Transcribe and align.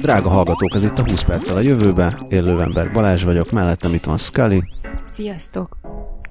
Drága 0.00 0.28
hallgatók, 0.28 0.74
ez 0.74 0.84
itt 0.84 0.98
a 0.98 1.04
20 1.08 1.24
perccel 1.24 1.56
a 1.56 1.60
jövőbe. 1.60 2.18
Én 2.28 2.42
Lővenberg 2.42 2.92
Balázs 2.92 3.24
vagyok, 3.24 3.50
mellettem 3.50 3.94
itt 3.94 4.04
van 4.04 4.18
Scully. 4.18 4.60
Sziasztok! 5.06 5.76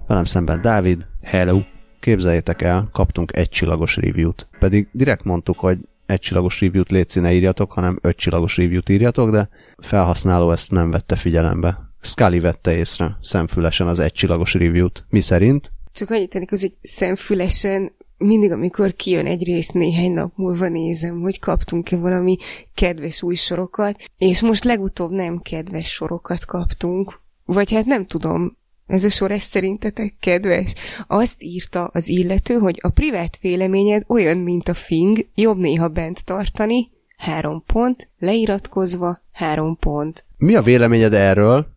Velem 0.07 0.25
szemben 0.25 0.61
Dávid. 0.61 1.07
Hello! 1.21 1.61
Képzeljétek 1.99 2.61
el, 2.61 2.89
kaptunk 2.91 3.35
egy 3.35 3.49
csillagos 3.49 3.95
review-t. 3.95 4.47
Pedig 4.59 4.87
direkt 4.91 5.23
mondtuk, 5.23 5.59
hogy 5.59 5.77
egy 6.05 6.19
csillagos 6.19 6.61
review-t 6.61 6.89
létszi 6.89 7.19
ne 7.19 7.33
írjatok, 7.33 7.71
hanem 7.71 7.99
öt 8.01 8.15
csillagos 8.15 8.57
review-t 8.57 8.89
írjatok, 8.89 9.29
de 9.29 9.49
felhasználó 9.77 10.51
ezt 10.51 10.71
nem 10.71 10.91
vette 10.91 11.15
figyelembe. 11.15 11.91
Scully 12.01 12.39
vette 12.39 12.75
észre 12.75 13.17
szemfülesen 13.21 13.87
az 13.87 13.99
egy 13.99 14.13
csillagos 14.13 14.53
review-t. 14.53 15.05
Mi 15.09 15.21
szerint? 15.21 15.71
Csak 15.93 16.09
annyit 16.09 16.29
tennék, 16.29 16.49
hogy 16.49 16.73
szemfülesen 16.81 17.91
mindig, 18.19 18.51
amikor 18.51 18.93
kijön 18.93 19.25
egy 19.25 19.43
rész, 19.43 19.69
néhány 19.69 20.11
nap 20.11 20.31
múlva 20.35 20.67
nézem, 20.67 21.19
hogy 21.19 21.39
kaptunk-e 21.39 21.97
valami 21.97 22.37
kedves 22.75 23.21
új 23.21 23.35
sorokat, 23.35 24.03
és 24.17 24.41
most 24.41 24.63
legutóbb 24.63 25.11
nem 25.11 25.41
kedves 25.41 25.91
sorokat 25.91 26.45
kaptunk. 26.45 27.19
Vagy 27.45 27.71
hát 27.71 27.85
nem 27.85 28.05
tudom, 28.05 28.57
ez 28.87 29.03
a 29.03 29.09
sor 29.09 29.31
ez 29.31 29.43
szerintetek 29.43 30.15
kedves? 30.19 30.73
Azt 31.07 31.43
írta 31.43 31.89
az 31.93 32.07
illető, 32.07 32.53
hogy 32.53 32.79
a 32.81 32.89
privát 32.89 33.37
véleményed 33.41 34.03
olyan, 34.07 34.37
mint 34.37 34.67
a 34.67 34.73
fing, 34.73 35.25
jobb 35.35 35.57
néha 35.57 35.87
bent 35.87 36.25
tartani, 36.25 36.89
három 37.17 37.63
pont, 37.65 38.09
leiratkozva, 38.19 39.21
három 39.31 39.77
pont. 39.77 40.25
Mi 40.37 40.55
a 40.55 40.61
véleményed 40.61 41.13
erről? 41.13 41.67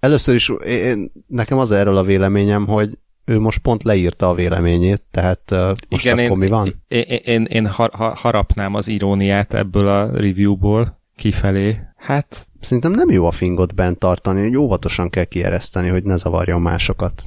Először 0.00 0.34
is 0.34 0.52
én, 0.66 1.12
nekem 1.26 1.58
az 1.58 1.70
erről 1.70 1.96
a 1.96 2.04
véleményem, 2.04 2.66
hogy 2.66 2.98
ő 3.26 3.38
most 3.38 3.58
pont 3.58 3.82
leírta 3.82 4.28
a 4.28 4.34
véleményét, 4.34 5.02
tehát 5.10 5.50
uh, 5.50 5.72
most 5.88 6.04
Igen, 6.04 6.18
akkor 6.18 6.30
én, 6.30 6.36
mi 6.36 6.48
van? 6.48 6.82
Én, 6.88 7.02
én, 7.24 7.44
én 7.44 7.66
har, 7.66 7.90
harapnám 8.14 8.74
az 8.74 8.88
iróniát 8.88 9.54
ebből 9.54 9.88
a 9.88 10.10
reviewból 10.10 11.00
kifelé. 11.16 11.78
Hát... 11.96 12.48
Szerintem 12.60 12.92
nem 12.92 13.10
jó 13.10 13.26
a 13.26 13.30
fingot 13.30 13.74
bent 13.74 13.98
tartani, 13.98 14.42
hogy 14.42 14.56
óvatosan 14.56 15.10
kell 15.10 15.24
kiereszteni, 15.24 15.88
hogy 15.88 16.02
ne 16.04 16.16
zavarjon 16.16 16.60
másokat. 16.60 17.22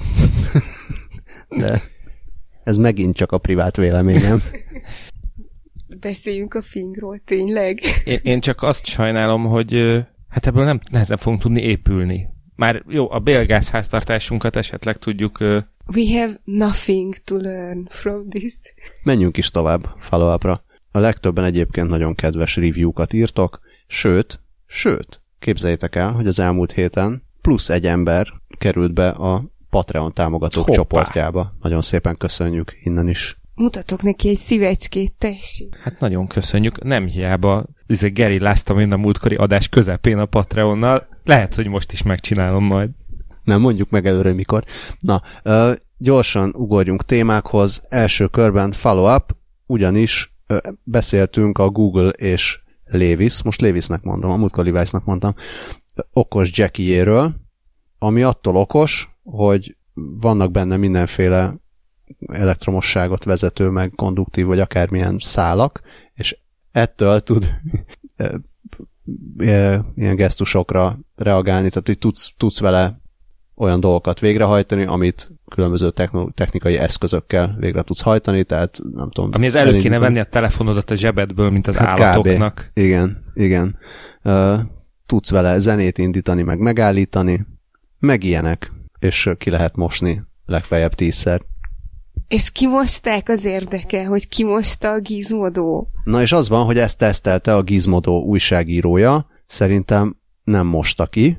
De 1.58 1.82
ez 2.64 2.78
megint 2.78 3.16
csak 3.16 3.32
a 3.32 3.38
privát 3.38 3.76
véleményem. 3.76 4.42
Beszéljünk 6.00 6.54
a 6.54 6.62
fingról, 6.62 7.20
tényleg. 7.26 7.80
Én, 8.04 8.20
én 8.24 8.40
csak 8.40 8.64
azt 8.64 8.86
sajnálom, 8.86 9.46
hogy 9.46 9.74
hát 10.30 10.48
ebből 10.48 10.64
nem 10.64 10.80
nehezen 10.92 11.18
fogunk 11.18 11.42
tudni 11.42 11.62
épülni. 11.62 12.28
Már 12.60 12.84
jó, 12.88 13.12
a 13.12 13.20
bélgáz 13.20 13.70
háztartásunkat 13.70 14.56
esetleg 14.56 14.98
tudjuk 14.98 15.40
We 15.96 16.20
have 16.20 16.42
nothing 16.44 17.16
to 17.16 17.38
learn 17.38 17.88
from 17.90 18.30
this. 18.30 18.54
Menjünk 19.04 19.38
is 19.38 19.50
tovább 19.50 19.96
follow 20.00 20.34
-upra. 20.34 20.64
A 20.92 21.00
legtöbben 21.00 21.44
egyébként 21.44 21.90
nagyon 21.90 22.16
kedves 22.16 22.56
review-kat 22.56 23.14
írtok, 23.14 23.60
sőt, 23.88 24.40
sőt, 24.66 25.22
képzeljétek 25.40 25.96
el, 25.96 26.12
hogy 26.12 26.28
az 26.28 26.40
elmúlt 26.40 26.72
héten 26.72 27.24
plusz 27.42 27.70
egy 27.70 27.86
ember 27.86 28.28
került 28.58 28.94
be 28.94 29.10
a 29.10 29.44
Patreon 29.70 30.14
támogatók 30.14 30.66
Hoppá. 30.66 30.78
csoportjába. 30.78 31.54
Nagyon 31.62 31.82
szépen 31.82 32.18
köszönjük 32.18 32.74
innen 32.84 33.08
is. 33.08 33.40
Mutatok 33.60 34.02
neki 34.02 34.30
egy 34.30 34.38
szívecskét, 34.38 35.14
tessék. 35.18 35.76
Hát 35.84 36.00
nagyon 36.00 36.28
köszönjük. 36.28 36.84
Nem 36.84 37.08
hiába 37.08 37.66
izé 37.88 38.10
Geri 38.10 38.40
láztam 38.40 38.80
én 38.80 38.92
a 38.92 38.98
múltkori 38.98 39.36
adás 39.36 39.70
közepén 39.70 40.18
a 40.18 40.26
Patreonnal. 40.26 41.08
Lehet, 41.24 41.56
hogy 41.56 41.68
most 41.68 41.92
is 41.92 42.04
megcsinálom 42.04 42.64
majd. 42.64 42.90
Nem 43.44 43.62
mondjuk 43.62 43.90
meg 43.90 44.06
előre 44.06 44.34
mikor. 44.34 44.64
Na, 45.00 45.22
ö, 45.44 45.74
gyorsan 45.98 46.54
ugorjunk 46.56 47.06
témákhoz. 47.06 47.82
Első 47.90 48.28
körben 48.28 48.72
follow-up, 48.72 49.36
ugyanis 49.66 50.34
ö, 50.48 50.58
beszéltünk 50.84 51.58
a 51.58 51.70
Google 51.70 52.10
és 52.10 52.60
Levis, 52.86 53.44
most 53.44 53.62
Levisnek 53.62 54.02
mondom, 54.02 54.32
a 54.32 54.38
múltkor 54.38 54.66
Levisnak 54.66 55.06
mondtam, 55.06 55.34
okos 56.14 56.50
Jackie-jéről, 56.54 57.34
ami 57.98 58.24
attól 58.24 58.56
okos, 58.56 59.10
hogy 59.24 59.78
vannak 60.20 60.52
benne 60.52 60.78
mindenféle 60.78 61.59
elektromosságot 62.28 63.24
vezető, 63.24 63.70
meg 63.70 63.92
konduktív, 63.96 64.46
vagy 64.46 64.60
akármilyen 64.60 65.18
szálak, 65.20 65.82
és 66.14 66.38
ettől 66.72 67.22
tud 67.22 67.56
ilyen 69.96 70.16
gesztusokra 70.16 71.00
reagálni, 71.16 71.70
tehát 71.70 71.88
hogy 71.88 71.98
tudsz, 71.98 72.32
tudsz 72.38 72.60
vele 72.60 73.00
olyan 73.56 73.80
dolgokat 73.80 74.20
végrehajtani, 74.20 74.86
amit 74.86 75.32
különböző 75.48 75.92
technikai 76.34 76.78
eszközökkel 76.78 77.56
végre 77.60 77.82
tudsz 77.82 78.02
hajtani, 78.02 78.44
tehát 78.44 78.80
nem 78.94 79.10
tudom. 79.12 79.30
Ami 79.34 79.46
az 79.46 79.56
elő 79.56 79.78
kéne 79.78 80.00
venni 80.00 80.20
a 80.20 80.24
telefonodat 80.24 80.90
a 80.90 80.96
zsebedből, 80.96 81.50
mint 81.50 81.68
az 81.68 81.76
hát 81.76 82.00
állatoknak. 82.00 82.70
Kb. 82.74 82.78
Igen, 82.78 83.24
igen. 83.34 83.78
Uh, 84.24 84.60
tudsz 85.06 85.30
vele 85.30 85.60
zenét 85.60 85.98
indítani, 85.98 86.42
meg 86.42 86.60
megállítani, 86.60 87.46
meg 88.00 88.24
ilyenek, 88.24 88.72
és 89.00 89.30
ki 89.38 89.50
lehet 89.50 89.76
mosni 89.76 90.24
legfeljebb 90.46 90.94
tízszer. 90.94 91.42
És 92.30 92.52
kimosták 92.52 93.30
az 93.30 93.46
érdeke, 93.46 94.06
hogy 94.06 94.28
kimosta 94.28 94.92
a 94.92 95.00
Gizmodo. 95.00 95.86
Na 96.04 96.22
és 96.22 96.32
az 96.32 96.50
van, 96.50 96.66
hogy 96.66 96.78
ezt 96.78 96.98
tesztelte 96.98 97.56
a 97.56 97.62
Gizmodo 97.62 98.12
újságírója, 98.12 99.28
szerintem 99.48 100.18
nem 100.44 100.68
mosta 100.68 101.06
ki, 101.06 101.38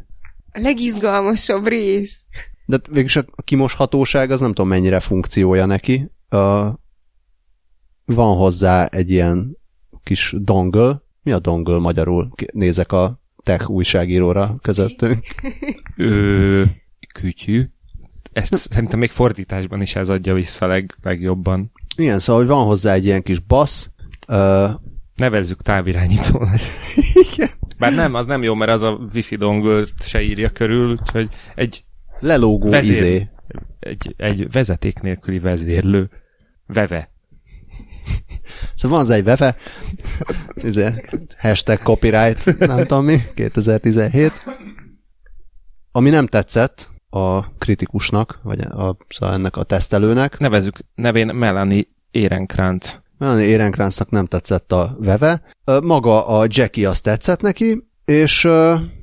a 0.52 0.60
legizgalmasabb 0.60 1.66
rész. 1.66 2.26
De 2.66 2.78
végülis 2.88 3.16
a 3.16 3.24
kimoshatóság 3.44 4.30
az 4.30 4.40
nem 4.40 4.52
tudom 4.52 4.70
mennyire 4.70 5.00
funkciója 5.00 5.66
neki. 5.66 6.10
Uh, 6.30 6.68
van 8.04 8.36
hozzá 8.36 8.86
egy 8.86 9.10
ilyen 9.10 9.56
kis 10.02 10.34
dongle. 10.38 11.02
Mi 11.22 11.32
a 11.32 11.38
dongle 11.38 11.78
magyarul? 11.78 12.30
Nézek 12.52 12.92
a 12.92 13.20
tech 13.42 13.70
újságíróra 13.70 14.54
közöttünk. 14.62 15.24
Ö, 15.96 16.64
kütyű. 17.14 17.68
Ezt 18.32 18.54
szerintem 18.70 18.98
még 18.98 19.10
fordításban 19.10 19.80
is 19.80 19.96
ez 19.96 20.08
adja 20.08 20.34
vissza 20.34 20.66
leg, 20.66 20.94
legjobban. 21.02 21.72
Igen, 21.96 22.18
szóval 22.18 22.42
hogy 22.42 22.50
van 22.50 22.64
hozzá 22.64 22.92
egy 22.92 23.04
ilyen 23.04 23.22
kis 23.22 23.38
bassz. 23.38 23.88
Uh, 24.28 24.70
Nevezzük 25.14 25.62
távirányítónak. 25.62 26.58
Igen. 27.32 27.48
Bár 27.78 27.94
nem, 27.94 28.14
az 28.14 28.26
nem 28.26 28.42
jó, 28.42 28.54
mert 28.54 28.70
az 28.70 28.82
a 28.82 28.98
wifi 29.14 29.36
dongle 29.36 29.84
se 30.02 30.22
írja 30.22 30.50
körül, 30.50 30.90
úgyhogy 30.90 31.28
egy 31.54 31.84
lelógó 32.18 32.70
vezér, 32.70 32.90
izé. 32.90 33.28
Egy, 33.80 34.14
egy 34.16 34.50
vezeték 34.50 35.00
nélküli 35.00 35.38
vezérlő. 35.38 36.10
Veve. 36.66 37.10
Szóval 38.74 38.98
van 38.98 39.06
az 39.06 39.14
egy 39.14 39.24
veve, 39.24 39.56
izé, 40.54 41.04
hashtag 41.38 41.78
copyright, 41.78 42.58
nem 42.58 42.78
tudom 42.78 43.04
mi, 43.04 43.20
2017. 43.34 44.32
Ami 45.92 46.10
nem 46.10 46.26
tetszett 46.26 46.89
a 47.10 47.52
kritikusnak, 47.58 48.40
vagy 48.42 48.60
a, 48.60 48.96
szóval 49.08 49.34
ennek 49.34 49.56
a 49.56 49.62
tesztelőnek. 49.62 50.38
Nevezük 50.38 50.78
nevén 50.94 51.34
Melanie 51.34 51.84
Érenkrantz. 52.10 53.00
Melanie 53.18 53.46
Érenkránznak 53.46 54.10
nem 54.10 54.26
tetszett 54.26 54.72
a 54.72 54.96
veve. 54.98 55.42
Maga 55.82 56.26
a 56.26 56.46
Jackie 56.48 56.88
azt 56.88 57.02
tetszett 57.02 57.40
neki, 57.40 57.88
és 58.04 58.46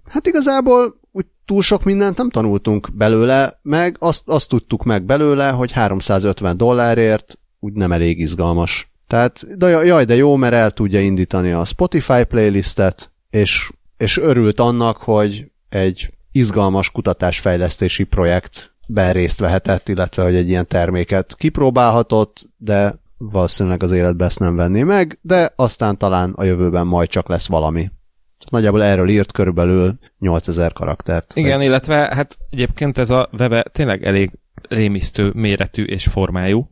hát 0.10 0.28
igazából 0.28 1.00
úgy 1.12 1.26
túl 1.46 1.62
sok 1.62 1.84
mindent 1.84 2.18
nem 2.18 2.30
tanultunk 2.30 2.90
belőle, 2.94 3.60
meg 3.62 3.96
azt, 4.00 4.24
azt 4.26 4.50
tudtuk 4.50 4.84
meg 4.84 5.04
belőle, 5.04 5.50
hogy 5.50 5.72
350 5.72 6.58
dollárért 6.58 7.38
úgy 7.60 7.74
nem 7.74 7.92
elég 7.92 8.20
izgalmas. 8.20 8.92
Tehát 9.08 9.58
de 9.58 9.68
jaj, 9.68 10.06
de 10.06 10.16
jó, 10.16 10.36
mert 10.36 10.54
el 10.54 10.72
tudja 10.72 11.02
indítani 11.02 11.52
a 11.52 11.66
Spotify 11.66 12.24
playlistet, 12.24 13.12
és, 13.30 13.72
és 13.98 14.18
örült 14.18 14.60
annak, 14.60 14.98
hogy 14.98 15.52
egy 15.70 16.17
izgalmas 16.38 16.92
kutatásfejlesztési 16.92 18.04
projektben 18.04 19.14
részt 19.14 19.40
vehetett, 19.40 19.90
illetve 19.90 20.24
hogy 20.24 20.36
egy 20.36 20.50
ilyen 20.50 20.68
terméket 20.68 21.36
kipróbálhatott, 21.36 22.50
de 22.58 23.00
valószínűleg 23.18 23.84
az 23.84 23.92
életben 23.92 24.28
ezt 24.28 24.40
nem 24.40 24.56
venné 24.56 24.84
meg, 24.84 25.20
de 25.22 25.52
aztán 25.56 25.98
talán 25.98 26.34
a 26.36 26.44
jövőben 26.44 26.88
majd 26.88 27.10
csak 27.10 27.30
lesz 27.30 27.48
valami. 27.48 27.92
Nagyjából 28.50 28.84
erről 28.84 29.10
írt 29.10 29.32
körülbelül 29.32 30.00
8000 30.20 30.74
karaktert. 30.74 31.36
Igen, 31.36 31.58
vagy... 31.58 31.66
illetve 31.66 31.96
hát 31.96 32.38
egyébként 32.50 32.98
ez 32.98 33.10
a 33.10 33.30
webe 33.40 33.66
tényleg 33.72 34.04
elég 34.04 34.32
rémisztő 34.70 35.32
méretű 35.36 35.84
és 35.84 36.06
formájú, 36.06 36.70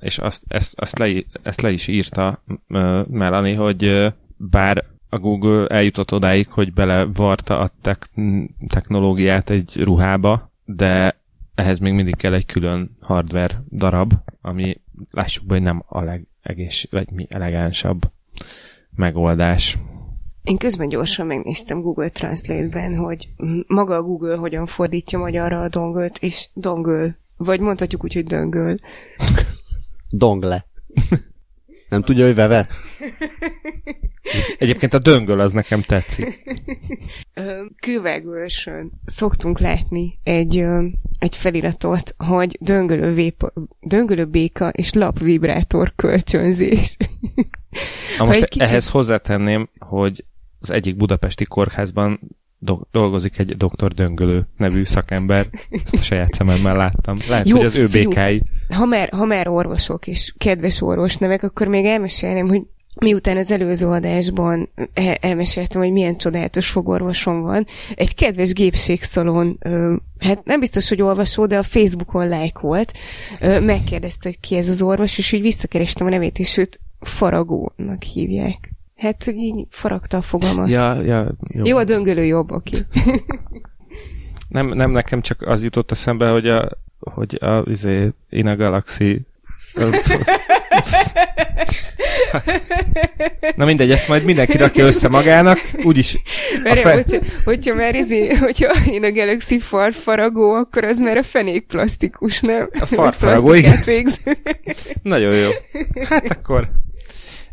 és 0.00 0.18
azt, 0.18 0.42
ezt, 0.48 0.80
azt, 0.80 0.98
le, 0.98 1.24
ezt 1.42 1.60
le 1.60 1.70
is 1.70 1.86
írta 1.86 2.42
Melanie, 3.08 3.56
hogy 3.56 4.12
bár 4.36 4.84
a 5.08 5.18
Google 5.18 5.66
eljutott 5.66 6.12
odáig, 6.12 6.48
hogy 6.48 6.72
belevarta 6.72 7.58
a 7.58 7.70
technológiát 8.68 9.50
egy 9.50 9.76
ruhába, 9.82 10.52
de 10.64 11.20
ehhez 11.54 11.78
még 11.78 11.92
mindig 11.92 12.16
kell 12.16 12.34
egy 12.34 12.46
külön 12.46 12.96
hardware 13.00 13.62
darab, 13.72 14.12
ami 14.40 14.80
lássuk 15.10 15.46
be, 15.46 15.54
hogy 15.54 15.62
nem 15.62 15.82
a 15.86 16.02
legegész, 16.02 16.86
vagy 16.90 17.10
mi 17.10 17.26
elegánsabb 17.30 18.10
megoldás. 18.96 19.78
Én 20.42 20.56
közben 20.56 20.88
gyorsan 20.88 21.26
megnéztem 21.26 21.80
Google 21.80 22.08
Translate-ben, 22.08 22.96
hogy 22.96 23.28
maga 23.66 23.94
a 23.94 24.02
Google 24.02 24.36
hogyan 24.36 24.66
fordítja 24.66 25.18
magyarra 25.18 25.60
a 25.60 25.68
dongölt, 25.68 26.18
és 26.18 26.48
dongöl. 26.54 27.16
Vagy 27.36 27.60
mondhatjuk 27.60 28.04
úgy, 28.04 28.14
hogy 28.14 28.24
döngöl. 28.24 28.76
Dongle. 30.10 30.66
Nem 31.88 32.02
tudja, 32.02 32.24
hogy 32.24 32.34
veve? 32.34 32.66
Egyébként 34.58 34.94
a 34.94 34.98
döngöl 34.98 35.40
az 35.40 35.52
nekem 35.52 35.82
tetszik. 35.82 36.42
Kővágősön 37.80 38.92
szoktunk 39.04 39.58
látni 39.58 40.18
egy, 40.22 40.64
egy 41.18 41.36
feliratot, 41.36 42.14
hogy 42.16 42.58
döngölő, 42.60 43.14
vépa, 43.14 43.52
döngölő 43.80 44.24
béka 44.24 44.68
és 44.68 44.92
lapvibrátor 44.92 45.92
kölcsönzés. 45.96 46.96
Na 48.18 48.24
most 48.24 48.48
kicsit... 48.48 48.68
ehhez 48.68 48.88
hozzátenném, 48.88 49.68
hogy 49.78 50.24
az 50.60 50.70
egyik 50.70 50.96
budapesti 50.96 51.44
kórházban 51.44 52.20
do- 52.58 52.86
dolgozik 52.90 53.38
egy 53.38 53.56
doktor 53.56 53.92
Döngölő 53.92 54.48
nevű 54.56 54.84
szakember. 54.84 55.48
Ezt 55.84 55.94
a 55.94 56.02
saját 56.02 56.32
szememmel 56.32 56.76
láttam. 56.76 57.16
Lehet, 57.28 57.48
Jó, 57.48 57.56
hogy 57.56 57.64
az 57.64 57.74
ő 57.74 57.86
békái. 57.86 58.42
Ha 58.68 58.84
már, 58.84 59.08
ha 59.08 59.24
már 59.24 59.48
orvosok 59.48 60.06
és 60.06 60.34
kedves 60.38 60.80
orvos 60.80 61.16
nevek, 61.16 61.42
akkor 61.42 61.68
még 61.68 61.84
elmesélném, 61.84 62.48
hogy 62.48 62.62
miután 63.00 63.36
az 63.36 63.50
előző 63.50 63.86
adásban 63.86 64.68
elmeséltem, 65.20 65.80
hogy 65.80 65.92
milyen 65.92 66.16
csodálatos 66.16 66.70
fogorvosom 66.70 67.40
van, 67.40 67.66
egy 67.94 68.14
kedves 68.14 68.52
gépségszalon, 68.52 69.58
hát 70.18 70.44
nem 70.44 70.60
biztos, 70.60 70.88
hogy 70.88 71.02
olvasó, 71.02 71.46
de 71.46 71.58
a 71.58 71.62
Facebookon 71.62 72.28
like 72.28 72.60
volt, 72.60 72.92
megkérdezte, 73.40 74.28
hogy 74.28 74.40
ki 74.40 74.56
ez 74.56 74.68
az 74.68 74.82
orvos, 74.82 75.18
és 75.18 75.32
így 75.32 75.42
visszakerestem 75.42 76.06
a 76.06 76.10
nevét, 76.10 76.38
és 76.38 76.56
őt 76.56 76.80
Faragónak 77.00 78.02
hívják. 78.02 78.70
Hát, 78.96 79.26
így 79.26 79.66
faragta 79.70 80.16
a 80.16 80.22
fogalmat. 80.22 80.68
Ja, 80.68 81.02
ja, 81.02 81.34
jó. 81.54 81.64
jó, 81.64 81.76
a 81.76 81.84
döngölő 81.84 82.24
jobb, 82.24 82.50
oké. 82.50 82.76
nem, 84.48 84.68
nem 84.68 84.90
nekem 84.90 85.20
csak 85.20 85.42
az 85.42 85.62
jutott 85.62 85.90
eszembe, 85.90 86.28
hogy 86.28 86.48
a, 86.48 86.68
hogy 86.98 87.38
a, 87.40 87.62
izé, 87.70 88.12
In 88.28 88.46
a 88.46 88.56
Galaxy 88.56 89.26
Na 93.56 93.64
mindegy, 93.64 93.90
ezt 93.90 94.08
majd 94.08 94.24
mindenki 94.24 94.56
rakja 94.56 94.86
össze 94.86 95.08
magának, 95.08 95.58
úgyis... 95.82 96.18
Mert 96.62 96.78
fe... 96.78 96.92
hogyha, 96.92 97.18
hogyha 97.44 97.74
már 97.74 97.94
izé, 97.94 98.28
hogyha 98.28 98.72
én 98.90 99.04
a 99.04 99.12
Galaxy 99.12 99.58
farfaragó, 99.58 100.52
akkor 100.52 100.84
az 100.84 101.00
már 101.00 101.16
a 101.16 101.22
fenék 101.22 101.66
plastikus, 101.66 102.40
nem? 102.40 102.68
A 102.80 102.86
farfaragó, 102.86 103.54
igen. 103.54 104.08
Nagyon 105.02 105.34
jó. 105.34 105.50
Hát 106.08 106.30
akkor 106.30 106.70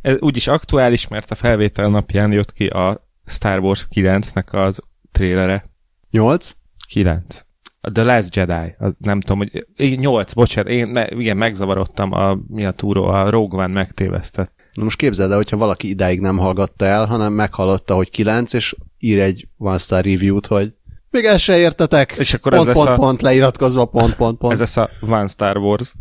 ez 0.01 0.15
úgyis 0.19 0.47
aktuális, 0.47 1.07
mert 1.07 1.31
a 1.31 1.35
felvétel 1.35 1.89
napján 1.89 2.31
jött 2.31 2.53
ki 2.53 2.67
a 2.67 3.09
Star 3.25 3.59
Wars 3.59 3.87
9-nek 3.95 4.49
az 4.51 4.79
trélere. 5.11 5.69
8? 6.11 6.51
9. 6.87 7.42
The 7.91 8.03
Last 8.03 8.35
Jedi, 8.35 8.75
az 8.77 8.95
nem 8.97 9.19
tudom, 9.19 9.37
hogy... 9.37 9.97
8, 9.99 10.33
bocsánat, 10.33 10.71
én 10.71 10.87
ne, 10.87 11.07
igen, 11.07 11.37
megzavarodtam 11.37 12.11
a, 12.11 12.37
mi 12.47 12.65
a 12.65 12.71
túró, 12.71 13.03
a 13.03 13.29
Rogue 13.29 13.63
One 13.63 13.73
megtévesztett. 13.73 14.51
Na 14.73 14.83
most 14.83 14.97
képzeld 14.97 15.31
el, 15.31 15.35
hogyha 15.35 15.57
valaki 15.57 15.89
idáig 15.89 16.19
nem 16.19 16.37
hallgatta 16.37 16.85
el, 16.85 17.05
hanem 17.05 17.33
meghallotta, 17.33 17.95
hogy 17.95 18.09
9, 18.09 18.53
és 18.53 18.75
ír 18.99 19.19
egy 19.19 19.47
one 19.57 19.77
star 19.77 20.03
review-t, 20.03 20.45
hogy 20.45 20.73
még 21.13 21.25
el 21.25 21.37
se 21.37 21.57
értetek. 21.57 22.15
És 22.17 22.33
akkor 22.33 22.55
pont, 22.55 22.67
ez 22.67 22.75
pont, 22.75 22.87
a... 22.87 22.95
pont, 22.95 23.21
leiratkozva, 23.21 23.85
pont, 23.85 24.15
pont, 24.15 24.37
pont. 24.37 24.53
Ez 24.53 24.59
lesz 24.59 24.77
a 24.77 24.89
One 25.01 25.27
Star 25.27 25.57
Wars. 25.57 25.93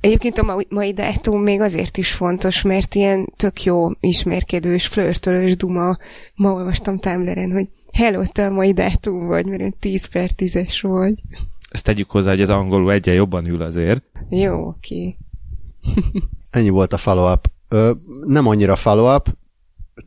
Egyébként 0.00 0.38
a 0.38 0.64
mai 0.68 0.92
dátum 0.92 1.42
még 1.42 1.60
azért 1.60 1.96
is 1.96 2.12
fontos, 2.12 2.62
mert 2.62 2.94
ilyen 2.94 3.32
tök 3.36 3.62
jó 3.62 3.88
ismerkedős, 4.00 4.86
flörtölős 4.86 5.56
duma. 5.56 5.96
Ma 6.34 6.52
olvastam 6.52 6.98
Tumblr-en, 6.98 7.52
hogy 7.52 7.68
hello, 7.92 8.26
te 8.32 8.46
a 8.46 8.50
mai 8.50 8.72
dátum 8.72 9.26
vagy, 9.26 9.46
mert 9.46 9.60
olyan 9.60 9.74
10 9.78 10.06
per 10.06 10.30
10-es 10.36 10.78
vagy. 10.82 11.14
Ezt 11.70 11.84
tegyük 11.84 12.10
hozzá, 12.10 12.30
hogy 12.30 12.40
az 12.40 12.50
angolul 12.50 12.92
egyen 12.92 13.14
jobban 13.14 13.46
ül 13.46 13.62
azért. 13.62 14.10
Jó, 14.28 14.66
oké. 14.66 15.16
Ennyi 16.50 16.68
volt 16.68 16.92
a 16.92 16.96
follow-up. 16.96 17.50
Ö, 17.68 17.90
nem 18.26 18.46
annyira 18.46 18.76
follow-up, 18.76 19.28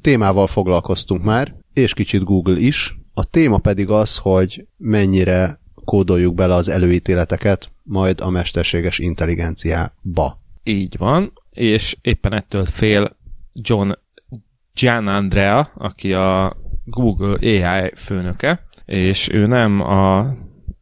témával 0.02 0.48
foglalkoztunk 0.48 1.24
már, 1.24 1.56
és 1.74 1.94
kicsit 1.94 2.24
Google 2.24 2.60
is. 2.60 2.98
A 3.14 3.26
téma 3.26 3.58
pedig 3.58 3.90
az, 3.90 4.18
hogy 4.18 4.68
mennyire 4.78 5.60
kódoljuk 5.86 6.36
bele 6.36 6.54
az 6.54 6.70
előítéleteket 6.70 7.72
majd 7.84 8.22
a 8.22 8.30
mesterséges 8.30 9.00
intelligenciába. 9.00 10.42
Így 10.64 10.98
van, 10.98 11.34
és 11.52 11.98
éppen 12.02 12.34
ettől 12.34 12.66
fél 12.66 13.16
John 13.54 13.92
Gian 14.74 15.08
Andrea, 15.08 15.72
aki 15.76 16.14
a 16.14 16.58
Google 16.84 17.38
AI 17.42 17.92
főnöke, 17.96 18.68
és 18.86 19.30
ő 19.30 19.46
nem 19.46 19.82
a 19.82 20.34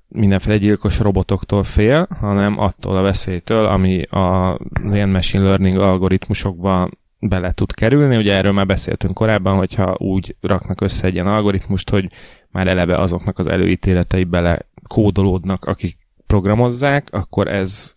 mindenféle 0.07 0.57
gyilkos 0.57 1.00
robotoktól 1.00 1.63
fél, 1.63 2.07
hanem 2.19 2.59
attól 2.59 2.98
a 2.98 3.01
veszélytől, 3.01 3.65
ami 3.65 4.01
a 4.01 4.57
ilyen 4.92 5.09
machine 5.09 5.44
learning 5.44 5.77
algoritmusokba 5.77 6.89
bele 7.19 7.51
tud 7.51 7.74
kerülni. 7.74 8.18
Ugye 8.18 8.33
erről 8.33 8.51
már 8.51 8.65
beszéltünk 8.65 9.13
korábban, 9.13 9.57
hogyha 9.57 9.95
úgy 9.98 10.36
raknak 10.42 10.81
össze 10.81 11.07
egy 11.07 11.13
ilyen 11.13 11.27
algoritmust, 11.27 11.89
hogy 11.89 12.07
már 12.51 12.68
eleve 12.68 12.95
azoknak 12.95 13.39
az 13.39 13.47
előítéletei 13.47 14.24
bele 14.24 14.59
kódolódnak, 14.88 15.65
akik 15.65 15.97
programozzák, 16.27 17.07
akkor 17.12 17.47
ez 17.47 17.95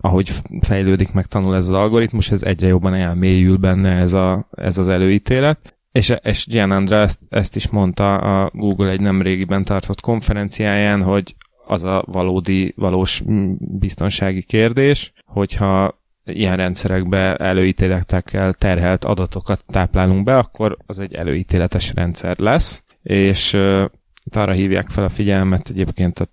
ahogy 0.00 0.30
fejlődik, 0.60 1.12
meg 1.12 1.26
tanul 1.26 1.54
ez 1.54 1.68
az 1.68 1.74
algoritmus, 1.74 2.30
ez 2.30 2.42
egyre 2.42 2.66
jobban 2.66 2.94
elmélyül 2.94 3.56
benne 3.56 3.90
ez, 3.90 4.12
a, 4.12 4.48
ez 4.50 4.78
az 4.78 4.88
előítélet. 4.88 5.75
És, 5.96 6.14
és 6.22 6.46
Gian 6.46 6.70
Andra 6.70 6.96
ezt, 6.96 7.20
ezt 7.28 7.56
is 7.56 7.68
mondta 7.68 8.16
a 8.16 8.50
Google 8.54 8.90
egy 8.90 9.00
nem 9.00 9.22
régiben 9.22 9.64
tartott 9.64 10.00
konferenciáján, 10.00 11.02
hogy 11.02 11.34
az 11.62 11.84
a 11.84 12.04
valódi, 12.06 12.72
valós 12.76 13.22
biztonsági 13.58 14.42
kérdés, 14.42 15.12
hogyha 15.24 16.00
ilyen 16.24 16.56
rendszerekbe 16.56 17.36
előítéletekkel 17.36 18.52
terhelt 18.52 19.04
adatokat 19.04 19.64
táplálunk 19.66 20.24
be, 20.24 20.36
akkor 20.36 20.76
az 20.86 20.98
egy 20.98 21.14
előítéletes 21.14 21.92
rendszer 21.94 22.38
lesz, 22.38 22.84
és 23.02 23.52
uh, 23.52 23.84
arra 24.30 24.52
hívják 24.52 24.88
fel 24.88 25.04
a 25.04 25.08
figyelmet, 25.08 25.68
egyébként 25.68 26.18
a 26.18 26.26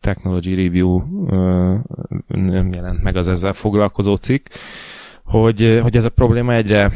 Technology 0.00 0.54
Review 0.54 0.94
uh, 0.96 1.78
nem 2.28 2.72
jelent 2.72 3.02
meg 3.02 3.16
az 3.16 3.28
ezzel 3.28 3.52
foglalkozó 3.52 4.14
cikk, 4.14 4.46
hogy, 5.24 5.78
hogy 5.82 5.96
ez 5.96 6.04
a 6.04 6.10
probléma 6.10 6.54
egyre 6.54 6.90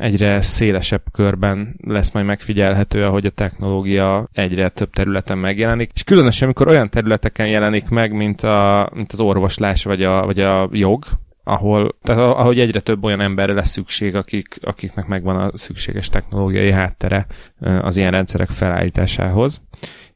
egyre 0.00 0.40
szélesebb 0.40 1.02
körben 1.12 1.76
lesz 1.84 2.12
majd 2.12 2.26
megfigyelhető, 2.26 3.04
ahogy 3.04 3.26
a 3.26 3.30
technológia 3.30 4.28
egyre 4.32 4.68
több 4.68 4.90
területen 4.90 5.38
megjelenik, 5.38 5.90
és 5.94 6.04
különösen, 6.04 6.44
amikor 6.44 6.68
olyan 6.68 6.90
területeken 6.90 7.46
jelenik 7.48 7.88
meg, 7.88 8.12
mint, 8.12 8.40
a, 8.42 8.90
mint 8.94 9.12
az 9.12 9.20
orvoslás 9.20 9.84
vagy 9.84 10.02
a, 10.02 10.24
vagy 10.24 10.40
a 10.40 10.68
jog, 10.72 11.04
ahol, 11.44 11.96
tehát 12.02 12.20
ahogy 12.20 12.60
egyre 12.60 12.80
több 12.80 13.04
olyan 13.04 13.20
emberre 13.20 13.52
lesz 13.52 13.70
szükség, 13.70 14.14
akik, 14.14 14.58
akiknek 14.60 15.06
megvan 15.06 15.36
a 15.36 15.58
szükséges 15.58 16.08
technológiai 16.08 16.70
háttere 16.70 17.26
az 17.60 17.96
ilyen 17.96 18.10
rendszerek 18.10 18.48
felállításához 18.48 19.60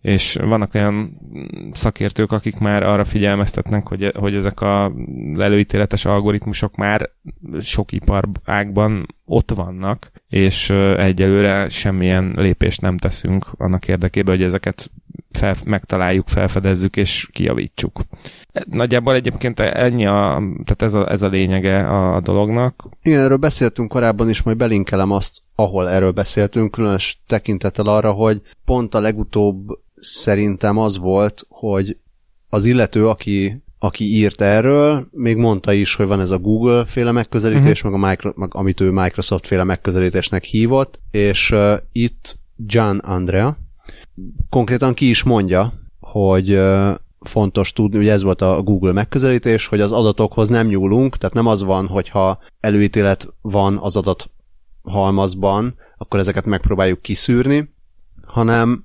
és 0.03 0.37
vannak 0.41 0.75
olyan 0.75 1.19
szakértők, 1.73 2.33
akik 2.33 2.59
már 2.59 2.83
arra 2.83 3.05
figyelmeztetnek, 3.05 3.89
hogy, 3.89 4.13
hogy 4.15 4.35
ezek 4.35 4.61
az 4.61 4.91
előítéletes 5.39 6.05
algoritmusok 6.05 6.77
már 6.77 7.11
sok 7.61 7.93
iparágban 7.93 9.07
ott 9.25 9.51
vannak, 9.51 10.11
és 10.29 10.71
egyelőre 10.97 11.69
semmilyen 11.69 12.33
lépést 12.37 12.81
nem 12.81 12.97
teszünk 12.97 13.47
annak 13.57 13.89
érdekében, 13.89 14.35
hogy 14.35 14.45
ezeket 14.45 14.91
fel, 15.37 15.55
megtaláljuk, 15.65 16.29
felfedezzük 16.29 16.97
és 16.97 17.29
kijavítsuk. 17.33 18.01
Nagyjából 18.71 19.15
egyébként 19.15 19.61
ennyi 19.61 20.07
a, 20.07 20.43
tehát 20.65 20.83
ez 20.83 20.95
a, 20.95 21.11
ez 21.11 21.23
a 21.23 21.29
lényege 21.29 21.89
a, 21.89 22.15
a 22.15 22.21
dolognak. 22.21 22.89
Igen, 23.03 23.21
erről 23.21 23.37
beszéltünk 23.37 23.89
korábban 23.89 24.29
is, 24.29 24.43
majd 24.43 24.57
belinkelem 24.57 25.11
azt, 25.11 25.43
ahol 25.55 25.89
erről 25.89 26.11
beszéltünk, 26.11 26.71
különös 26.71 27.21
tekintettel 27.27 27.87
arra, 27.87 28.11
hogy 28.11 28.41
pont 28.65 28.95
a 28.95 29.01
legutóbb 29.01 29.79
szerintem 30.01 30.79
az 30.79 30.99
volt, 30.99 31.47
hogy 31.49 31.97
az 32.49 32.65
illető, 32.65 33.09
aki, 33.09 33.63
aki 33.79 34.05
írt 34.05 34.41
erről, 34.41 35.07
még 35.11 35.37
mondta 35.37 35.73
is, 35.73 35.95
hogy 35.95 36.07
van 36.07 36.21
ez 36.21 36.31
a 36.31 36.39
Google 36.39 36.85
féle 36.85 37.13
megközelítés, 37.13 37.83
uh-huh. 37.83 38.01
meg, 38.01 38.03
a 38.03 38.09
Micro, 38.09 38.33
meg 38.35 38.55
amit 38.55 38.81
ő 38.81 38.91
Microsoft 38.91 39.47
féle 39.47 39.65
megközelítésnek 39.65 40.45
hívott, 40.45 41.01
és 41.11 41.51
uh, 41.51 41.77
itt 41.93 42.39
John 42.67 42.97
Andrea 42.97 43.57
konkrétan 44.49 44.95
ki 44.95 45.09
is 45.09 45.23
mondja, 45.23 45.73
hogy 46.01 46.61
fontos 47.21 47.73
tudni, 47.73 47.99
ugye 47.99 48.13
ez 48.13 48.23
volt 48.23 48.41
a 48.41 48.63
Google 48.63 48.93
megközelítés, 48.93 49.67
hogy 49.67 49.81
az 49.81 49.93
adatokhoz 49.93 50.49
nem 50.49 50.67
nyúlunk, 50.67 51.17
tehát 51.17 51.35
nem 51.35 51.47
az 51.47 51.63
van, 51.63 51.87
hogyha 51.87 52.39
előítélet 52.61 53.29
van 53.41 53.79
az 53.79 53.97
adat 53.97 54.31
halmazban, 54.83 55.75
akkor 55.97 56.21
ezeket 56.21 56.45
megpróbáljuk 56.45 57.03
kiszűrni, 57.03 57.75
hanem 58.27 58.85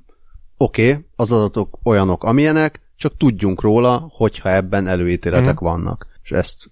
oké, 0.57 0.89
okay, 0.89 1.05
az 1.15 1.31
adatok 1.31 1.79
olyanok, 1.84 2.24
amilyenek, 2.24 2.81
csak 2.96 3.17
tudjunk 3.17 3.62
róla, 3.62 4.07
hogyha 4.12 4.50
ebben 4.50 4.88
előítéletek 4.88 5.62
mm. 5.62 5.65
vannak. 5.65 6.07
És 6.24 6.31
ezt 6.31 6.72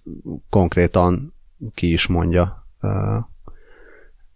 konkrétan 0.50 1.34
ki 1.74 1.92
is 1.92 2.06
mondja 2.06 2.66
uh, 2.82 3.16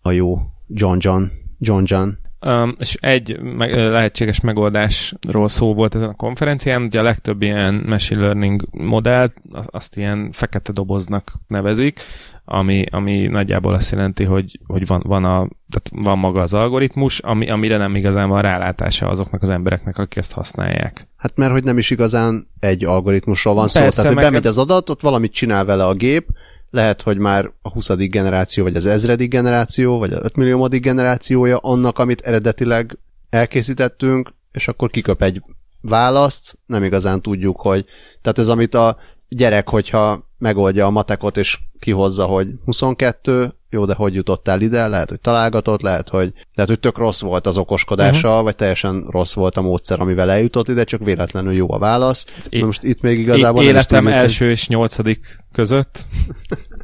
a 0.02 0.10
jó 0.10 0.38
John 0.66 0.96
John, 1.00 1.24
John 1.58 1.82
John. 1.86 2.08
Um, 2.46 2.74
és 2.78 2.94
egy 3.00 3.40
me- 3.40 3.74
lehetséges 3.74 4.40
megoldásról 4.40 5.48
szó 5.48 5.74
volt 5.74 5.94
ezen 5.94 6.08
a 6.08 6.14
konferencián, 6.14 6.82
ugye 6.82 6.98
a 6.98 7.02
legtöbb 7.02 7.42
ilyen 7.42 7.84
machine 7.86 8.20
learning 8.20 8.66
modellt 8.70 9.34
azt 9.52 9.96
ilyen 9.96 10.28
fekete 10.32 10.72
doboznak 10.72 11.32
nevezik, 11.46 12.00
ami, 12.44 12.84
ami 12.90 13.26
nagyjából 13.26 13.74
azt 13.74 13.90
jelenti, 13.90 14.24
hogy, 14.24 14.58
hogy 14.66 14.86
van, 14.86 15.02
van, 15.06 15.24
a, 15.24 15.48
tehát 15.70 16.04
van 16.04 16.18
maga 16.18 16.40
az 16.40 16.54
algoritmus, 16.54 17.18
ami, 17.18 17.50
amire 17.50 17.76
nem 17.76 17.94
igazán 17.94 18.28
van 18.28 18.42
rálátása 18.42 19.08
azoknak 19.08 19.42
az 19.42 19.50
embereknek, 19.50 19.98
akik 19.98 20.16
ezt 20.16 20.32
használják. 20.32 21.08
Hát 21.16 21.36
mert 21.36 21.52
hogy 21.52 21.64
nem 21.64 21.78
is 21.78 21.90
igazán 21.90 22.48
egy 22.60 22.84
algoritmusról 22.84 23.54
van 23.54 23.68
szó, 23.68 23.88
tehát 23.88 24.06
hogy 24.06 24.14
bemegy 24.14 24.46
az 24.46 24.58
adat, 24.58 24.90
ott 24.90 25.00
valamit 25.00 25.32
csinál 25.32 25.64
vele 25.64 25.86
a 25.86 25.94
gép, 25.94 26.28
lehet, 26.70 27.02
hogy 27.02 27.18
már 27.18 27.52
a 27.62 27.70
20. 27.70 27.90
generáció, 27.96 28.64
vagy 28.64 28.76
az 28.76 28.86
ezredik 28.86 29.30
generáció, 29.30 29.98
vagy 29.98 30.12
a 30.12 30.22
5 30.22 30.36
milliómodik 30.36 30.82
generációja 30.82 31.58
annak, 31.58 31.98
amit 31.98 32.20
eredetileg 32.20 32.98
elkészítettünk, 33.30 34.34
és 34.52 34.68
akkor 34.68 34.90
kiköp 34.90 35.22
egy 35.22 35.42
választ, 35.80 36.58
nem 36.66 36.84
igazán 36.84 37.22
tudjuk, 37.22 37.60
hogy... 37.60 37.86
Tehát 38.22 38.38
ez, 38.38 38.48
amit 38.48 38.74
a 38.74 38.96
gyerek, 39.28 39.68
hogyha 39.68 40.28
megoldja 40.38 40.86
a 40.86 40.90
matekot, 40.90 41.36
és 41.36 41.58
kihozza, 41.78 42.24
hogy 42.24 42.48
22, 42.64 43.54
jó, 43.70 43.84
de 43.84 43.94
hogy 43.94 44.14
jutottál 44.14 44.60
ide? 44.60 44.88
Lehet, 44.88 45.08
hogy 45.08 45.20
találgatott, 45.20 45.80
lehet, 45.80 46.08
hogy, 46.08 46.32
lehet, 46.54 46.70
hogy 46.70 46.80
tök 46.80 46.98
rossz 46.98 47.20
volt 47.20 47.46
az 47.46 47.58
okoskodása, 47.58 48.28
uh-huh. 48.28 48.42
vagy 48.42 48.56
teljesen 48.56 49.06
rossz 49.10 49.34
volt 49.34 49.56
a 49.56 49.60
módszer, 49.60 50.00
amivel 50.00 50.30
eljutott 50.30 50.68
ide, 50.68 50.84
csak 50.84 51.04
véletlenül 51.04 51.52
jó 51.52 51.72
a 51.72 51.78
válasz. 51.78 52.24
É- 52.48 52.64
most 52.64 52.82
itt 52.82 53.00
még 53.00 53.18
igazából... 53.18 53.62
Életem 53.62 54.04
tudjuk, 54.04 54.20
első 54.20 54.44
hogy... 54.44 54.54
és 54.54 54.68
nyolcadik 54.68 55.44
között. 55.52 56.06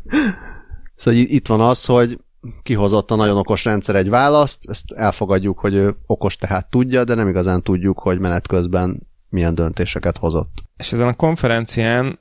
szóval 0.97 1.21
itt 1.21 1.47
van 1.47 1.61
az, 1.61 1.85
hogy 1.85 2.19
kihozott 2.63 3.11
a 3.11 3.17
nagyon 3.17 3.37
okos 3.37 3.65
rendszer 3.65 3.97
egy 3.97 4.09
választ, 4.09 4.65
ezt 4.69 4.93
elfogadjuk, 4.93 5.59
hogy 5.59 5.75
ő 5.75 5.97
okos 6.07 6.37
tehát 6.37 6.71
tudja, 6.71 7.05
de 7.05 7.15
nem 7.15 7.29
igazán 7.29 7.63
tudjuk, 7.63 7.99
hogy 7.99 8.19
menet 8.19 8.47
közben 8.47 9.07
milyen 9.29 9.55
döntéseket 9.55 10.17
hozott. 10.17 10.65
És 10.77 10.93
ezen 10.93 11.09
a 11.09 11.15
konferencián 11.15 12.19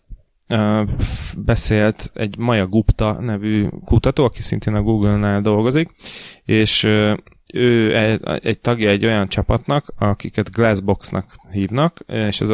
beszélt 1.37 2.11
egy 2.13 2.37
Maya 2.37 2.67
Gupta 2.67 3.11
nevű 3.11 3.67
kutató, 3.85 4.23
aki 4.23 4.41
szintén 4.41 4.75
a 4.75 4.81
Google-nál 4.81 5.41
dolgozik, 5.41 5.89
és 6.45 6.83
ő 7.53 7.95
egy 8.41 8.59
tagja 8.59 8.89
egy 8.89 9.05
olyan 9.05 9.27
csapatnak, 9.27 9.93
akiket 9.97 10.51
Glassboxnak 10.51 11.35
hívnak, 11.51 11.99
és 12.07 12.41
az, 12.41 12.53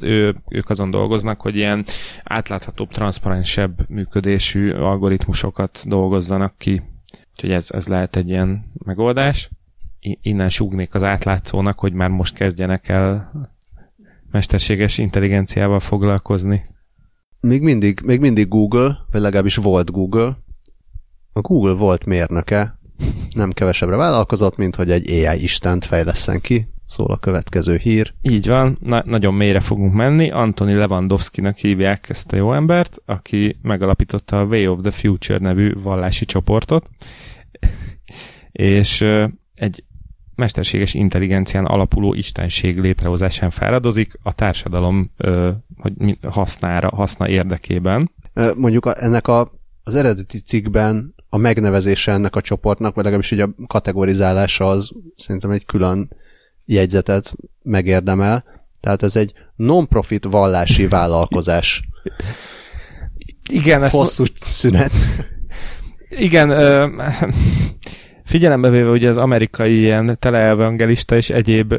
ő, 0.00 0.36
ők 0.48 0.70
azon 0.70 0.90
dolgoznak, 0.90 1.40
hogy 1.40 1.56
ilyen 1.56 1.84
átláthatóbb, 2.24 2.88
transzparensebb 2.88 3.88
működésű 3.88 4.70
algoritmusokat 4.70 5.82
dolgozzanak 5.86 6.54
ki. 6.58 6.82
Úgyhogy 7.32 7.50
ez, 7.50 7.70
ez 7.70 7.88
lehet 7.88 8.16
egy 8.16 8.28
ilyen 8.28 8.72
megoldás. 8.84 9.50
Innen 10.00 10.48
súgnék 10.48 10.94
az 10.94 11.04
átlátszónak, 11.04 11.78
hogy 11.78 11.92
már 11.92 12.08
most 12.08 12.34
kezdjenek 12.34 12.88
el 12.88 13.32
mesterséges 14.30 14.98
intelligenciával 14.98 15.80
foglalkozni 15.80 16.64
még 17.40 17.62
mindig, 17.62 18.00
még 18.04 18.20
mindig 18.20 18.48
Google, 18.48 18.98
vagy 19.10 19.20
legalábbis 19.20 19.56
volt 19.56 19.90
Google. 19.90 20.38
A 21.32 21.40
Google 21.40 21.74
volt 21.74 22.04
mérnöke, 22.04 22.78
nem 23.34 23.52
kevesebbre 23.52 23.96
vállalkozott, 23.96 24.56
mint 24.56 24.76
hogy 24.76 24.90
egy 24.90 25.10
AI 25.10 25.42
istent 25.42 25.84
fejleszen 25.84 26.40
ki, 26.40 26.68
szól 26.86 27.10
a 27.10 27.16
következő 27.16 27.76
hír. 27.76 28.14
Így 28.22 28.46
van, 28.46 28.78
Na- 28.80 29.02
nagyon 29.06 29.34
mélyre 29.34 29.60
fogunk 29.60 29.92
menni. 29.92 30.30
Antoni 30.30 30.74
Lewandowski-nak 30.74 31.56
hívják 31.56 32.08
ezt 32.08 32.32
a 32.32 32.36
jó 32.36 32.52
embert, 32.52 32.96
aki 33.04 33.58
megalapította 33.62 34.40
a 34.40 34.44
Way 34.44 34.72
of 34.72 34.80
the 34.80 34.90
Future 34.90 35.38
nevű 35.38 35.72
vallási 35.82 36.24
csoportot, 36.24 36.90
és 38.52 39.04
egy 39.54 39.84
mesterséges 40.38 40.94
intelligencián 40.94 41.64
alapuló 41.64 42.14
istenség 42.14 42.78
létrehozásán 42.78 43.50
fáradozik 43.50 44.18
a 44.22 44.32
társadalom 44.32 45.10
ö, 45.16 45.50
hogy 45.76 46.18
hasznára, 46.22 46.88
haszna 46.88 47.28
érdekében. 47.28 48.10
Mondjuk 48.56 48.86
a, 48.86 49.02
ennek 49.02 49.28
a, 49.28 49.52
az 49.84 49.94
eredeti 49.94 50.38
cikkben 50.38 51.14
a 51.28 51.36
megnevezése 51.36 52.12
ennek 52.12 52.36
a 52.36 52.40
csoportnak, 52.40 52.94
vagy 52.94 53.04
legalábbis 53.04 53.30
így 53.30 53.40
a 53.40 53.50
kategorizálása 53.66 54.68
az 54.68 54.90
szerintem 55.16 55.50
egy 55.50 55.64
külön 55.64 56.10
jegyzetet 56.64 57.34
megérdemel. 57.62 58.44
Tehát 58.80 59.02
ez 59.02 59.16
egy 59.16 59.32
non-profit 59.56 60.24
vallási 60.24 60.86
vállalkozás. 60.86 61.82
Igen, 63.50 63.82
ezt 63.82 63.94
Hosszú 63.94 64.22
mo- 64.22 64.36
szünet. 64.42 64.92
Igen, 66.08 66.50
ö, 66.50 66.88
figyelembe 68.28 68.70
véve 68.70 68.90
ugye 68.90 69.08
az 69.08 69.16
amerikai 69.16 69.78
ilyen 69.78 70.16
teleevangelista 70.18 71.16
és 71.16 71.30
egyéb 71.30 71.74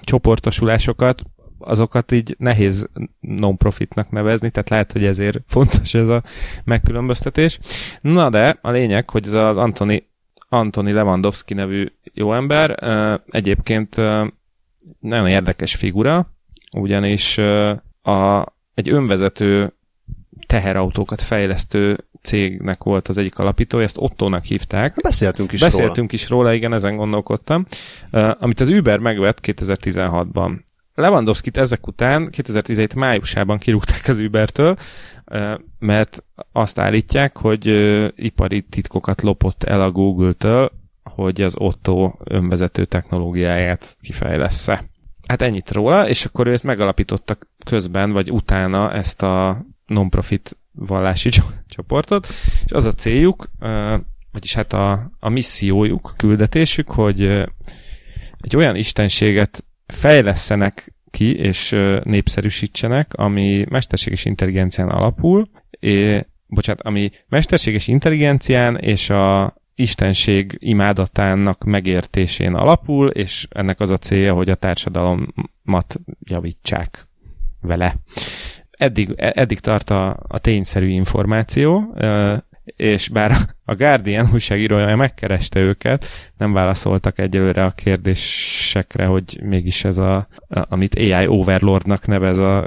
csoportosulásokat, 0.00 1.22
azokat 1.58 2.12
így 2.12 2.34
nehéz 2.38 2.88
non-profitnak 3.20 4.10
nevezni, 4.10 4.50
tehát 4.50 4.70
lehet, 4.70 4.92
hogy 4.92 5.04
ezért 5.04 5.38
fontos 5.46 5.94
ez 5.94 6.08
a 6.08 6.22
megkülönböztetés. 6.64 7.58
Na 8.00 8.30
de 8.30 8.58
a 8.62 8.70
lényeg, 8.70 9.10
hogy 9.10 9.26
ez 9.26 9.32
az 9.32 9.56
Antoni, 9.56 10.08
Antoni 10.48 10.92
Lewandowski 10.92 11.54
nevű 11.54 11.86
jó 12.14 12.34
ember 12.34 12.76
egyébként 13.30 13.96
nagyon 14.98 15.28
érdekes 15.28 15.74
figura, 15.74 16.26
ugyanis 16.72 17.38
a, 18.02 18.46
egy 18.74 18.88
önvezető 18.88 19.72
teherautókat 20.52 21.20
fejlesztő 21.20 22.04
cégnek 22.22 22.82
volt 22.82 23.08
az 23.08 23.18
egyik 23.18 23.38
alapítója, 23.38 23.84
ezt 23.84 23.98
Ottónak 23.98 24.44
hívták. 24.44 24.94
Beszéltünk 25.02 25.52
is 25.52 25.60
Beszéltünk 25.60 25.96
róla. 25.96 26.08
is 26.12 26.28
róla, 26.28 26.52
igen, 26.52 26.72
ezen 26.72 26.96
gondolkodtam. 26.96 27.64
Uh, 28.10 28.30
amit 28.38 28.60
az 28.60 28.68
Uber 28.68 28.98
megvett 28.98 29.38
2016-ban. 29.42 30.58
Lewandowski-t 30.94 31.56
ezek 31.56 31.86
után 31.86 32.30
2017 32.30 32.94
májusában 32.94 33.58
kirúgták 33.58 34.08
az 34.08 34.18
Ubertől, 34.18 34.76
uh, 35.26 35.52
mert 35.78 36.24
azt 36.52 36.78
állítják, 36.78 37.38
hogy 37.38 37.68
uh, 37.68 38.08
ipari 38.16 38.62
titkokat 38.62 39.22
lopott 39.22 39.62
el 39.62 39.80
a 39.80 39.90
Google-től, 39.90 40.70
hogy 41.02 41.40
az 41.40 41.54
Otto 41.56 42.12
önvezető 42.24 42.84
technológiáját 42.84 43.96
kifejlesz-e. 44.00 44.84
Hát 45.26 45.42
ennyit 45.42 45.70
róla, 45.70 46.08
és 46.08 46.24
akkor 46.24 46.46
ő 46.46 46.52
ezt 46.52 46.64
megalapította 46.64 47.36
közben, 47.64 48.12
vagy 48.12 48.30
utána 48.30 48.92
ezt 48.92 49.22
a 49.22 49.64
non-profit 49.92 50.56
vallási 50.72 51.28
csoportot, 51.68 52.26
és 52.64 52.72
az 52.72 52.84
a 52.84 52.92
céljuk, 52.92 53.50
vagyis 54.32 54.54
hát 54.54 54.72
a, 54.72 55.10
a 55.18 55.28
missziójuk, 55.28 56.14
küldetésük, 56.16 56.90
hogy 56.90 57.22
egy 58.40 58.56
olyan 58.56 58.76
istenséget 58.76 59.64
fejlesztenek 59.86 60.94
ki 61.10 61.36
és 61.36 61.70
népszerűsítsenek, 62.02 63.12
ami 63.14 63.64
mesterséges 63.68 64.24
intelligencián 64.24 64.88
alapul, 64.88 65.48
és, 65.70 66.20
bocsánat, 66.46 66.82
ami 66.82 67.10
mesterséges 67.28 67.88
intelligencián 67.88 68.76
és 68.76 69.10
a 69.10 69.54
istenség 69.74 70.56
imádatának 70.58 71.64
megértésén 71.64 72.54
alapul, 72.54 73.08
és 73.08 73.46
ennek 73.50 73.80
az 73.80 73.90
a 73.90 73.98
célja, 73.98 74.34
hogy 74.34 74.48
a 74.48 74.54
társadalomat 74.54 76.00
javítsák 76.20 77.08
vele 77.60 77.96
eddig, 78.78 79.14
eddig 79.16 79.58
tart 79.60 79.90
a, 79.90 80.16
a 80.28 80.38
tényszerű 80.38 80.88
információ, 80.88 81.96
és 82.64 83.08
bár 83.08 83.32
a 83.64 83.74
Guardian 83.74 84.28
újságírója 84.32 84.96
megkereste 84.96 85.60
őket, 85.60 86.06
nem 86.36 86.52
válaszoltak 86.52 87.18
egyelőre 87.18 87.64
a 87.64 87.70
kérdésekre, 87.70 89.06
hogy 89.06 89.40
mégis 89.42 89.84
ez 89.84 89.98
a, 89.98 90.28
amit 90.48 90.94
AI 90.94 91.26
Overlordnak 91.26 92.06
nevez 92.06 92.38
a, 92.38 92.58
a 92.58 92.66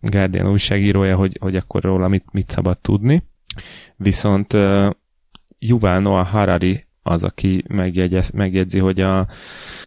Guardian 0.00 0.50
újságírója, 0.50 1.16
hogy, 1.16 1.36
hogy 1.40 1.56
akkor 1.56 1.82
róla 1.82 2.08
mit, 2.08 2.24
mit 2.32 2.50
szabad 2.50 2.78
tudni. 2.78 3.22
Viszont 3.96 4.52
uh, 4.52 4.90
Yuval 5.58 5.98
Noah 5.98 6.26
Harari 6.26 6.84
az, 7.02 7.24
aki 7.24 7.64
megjegyez, 7.68 8.30
megjegyzi, 8.30 8.78
hogy 8.78 9.00
a, 9.00 9.18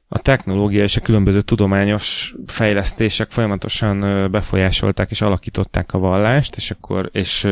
a 0.08 0.20
technológia 0.20 0.84
és 0.84 0.98
a 0.98 1.01
különböző 1.01 1.41
tudományos 1.41 2.36
fejlesztések 2.46 3.32
folyamatosan 3.32 4.32
befolyásolták 4.32 5.10
és 5.10 5.22
alakították 5.22 5.93
a 5.93 5.98
vallást, 5.98 6.55
és 6.55 6.72
akkor 6.72 7.10
és 7.12 7.48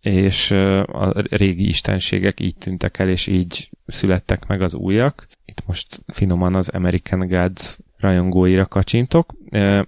és 0.00 0.50
a 0.86 1.20
régi 1.30 1.66
istenségek 1.66 2.40
így 2.40 2.56
tűntek 2.56 2.98
el, 2.98 3.08
és 3.08 3.26
így 3.26 3.70
születtek 3.86 4.46
meg 4.46 4.62
az 4.62 4.74
újak. 4.74 5.26
Itt 5.44 5.62
most 5.66 6.00
finoman 6.06 6.54
az 6.54 6.68
American 6.68 7.28
Gods 7.28 7.78
rajongóira 8.02 8.66
kacsintok. 8.66 9.34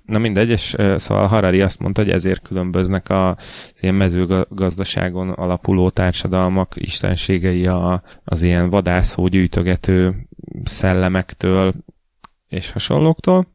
Na 0.04 0.18
mindegy, 0.18 0.49
és 0.49 0.75
szóval 0.97 1.26
Harari 1.26 1.61
azt 1.61 1.80
mondta, 1.80 2.02
hogy 2.02 2.11
ezért 2.11 2.42
különböznek 2.42 3.11
az 3.11 3.37
ilyen 3.80 3.94
mezőgazdaságon 3.94 5.30
alapuló 5.30 5.90
társadalmak 5.90 6.73
istenségei 6.75 7.66
a, 7.66 8.02
az 8.25 8.42
ilyen 8.42 8.71
vadászó, 8.71 9.26
gyűjtögető 9.26 10.14
szellemektől 10.64 11.75
és 12.49 12.71
hasonlóktól. 12.71 13.47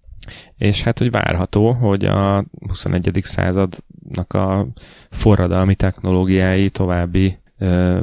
És 0.58 0.84
hát, 0.84 0.98
hogy 0.98 1.12
várható, 1.12 1.72
hogy 1.72 2.06
a 2.06 2.46
21. 2.68 3.20
századnak 3.24 4.34
a 4.34 4.68
forradalmi 5.10 5.76
technológiái 5.76 6.70
további 6.70 7.38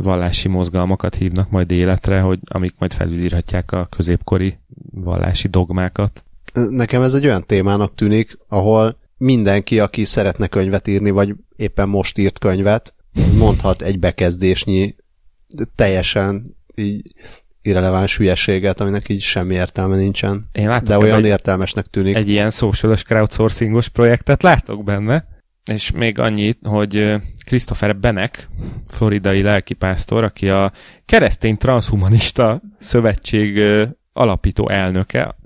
vallási 0.02 0.48
mozgalmakat 0.48 1.14
hívnak 1.14 1.50
majd 1.50 1.70
életre, 1.70 2.20
hogy 2.20 2.38
amik 2.44 2.74
majd 2.78 2.92
felülírhatják 2.92 3.72
a 3.72 3.86
középkori 3.86 4.58
vallási 4.90 5.48
dogmákat. 5.48 6.24
Nekem 6.70 7.02
ez 7.02 7.14
egy 7.14 7.26
olyan 7.26 7.46
témának 7.46 7.94
tűnik, 7.94 8.38
ahol 8.48 8.98
mindenki, 9.16 9.80
aki 9.80 10.04
szeretne 10.04 10.46
könyvet 10.46 10.88
írni, 10.88 11.10
vagy 11.10 11.34
éppen 11.56 11.88
most 11.88 12.18
írt 12.18 12.38
könyvet, 12.38 12.94
mondhat 13.38 13.82
egy 13.82 13.98
bekezdésnyi 13.98 14.94
teljesen 15.74 16.56
így 16.74 17.12
irreleváns 17.62 18.16
hülyeséget, 18.16 18.80
aminek 18.80 19.08
így 19.08 19.20
semmi 19.20 19.54
értelme 19.54 19.96
nincsen. 19.96 20.48
Én 20.52 20.68
látok 20.68 20.88
de 20.88 20.98
olyan 20.98 21.18
egy, 21.18 21.24
értelmesnek 21.24 21.86
tűnik. 21.86 22.16
Egy 22.16 22.28
ilyen 22.28 22.50
socialos 22.50 23.02
crowdsourcingos 23.02 23.88
projektet 23.88 24.42
látok 24.42 24.84
benne, 24.84 25.26
és 25.70 25.90
még 25.90 26.18
annyit, 26.18 26.58
hogy 26.62 27.14
Christopher 27.44 27.96
Benek, 27.96 28.48
floridai 28.88 29.42
lelkipásztor, 29.42 30.24
aki 30.24 30.48
a 30.48 30.72
Keresztény 31.04 31.56
Transhumanista 31.56 32.62
Szövetség 32.78 33.60
alapító 34.12 34.68
elnöke, 34.68 35.36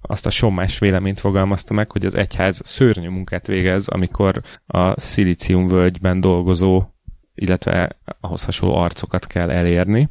azt 0.00 0.26
a 0.26 0.30
sommás 0.30 0.78
véleményt 0.78 1.20
fogalmazta 1.20 1.74
meg, 1.74 1.90
hogy 1.90 2.04
az 2.04 2.16
egyház 2.16 2.60
szörnyű 2.64 3.08
munkát 3.08 3.46
végez, 3.46 3.88
amikor 3.88 4.42
a 4.66 5.00
szilícium 5.00 5.66
völgyben 5.66 6.20
dolgozó, 6.20 6.82
illetve 7.34 7.98
ahhoz 8.20 8.44
hasonló 8.44 8.74
arcokat 8.74 9.26
kell 9.26 9.50
elérni. 9.50 10.08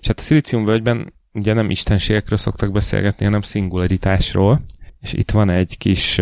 És 0.00 0.06
hát 0.06 0.18
a 0.18 0.22
szilícium 0.22 0.64
völgyben 0.64 1.12
ugye 1.32 1.52
nem 1.52 1.70
istenségekről 1.70 2.38
szoktak 2.38 2.72
beszélgetni, 2.72 3.24
hanem 3.24 3.40
szingularitásról, 3.40 4.64
és 5.00 5.12
itt 5.12 5.30
van 5.30 5.50
egy 5.50 5.78
kis 5.78 6.20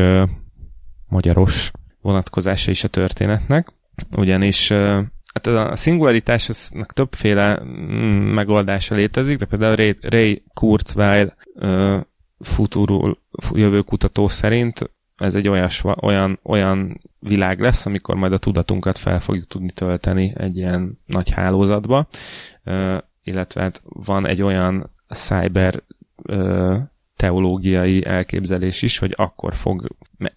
magyaros 1.07 1.71
vonatkozása 2.01 2.71
is 2.71 2.85
a 2.85 2.89
történetnek, 2.89 3.73
ugyanis 4.11 4.73
hát 5.37 5.47
a 5.47 5.77
szingularitásnak 5.77 6.93
többféle 6.93 7.61
mm, 7.65 8.35
megoldása 8.35 8.95
létezik, 8.95 9.39
de 9.39 9.45
például 9.45 9.77
Ray, 9.77 9.97
Ray 10.01 10.43
Kurzweil 10.55 11.35
uh, 11.55 12.01
futurul 12.39 13.19
jövőkutató 13.53 14.29
szerint 14.29 14.91
ez 15.17 15.35
egy 15.35 15.49
olyas, 15.49 15.85
olyan, 16.01 16.39
olyan 16.43 17.01
világ 17.19 17.61
lesz, 17.61 17.87
amikor 17.87 18.15
majd 18.15 18.33
a 18.33 18.39
tudatunkat 18.39 18.99
fel 18.99 19.21
fogjuk 19.21 19.47
tudni 19.47 19.71
tölteni 19.71 20.33
egy 20.37 20.57
ilyen 20.57 20.99
nagy 21.07 21.31
hálózatba, 21.31 22.09
uh, 22.65 22.97
illetve 23.23 23.61
hát 23.61 23.83
van 23.85 24.27
egy 24.27 24.43
olyan 24.43 24.91
cyber 25.09 25.83
uh, 26.17 26.77
teológiai 27.17 28.07
elképzelés 28.07 28.83
is, 28.83 28.99
hogy 28.99 29.13
akkor 29.17 29.55
fog 29.55 29.89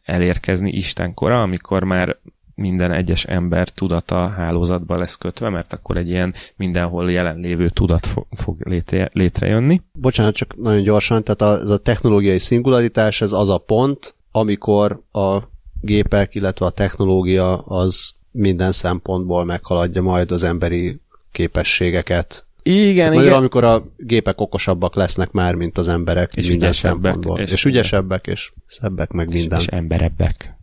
elérkezni 0.04 0.72
Istenkora, 0.72 1.42
amikor 1.42 1.84
már 1.84 2.18
minden 2.60 2.92
egyes 2.92 3.26
ember 3.26 3.70
tudata 3.70 4.28
hálózatba 4.28 4.98
lesz 4.98 5.16
kötve, 5.16 5.50
mert 5.50 5.74
akkor 5.74 5.98
egy 5.98 6.10
ilyen 6.10 6.34
mindenhol 6.56 7.12
jelenlévő 7.12 7.70
tudat 7.70 8.06
fog, 8.06 8.26
fog 8.32 8.68
létre, 8.68 9.10
létrejönni. 9.14 9.82
Bocsánat, 9.94 10.36
csak 10.36 10.58
nagyon 10.58 10.84
gyorsan, 10.84 11.24
tehát 11.24 11.42
a, 11.42 11.62
ez 11.62 11.70
a 11.70 11.78
technológiai 11.78 12.40
szingularitás, 12.40 13.22
ez 13.22 13.32
az 13.32 13.50
a 13.50 13.58
pont, 13.58 14.16
amikor 14.32 15.02
a 15.12 15.38
gépek, 15.82 16.36
illetve 16.36 16.66
a 16.66 16.70
technológia 16.70 17.58
az 17.58 18.14
minden 18.32 18.72
szempontból 18.72 19.46
meghaladja 19.46 20.02
majd 20.02 20.32
az 20.32 20.44
emberi 20.44 21.00
képességeket. 21.32 22.48
Igen, 22.64 23.08
Magyar, 23.08 23.24
igen. 23.24 23.38
amikor 23.38 23.64
a 23.64 23.84
gépek 23.98 24.42
okosabbak 24.42 24.96
lesznek 24.96 25.32
már, 25.32 25.56
mint 25.56 25.78
az 25.78 25.88
emberek 25.88 26.36
és 26.36 26.48
minden 26.48 26.72
szempontból. 26.72 27.40
És, 27.40 27.52
és 27.52 27.66
ügyesebbek, 27.66 28.28
és 28.28 28.52
szebbek, 28.66 29.12
meg 29.12 29.30
és, 29.30 29.40
minden. 29.40 29.60
És 29.60 29.68
emberebbek. 29.68 30.59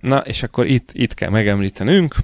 Na, 0.00 0.18
és 0.18 0.42
akkor 0.42 0.66
itt, 0.66 0.90
itt 0.92 1.14
kell 1.14 1.30
megemlítenünk 1.30 2.14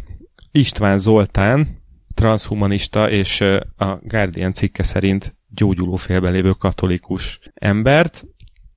István 0.53 0.99
Zoltán, 0.99 1.69
transhumanista 2.15 3.11
és 3.11 3.41
a 3.77 3.99
Guardian 4.03 4.53
cikke 4.53 4.83
szerint 4.83 5.37
gyógyuló 5.49 5.97
félben 5.97 6.33
lévő 6.33 6.51
katolikus 6.51 7.41
embert, 7.55 8.27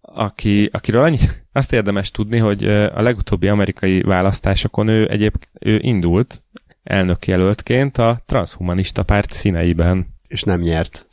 aki, 0.02 0.70
akiről 0.72 1.04
annyi, 1.04 1.18
azt 1.52 1.74
érdemes 1.74 2.12
tudni, 2.12 2.38
hogy 2.38 2.66
a 2.68 3.02
legutóbbi 3.02 3.48
amerikai 3.48 4.02
választásokon 4.02 4.88
ő 4.88 5.10
egyébként 5.10 5.50
ő 5.60 5.80
indult 5.82 6.44
elnökjelöltként 6.84 7.98
a 7.98 8.20
transhumanista 8.26 9.04
párt 9.04 9.34
színeiben. 9.34 10.08
És 10.28 10.44
nem 10.44 10.62
nyert. 10.62 11.08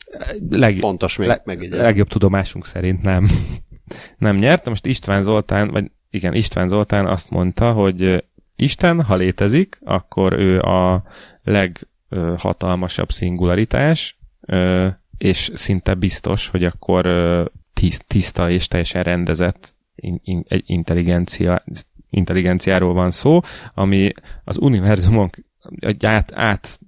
Leg, 0.51 0.75
Fontos 0.75 1.17
még 1.17 1.29
le, 1.29 1.43
megjegyezni. 1.45 1.85
Legjobb 1.85 2.09
tudomásunk 2.09 2.67
szerint 2.67 3.03
nem. 3.03 3.27
nem 4.19 4.37
nyert. 4.37 4.69
Most 4.69 4.87
István 4.87 5.23
Zoltán, 5.23 5.71
vagy 5.71 5.91
igen, 6.11 6.35
István 6.35 6.69
Zoltán 6.69 7.07
azt 7.07 7.31
mondta, 7.31 7.73
hogy 7.73 8.25
Isten, 8.57 9.03
ha 9.03 9.17
létezik, 9.17 9.79
akkor 9.85 10.33
ő 10.33 10.61
a 10.61 11.03
leghatalmasabb 11.43 13.11
szingularitás, 13.11 14.19
és 15.19 15.51
szinte 15.55 15.95
biztos, 15.95 16.49
hogy 16.49 16.65
akkor 16.65 17.07
tiszta 18.07 18.51
és 18.51 18.69
teljesen 18.69 19.03
rendezett 19.03 19.77
intelligencia, 20.49 21.65
intelligenciáról 22.11 22.93
van 22.93 23.11
szó, 23.11 23.41
ami 23.75 24.13
az 24.45 24.59
univerzumon 24.59 25.31
át, 26.01 26.33
át 26.35 26.81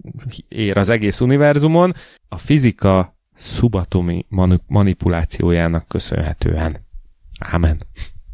ér 0.49 0.77
az 0.77 0.91
egész 0.91 1.21
univerzumon 1.21 1.93
a 2.29 2.39
fizika 2.39 3.17
szubatomi 3.35 4.27
manipulációjának 4.67 5.89
köszönhetően. 5.89 6.77
Ámen. 7.41 7.81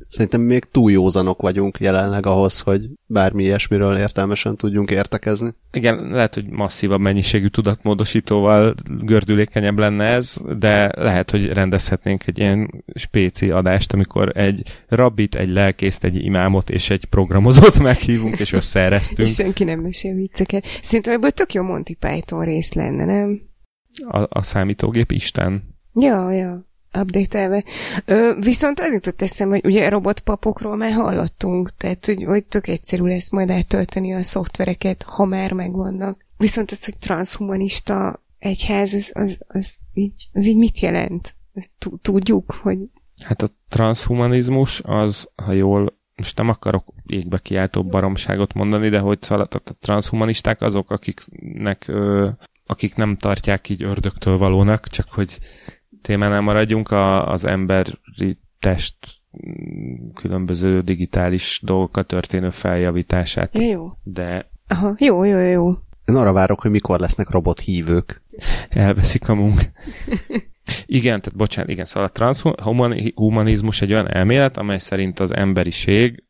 Szerintem 0.08 0.40
még 0.40 0.64
túl 0.64 0.90
józanok 0.90 1.42
vagyunk 1.42 1.78
jelenleg 1.80 2.26
ahhoz, 2.26 2.60
hogy 2.60 2.88
bármi 3.06 3.44
ilyesmiről 3.44 3.96
értelmesen 3.96 4.56
tudjunk 4.56 4.90
értekezni. 4.90 5.54
Igen, 5.72 6.10
lehet, 6.10 6.34
hogy 6.34 6.48
masszívabb 6.48 7.00
mennyiségű 7.00 7.46
tudatmódosítóval 7.46 8.74
gördülékenyebb 9.02 9.78
lenne 9.78 10.04
ez, 10.04 10.40
de 10.58 10.92
lehet, 10.96 11.30
hogy 11.30 11.46
rendezhetnénk 11.46 12.26
egy 12.26 12.38
ilyen 12.38 12.84
spéci 12.94 13.50
adást, 13.50 13.92
amikor 13.92 14.36
egy 14.36 14.62
rabbit, 14.88 15.34
egy 15.34 15.48
lelkészt, 15.48 16.04
egy 16.04 16.24
imámot 16.24 16.70
és 16.70 16.90
egy 16.90 17.04
programozót 17.04 17.78
meghívunk, 17.88 18.38
és 18.38 18.52
összeeresztünk. 18.52 19.28
és 19.28 19.34
senki 19.34 19.64
nem 19.64 19.80
mesél 19.80 20.14
vicceket. 20.14 20.66
Szerintem 20.82 21.14
ebből 21.14 21.30
tök 21.30 21.54
jó 21.54 21.62
Monty 21.62 21.96
Python 21.98 22.44
rész 22.44 22.72
lenne, 22.72 23.04
nem? 23.04 23.40
A, 24.06 24.38
a 24.38 24.42
számítógép 24.42 25.12
Isten. 25.12 25.76
Ja, 25.94 26.32
ja 26.32 26.67
update-elve. 26.92 27.64
Viszont 28.40 28.80
az 28.80 28.92
jutott 28.92 29.22
eszem, 29.22 29.48
hogy 29.48 29.64
ugye 29.64 29.88
robotpapokról 29.88 30.76
már 30.76 30.92
hallottunk, 30.92 31.72
tehát 31.76 32.06
hogy, 32.06 32.24
hogy 32.24 32.44
tök 32.44 32.66
egyszerű 32.66 33.02
lesz 33.02 33.30
majd 33.30 33.50
eltölteni 33.50 34.14
a 34.14 34.22
szoftvereket, 34.22 35.02
ha 35.02 35.24
már 35.24 35.52
megvannak. 35.52 36.26
Viszont 36.36 36.70
az, 36.70 36.84
hogy 36.84 36.96
transhumanista 36.98 38.22
egyház, 38.38 38.94
az, 38.94 39.10
az, 39.14 39.40
az, 39.46 39.78
így, 39.94 40.28
az 40.32 40.46
így 40.46 40.56
mit 40.56 40.78
jelent? 40.78 41.34
Tudjuk, 42.02 42.52
hogy... 42.62 42.78
Hát 43.24 43.42
a 43.42 43.48
transhumanizmus 43.68 44.80
az, 44.84 45.28
ha 45.34 45.52
jól 45.52 45.96
most 46.18 46.36
nem 46.36 46.48
akarok 46.48 46.84
égbe 47.06 47.38
kiáltó 47.38 47.84
baromságot 47.84 48.52
mondani, 48.52 48.88
de 48.88 48.98
hogy 48.98 49.22
szóval 49.22 49.48
a 49.50 49.60
transhumanisták 49.80 50.60
azok, 50.60 50.90
akiknek, 50.90 51.88
ö, 51.88 52.28
akik 52.66 52.94
nem 52.94 53.16
tartják 53.16 53.68
így 53.68 53.82
ördögtől 53.82 54.38
valónak, 54.38 54.88
csak 54.88 55.10
hogy 55.10 55.38
témánál 56.02 56.40
maradjunk, 56.40 56.90
a, 56.90 57.28
az 57.28 57.44
emberi 57.44 58.38
test 58.58 58.96
különböző 60.14 60.80
digitális 60.80 61.60
dolgokat 61.64 62.06
történő 62.06 62.50
feljavítását. 62.50 63.54
Ja, 63.54 63.62
jó. 63.62 63.90
De... 64.02 64.50
Aha, 64.68 64.94
jó, 64.98 65.24
jó, 65.24 65.38
jó. 65.38 65.68
Én 66.04 66.14
arra 66.14 66.32
várok, 66.32 66.60
hogy 66.60 66.70
mikor 66.70 67.00
lesznek 67.00 67.30
robothívők. 67.30 68.22
Elveszik 68.68 69.28
a 69.28 69.34
munk. 69.34 69.60
Igen, 70.86 71.20
tehát 71.20 71.36
bocsánat, 71.36 71.70
igen, 71.70 71.84
szóval 71.84 72.08
a 72.08 72.12
transhumanizmus 72.12 73.82
egy 73.82 73.92
olyan 73.92 74.14
elmélet, 74.14 74.56
amely 74.56 74.78
szerint 74.78 75.20
az 75.20 75.34
emberiség 75.34 76.24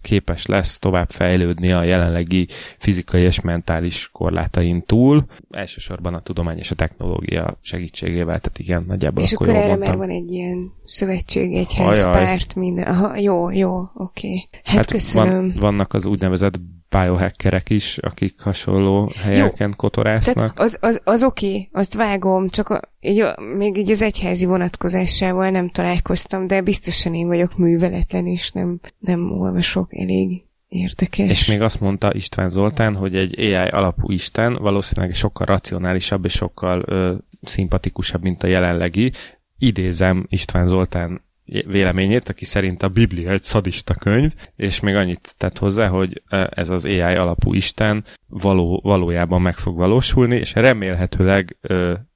képes 0.00 0.46
lesz 0.46 0.78
tovább 0.78 1.08
fejlődni 1.10 1.72
a 1.72 1.82
jelenlegi 1.82 2.48
fizikai 2.78 3.22
és 3.22 3.40
mentális 3.40 4.08
korlátain 4.12 4.84
túl, 4.86 5.24
elsősorban 5.50 6.14
a 6.14 6.20
tudomány 6.20 6.58
és 6.58 6.70
a 6.70 6.74
technológia 6.74 7.58
segítségével, 7.60 8.40
tehát 8.40 8.58
igen, 8.58 8.84
nagyjából 8.86 9.22
és 9.22 9.32
akkor, 9.32 9.48
akkor 9.48 9.58
erre 9.58 9.68
mondtam. 9.68 9.88
már 9.88 10.08
van 10.08 10.16
egy 10.16 10.30
ilyen 10.30 10.72
szövetség, 10.84 11.52
egyház, 11.52 12.02
párt, 12.02 12.54
minden. 12.54 12.84
Aha, 12.84 13.16
jó, 13.16 13.50
jó, 13.50 13.78
oké. 13.78 13.92
Okay. 13.94 14.48
Hát, 14.62 14.76
hát 14.76 14.90
köszönöm. 14.90 15.48
Van, 15.48 15.56
vannak 15.60 15.94
az 15.94 16.06
úgynevezett 16.06 16.58
biohackerek 16.88 17.70
is, 17.70 17.98
akik 17.98 18.40
hasonló 18.40 19.12
helyeken 19.16 19.68
Jó. 19.68 19.74
kotorásznak. 19.76 20.34
Tehát 20.34 20.58
az, 20.58 20.78
az, 20.80 21.00
az 21.04 21.22
okay, 21.48 21.68
azt 21.72 21.94
vágom, 21.94 22.48
csak 22.48 22.90
így, 23.00 23.24
még 23.56 23.76
így 23.76 23.90
az 23.90 24.02
egyházi 24.02 24.46
vonatkozásával 24.46 25.50
nem 25.50 25.68
találkoztam, 25.68 26.46
de 26.46 26.62
biztosan 26.62 27.14
én 27.14 27.26
vagyok 27.26 27.56
műveletlen, 27.56 28.26
és 28.26 28.50
nem, 28.50 28.80
nem 28.98 29.30
olvasok 29.30 29.96
elég 29.96 30.44
érdekes. 30.68 31.30
És 31.30 31.46
még 31.46 31.60
azt 31.60 31.80
mondta 31.80 32.14
István 32.14 32.50
Zoltán, 32.50 32.96
hogy 32.96 33.16
egy 33.16 33.38
AI 33.38 33.54
alapú 33.54 34.10
Isten 34.10 34.54
valószínűleg 34.60 35.14
sokkal 35.14 35.46
racionálisabb 35.46 36.24
és 36.24 36.32
sokkal 36.32 36.82
ö, 36.86 37.14
szimpatikusabb, 37.42 38.22
mint 38.22 38.42
a 38.42 38.46
jelenlegi. 38.46 39.12
Idézem 39.58 40.26
István 40.28 40.66
Zoltán 40.66 41.24
véleményét, 41.46 42.28
aki 42.28 42.44
szerint 42.44 42.82
a 42.82 42.88
Biblia 42.88 43.30
egy 43.30 43.42
szadista 43.42 43.94
könyv, 43.94 44.34
és 44.56 44.80
még 44.80 44.94
annyit 44.94 45.34
tett 45.38 45.58
hozzá, 45.58 45.88
hogy 45.88 46.22
ez 46.50 46.68
az 46.68 46.84
AI 46.84 47.00
alapú 47.00 47.52
Isten 47.52 48.04
való, 48.26 48.80
valójában 48.84 49.42
meg 49.42 49.56
fog 49.56 49.76
valósulni, 49.76 50.36
és 50.36 50.54
remélhetőleg 50.54 51.56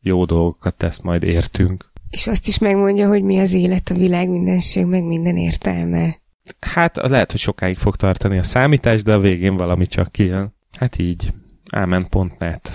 jó 0.00 0.24
dolgokat 0.24 0.74
tesz 0.74 1.00
majd 1.00 1.22
értünk. 1.22 1.90
És 2.10 2.26
azt 2.26 2.48
is 2.48 2.58
megmondja, 2.58 3.08
hogy 3.08 3.22
mi 3.22 3.38
az 3.38 3.54
élet, 3.54 3.90
a 3.90 3.94
világ 3.94 4.28
mindenség, 4.28 4.86
meg 4.86 5.04
minden 5.04 5.36
értelme. 5.36 6.18
Hát 6.60 6.96
lehet, 6.96 7.30
hogy 7.30 7.40
sokáig 7.40 7.76
fog 7.76 7.96
tartani 7.96 8.38
a 8.38 8.42
számítás, 8.42 9.02
de 9.02 9.14
a 9.14 9.20
végén 9.20 9.56
valami 9.56 9.86
csak 9.86 10.12
kijön. 10.12 10.54
Hát 10.78 10.98
így. 10.98 11.32
Amen.net. 11.70 12.70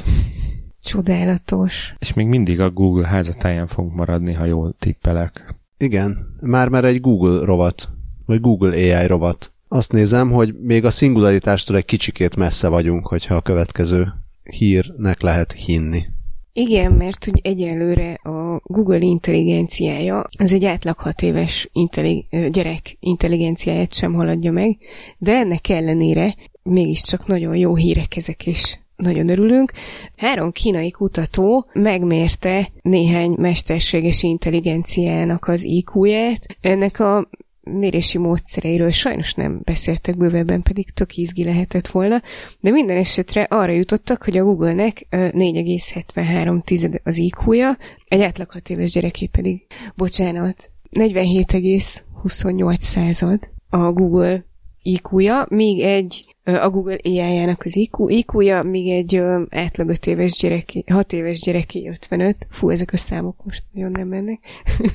Csodálatos. 0.82 1.96
És 2.00 2.13
még 2.13 2.28
mindig 2.28 2.60
a 2.60 2.70
Google 2.70 3.08
házatáján 3.08 3.68
fogunk 3.68 3.96
maradni, 3.96 4.34
ha 4.34 4.46
jól 4.46 4.76
tippelek. 4.80 5.56
Igen, 5.78 6.36
már 6.42 6.70
már 6.70 6.86
egy 6.86 7.02
Google 7.02 7.46
rovat, 7.46 7.90
vagy 8.26 8.42
Google 8.42 8.70
AI 8.70 9.08
rovat. 9.08 9.54
Azt 9.68 9.92
nézem, 9.92 10.32
hogy 10.32 10.56
még 10.62 10.86
a 10.86 10.92
szingularitástól 10.92 11.76
egy 11.76 11.86
kicsikét 11.86 12.36
messze 12.36 12.68
vagyunk, 12.68 13.08
hogyha 13.08 13.36
a 13.36 13.42
következő 13.42 14.14
hírnek 14.44 15.22
lehet 15.22 15.52
hinni. 15.52 16.06
Igen, 16.54 16.92
mert 16.92 17.26
hogy 17.26 17.40
egyelőre 17.44 18.14
a 18.14 18.62
Google 18.64 19.00
intelligenciája 19.00 20.28
az 20.38 20.54
egy 20.54 20.66
átlag 20.66 20.98
hat 20.98 21.22
éves 21.22 21.70
intellig- 21.74 22.50
gyerek 22.52 22.98
intelligenciáját 23.00 23.94
sem 23.94 24.14
haladja 24.14 24.52
meg, 24.52 24.78
de 25.18 25.32
ennek 25.32 25.70
ellenére 25.70 26.36
mégiscsak 26.64 27.28
nagyon 27.28 27.56
jó 27.56 27.76
hírek 27.76 28.16
ezek 28.16 28.46
is 28.46 28.80
nagyon 28.95 29.29
örülünk. 29.29 29.71
Három 30.15 30.51
kínai 30.51 30.91
kutató 30.91 31.69
megmérte 31.73 32.71
néhány 32.81 33.36
mesterséges 33.38 34.23
intelligenciának 34.23 35.47
az 35.47 35.63
IQ-ját. 35.63 36.45
Ennek 36.62 36.99
a 36.99 37.29
mérési 37.62 38.17
módszereiről 38.17 38.91
sajnos 38.91 39.34
nem 39.34 39.62
beszéltek 39.63 40.17
bővebben, 40.17 40.62
pedig 40.62 40.89
tök 40.89 41.17
izgi 41.17 41.43
lehetett 41.43 41.88
volna, 41.88 42.21
de 42.60 42.71
minden 42.71 42.97
esetre 42.97 43.43
arra 43.43 43.71
jutottak, 43.71 44.23
hogy 44.23 44.38
a 44.38 44.43
Google-nek 44.43 45.05
4,73 45.10 46.99
az 47.03 47.17
IQ-ja, 47.17 47.77
egy 48.08 48.21
átlag 48.21 48.51
6 48.51 48.69
éves 48.69 48.91
gyereké 48.91 49.25
pedig, 49.25 49.65
bocsánat, 49.95 50.71
47,28 50.91 52.79
század 52.79 53.49
a 53.69 53.91
Google 53.91 54.45
IQ-ja, 54.81 55.45
míg 55.49 55.81
egy 55.81 56.35
a 56.45 56.69
Google 56.69 56.97
AI-jának 57.03 57.62
az 57.63 57.75
IQ, 57.75 58.10
IQ-ja, 58.10 58.63
míg 58.63 58.91
egy 58.91 59.21
átlag 59.49 59.89
5 59.89 60.08
éves 60.08 60.38
gyereki, 60.38 60.84
6 60.91 61.13
éves 61.13 61.41
gyereki 61.41 61.88
55. 61.88 62.47
Fú, 62.49 62.69
ezek 62.69 62.93
a 62.93 62.97
számok 62.97 63.36
most 63.43 63.63
nagyon 63.71 63.91
nem 63.91 64.08
mennek. 64.08 64.39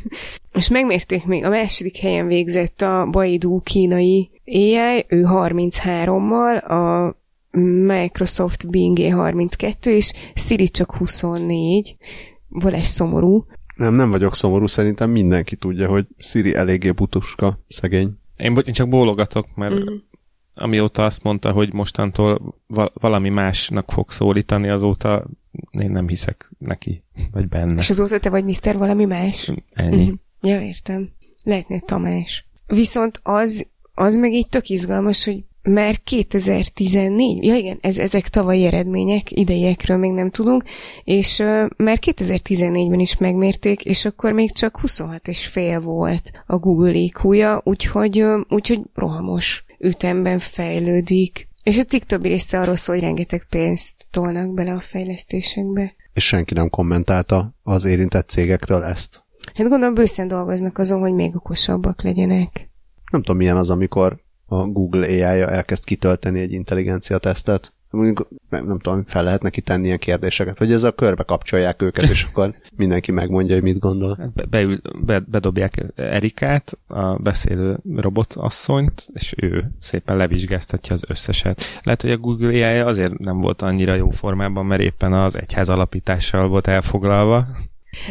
és 0.52 0.68
megmérték 0.68 1.24
még, 1.24 1.44
a 1.44 1.48
második 1.48 1.96
helyen 1.96 2.26
végzett 2.26 2.80
a 2.80 3.08
Baidu 3.10 3.60
kínai 3.60 4.30
AI, 4.46 5.04
ő 5.08 5.24
33-mal, 5.28 6.62
a 6.62 7.14
Microsoft 7.58 8.70
Bing 8.70 9.12
32, 9.12 9.90
és 9.90 10.12
Siri 10.34 10.68
csak 10.68 10.94
24. 10.94 11.96
Valás 12.48 12.86
szomorú. 12.86 13.46
Nem, 13.76 13.94
nem 13.94 14.10
vagyok 14.10 14.34
szomorú, 14.34 14.66
szerintem 14.66 15.10
mindenki 15.10 15.56
tudja, 15.56 15.88
hogy 15.88 16.06
Siri 16.18 16.54
eléggé 16.54 16.90
butuska, 16.90 17.58
szegény. 17.68 18.18
Én, 18.36 18.56
én 18.66 18.72
csak 18.72 18.88
bólogatok, 18.88 19.46
mert 19.54 19.74
mm 19.74 19.94
amióta 20.54 21.04
azt 21.04 21.22
mondta, 21.22 21.52
hogy 21.52 21.72
mostantól 21.72 22.54
valami 22.92 23.28
másnak 23.28 23.90
fog 23.90 24.10
szólítani, 24.10 24.68
azóta 24.68 25.26
én 25.70 25.90
nem 25.90 26.08
hiszek 26.08 26.50
neki, 26.58 27.02
vagy 27.32 27.48
benne. 27.48 27.78
És 27.78 27.90
azóta 27.90 28.18
te 28.18 28.30
vagy 28.30 28.44
Mr. 28.44 28.78
valami 28.78 29.04
más? 29.04 29.52
Ennyi. 29.72 30.04
Mm-hmm. 30.04 30.14
Ja, 30.40 30.60
értem. 30.60 31.10
Lehetne 31.44 31.78
Tamás. 31.80 32.48
Viszont 32.66 33.20
az, 33.22 33.66
az 33.94 34.16
meg 34.16 34.32
így 34.32 34.48
tök 34.48 34.68
izgalmas, 34.68 35.24
hogy 35.24 35.44
már 35.62 36.00
2014, 36.02 37.44
ja 37.44 37.54
igen, 37.54 37.78
ez, 37.80 37.98
ezek 37.98 38.28
tavalyi 38.28 38.64
eredmények, 38.64 39.30
idejekről 39.30 39.96
még 39.96 40.12
nem 40.12 40.30
tudunk, 40.30 40.64
és 41.04 41.38
uh, 41.38 41.66
már 41.76 41.98
2014-ben 42.06 43.00
is 43.00 43.18
megmérték, 43.18 43.84
és 43.84 44.04
akkor 44.04 44.32
még 44.32 44.52
csak 44.52 44.80
26 44.80 45.28
és 45.28 45.46
fél 45.46 45.80
volt 45.80 46.30
a 46.46 46.58
Google 46.58 46.92
IQ-ja, 46.92 47.60
úgyhogy, 47.64 48.22
uh, 48.22 48.40
úgyhogy 48.48 48.80
rohamos 48.94 49.64
ütemben 49.78 50.38
fejlődik. 50.38 51.48
És 51.62 51.78
a 51.78 51.82
cikk 51.82 52.02
többi 52.02 52.28
része 52.28 52.60
arról 52.60 52.76
szól, 52.76 52.94
hogy 52.94 53.04
rengeteg 53.04 53.46
pénzt 53.48 54.06
tolnak 54.10 54.54
bele 54.54 54.72
a 54.72 54.80
fejlesztésekbe. 54.80 55.94
És 56.12 56.26
senki 56.26 56.54
nem 56.54 56.68
kommentálta 56.68 57.54
az 57.62 57.84
érintett 57.84 58.28
cégektől 58.28 58.82
ezt. 58.82 59.24
Hát 59.54 59.68
gondolom 59.68 59.94
bőszen 59.94 60.28
dolgoznak 60.28 60.78
azon, 60.78 61.00
hogy 61.00 61.12
még 61.12 61.36
okosabbak 61.36 62.02
legyenek. 62.02 62.70
Nem 63.10 63.22
tudom, 63.22 63.36
milyen 63.36 63.56
az, 63.56 63.70
amikor 63.70 64.20
a 64.50 64.66
Google 64.66 65.06
AI-ja 65.06 65.48
elkezd 65.48 65.84
kitölteni 65.84 66.40
egy 66.40 66.52
intelligencia 66.52 67.18
tesztet, 67.18 67.72
mondjuk 67.90 68.28
nem, 68.48 68.66
nem 68.66 68.78
tudom, 68.78 69.04
fel 69.06 69.24
lehet 69.24 69.42
neki 69.42 69.60
tenni 69.60 69.86
ilyen 69.86 69.98
kérdéseket, 69.98 70.58
vagy 70.58 70.72
ez 70.72 70.82
a 70.82 70.92
körbe 70.92 71.22
kapcsolják 71.22 71.82
őket, 71.82 72.10
és 72.10 72.24
akkor 72.30 72.54
mindenki 72.76 73.12
megmondja, 73.12 73.54
hogy 73.54 73.62
mit 73.62 73.78
gondol. 73.78 74.16
Hát 74.18 74.32
be, 74.32 74.44
beül, 74.44 74.80
be, 75.04 75.18
bedobják 75.18 75.84
Erikát, 75.94 76.78
a 76.86 77.16
beszélő 77.16 77.78
robotasszonyt, 77.96 79.06
és 79.12 79.34
ő 79.36 79.70
szépen 79.80 80.16
levizsgáztatja 80.16 80.94
az 80.94 81.02
összeset. 81.08 81.62
Lehet, 81.82 82.02
hogy 82.02 82.10
a 82.10 82.18
Google 82.18 82.48
AI 82.48 82.78
azért 82.78 83.18
nem 83.18 83.40
volt 83.40 83.62
annyira 83.62 83.94
jó 83.94 84.10
formában, 84.10 84.66
mert 84.66 84.82
éppen 84.82 85.12
az 85.12 85.36
egyház 85.36 85.68
alapítással 85.68 86.48
volt 86.48 86.66
elfoglalva. 86.66 87.46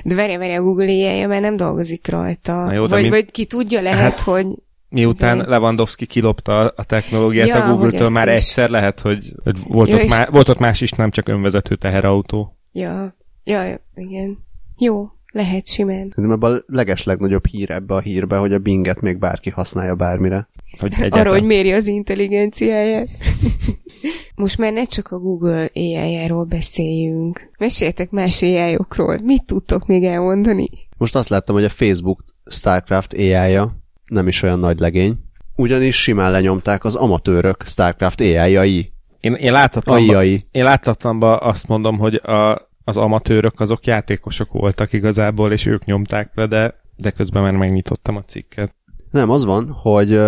De 0.04 0.16
várja, 0.16 0.40
várja, 0.40 0.60
a 0.60 0.64
Google 0.64 0.86
AI 0.86 1.26
már 1.26 1.42
nem 1.42 1.56
dolgozik 1.56 2.08
rajta. 2.08 2.66
Na 2.66 2.74
jó, 2.74 2.88
vagy, 2.88 3.02
mint... 3.02 3.14
vagy 3.14 3.32
ki 3.32 3.46
tudja, 3.46 3.82
lehet, 3.82 4.00
hát, 4.00 4.20
hogy 4.20 4.46
miután 4.90 5.34
Ezért. 5.34 5.50
Lewandowski 5.50 6.06
kilopta 6.06 6.68
a 6.68 6.84
technológiát 6.84 7.48
ja, 7.48 7.64
a 7.64 7.70
Google-től, 7.72 8.10
már 8.10 8.28
is. 8.28 8.34
egyszer 8.34 8.70
lehet, 8.70 9.00
hogy, 9.00 9.34
hogy 9.44 9.58
volt, 9.68 9.90
ja, 9.90 9.96
ott 9.96 10.10
má, 10.10 10.28
volt 10.32 10.50
ott 10.50 10.60
más 10.60 10.82
is, 10.82 10.92
nem 10.92 11.12
csak 11.12 11.28
önvezető 11.28 11.76
teherautó. 11.76 12.58
Ja, 12.72 13.16
ja, 13.44 13.82
igen. 13.96 14.38
Jó, 14.78 15.10
lehet 15.32 15.68
simán. 15.68 16.10
Szerintem 16.16 16.32
ebben 16.32 16.52
a 16.52 16.64
leges 16.66 17.04
legnagyobb 17.04 17.46
hír 17.46 17.72
ebbe 17.72 17.94
a 17.94 18.00
hírbe, 18.00 18.38
hogy 18.38 18.54
a 18.54 18.60
Binget 18.60 19.02
még 19.02 19.18
bárki 19.18 19.50
használja 19.50 19.96
bármire. 19.96 20.48
Hogy 20.80 20.94
egyáltalán... 20.94 21.26
Arra, 21.26 21.36
hogy 21.36 21.48
méri 21.48 21.72
az 21.72 21.88
intelligenciáját. 21.88 23.08
Most 24.36 24.58
már 24.58 24.74
ne 24.74 24.86
csak 24.86 25.12
a 25.12 25.20
Google 25.20 25.70
AI-járól 25.74 26.44
beszéljünk. 26.44 27.52
Meséltek 27.58 28.10
más 28.10 28.42
ai 28.42 28.78
-okról. 28.78 29.20
Mit 29.24 29.46
tudtok 29.46 29.88
még 29.88 30.04
elmondani? 30.04 30.68
Most 30.98 31.16
azt 31.16 31.30
láttam, 31.30 31.56
hogy 31.56 31.64
a 31.64 31.70
Facebook 31.70 32.24
StarCraft 32.50 33.14
AI-ja 33.14 33.79
nem 34.10 34.28
is 34.28 34.42
olyan 34.42 34.60
nagy 34.60 34.80
legény, 34.80 35.16
ugyanis 35.56 36.02
simán 36.02 36.32
lenyomták 36.32 36.84
az 36.84 36.96
amatőrök 36.96 37.64
StarCraft 37.66 38.22
AI-jai. 38.22 38.86
Én, 39.20 39.34
én 39.34 39.52
láthatatlanban, 39.52 40.24
én 40.52 40.64
láthatatlanban 40.64 41.40
azt 41.42 41.68
mondom, 41.68 41.98
hogy 41.98 42.16
a, 42.16 42.70
az 42.84 42.98
amatőrök 42.98 43.60
azok 43.60 43.86
játékosok 43.86 44.52
voltak 44.52 44.94
igazából, 44.94 45.52
és 45.52 45.66
ők 45.66 45.86
nyomták 45.86 46.32
le, 46.36 46.46
de, 46.46 46.82
de 46.96 47.12
közben 47.12 47.42
már 47.42 47.56
megnyitottam 47.56 48.16
a 48.16 48.24
cikket. 48.24 48.76
Nem, 49.12 49.30
az 49.30 49.46
van, 49.46 49.72
hogy 49.72 50.20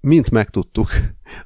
mint 0.00 0.30
megtudtuk, 0.30 0.90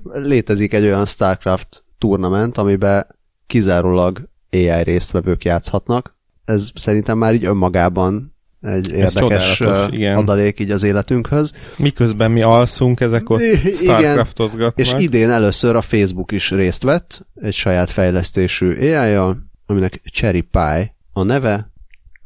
létezik 0.02 0.72
egy 0.72 0.84
olyan 0.84 1.06
StarCraft 1.06 1.84
turnament, 1.98 2.58
amiben 2.58 3.06
kizárólag 3.46 4.28
AI 4.52 4.82
résztvevők 4.82 5.44
játszhatnak. 5.44 6.16
Ez 6.44 6.70
szerintem 6.74 7.18
már 7.18 7.34
így 7.34 7.44
önmagában 7.44 8.34
egy 8.60 8.92
Ez 8.92 9.14
érdekes 9.14 9.62
igen. 9.90 10.16
adalék 10.16 10.60
így 10.60 10.70
az 10.70 10.82
életünkhöz. 10.82 11.52
Miközben 11.76 12.30
mi 12.30 12.42
alszunk, 12.42 13.00
ezek 13.00 13.30
ott 13.30 13.40
starcraft 13.72 14.40
És 14.74 14.94
idén 14.96 15.30
először 15.30 15.76
a 15.76 15.80
Facebook 15.80 16.32
is 16.32 16.50
részt 16.50 16.82
vett 16.82 17.26
egy 17.34 17.54
saját 17.54 17.90
fejlesztésű 17.90 18.94
ai 18.96 19.36
aminek 19.66 20.00
Cherry 20.04 20.40
Pie 20.40 20.94
a 21.12 21.22
neve, 21.22 21.72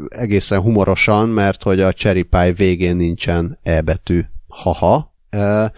egészen 0.09 0.61
humorosan, 0.61 1.29
mert 1.29 1.63
hogy 1.63 1.81
a 1.81 1.93
Cherry 1.93 2.23
Pie 2.23 2.53
végén 2.53 2.97
nincsen 2.97 3.59
E 3.63 3.81
betű. 3.81 4.25
Haha. 4.49 5.15
E, 5.31 5.73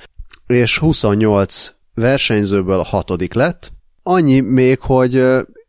és 0.46 0.78
28 0.78 1.74
versenyzőből 1.94 2.78
a 2.78 2.84
hatodik 2.84 3.34
lett. 3.34 3.72
Annyi 4.02 4.40
még, 4.40 4.78
hogy 4.80 5.24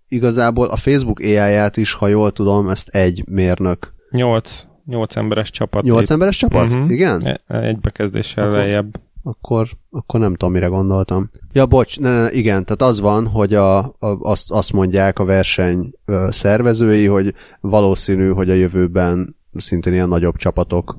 igazából 0.08 0.68
a 0.68 0.76
Facebook 0.76 1.20
AI-ját 1.20 1.78
is, 1.78 1.94
ha 1.94 2.08
jól 2.08 2.32
tudom, 2.32 2.70
ezt 2.70 2.88
egy 2.88 3.24
mérnök 3.28 3.94
8 4.12 4.67
Nyolc 4.88 5.16
emberes 5.16 5.50
csapat. 5.50 5.84
Nyolc 5.84 6.10
emberes 6.10 6.38
csapat? 6.38 6.72
Uh-huh. 6.72 6.92
Igen? 6.92 7.40
E, 7.48 7.60
egy 7.62 7.80
bekezdéssel 7.80 8.44
akkor, 8.44 8.58
lejjebb. 8.58 9.00
Akkor, 9.24 9.68
akkor 9.92 10.20
nem 10.20 10.32
tudom, 10.32 10.52
mire 10.52 10.68
gondoltam. 10.68 11.30
Ja, 11.54 11.66
bocs, 11.66 12.00
ne, 12.00 12.22
ne, 12.22 12.32
igen, 12.32 12.66
tehát 12.66 12.82
az 12.82 13.00
van, 13.00 13.28
hogy 13.28 13.54
a, 13.54 13.78
a, 13.78 13.94
azt, 14.00 14.52
azt 14.52 14.74
mondják 14.74 15.20
a 15.20 15.26
verseny 15.26 15.94
szervezői, 16.30 17.06
hogy 17.06 17.34
valószínű, 17.62 18.30
hogy 18.30 18.50
a 18.50 18.54
jövőben 18.54 19.36
szintén 19.56 19.94
ilyen 19.94 20.08
nagyobb 20.08 20.36
csapatok 20.36 20.98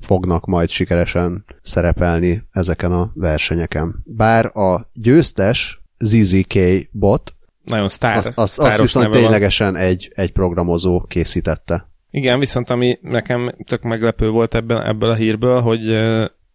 fognak 0.00 0.46
majd 0.46 0.68
sikeresen 0.68 1.44
szerepelni 1.62 2.42
ezeken 2.52 2.92
a 2.92 3.10
versenyeken. 3.14 4.02
Bár 4.04 4.56
a 4.56 4.90
győztes 4.92 5.82
ZZK 5.98 6.58
bot 6.90 7.34
nagyon 7.64 7.88
sztár, 7.88 8.16
azt, 8.16 8.32
azt, 8.34 8.58
azt 8.58 8.80
viszont 8.80 9.10
ténylegesen 9.10 9.76
egy, 9.76 10.12
egy 10.14 10.32
programozó 10.32 11.00
készítette. 11.00 11.88
Igen, 12.14 12.38
viszont 12.38 12.70
ami 12.70 12.98
nekem 13.02 13.54
tök 13.64 13.82
meglepő 13.82 14.28
volt 14.28 14.54
ebben, 14.54 14.86
ebből 14.86 15.10
a 15.10 15.14
hírből, 15.14 15.60
hogy 15.60 15.80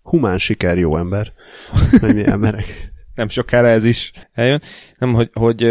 Humán 0.01 0.37
siker, 0.37 0.77
jó 0.77 0.97
ember. 0.97 1.31
Mi 2.15 2.25
emberek. 2.25 2.91
nem 3.15 3.29
sokára 3.29 3.67
ez 3.67 3.83
is 3.83 4.11
eljön. 4.33 4.61
Nem, 4.97 5.13
hogy, 5.13 5.29
hogy 5.33 5.63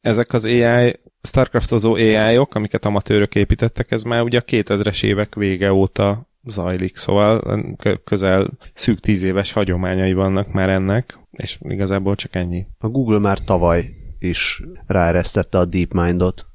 ezek 0.00 0.32
az 0.32 0.44
AI, 0.44 1.00
Starcraftozó 1.22 1.94
AI-ok, 1.94 2.54
amiket 2.54 2.84
amatőrök 2.84 3.34
építettek, 3.34 3.90
ez 3.90 4.02
már 4.02 4.22
ugye 4.22 4.38
a 4.38 4.44
2000-es 4.44 5.04
évek 5.04 5.34
vége 5.34 5.72
óta 5.72 6.30
zajlik, 6.44 6.96
szóval 6.96 7.58
közel 8.04 8.50
szűk 8.74 9.00
tíz 9.00 9.22
éves 9.22 9.52
hagyományai 9.52 10.12
vannak 10.12 10.52
már 10.52 10.68
ennek, 10.68 11.18
és 11.30 11.58
igazából 11.60 12.14
csak 12.14 12.34
ennyi. 12.34 12.66
A 12.78 12.88
Google 12.88 13.18
már 13.18 13.38
tavaly 13.38 13.90
is 14.18 14.62
ráeresztette 14.86 15.58
a 15.58 15.64
DeepMind-ot 15.64 16.46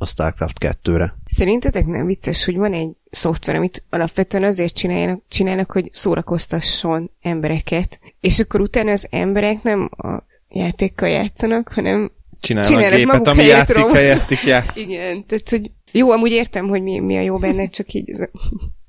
a 0.00 0.06
StarCraft 0.06 0.56
2-re. 0.60 1.14
Szerintetek 1.26 1.86
nem 1.86 2.06
vicces, 2.06 2.44
hogy 2.44 2.56
van 2.56 2.72
egy 2.72 2.96
szoftver, 3.10 3.54
amit 3.54 3.84
alapvetően 3.90 4.44
azért 4.44 4.74
csinálnak, 4.74 5.22
csinálnak, 5.28 5.70
hogy 5.72 5.88
szórakoztasson 5.92 7.10
embereket, 7.20 8.00
és 8.20 8.38
akkor 8.38 8.60
utána 8.60 8.90
az 8.90 9.06
emberek 9.10 9.62
nem 9.62 9.90
a 9.96 10.22
játékkal 10.48 11.08
játszanak, 11.08 11.68
hanem 11.68 12.10
csinálnak, 12.40 12.70
csinálnak 12.72 12.98
gépet, 12.98 13.26
ami 13.26 13.44
játszik 13.44 13.82
rom. 13.82 13.92
helyettik. 13.92 14.42
Já. 14.42 14.64
Igen, 14.74 15.26
tehát 15.26 15.48
hogy 15.48 15.70
jó, 15.92 16.10
amúgy 16.10 16.30
értem, 16.30 16.68
hogy 16.68 16.82
mi, 16.82 16.98
mi 16.98 17.16
a 17.16 17.20
jó 17.20 17.38
benne, 17.38 17.68
csak 17.68 17.92
így 17.92 18.10
ez 18.10 18.18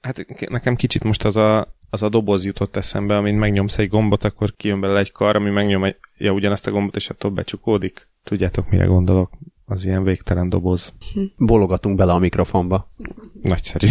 Hát 0.02 0.50
nekem 0.50 0.76
kicsit 0.76 1.04
most 1.04 1.26
az 1.26 1.36
a, 1.36 1.76
az 1.90 2.04
a 2.04 2.10
doboz 2.10 2.46
jutott 2.46 2.76
eszembe, 2.76 3.18
amint 3.18 3.38
megnyomsz 3.38 3.78
egy 3.78 3.90
gombot, 3.90 4.24
akkor 4.24 4.54
kijön 4.58 4.80
belőle 4.80 5.00
egy 5.00 5.12
kar, 5.12 5.36
ami 5.36 5.50
megnyom 5.50 5.96
ja, 6.18 6.32
ugyanazt 6.32 6.68
a 6.68 6.72
gombot, 6.72 6.96
és 6.96 7.10
attól 7.10 7.32
becsukódik. 7.32 8.08
Tudjátok, 8.24 8.70
mire 8.70 8.86
gondolok? 8.86 9.32
Az 9.72 9.86
ilyen 9.86 10.04
végtelen 10.04 10.50
doboz. 10.50 10.94
Bologatunk 11.38 11.98
bele 11.98 12.12
a 12.14 12.20
mikrofonba. 12.20 12.92
Nagyszerű. 13.42 13.88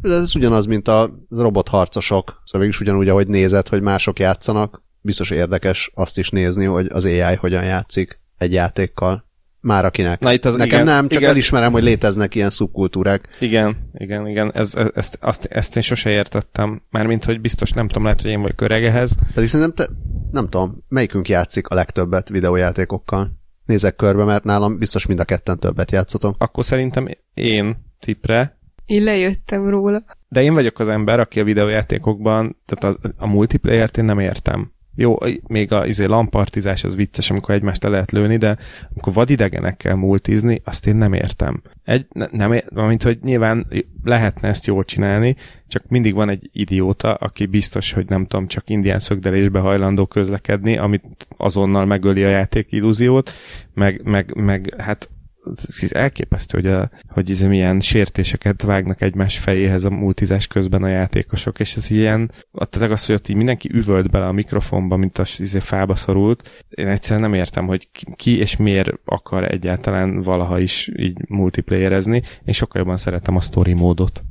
De 0.00 0.14
ez 0.14 0.36
ugyanaz, 0.36 0.66
mint 0.66 0.88
a 0.88 1.26
robotharcosok. 1.30 2.42
Szóval 2.44 2.60
mégis 2.60 2.80
ugyanúgy, 2.80 3.08
ahogy 3.08 3.26
nézed, 3.26 3.68
hogy 3.68 3.82
mások 3.82 4.18
játszanak, 4.18 4.82
biztos 5.00 5.30
érdekes 5.30 5.90
azt 5.94 6.18
is 6.18 6.30
nézni, 6.30 6.64
hogy 6.64 6.86
az 6.86 7.04
AI 7.04 7.34
hogyan 7.34 7.64
játszik 7.64 8.20
egy 8.38 8.52
játékkal. 8.52 9.28
Már 9.60 9.84
akinek. 9.84 10.20
Na 10.20 10.32
itt 10.32 10.44
az, 10.44 10.52
Nekem 10.54 10.66
igen, 10.66 10.84
nem, 10.84 11.08
csak 11.08 11.20
igen. 11.20 11.30
elismerem, 11.30 11.72
hogy 11.72 11.82
léteznek 11.82 12.34
ilyen 12.34 12.50
szubkultúrák. 12.50 13.36
Igen, 13.40 13.90
igen, 13.94 14.26
igen. 14.26 14.52
Ez, 14.54 14.74
ez, 14.74 14.90
ezt, 14.94 15.18
azt, 15.20 15.44
ezt 15.44 15.76
én 15.76 15.82
sose 15.82 16.10
értettem. 16.10 16.82
Mármint, 16.90 17.24
hogy 17.24 17.40
biztos 17.40 17.72
nem 17.72 17.86
tudom, 17.88 18.02
lehet, 18.02 18.20
hogy 18.20 18.30
én 18.30 18.40
vagyok 18.40 18.60
öregehez. 18.60 19.16
Pedig 19.34 19.48
szerintem 19.48 19.86
te, 19.86 19.92
nem 20.30 20.48
tudom, 20.48 20.84
melyikünk 20.88 21.28
játszik 21.28 21.68
a 21.68 21.74
legtöbbet 21.74 22.28
videójátékokkal? 22.28 23.39
Nézek 23.70 23.96
körbe, 23.96 24.24
mert 24.24 24.44
nálam 24.44 24.78
biztos 24.78 25.06
mind 25.06 25.20
a 25.20 25.24
ketten 25.24 25.58
többet 25.58 25.90
játszotok. 25.90 26.34
Akkor 26.38 26.64
szerintem 26.64 27.08
én 27.34 27.76
tipre. 28.00 28.58
Én 28.86 29.02
lejöttem 29.02 29.68
róla. 29.68 30.04
De 30.28 30.42
én 30.42 30.54
vagyok 30.54 30.78
az 30.78 30.88
ember, 30.88 31.20
aki 31.20 31.40
a 31.40 31.44
videójátékokban, 31.44 32.56
tehát 32.66 32.96
a, 32.98 33.08
a 33.16 33.26
multiplayer-t 33.26 33.98
én 33.98 34.04
nem 34.04 34.18
értem. 34.18 34.72
Jó, 34.94 35.16
még 35.46 35.72
a 35.72 35.86
izé, 35.86 36.04
lampartizás 36.04 36.84
az 36.84 36.96
vicces, 36.96 37.30
amikor 37.30 37.54
egymást 37.54 37.82
le 37.82 37.88
lehet 37.88 38.12
lőni, 38.12 38.36
de 38.36 38.56
amikor 38.92 39.12
vadidegenekkel 39.12 39.94
multizni, 39.94 40.60
azt 40.64 40.86
én 40.86 40.96
nem 40.96 41.12
értem. 41.12 41.62
Egy, 41.84 42.06
ne, 42.12 42.26
nem, 42.30 42.60
mint 42.74 43.02
hogy 43.02 43.18
nyilván 43.22 43.66
lehetne 44.04 44.48
ezt 44.48 44.66
jól 44.66 44.84
csinálni, 44.84 45.36
csak 45.68 45.88
mindig 45.88 46.14
van 46.14 46.28
egy 46.28 46.50
idióta, 46.52 47.14
aki 47.14 47.46
biztos, 47.46 47.92
hogy 47.92 48.08
nem 48.08 48.26
tudom, 48.26 48.46
csak 48.46 48.70
indián 48.70 49.00
szögdelésbe 49.00 49.58
hajlandó 49.58 50.06
közlekedni, 50.06 50.76
amit 50.76 51.26
azonnal 51.36 51.84
megöli 51.84 52.24
a 52.24 52.28
játék 52.28 52.72
illúziót, 52.72 53.30
meg, 53.74 54.00
meg, 54.04 54.34
meg 54.34 54.74
hát 54.78 55.10
elképesztő, 55.88 56.58
hogy, 56.60 56.70
a, 56.70 56.90
hogy 57.08 57.30
ez 57.30 57.40
milyen 57.40 57.80
sértéseket 57.80 58.62
vágnak 58.62 59.00
egymás 59.00 59.38
fejéhez 59.38 59.84
a 59.84 59.90
multizás 59.90 60.46
közben 60.46 60.82
a 60.82 60.88
játékosok, 60.88 61.60
és 61.60 61.76
ez 61.76 61.90
ilyen, 61.90 62.32
tehát 62.68 62.90
az, 62.90 63.06
hogy 63.06 63.14
ott 63.14 63.28
így 63.28 63.36
mindenki 63.36 63.70
üvölt 63.72 64.10
bele 64.10 64.26
a 64.26 64.32
mikrofonba, 64.32 64.96
mint 64.96 65.18
a 65.18 65.24
izé 65.38 65.58
fába 65.58 65.94
szorult, 65.94 66.64
én 66.68 66.88
egyszerűen 66.88 67.30
nem 67.30 67.34
értem, 67.34 67.66
hogy 67.66 67.88
ki 68.16 68.38
és 68.38 68.56
miért 68.56 68.90
akar 69.04 69.52
egyáltalán 69.52 70.22
valaha 70.22 70.58
is 70.58 70.90
így 70.96 71.28
multiplayerezni, 71.28 72.22
én 72.44 72.54
sokkal 72.54 72.80
jobban 72.80 72.96
szeretem 72.96 73.36
a 73.36 73.40
story 73.40 73.72
módot. 73.72 74.22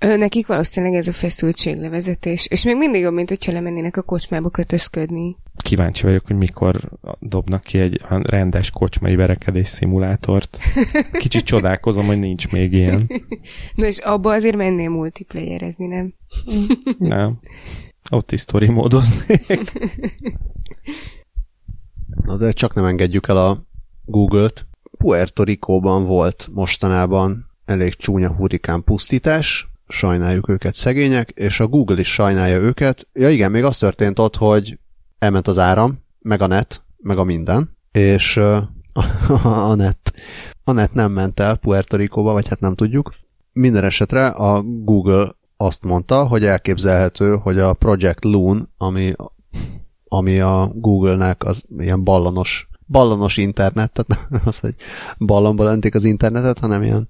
Nekik 0.00 0.46
valószínűleg 0.46 0.94
ez 0.94 1.08
a 1.08 1.12
feszültséglevezetés, 1.12 2.46
és 2.46 2.64
még 2.64 2.76
mindig 2.76 3.00
jobb, 3.00 3.14
mint 3.14 3.28
hogyha 3.28 3.52
lemennének 3.52 3.96
a 3.96 4.02
kocsmába 4.02 4.50
kötözködni. 4.50 5.36
Kíváncsi 5.56 6.06
vagyok, 6.06 6.26
hogy 6.26 6.36
mikor 6.36 6.90
dobnak 7.18 7.62
ki 7.62 7.78
egy 7.78 8.00
rendes 8.08 8.70
kocsmai 8.70 9.14
verekedés 9.14 9.68
szimulátort. 9.68 10.58
Kicsit 11.12 11.44
csodálkozom, 11.44 12.06
hogy 12.06 12.18
nincs 12.18 12.50
még 12.50 12.72
ilyen. 12.72 13.10
Na 13.74 13.86
és 13.86 13.98
abba 13.98 14.32
azért 14.32 14.56
mennél 14.56 14.88
multiplayerezni, 14.88 15.86
nem? 15.86 16.14
nem. 16.98 17.38
Ott 18.10 18.32
is 18.32 18.40
story 18.40 18.68
módoznék. 18.68 19.72
Na 22.06 22.36
de 22.36 22.52
csak 22.52 22.74
nem 22.74 22.84
engedjük 22.84 23.28
el 23.28 23.36
a 23.36 23.66
Google-t. 24.04 24.66
Puerto 24.98 25.42
Rico-ban 25.42 26.04
volt 26.04 26.48
mostanában 26.52 27.50
elég 27.64 27.94
csúnya 27.94 28.34
hurikán 28.34 28.84
pusztítás, 28.84 29.69
sajnáljuk 29.90 30.48
őket 30.48 30.74
szegények, 30.74 31.30
és 31.30 31.60
a 31.60 31.66
Google 31.66 32.00
is 32.00 32.12
sajnálja 32.12 32.58
őket. 32.58 33.08
Ja 33.12 33.30
igen, 33.30 33.50
még 33.50 33.64
az 33.64 33.78
történt 33.78 34.18
ott, 34.18 34.36
hogy 34.36 34.78
elment 35.18 35.48
az 35.48 35.58
áram, 35.58 36.04
meg 36.18 36.42
a 36.42 36.46
net, 36.46 36.82
meg 36.98 37.18
a 37.18 37.24
minden, 37.24 37.76
és 37.92 38.36
a 39.42 39.74
net, 39.74 40.12
a 40.64 40.72
net 40.72 40.94
nem 40.94 41.12
ment 41.12 41.40
el 41.40 41.56
Puerto 41.56 41.96
Rico-ba, 41.96 42.32
vagy 42.32 42.48
hát 42.48 42.60
nem 42.60 42.74
tudjuk. 42.74 43.12
Minden 43.52 43.84
esetre 43.84 44.26
a 44.26 44.62
Google 44.62 45.34
azt 45.56 45.82
mondta, 45.82 46.26
hogy 46.26 46.44
elképzelhető, 46.44 47.36
hogy 47.36 47.58
a 47.58 47.72
Project 47.72 48.24
Loon, 48.24 48.68
ami, 48.76 49.12
ami 50.08 50.40
a 50.40 50.70
Google-nek 50.74 51.44
az 51.44 51.64
ilyen 51.78 52.04
ballonos 52.04 52.68
ballonos 52.86 53.36
internet, 53.36 53.92
tehát 53.92 54.28
nem 54.30 54.42
az, 54.44 54.58
hogy 54.58 54.74
ballonból 55.18 55.66
öntik 55.66 55.94
az 55.94 56.04
internetet, 56.04 56.58
hanem 56.58 56.82
ilyen 56.82 57.08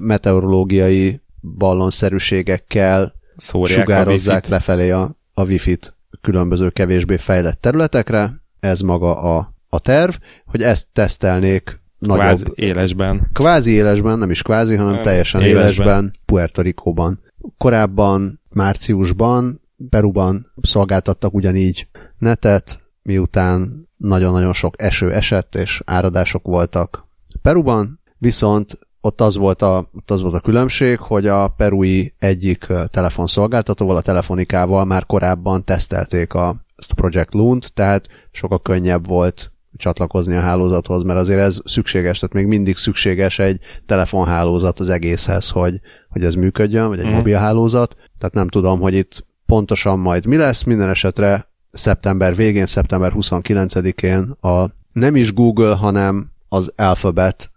meteorológiai 0.00 1.20
ballonszerűségekkel 1.40 3.14
Szórják 3.36 3.78
sugározzák 3.78 4.44
a 4.46 4.48
lefelé 4.48 4.90
a, 4.90 5.16
a 5.34 5.44
wifi-t 5.44 5.96
különböző 6.20 6.70
kevésbé 6.70 7.16
fejlett 7.16 7.60
területekre. 7.60 8.42
Ez 8.60 8.80
maga 8.80 9.36
a, 9.36 9.54
a 9.68 9.78
terv, 9.78 10.14
hogy 10.44 10.62
ezt 10.62 10.86
tesztelnék 10.92 11.80
nagyobb... 11.98 12.24
Kvázi 12.24 12.44
élesben. 12.54 13.30
Kvázi 13.32 13.72
élesben, 13.72 14.18
nem 14.18 14.30
is 14.30 14.42
kvázi, 14.42 14.74
hanem 14.76 14.92
nem, 14.92 15.02
teljesen 15.02 15.40
élesben, 15.40 15.86
élesben 15.86 16.18
Puerto 16.24 16.62
Rico-ban. 16.62 17.20
Korábban, 17.58 18.40
márciusban 18.48 19.60
Peruban 19.88 20.52
szolgáltattak 20.62 21.34
ugyanígy 21.34 21.88
netet, 22.18 22.80
miután 23.02 23.88
nagyon-nagyon 23.96 24.52
sok 24.52 24.82
eső 24.82 25.12
esett, 25.12 25.54
és 25.54 25.82
áradások 25.84 26.46
voltak 26.46 27.08
Peruban, 27.42 28.00
viszont 28.18 28.78
ott 29.00 29.20
az, 29.20 29.36
volt 29.36 29.62
a, 29.62 29.88
ott 29.96 30.10
az 30.10 30.20
volt 30.22 30.34
a 30.34 30.40
különbség, 30.40 30.98
hogy 30.98 31.26
a 31.26 31.48
perui 31.48 32.14
egyik 32.18 32.66
telefonszolgáltatóval, 32.90 33.96
a 33.96 34.00
telefonikával 34.00 34.84
már 34.84 35.06
korábban 35.06 35.64
tesztelték 35.64 36.34
a, 36.34 36.56
ezt 36.76 36.92
a 36.92 36.94
Project 36.94 37.34
Loon-t, 37.34 37.72
tehát 37.74 38.08
sokkal 38.30 38.62
könnyebb 38.62 39.06
volt 39.06 39.52
csatlakozni 39.76 40.36
a 40.36 40.40
hálózathoz, 40.40 41.02
mert 41.02 41.18
azért 41.18 41.40
ez 41.40 41.60
szükséges, 41.64 42.18
tehát 42.18 42.34
még 42.34 42.46
mindig 42.46 42.76
szükséges 42.76 43.38
egy 43.38 43.60
telefonhálózat 43.86 44.80
az 44.80 44.90
egészhez, 44.90 45.48
hogy, 45.48 45.80
hogy 46.08 46.24
ez 46.24 46.34
működjön, 46.34 46.88
vagy 46.88 46.98
egy 46.98 47.06
mm. 47.06 47.12
mobilhálózat. 47.12 47.96
Tehát 48.18 48.34
nem 48.34 48.48
tudom, 48.48 48.80
hogy 48.80 48.94
itt 48.94 49.26
pontosan 49.46 49.98
majd 49.98 50.26
mi 50.26 50.36
lesz, 50.36 50.62
minden 50.62 50.88
esetre 50.88 51.48
szeptember 51.72 52.34
végén, 52.34 52.66
szeptember 52.66 53.12
29-én 53.16 54.36
a 54.40 54.70
nem 54.92 55.16
is 55.16 55.32
Google, 55.32 55.74
hanem 55.74 56.30
az 56.48 56.72
Alphabet 56.76 57.50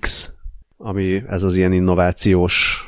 X 0.00 0.32
ami 0.82 1.22
ez 1.26 1.42
az 1.42 1.54
ilyen 1.54 1.72
innovációs 1.72 2.86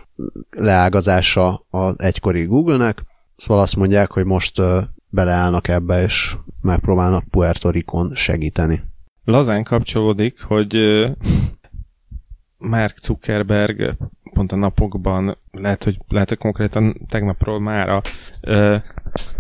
leágazása 0.51 1.67
az 1.71 2.01
egykori 2.01 2.45
Google-nek. 2.45 3.05
Szóval 3.37 3.63
azt 3.63 3.77
mondják, 3.77 4.11
hogy 4.11 4.25
most 4.25 4.63
beleállnak 5.09 5.69
ebbe, 5.69 6.03
és 6.03 6.37
megpróbálnak 6.61 7.25
Puerto 7.31 7.71
Ricon 7.71 8.15
segíteni. 8.15 8.83
Lazán 9.25 9.65
kapcsolódik, 9.65 10.43
hogy 10.43 10.77
Mark 12.59 12.99
Zuckerberg 13.03 13.97
pont 14.33 14.53
a 14.53 14.57
napokban, 14.57 15.39
lehet, 15.51 15.85
hogy, 15.85 15.99
lehet, 16.09 16.29
hogy 16.29 16.39
konkrétan 16.39 17.07
tegnapról 17.09 17.61
már 17.61 18.03
ö, 18.41 18.77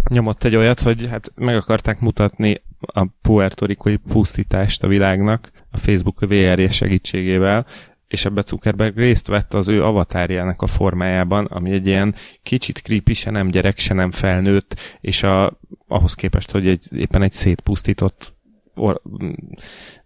nyomott 0.09 0.45
egy 0.45 0.57
olyat, 0.57 0.81
hogy 0.81 1.09
hát 1.09 1.33
meg 1.35 1.57
akarták 1.57 2.01
mutatni 2.01 2.63
a 2.81 3.07
puertorikoi 3.23 3.97
pusztítást 3.97 4.83
a 4.83 4.89
világnak 4.89 5.51
a 5.71 5.77
Facebook 5.77 6.21
VR 6.21 6.71
segítségével, 6.71 7.67
és 8.15 8.25
ebbe 8.25 8.43
Zuckerberg 8.47 8.97
részt 8.97 9.27
vett 9.27 9.55
az 9.55 9.69
ő 9.69 9.85
avatárjának 9.85 10.63
a 10.63 10.67
formájában, 10.67 11.45
ami 11.45 11.71
egy 11.71 11.87
ilyen 11.87 12.15
kicsit 12.43 12.79
creepy, 12.79 13.13
se 13.13 13.31
nem 13.31 13.49
gyerek, 13.49 13.79
se 13.79 13.95
nem 13.95 14.11
felnőtt, 14.11 14.77
és 15.01 15.23
a, 15.23 15.59
ahhoz 15.89 16.15
képest, 16.15 16.51
hogy 16.51 16.67
egy, 16.67 16.87
éppen 16.91 17.23
egy 17.23 17.33
szétpusztított 17.33 18.35
or, 18.75 19.01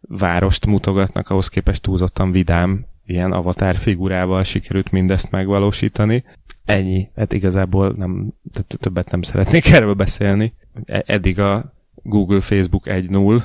várost 0.01 0.67
mutogatnak, 0.67 1.29
ahhoz 1.29 1.49
képest 1.49 1.83
túlzottan 1.83 2.33
vidám 2.33 2.87
ilyen 3.07 3.33
avatar 3.33 3.77
figurával 3.77 4.43
sikerült 4.43 4.91
mindezt 4.91 5.31
megvalósítani. 5.31 6.25
Ennyi. 6.65 7.09
Hát 7.17 7.33
igazából 7.33 7.95
nem, 7.97 8.33
többet 8.67 9.11
nem 9.11 9.23
szeretnék 9.23 9.71
erről 9.71 9.95
beszélni. 9.95 10.55
E, 10.85 11.03
eddig 11.07 11.39
a 11.39 11.73
Google, 11.95 12.41
Facebook 12.41 12.85
1.0, 12.87 13.43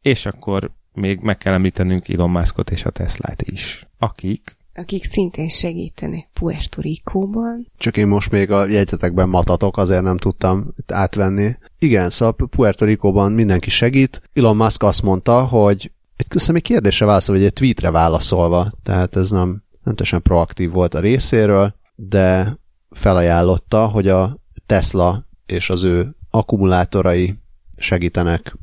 és 0.00 0.26
akkor 0.26 0.70
még 0.94 1.20
meg 1.20 1.38
kell 1.38 1.52
említenünk 1.52 2.08
Elon 2.08 2.30
Muskot 2.30 2.70
és 2.70 2.84
a 2.84 2.90
Teslát 2.90 3.42
is, 3.42 3.86
akik 3.98 4.56
akik 4.76 5.04
szintén 5.04 5.48
segítenek 5.48 6.28
Puerto 6.32 6.80
Rico-ban. 6.80 7.66
Csak 7.78 7.96
én 7.96 8.06
most 8.06 8.30
még 8.30 8.50
a 8.50 8.66
jegyzetekben 8.66 9.28
matatok, 9.28 9.76
azért 9.76 10.02
nem 10.02 10.16
tudtam 10.16 10.74
átvenni. 10.86 11.56
Igen, 11.78 12.10
szóval 12.10 12.48
Puerto 12.50 12.84
Rico-ban 12.84 13.32
mindenki 13.32 13.70
segít. 13.70 14.22
Elon 14.32 14.56
Musk 14.56 14.82
azt 14.82 15.02
mondta, 15.02 15.44
hogy 15.44 15.92
egy 16.16 16.28
köszönöm, 16.28 16.56
egy 16.56 16.62
kérdésre 16.62 17.06
válaszol, 17.06 17.34
vagy 17.34 17.44
egy 17.44 17.52
tweetre 17.52 17.90
válaszolva, 17.90 18.72
tehát 18.82 19.16
ez 19.16 19.30
nem, 19.30 19.48
nem 19.82 19.94
teljesen 19.94 20.22
proaktív 20.22 20.70
volt 20.70 20.94
a 20.94 21.00
részéről, 21.00 21.74
de 21.94 22.58
felajánlotta, 22.90 23.86
hogy 23.86 24.08
a 24.08 24.38
Tesla 24.66 25.26
és 25.46 25.70
az 25.70 25.82
ő 25.82 26.16
akkumulátorai 26.30 27.34
segítenek 27.76 28.56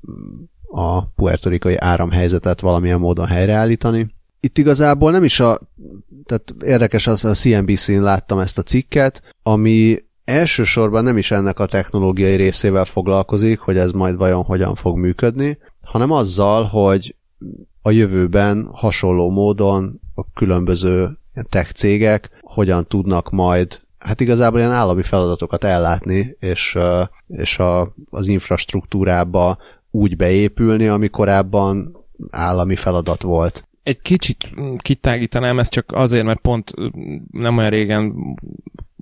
a 0.71 1.05
puertorikai 1.05 1.75
áramhelyzetet 1.77 2.59
valamilyen 2.59 2.99
módon 2.99 3.27
helyreállítani. 3.27 4.15
Itt 4.39 4.57
igazából 4.57 5.11
nem 5.11 5.23
is 5.23 5.39
a, 5.39 5.59
tehát 6.25 6.53
érdekes 6.63 7.07
az, 7.07 7.25
a 7.25 7.33
CNBC-n 7.33 8.01
láttam 8.01 8.39
ezt 8.39 8.57
a 8.57 8.63
cikket, 8.63 9.35
ami 9.43 10.03
elsősorban 10.25 11.03
nem 11.03 11.17
is 11.17 11.31
ennek 11.31 11.59
a 11.59 11.65
technológiai 11.65 12.35
részével 12.35 12.85
foglalkozik, 12.85 13.59
hogy 13.59 13.77
ez 13.77 13.91
majd 13.91 14.15
vajon 14.15 14.43
hogyan 14.43 14.75
fog 14.75 14.97
működni, 14.97 15.57
hanem 15.85 16.11
azzal, 16.11 16.63
hogy 16.63 17.15
a 17.81 17.91
jövőben 17.91 18.69
hasonló 18.71 19.29
módon 19.29 19.99
a 20.15 20.23
különböző 20.33 21.17
tech 21.49 21.73
cégek 21.73 22.29
hogyan 22.41 22.87
tudnak 22.87 23.29
majd 23.29 23.81
hát 24.01 24.19
igazából 24.19 24.59
ilyen 24.59 24.71
állami 24.71 25.03
feladatokat 25.03 25.63
ellátni, 25.63 26.37
és, 26.39 26.77
és 27.27 27.59
a, 27.59 27.93
az 28.09 28.27
infrastruktúrába 28.27 29.57
úgy 29.91 30.15
beépülni, 30.15 30.87
ami 30.87 31.09
korábban 31.09 31.97
állami 32.29 32.75
feladat 32.75 33.21
volt. 33.21 33.67
Egy 33.83 34.01
kicsit 34.01 34.49
kitágítanám 34.77 35.59
ezt 35.59 35.71
csak 35.71 35.91
azért, 35.91 36.25
mert 36.25 36.39
pont 36.39 36.73
nem 37.31 37.57
olyan 37.57 37.69
régen 37.69 38.13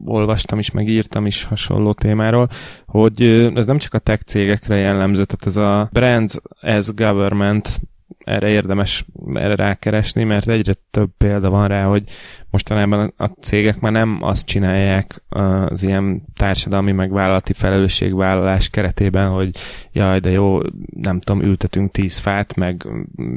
olvastam 0.06 0.60
is, 0.60 0.72
meg 0.72 0.88
írtam 0.88 1.26
is 1.26 1.44
hasonló 1.44 1.94
témáról, 1.94 2.48
hogy 2.86 3.22
ez 3.56 3.66
nem 3.66 3.78
csak 3.78 3.94
a 3.94 4.00
tech 4.00 4.24
cégekre 4.24 4.76
jellemző, 4.76 5.26
tehát 5.26 5.46
ez 5.46 5.58
a 5.58 5.90
brands 5.92 6.38
as 6.62 6.94
government 6.94 7.82
erre 8.18 8.50
érdemes 8.50 9.06
erre 9.34 9.56
rákeresni, 9.56 10.24
mert 10.24 10.48
egyre 10.48 10.74
több 10.92 11.10
példa 11.18 11.50
van 11.50 11.68
rá, 11.68 11.86
hogy 11.86 12.04
mostanában 12.52 13.14
a 13.18 13.26
cégek 13.26 13.80
már 13.80 13.92
nem 13.92 14.18
azt 14.22 14.46
csinálják 14.46 15.24
az 15.30 15.84
ilyen 15.84 16.24
társadalmi 16.36 16.92
megvállalati 16.92 17.54
felelősségvállalás 17.54 18.70
keretében, 18.70 19.30
hogy 19.30 19.58
jaj, 19.92 20.20
de 20.20 20.30
jó, 20.30 20.60
nem 20.96 21.20
tudom, 21.20 21.42
ültetünk 21.42 21.92
10 21.92 22.18
fát, 22.18 22.56
meg 22.56 22.88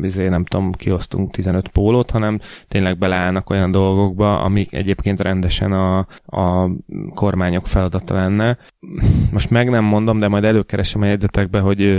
izé, 0.02 0.28
nem 0.28 0.44
tudom, 0.44 0.72
kiosztunk 0.72 1.30
15 1.30 1.68
pólót, 1.68 2.10
hanem 2.10 2.38
tényleg 2.68 2.98
beleállnak 2.98 3.50
olyan 3.50 3.70
dolgokba, 3.70 4.40
amik 4.40 4.72
egyébként 4.72 5.20
rendesen 5.20 5.72
a, 5.72 6.06
a 6.26 6.70
kormányok 7.14 7.66
feladata 7.66 8.14
lenne. 8.14 8.58
Most 9.32 9.50
meg 9.50 9.70
nem 9.70 9.84
mondom, 9.84 10.18
de 10.18 10.28
majd 10.28 10.44
előkeresem 10.44 11.02
a 11.02 11.06
jegyzetekbe, 11.06 11.60
hogy 11.60 11.94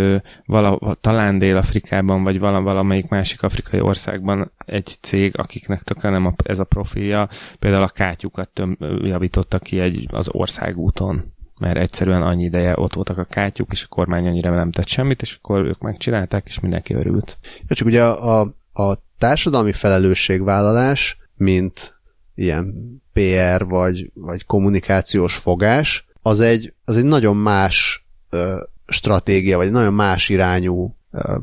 vala, 0.45 0.97
talán 1.01 1.37
Dél-Afrikában, 1.37 2.23
vagy 2.23 2.39
vala, 2.39 2.61
valamelyik 2.61 3.07
másik 3.07 3.43
afrikai 3.43 3.79
országban 3.79 4.51
egy 4.65 4.97
cég, 5.01 5.33
akiknek 5.37 5.81
tökre 5.81 6.09
nem 6.09 6.25
a, 6.25 6.33
ez 6.43 6.59
a 6.59 6.63
profilja, 7.03 7.29
például 7.59 7.83
a 7.83 7.87
kátyukat 7.87 8.49
töm, 8.49 8.77
javította 9.01 9.59
ki 9.59 9.79
egy, 9.79 10.07
az 10.11 10.29
országúton 10.31 11.31
mert 11.59 11.77
egyszerűen 11.77 12.21
annyi 12.21 12.43
ideje 12.43 12.73
ott 12.77 12.93
voltak 12.93 13.17
a 13.17 13.23
kátyuk, 13.23 13.71
és 13.71 13.83
a 13.83 13.87
kormány 13.87 14.27
annyira 14.27 14.55
nem 14.55 14.71
tett 14.71 14.87
semmit, 14.87 15.21
és 15.21 15.37
akkor 15.41 15.65
ők 15.65 15.79
megcsinálták, 15.79 16.45
és 16.47 16.59
mindenki 16.59 16.93
örült. 16.93 17.37
Ja, 17.67 17.75
csak 17.75 17.87
ugye 17.87 18.03
a, 18.05 18.41
a 18.73 18.97
társadalmi 19.17 19.71
felelősségvállalás, 19.71 21.17
mint 21.35 21.99
ilyen 22.35 22.73
PR 23.13 23.65
vagy, 23.65 24.11
vagy 24.13 24.45
kommunikációs 24.45 25.35
fogás, 25.35 26.07
az 26.21 26.39
egy, 26.39 26.73
az 26.85 26.97
egy 26.97 27.05
nagyon 27.05 27.35
más 27.35 28.05
ö, 28.29 28.63
stratégia, 28.87 29.57
vagy 29.57 29.71
nagyon 29.71 29.93
más 29.93 30.29
irányú 30.29 30.95
ö, 31.11 31.37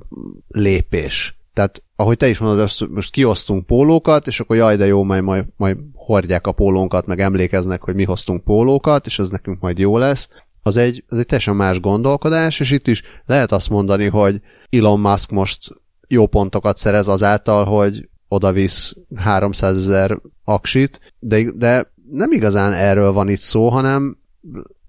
lépés. 0.48 1.39
Tehát 1.52 1.82
ahogy 1.96 2.16
te 2.16 2.28
is 2.28 2.38
mondod, 2.38 2.60
azt 2.60 2.88
most 2.88 3.12
kiosztunk 3.12 3.66
pólókat, 3.66 4.26
és 4.26 4.40
akkor 4.40 4.56
jaj, 4.56 4.76
de 4.76 4.86
jó, 4.86 5.04
majd, 5.04 5.22
majd, 5.22 5.44
majd 5.56 5.78
hordják 5.94 6.46
a 6.46 6.52
pólónkat, 6.52 7.06
meg 7.06 7.20
emlékeznek, 7.20 7.82
hogy 7.82 7.94
mi 7.94 8.04
hoztunk 8.04 8.44
pólókat, 8.44 9.06
és 9.06 9.18
ez 9.18 9.28
nekünk 9.28 9.60
majd 9.60 9.78
jó 9.78 9.98
lesz. 9.98 10.28
Az 10.62 10.76
egy, 10.76 11.04
az 11.08 11.18
egy 11.18 11.26
teljesen 11.26 11.56
más 11.56 11.80
gondolkodás, 11.80 12.60
és 12.60 12.70
itt 12.70 12.86
is 12.86 13.02
lehet 13.26 13.52
azt 13.52 13.70
mondani, 13.70 14.06
hogy 14.06 14.40
Elon 14.70 15.00
Musk 15.00 15.30
most 15.30 15.74
jó 16.08 16.26
pontokat 16.26 16.76
szerez 16.76 17.08
azáltal, 17.08 17.64
hogy 17.64 18.08
odavisz 18.28 18.96
300 19.16 19.76
ezer 19.76 20.18
aksit, 20.44 21.00
de, 21.18 21.50
de 21.52 21.92
nem 22.10 22.32
igazán 22.32 22.72
erről 22.72 23.12
van 23.12 23.28
itt 23.28 23.38
szó, 23.38 23.68
hanem, 23.68 24.18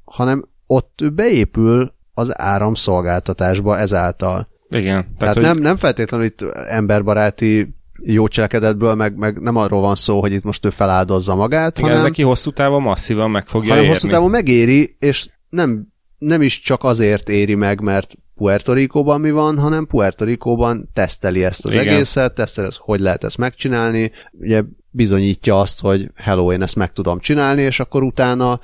hanem 0.04 0.46
ott 0.68 1.00
beépül 1.14 1.94
az 2.14 2.40
áramszolgáltatásba 2.40 3.78
ezáltal. 3.78 4.48
Igen. 4.72 4.94
Tehát, 4.94 5.18
tehát 5.18 5.36
hogy... 5.36 5.44
nem, 5.44 5.58
nem 5.58 5.78
feltétlenül 5.78 6.26
itt 6.26 6.42
emberbaráti 6.70 7.76
jó 8.04 8.28
cselekedetből, 8.28 8.96
meg, 8.96 9.16
meg 9.16 9.40
nem 9.40 9.56
arról 9.56 9.82
van 9.82 9.96
szó, 9.96 10.20
hogy 10.20 10.32
itt 10.32 10.44
most 10.44 10.66
ő 10.66 10.70
feláldozza 10.70 11.36
magát, 11.36 11.78
Igen, 11.78 11.90
hanem... 11.90 12.06
ez 12.06 12.10
neki 12.10 12.22
hosszú 12.22 12.52
távon 12.52 12.82
masszívan 12.82 13.32
meg 13.32 13.48
fogja 13.48 13.70
hanem 13.70 13.84
érni. 13.84 13.96
hosszú 13.96 14.08
távon 14.08 14.30
megéri, 14.30 14.96
és 15.00 15.28
nem, 15.50 15.88
nem 16.18 16.42
is 16.42 16.62
csak 16.62 16.84
azért 16.84 17.30
éri 17.30 17.56
meg, 17.56 17.82
mert 17.82 18.16
Puerto 18.36 18.74
Rico-ban 18.74 19.22
mi 19.22 19.32
van, 19.32 19.58
hanem 19.58 19.86
Puerto 19.86 20.26
Rico-ban 20.26 20.90
teszteli 20.94 21.44
ezt 21.44 21.66
az 21.66 21.74
Igen. 21.74 21.88
egészet, 21.88 22.34
teszteli, 22.34 22.68
ezt, 22.68 22.78
hogy 22.78 23.00
lehet 23.00 23.24
ezt 23.24 23.38
megcsinálni, 23.38 24.12
ugye 24.32 24.64
bizonyítja 24.90 25.60
azt, 25.60 25.82
hogy 25.82 26.12
hello, 26.16 26.52
én 26.52 26.62
ezt 26.62 26.76
meg 26.76 26.94
tudom 26.94 27.20
csinálni, 27.20 27.62
és 27.62 27.80
akkor 27.80 28.04
utána 28.04 28.60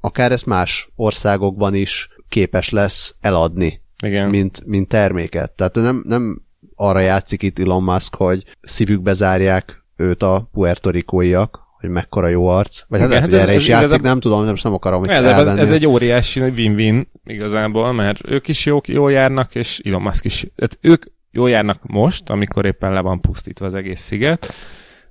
akár 0.00 0.32
ezt 0.32 0.46
más 0.46 0.90
országokban 0.96 1.74
is 1.74 2.08
képes 2.28 2.70
lesz 2.70 3.14
eladni 3.20 3.81
igen. 4.02 4.28
Mint, 4.28 4.66
mint 4.66 4.88
terméket. 4.88 5.52
Tehát 5.52 5.74
nem, 5.74 6.04
nem 6.06 6.42
arra 6.74 7.00
játszik 7.00 7.42
itt 7.42 7.58
Elon 7.58 7.82
Musk, 7.82 8.14
hogy 8.14 8.44
szívükbe 8.62 9.12
zárják 9.12 9.84
őt 9.96 10.22
a 10.22 10.48
puertorikóiak, 10.52 11.60
hogy 11.80 11.90
mekkora 11.90 12.28
jó 12.28 12.46
arc. 12.46 12.82
Vagy 12.88 13.00
hát, 13.00 13.08
lehet, 13.08 13.24
hogy 13.24 13.34
ez, 13.34 13.40
erre 13.40 13.54
is 13.54 13.62
ez, 13.62 13.68
játszik, 13.68 13.96
ez, 13.96 14.00
nem 14.00 14.20
tudom, 14.20 14.44
nem, 14.44 14.54
nem 14.62 14.72
akarom 14.72 15.04
itt 15.04 15.10
ez, 15.10 15.56
ez 15.56 15.70
egy 15.70 15.86
óriási 15.86 16.40
win-win 16.40 17.10
igazából, 17.24 17.92
mert 17.92 18.28
ők 18.28 18.48
is 18.48 18.66
jó, 18.66 18.80
jól 18.86 19.12
járnak, 19.12 19.54
és 19.54 19.78
Elon 19.78 20.02
Musk 20.02 20.24
is. 20.24 20.46
Tehát 20.56 20.78
ők 20.80 21.04
jól 21.30 21.50
járnak 21.50 21.78
most, 21.82 22.30
amikor 22.30 22.64
éppen 22.64 22.92
le 22.92 23.00
van 23.00 23.20
pusztítva 23.20 23.66
az 23.66 23.74
egész 23.74 24.00
sziget, 24.00 24.52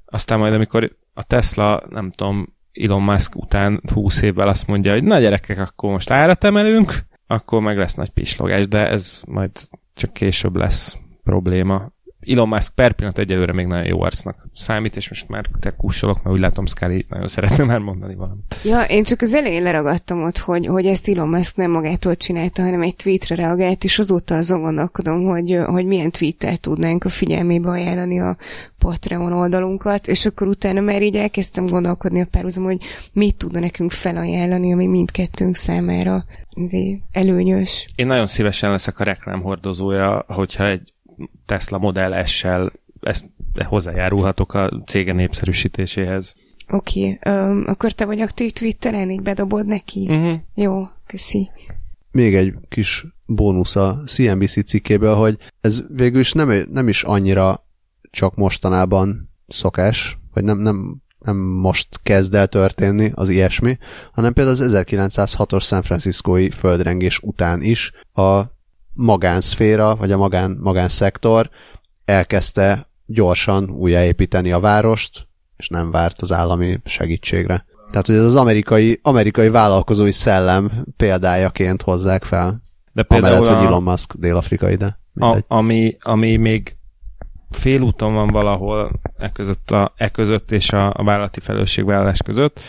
aztán 0.06 0.40
majd 0.40 0.54
amikor 0.54 0.98
a 1.14 1.24
Tesla, 1.24 1.84
nem 1.90 2.12
tudom, 2.12 2.56
Elon 2.72 3.02
Musk 3.02 3.36
után 3.36 3.82
20 3.94 4.22
évvel 4.22 4.48
azt 4.48 4.68
mondja, 4.68 4.92
hogy 4.92 5.04
na 5.04 5.20
gyerekek, 5.20 5.60
akkor 5.60 5.92
most 5.92 6.10
árat 6.10 6.44
emelünk, 6.44 6.98
akkor 7.32 7.62
meg 7.62 7.78
lesz 7.78 7.94
nagy 7.94 8.10
pislogás, 8.10 8.67
de 8.67 8.88
ez 8.88 9.24
majd 9.28 9.52
csak 9.94 10.13
később 10.13 10.56
lesz 10.56 10.98
probléma. 11.24 11.91
Elon 12.28 12.48
Musk 12.48 12.76
per 12.76 12.94
pillanat 12.94 13.17
egyelőre 13.17 13.54
még 13.54 13.65
nagyon 13.65 13.86
jó 13.86 14.02
arcnak 14.02 14.48
számít, 14.54 14.96
és 14.96 15.10
most 15.10 15.30
már 15.30 15.46
te 15.60 15.76
kussolok, 15.76 16.24
mert 16.24 16.36
úgy 16.36 16.41
látom, 16.41 16.65
Scully 16.65 17.06
nagyon 17.10 17.28
szeretne 17.28 17.63
már 17.63 17.80
mondani 17.80 18.15
valamit. 18.15 18.56
Ja, 18.63 18.82
én 18.82 19.04
csak 19.04 19.22
az 19.22 19.34
elején 19.34 19.63
leragadtam 19.63 20.24
ott, 20.24 20.38
hogy, 20.38 20.65
hogy 20.65 20.86
ezt 20.86 21.08
Elon 21.08 21.28
Musk 21.28 21.56
nem 21.56 21.72
magától 21.72 22.15
csinálta, 22.15 22.62
hanem 22.62 22.82
egy 22.82 22.96
tweetre 22.96 23.36
reagált, 23.36 23.84
és 23.84 24.00
azóta 24.00 24.36
azon 24.36 24.62
gondolkodom, 24.62 25.24
hogy, 25.24 25.60
hogy 25.65 25.86
milyen 25.86 26.12
tweettel 26.12 26.58
tudnánk 26.58 27.04
a 27.04 27.10
figyelmébe 27.10 27.70
ajánlani 27.70 28.20
a 28.20 28.38
Patreon 28.78 29.34
oldalunkat, 29.34 30.08
és 30.08 30.26
akkor 30.26 30.48
utána 30.48 30.82
már 30.82 31.02
így 31.02 31.15
elkezdtem 31.15 31.65
gondolkodni 31.65 32.22
a 32.22 32.28
párhuzam, 32.32 32.63
hogy 32.63 32.78
mit 33.13 33.36
tudna 33.36 33.60
nekünk 33.60 33.91
felajánlani, 33.91 34.74
ami 34.74 34.86
mindkettőnk 34.86 35.56
számára 35.56 36.26
előnyös. 37.12 37.86
Én 37.96 38.08
nagyon 38.08 38.28
szívesen 38.28 38.72
leszek 38.72 39.00
a 39.00 39.04
reklámhordozója, 39.04 40.26
hogyha 40.28 40.68
egy 40.68 40.94
Tesla 41.46 41.78
Model 41.78 42.26
S-sel 42.26 42.72
ezt 43.02 43.26
hozzájárulhatok 43.66 44.54
a 44.54 44.84
cége 44.86 45.14
népszerűsítéséhez. 45.14 46.36
Oké, 46.70 47.20
okay, 47.22 47.34
um, 47.34 47.64
akkor 47.68 47.91
te 47.91 48.06
vagy 48.06 48.22
aktív 48.22 48.52
Twitteren, 48.52 49.10
így 49.10 49.22
bedobod 49.22 49.66
neki? 49.66 50.08
Uh-huh. 50.10 50.39
Jó, 50.56 50.84
köszi. 51.08 51.49
Még 52.12 52.36
egy 52.36 52.54
kis 52.70 53.06
bónusz 53.26 53.76
a 53.76 54.02
CNBC 54.06 54.66
cikkéből, 54.66 55.16
hogy 55.16 55.38
ez 55.62 55.84
végül 55.95 56.20
is 56.20 56.32
nem, 56.32 56.66
nem 56.72 56.88
is 56.88 57.04
annyira 57.04 57.66
csak 58.12 58.36
mostanában 58.36 59.30
szokás, 59.47 60.18
vagy 60.34 60.43
nem, 60.43 60.60
nem, 60.60 61.02
nem 61.24 61.38
most 61.38 61.88
kezd 62.03 62.34
el 62.36 62.47
történni 62.47 63.11
az 63.15 63.30
ilyesmi, 63.30 63.78
hanem 64.11 64.34
például 64.34 64.55
az 64.55 64.86
1906-os 64.88 65.63
San 65.63 65.82
Franciscoi 65.82 66.49
földrengés 66.49 67.19
után 67.19 67.61
is 67.61 67.91
a 68.13 68.41
magánszféra, 68.93 69.95
vagy 69.95 70.11
a 70.11 70.17
magán, 70.17 70.57
magánszektor 70.59 71.49
elkezdte 72.05 72.89
gyorsan 73.05 73.69
újjáépíteni 73.69 74.51
a 74.51 74.59
várost, 74.59 75.28
és 75.57 75.67
nem 75.67 75.91
várt 75.91 76.22
az 76.22 76.34
állami 76.34 76.80
segítségre. 76.86 77.65
Tehát, 77.89 78.05
hogy 78.05 78.15
ez 78.15 78.24
az 78.24 78.36
amerikai, 78.36 78.99
amerikai 79.03 79.49
vállalkozói 79.49 80.11
szellem 80.11 80.86
példájaként 80.97 81.82
hozzák 81.82 82.24
fel. 82.24 82.61
De 82.93 83.03
például 83.03 83.34
Amellett, 83.34 83.53
a... 83.53 83.57
hogy 83.57 83.65
Elon 83.65 83.84
Musk 83.84 84.13
dél-afrikai, 84.13 84.76
de 84.76 84.99
a, 85.15 85.43
ami, 85.47 85.97
ami 86.01 86.36
még 86.36 86.76
félúton 87.52 88.14
van 88.14 88.28
valahol 88.28 88.91
e 89.18 89.32
között, 89.32 89.72
a, 89.72 89.93
e 89.95 90.10
között 90.10 90.52
és 90.52 90.72
a, 90.72 90.93
a 90.95 91.04
vállalati 91.04 91.39
felelősségvállalás 91.39 92.22
között, 92.22 92.60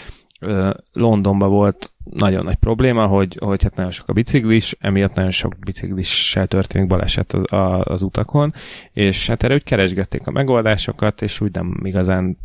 Londonban 0.93 1.51
volt 1.51 1.93
nagyon 2.11 2.45
nagy 2.45 2.55
probléma, 2.55 3.07
hogy, 3.07 3.37
hogy 3.41 3.63
hát 3.63 3.75
nagyon 3.75 3.91
sok 3.91 4.09
a 4.09 4.13
biciklis, 4.13 4.77
emiatt 4.81 5.15
nagyon 5.15 5.31
sok 5.31 5.59
biciklissel 5.59 6.47
történik 6.47 6.89
baleset 6.89 7.33
az, 7.33 7.81
az 7.83 8.03
utakon, 8.03 8.55
és 8.93 9.27
hát 9.27 9.43
erre 9.43 9.55
úgy 9.55 9.63
keresgették 9.63 10.27
a 10.27 10.31
megoldásokat, 10.31 11.23
és 11.23 11.41
úgy 11.41 11.53
nem 11.53 11.81
igazán, 11.83 12.39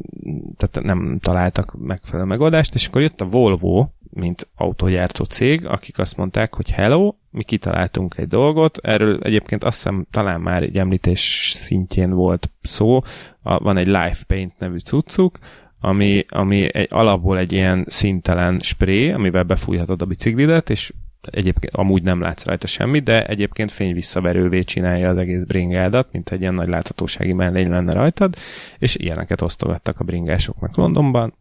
tehát 0.58 0.86
nem 0.86 1.18
találtak 1.22 1.76
megfelelő 1.80 2.28
megoldást, 2.28 2.74
és 2.74 2.88
akkor 2.88 3.02
jött 3.02 3.22
a 3.22 3.26
Volvo, 3.26 3.88
mint 4.10 4.48
autógyártó 4.56 5.24
cég, 5.24 5.66
akik 5.66 6.00
azt 6.00 6.18
mondták, 6.18 6.54
hogy 6.54 6.72
hello, 6.72 7.14
mi 7.30 7.44
kitaláltunk 7.44 8.18
egy 8.18 8.28
dolgot, 8.28 8.78
erről 8.78 9.20
egyébként 9.22 9.64
azt 9.64 9.76
hiszem 9.76 10.06
talán 10.12 10.42
már 10.42 10.64
egy 10.64 10.78
említés 10.78 11.54
szintjén 11.56 12.12
volt 12.12 12.52
szó, 12.62 13.02
a, 13.42 13.60
van 13.60 13.78
egy 13.78 13.88
Life 13.88 14.24
Paint 14.28 14.60
nevű 14.60 14.78
cuccuk, 14.78 15.40
ami, 15.80 16.26
ami 16.30 16.76
egy, 16.76 16.88
alapból 16.92 17.38
egy 17.38 17.52
ilyen 17.52 17.86
szintelen 17.88 18.60
spré, 18.60 19.12
amivel 19.12 19.44
befújhatod 19.44 20.02
a 20.02 20.06
biciklidet, 20.06 20.70
és 20.70 20.94
egyébként 21.22 21.74
amúgy 21.76 22.04
nem 22.04 22.22
látsz 22.22 22.46
rajta 22.46 22.68
semmit, 22.68 23.04
de 23.04 23.26
egyébként 23.26 23.72
fényvisszaverővé 23.72 24.64
csinálja 24.64 25.10
az 25.10 25.18
egész 25.18 25.44
bringádat, 25.44 26.12
mint 26.12 26.30
egy 26.30 26.42
ilyen 26.42 26.54
nagy 26.54 26.68
láthatósági 26.68 27.34
mellény 27.34 27.70
lenne 27.70 27.94
rajtad, 27.94 28.36
és 28.78 28.96
ilyeneket 28.96 29.42
osztogattak 29.42 30.00
a 30.00 30.04
bringásoknak 30.04 30.76
Londonban, 30.76 31.34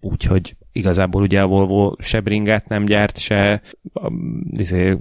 úgyhogy 0.00 0.56
igazából 0.76 1.22
ugye 1.22 1.40
a 1.42 1.46
Volvo 1.46 1.94
se 1.98 2.20
bringát 2.20 2.68
nem 2.68 2.84
gyárt, 2.84 3.18
se 3.18 3.62
a, 3.92 4.12
izé, 4.50 4.96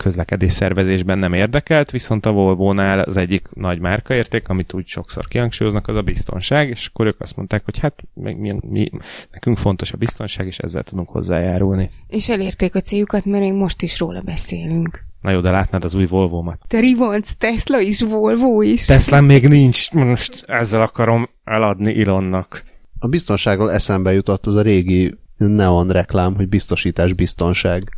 közlekedés 0.00 0.52
szervezésben 0.52 1.18
nem 1.18 1.32
érdekelt, 1.32 1.90
viszont 1.90 2.26
a 2.26 2.32
Volvo-nál 2.32 3.00
az 3.00 3.16
egyik 3.16 3.48
nagy 3.54 3.78
márkaérték, 3.80 4.48
amit 4.48 4.72
úgy 4.72 4.86
sokszor 4.86 5.28
kihangsúlyoznak, 5.28 5.88
az 5.88 5.96
a 5.96 6.02
biztonság, 6.02 6.68
és 6.68 6.86
akkor 6.86 7.06
ők 7.06 7.20
azt 7.20 7.36
mondták, 7.36 7.64
hogy 7.64 7.78
hát 7.78 7.94
mi, 8.14 8.58
mi, 8.68 8.90
nekünk 9.32 9.56
fontos 9.56 9.92
a 9.92 9.96
biztonság, 9.96 10.46
és 10.46 10.58
ezzel 10.58 10.82
tudunk 10.82 11.08
hozzájárulni. 11.08 11.90
És 12.06 12.30
elérték 12.30 12.74
a 12.74 12.80
céljukat, 12.80 13.24
mert 13.24 13.42
még 13.42 13.52
most 13.52 13.82
is 13.82 13.98
róla 13.98 14.20
beszélünk. 14.20 15.06
Na 15.20 15.30
jó, 15.30 15.40
de 15.40 15.50
látnád 15.50 15.84
az 15.84 15.94
új 15.94 16.06
Volvo-mat. 16.06 16.58
Te 16.66 16.80
Rivanc, 16.80 17.32
Tesla 17.32 17.80
is, 17.80 18.00
Volvo 18.00 18.62
is. 18.62 18.84
Tesla 18.84 19.20
még 19.20 19.48
nincs, 19.48 19.90
most 19.90 20.44
ezzel 20.46 20.82
akarom 20.82 21.28
eladni 21.44 21.92
Ilonnak. 21.92 22.64
A 22.98 23.06
biztonságról 23.06 23.72
eszembe 23.72 24.12
jutott 24.12 24.46
az 24.46 24.54
a 24.54 24.62
régi 24.62 25.18
neon 25.36 25.90
reklám, 25.90 26.34
hogy 26.34 26.48
biztosítás, 26.48 27.12
biztonság. 27.12 27.90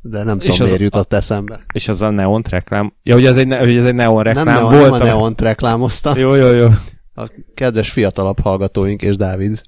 De 0.00 0.22
nem 0.22 0.38
és 0.40 0.46
tudom, 0.46 0.66
miért 0.66 0.80
jutott 0.80 1.12
a, 1.12 1.16
eszembe. 1.16 1.64
És 1.72 1.88
az 1.88 2.02
a 2.02 2.10
neon 2.10 2.44
reklám? 2.48 2.92
Ja, 3.02 3.14
hogy 3.14 3.26
ez 3.26 3.36
egy, 3.36 3.54
hogy 3.54 3.76
ez 3.76 3.84
egy 3.84 3.94
neon 3.94 4.22
reklám 4.22 4.44
nem 4.44 4.54
neon, 4.54 4.72
volt. 4.72 4.90
Nem 4.90 5.00
a 5.00 5.04
neon 5.04 5.34
reklámozta. 5.36 6.18
Jó, 6.18 6.34
jó, 6.34 6.50
jó. 6.50 6.68
A 7.14 7.30
kedves 7.54 7.90
fiatalabb 7.90 8.40
hallgatóink 8.40 9.02
és 9.02 9.16
Dávid 9.16 9.62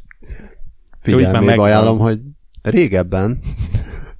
figyelmébe 1.00 1.62
ajánlom, 1.62 1.98
hogy 1.98 2.20
régebben 2.62 3.38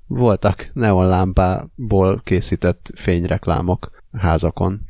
voltak 0.07 0.71
neonlámpából 0.73 2.21
készített 2.25 2.91
fényreklámok 2.95 3.91
házakon. 4.13 4.81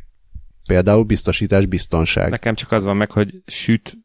Például 0.67 1.03
biztosítás, 1.03 1.67
biztonság. 1.67 2.31
Nekem 2.31 2.55
csak 2.55 2.73
az 2.73 2.85
van 2.85 2.97
meg, 2.97 3.13
hogy 3.13 3.43
süt, 3.47 3.99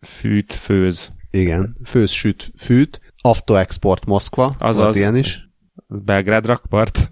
fűt, 0.00 0.54
főz. 0.54 1.12
Igen, 1.30 1.76
főz, 1.84 2.10
süt, 2.10 2.52
fűt, 2.56 3.00
Export 3.46 4.06
Moszkva, 4.06 4.54
az 4.58 4.96
ilyen 4.96 5.16
is. 5.16 5.40
Belgrád 5.86 6.46
rakpart. 6.46 7.10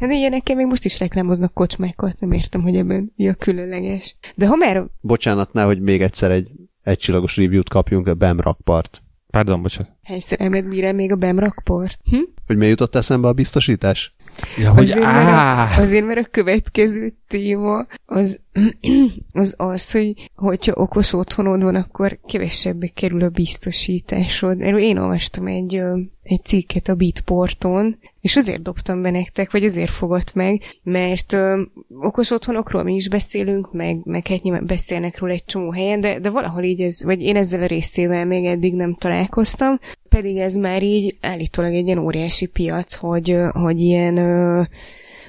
Hát 0.00 0.10
igen, 0.10 0.30
nekem 0.30 0.56
még 0.56 0.66
most 0.66 0.84
is 0.84 0.98
reklámoznak 0.98 1.54
kocsmákat, 1.54 2.20
nem 2.20 2.32
értem, 2.32 2.62
hogy 2.62 2.76
ebben 2.76 3.12
mi 3.16 3.28
a 3.28 3.34
különleges. 3.34 4.16
De 4.34 4.46
ha 4.46 4.56
már... 4.56 4.84
Bocsánat, 5.00 5.50
hogy 5.64 5.80
még 5.80 6.02
egyszer 6.02 6.30
egy 6.30 6.50
egycsillagos 6.82 7.36
review-t 7.36 7.68
kapjunk, 7.68 8.06
a 8.06 8.14
BEM 8.14 8.40
rakpart. 8.40 9.02
Pardon, 9.30 9.62
bocsánat. 9.62 9.96
Hányszor 10.02 10.40
emled 10.40 10.66
mire 10.66 10.92
még 10.92 11.12
a 11.12 11.16
BEM 11.16 11.38
rakpart? 11.38 11.98
Hm? 12.04 12.16
Hogy 12.46 12.56
mi 12.56 12.66
jutott 12.66 12.94
eszembe 12.94 13.28
a 13.28 13.32
biztosítás? 13.32 14.12
Ja, 14.58 14.72
hogy 14.72 14.90
azért, 14.90 15.04
mert 15.04 15.28
a, 15.28 15.80
azért, 15.80 16.06
mert 16.06 16.26
a 16.26 16.30
következő 16.30 17.14
téma 17.28 17.86
az 18.06 18.40
az, 19.32 19.54
az 19.56 19.90
hogy 19.90 20.30
hogyha 20.34 20.72
okos 20.76 21.12
otthonod 21.12 21.62
van, 21.62 21.74
akkor 21.74 22.18
kevesebbe 22.26 22.86
kerül 22.86 23.22
a 23.22 23.28
biztosításod. 23.28 24.60
Erről 24.60 24.80
én 24.80 24.98
olvastam 24.98 25.46
egy, 25.46 25.74
egy 26.22 26.44
cikket 26.44 26.88
a 26.88 26.94
Bitporton, 26.94 27.98
és 28.20 28.36
azért 28.36 28.62
dobtam 28.62 29.02
be 29.02 29.10
nektek, 29.10 29.50
vagy 29.50 29.64
azért 29.64 29.90
fogott 29.90 30.34
meg, 30.34 30.62
mert 30.82 31.32
ö, 31.32 31.62
okos 32.00 32.30
otthonokról 32.30 32.82
mi 32.82 32.94
is 32.94 33.08
beszélünk, 33.08 33.72
meg, 33.72 34.00
meg 34.04 34.26
hát 34.26 34.42
nyilván 34.42 34.66
beszélnek 34.66 35.18
róla 35.18 35.32
egy 35.32 35.44
csomó 35.44 35.72
helyen, 35.72 36.00
de, 36.00 36.18
de 36.18 36.30
valahol 36.30 36.62
így 36.62 36.80
ez, 36.80 37.04
vagy 37.04 37.22
én 37.22 37.36
ezzel 37.36 37.62
a 37.62 37.66
részével 37.66 38.24
még 38.24 38.44
eddig 38.44 38.74
nem 38.74 38.94
találkoztam, 38.94 39.78
pedig 40.10 40.36
ez 40.36 40.56
már 40.56 40.82
így 40.82 41.16
állítólag 41.20 41.74
egy 41.74 41.86
ilyen 41.86 41.98
óriási 41.98 42.46
piac, 42.46 42.94
hogy, 42.94 43.36
hogy 43.52 43.80
ilyen 43.80 44.18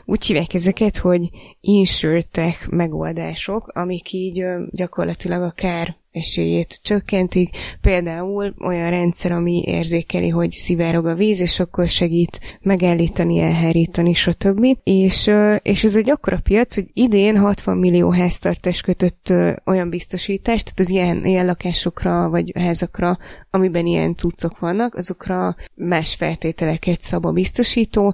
úgy 0.06 0.26
hívják 0.26 0.54
ezeket, 0.54 0.98
hogy 0.98 1.30
insurtech 1.62 2.70
megoldások, 2.70 3.68
amik 3.68 4.12
így 4.12 4.46
gyakorlatilag 4.72 5.42
a 5.42 5.52
kár 5.52 5.96
esélyét 6.12 6.80
csökkentik. 6.84 7.50
Például 7.82 8.54
olyan 8.60 8.90
rendszer, 8.90 9.32
ami 9.32 9.64
érzékeli, 9.66 10.30
hogy 10.30 10.52
szivárog 10.52 11.06
a 11.06 11.16
víz, 11.16 11.42
és 11.42 11.60
akkor 11.60 11.88
segít 11.88 12.40
megállítani, 12.62 13.40
elhárítani, 13.40 14.14
stb. 14.14 14.66
És, 14.84 15.32
és 15.62 15.84
ez 15.84 15.96
egy 15.96 16.10
akkora 16.10 16.40
piac, 16.44 16.76
hogy 16.76 16.90
idén 16.94 17.38
60 17.38 17.78
millió 17.78 18.12
háztartás 18.12 18.82
kötött 18.82 19.34
olyan 19.66 19.90
biztosítást, 19.90 20.64
tehát 20.64 20.80
az 20.80 20.90
ilyen, 20.90 21.26
ilyen 21.26 21.46
lakásokra 21.46 22.30
vagy 22.30 22.52
házakra, 22.56 23.18
amiben 23.50 23.86
ilyen 23.86 24.16
cuccok 24.16 24.60
vannak, 24.60 24.96
azokra 24.96 25.56
más 25.76 26.16
feltételeket 26.16 27.02
szab 27.02 27.26
a 27.26 27.32
biztosító, 27.32 28.14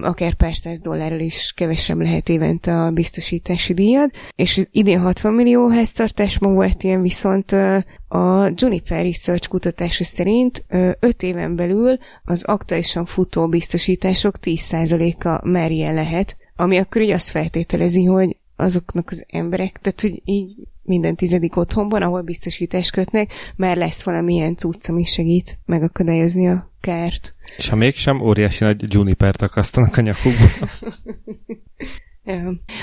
akár 0.00 0.34
pár 0.34 0.56
száz 0.56 0.80
dollárral 0.80 1.20
is 1.20 1.52
kevesebb 1.56 2.00
lehet 2.00 2.28
évente 2.28 2.72
a 2.72 2.90
biztosítási 2.90 3.74
díjad, 3.74 4.10
és 4.34 4.60
idén 4.70 5.00
60 5.00 5.32
millió 5.32 5.68
háztartás 5.68 6.38
ma 6.38 6.48
volt 6.48 6.82
ilyen 6.82 7.02
viszont 7.02 7.29
viszont 7.30 7.82
a 8.08 8.52
Juniper 8.54 9.02
Research 9.04 9.48
kutatása 9.48 10.04
szerint 10.04 10.64
5 11.00 11.22
éven 11.22 11.56
belül 11.56 11.98
az 12.24 12.44
aktuálisan 12.44 13.04
futó 13.04 13.48
biztosítások 13.48 14.34
10%-a 14.42 15.48
már 15.48 15.70
ilyen 15.70 15.94
lehet, 15.94 16.36
ami 16.56 16.76
akkor 16.76 17.02
így 17.02 17.10
azt 17.10 17.30
feltételezi, 17.30 18.04
hogy 18.04 18.36
azoknak 18.56 19.08
az 19.10 19.24
emberek, 19.28 19.78
tehát 19.82 20.00
hogy 20.00 20.22
így 20.24 20.54
minden 20.82 21.16
tizedik 21.16 21.56
otthonban, 21.56 22.02
ahol 22.02 22.22
biztosítást 22.22 22.90
kötnek, 22.92 23.32
már 23.56 23.76
lesz 23.76 24.02
valamilyen 24.02 24.56
cucc, 24.56 24.88
ami 24.88 25.04
segít 25.04 25.58
megakadályozni 25.66 26.48
a 26.48 26.70
kárt. 26.80 27.34
És 27.56 27.68
ha 27.68 27.76
mégsem, 27.76 28.20
óriási 28.20 28.64
nagy 28.64 28.92
Junipert 28.92 29.42
akasztanak 29.42 29.96
a 29.96 30.00
nyakukba. 30.00 30.46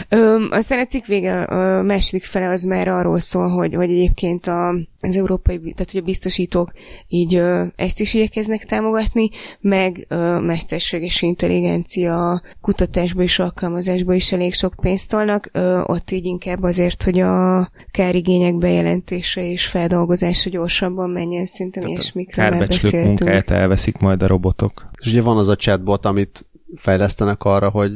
Ö, 0.09 0.45
aztán 0.49 0.79
a 0.79 0.85
cikk 0.85 1.05
vége, 1.05 1.41
a 1.41 1.81
második 1.81 2.23
fele 2.23 2.49
az 2.49 2.63
már 2.63 2.87
arról 2.87 3.19
szól, 3.19 3.49
hogy, 3.49 3.73
hogy 3.73 3.89
egyébként 3.89 4.47
a, 4.47 4.69
az 4.99 5.17
európai, 5.17 5.59
tehát 5.59 5.91
hogy 5.91 6.01
a 6.01 6.05
biztosítók 6.05 6.71
így 7.07 7.35
ö, 7.35 7.63
ezt 7.75 7.99
is 7.99 8.13
igyekeznek 8.13 8.65
támogatni, 8.65 9.29
meg 9.59 10.05
ö, 10.07 10.39
mesterséges 10.39 11.21
intelligencia 11.21 12.41
kutatásba 12.61 13.21
és 13.21 13.39
alkalmazásba 13.39 14.13
is 14.13 14.31
elég 14.31 14.53
sok 14.53 14.73
pénzt 14.81 15.09
tolnak, 15.09 15.49
ö, 15.51 15.81
ott 15.85 16.11
így 16.11 16.25
inkább 16.25 16.63
azért, 16.63 17.03
hogy 17.03 17.19
a 17.19 17.69
kárigények 17.91 18.55
bejelentése 18.55 19.51
és 19.51 19.65
feldolgozása 19.65 20.49
gyorsabban 20.49 21.09
menjen, 21.09 21.45
szerintem 21.45 21.87
ilyesmikről 21.87 22.49
már 22.49 22.67
beszéltünk. 22.67 23.05
munkáját 23.05 23.51
elveszik 23.51 23.97
majd 23.97 24.23
a 24.23 24.27
robotok. 24.27 24.89
És 25.01 25.07
ugye 25.07 25.21
van 25.21 25.37
az 25.37 25.47
a 25.47 25.55
chatbot, 25.55 26.05
amit 26.05 26.45
fejlesztenek 26.75 27.43
arra, 27.43 27.69
hogy 27.69 27.91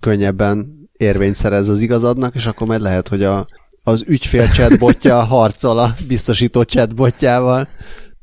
könnyebben 0.00 0.75
érvényt 0.96 1.34
szerez 1.34 1.68
az 1.68 1.80
igazadnak, 1.80 2.34
és 2.34 2.46
akkor 2.46 2.66
majd 2.66 2.80
lehet, 2.80 3.08
hogy 3.08 3.22
a, 3.22 3.46
az 3.82 4.04
ügyfél 4.06 4.48
chatbotja 4.48 5.24
harcol 5.24 5.78
a 5.78 5.94
biztosító 6.08 6.64
chatbotjával. 6.64 7.68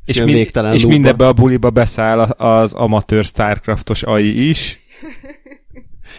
És, 0.06 0.24
mind, 0.24 0.52
és 0.74 0.86
mindebbe 0.86 1.28
a 1.28 1.34
buliba 1.34 1.70
beszáll 1.70 2.20
az 2.20 2.74
amatőr 2.74 3.24
Starcraftos 3.24 4.04
AI 4.04 4.50
is. 4.50 4.80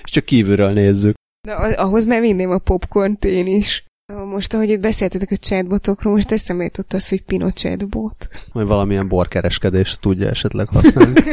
és 0.05 0.11
csak 0.11 0.25
kívülről 0.25 0.71
nézzük. 0.71 1.15
De 1.47 1.53
ahhoz 1.53 2.07
már 2.07 2.21
vinném 2.21 2.51
a 2.51 2.59
popcornt 2.59 3.25
én 3.25 3.47
is. 3.47 3.85
Most, 4.13 4.55
ahogy 4.55 4.69
itt 4.69 4.81
beszéltetek 4.81 5.31
a 5.31 5.37
chatbotokról, 5.37 6.13
most 6.13 6.33
eszembe 6.33 6.65
jutott 6.65 6.93
az, 6.93 7.09
hogy 7.09 7.23
Pino 7.23 7.51
chatbot. 7.51 8.29
Majd 8.53 8.67
valamilyen 8.67 9.09
borkereskedést 9.09 10.01
tudja 10.01 10.29
esetleg 10.29 10.69
használni. 10.69 11.21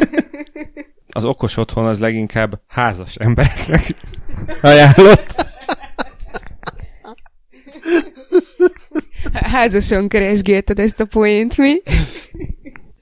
az 1.12 1.26
okos 1.26 1.58
otthon 1.58 1.86
az 1.86 2.00
leginkább 2.00 2.62
házas 2.68 3.16
embereknek 3.16 3.96
ajánlott. 4.62 5.46
házasan 9.34 10.08
keresgélted 10.08 10.80
ezt 10.80 11.00
a 11.00 11.06
poént, 11.06 11.58
mi? 11.58 11.76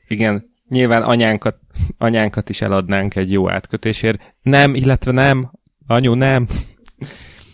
Igen, 0.07 0.49
nyilván 0.70 1.03
anyánkat, 1.03 1.57
anyánkat 1.97 2.49
is 2.49 2.62
eladnánk 2.62 3.16
egy 3.16 3.32
jó 3.32 3.49
átkötésért. 3.49 4.36
Nem, 4.41 4.76
illetve 4.76 5.12
nem, 5.12 5.51
anyu 5.88 6.14
nem. 6.14 6.47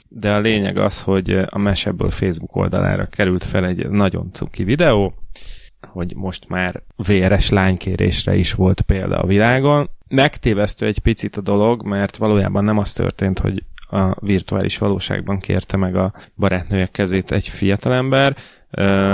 De 0.08 0.34
a 0.34 0.39
lényeg 0.39 0.78
az, 0.78 1.01
hogy 1.01 1.30
a 1.49 1.58
Meseből 1.58 2.10
Facebook 2.10 2.56
oldalára 2.56 3.06
került 3.06 3.43
fel 3.43 3.66
egy 3.66 3.89
nagyon 3.89 4.30
cuki 4.34 4.64
videó, 4.64 5.14
hogy 5.88 6.16
most 6.16 6.47
már 6.47 6.84
véres 7.08 7.49
lánykérésre 7.49 8.36
is 8.36 8.53
volt 8.53 8.82
példa 8.82 9.20
a 9.20 9.28
világon. 9.28 9.89
Megtévesztő 10.08 10.86
egy 10.86 10.99
picit 10.99 11.38
a 11.38 11.41
dolog, 11.41 11.84
mert 11.84 12.18
valójában 12.18 12.64
nem 12.64 12.78
az 12.78 12.93
történt, 12.93 13.39
hogy 13.39 13.64
a 13.89 14.26
virtuális 14.26 14.78
valóságban 14.78 15.39
kérte 15.39 15.78
meg 15.78 15.95
a 15.95 16.14
barátnője 16.36 16.86
kezét 16.86 17.32
egy 17.32 17.47
fiatalember, 17.47 18.36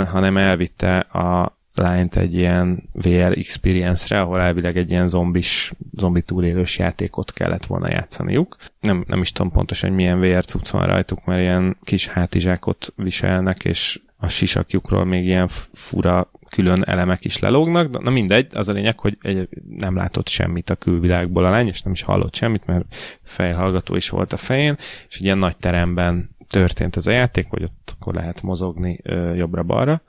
hanem 0.08 0.38
elvitte 0.38 0.98
a 0.98 1.60
lányt 1.74 2.18
egy 2.18 2.34
ilyen 2.34 2.90
VR 2.92 3.38
experience-re, 3.38 4.22
ahol 4.22 4.40
elvileg 4.40 4.78
egy 4.78 4.90
ilyen 4.90 5.08
zombis, 5.08 5.74
zombi 5.98 6.22
túlélős 6.22 6.78
játékot 6.78 7.34
kellett 7.34 7.66
volna 7.66 7.90
játszaniuk. 7.90 8.56
Nem, 8.80 9.04
nem 9.08 9.22
is 9.22 9.32
tudom 9.32 9.52
pontosan, 9.52 9.90
hogy 9.90 9.98
milyen 9.98 10.20
VR 10.20 10.46
cucc 10.46 10.70
van 10.70 10.86
rajtuk, 10.86 11.26
mert 11.26 11.40
ilyen 11.40 11.78
kis 11.84 12.08
hátizsákot 12.08 12.94
viselnek, 12.96 13.66
és 13.66 14.00
a 14.22 14.28
sisakjukról 14.28 15.06
még 15.06 15.26
ilyen 15.26 15.48
fura 15.74 16.32
külön 16.50 16.84
elemek 16.84 17.26
is 17.26 17.40
lelógnak, 17.40 17.92
de 17.92 18.00
na 18.02 18.10
mindegy, 18.10 18.48
az 18.56 18.70
a 18.70 18.74
lényeg, 18.74 19.00
hogy 19.00 19.18
egy, 19.22 19.50
nem 19.70 19.96
látott 19.96 20.28
semmit 20.28 20.70
a 20.70 20.76
külvilágból 20.76 21.46
a 21.46 21.50
lány, 21.50 21.68
és 21.68 21.82
nem 21.82 21.94
is 21.94 22.02
hallott 22.02 22.36
semmit, 22.36 22.66
mert 22.66 22.86
fejhallgató 23.22 23.96
is 23.96 24.10
volt 24.10 24.34
a 24.34 24.38
fején, 24.38 24.76
és 25.10 25.16
egy 25.16 25.24
ilyen 25.24 25.38
nagy 25.38 25.58
teremben 25.58 26.30
történt 26.50 26.96
ez 26.96 27.08
a 27.08 27.12
játék, 27.12 27.48
hogy 27.50 27.64
ott 27.64 27.96
akkor 28.00 28.14
lehet 28.14 28.42
mozogni 28.42 29.00
jobbra-balra. 29.36 30.02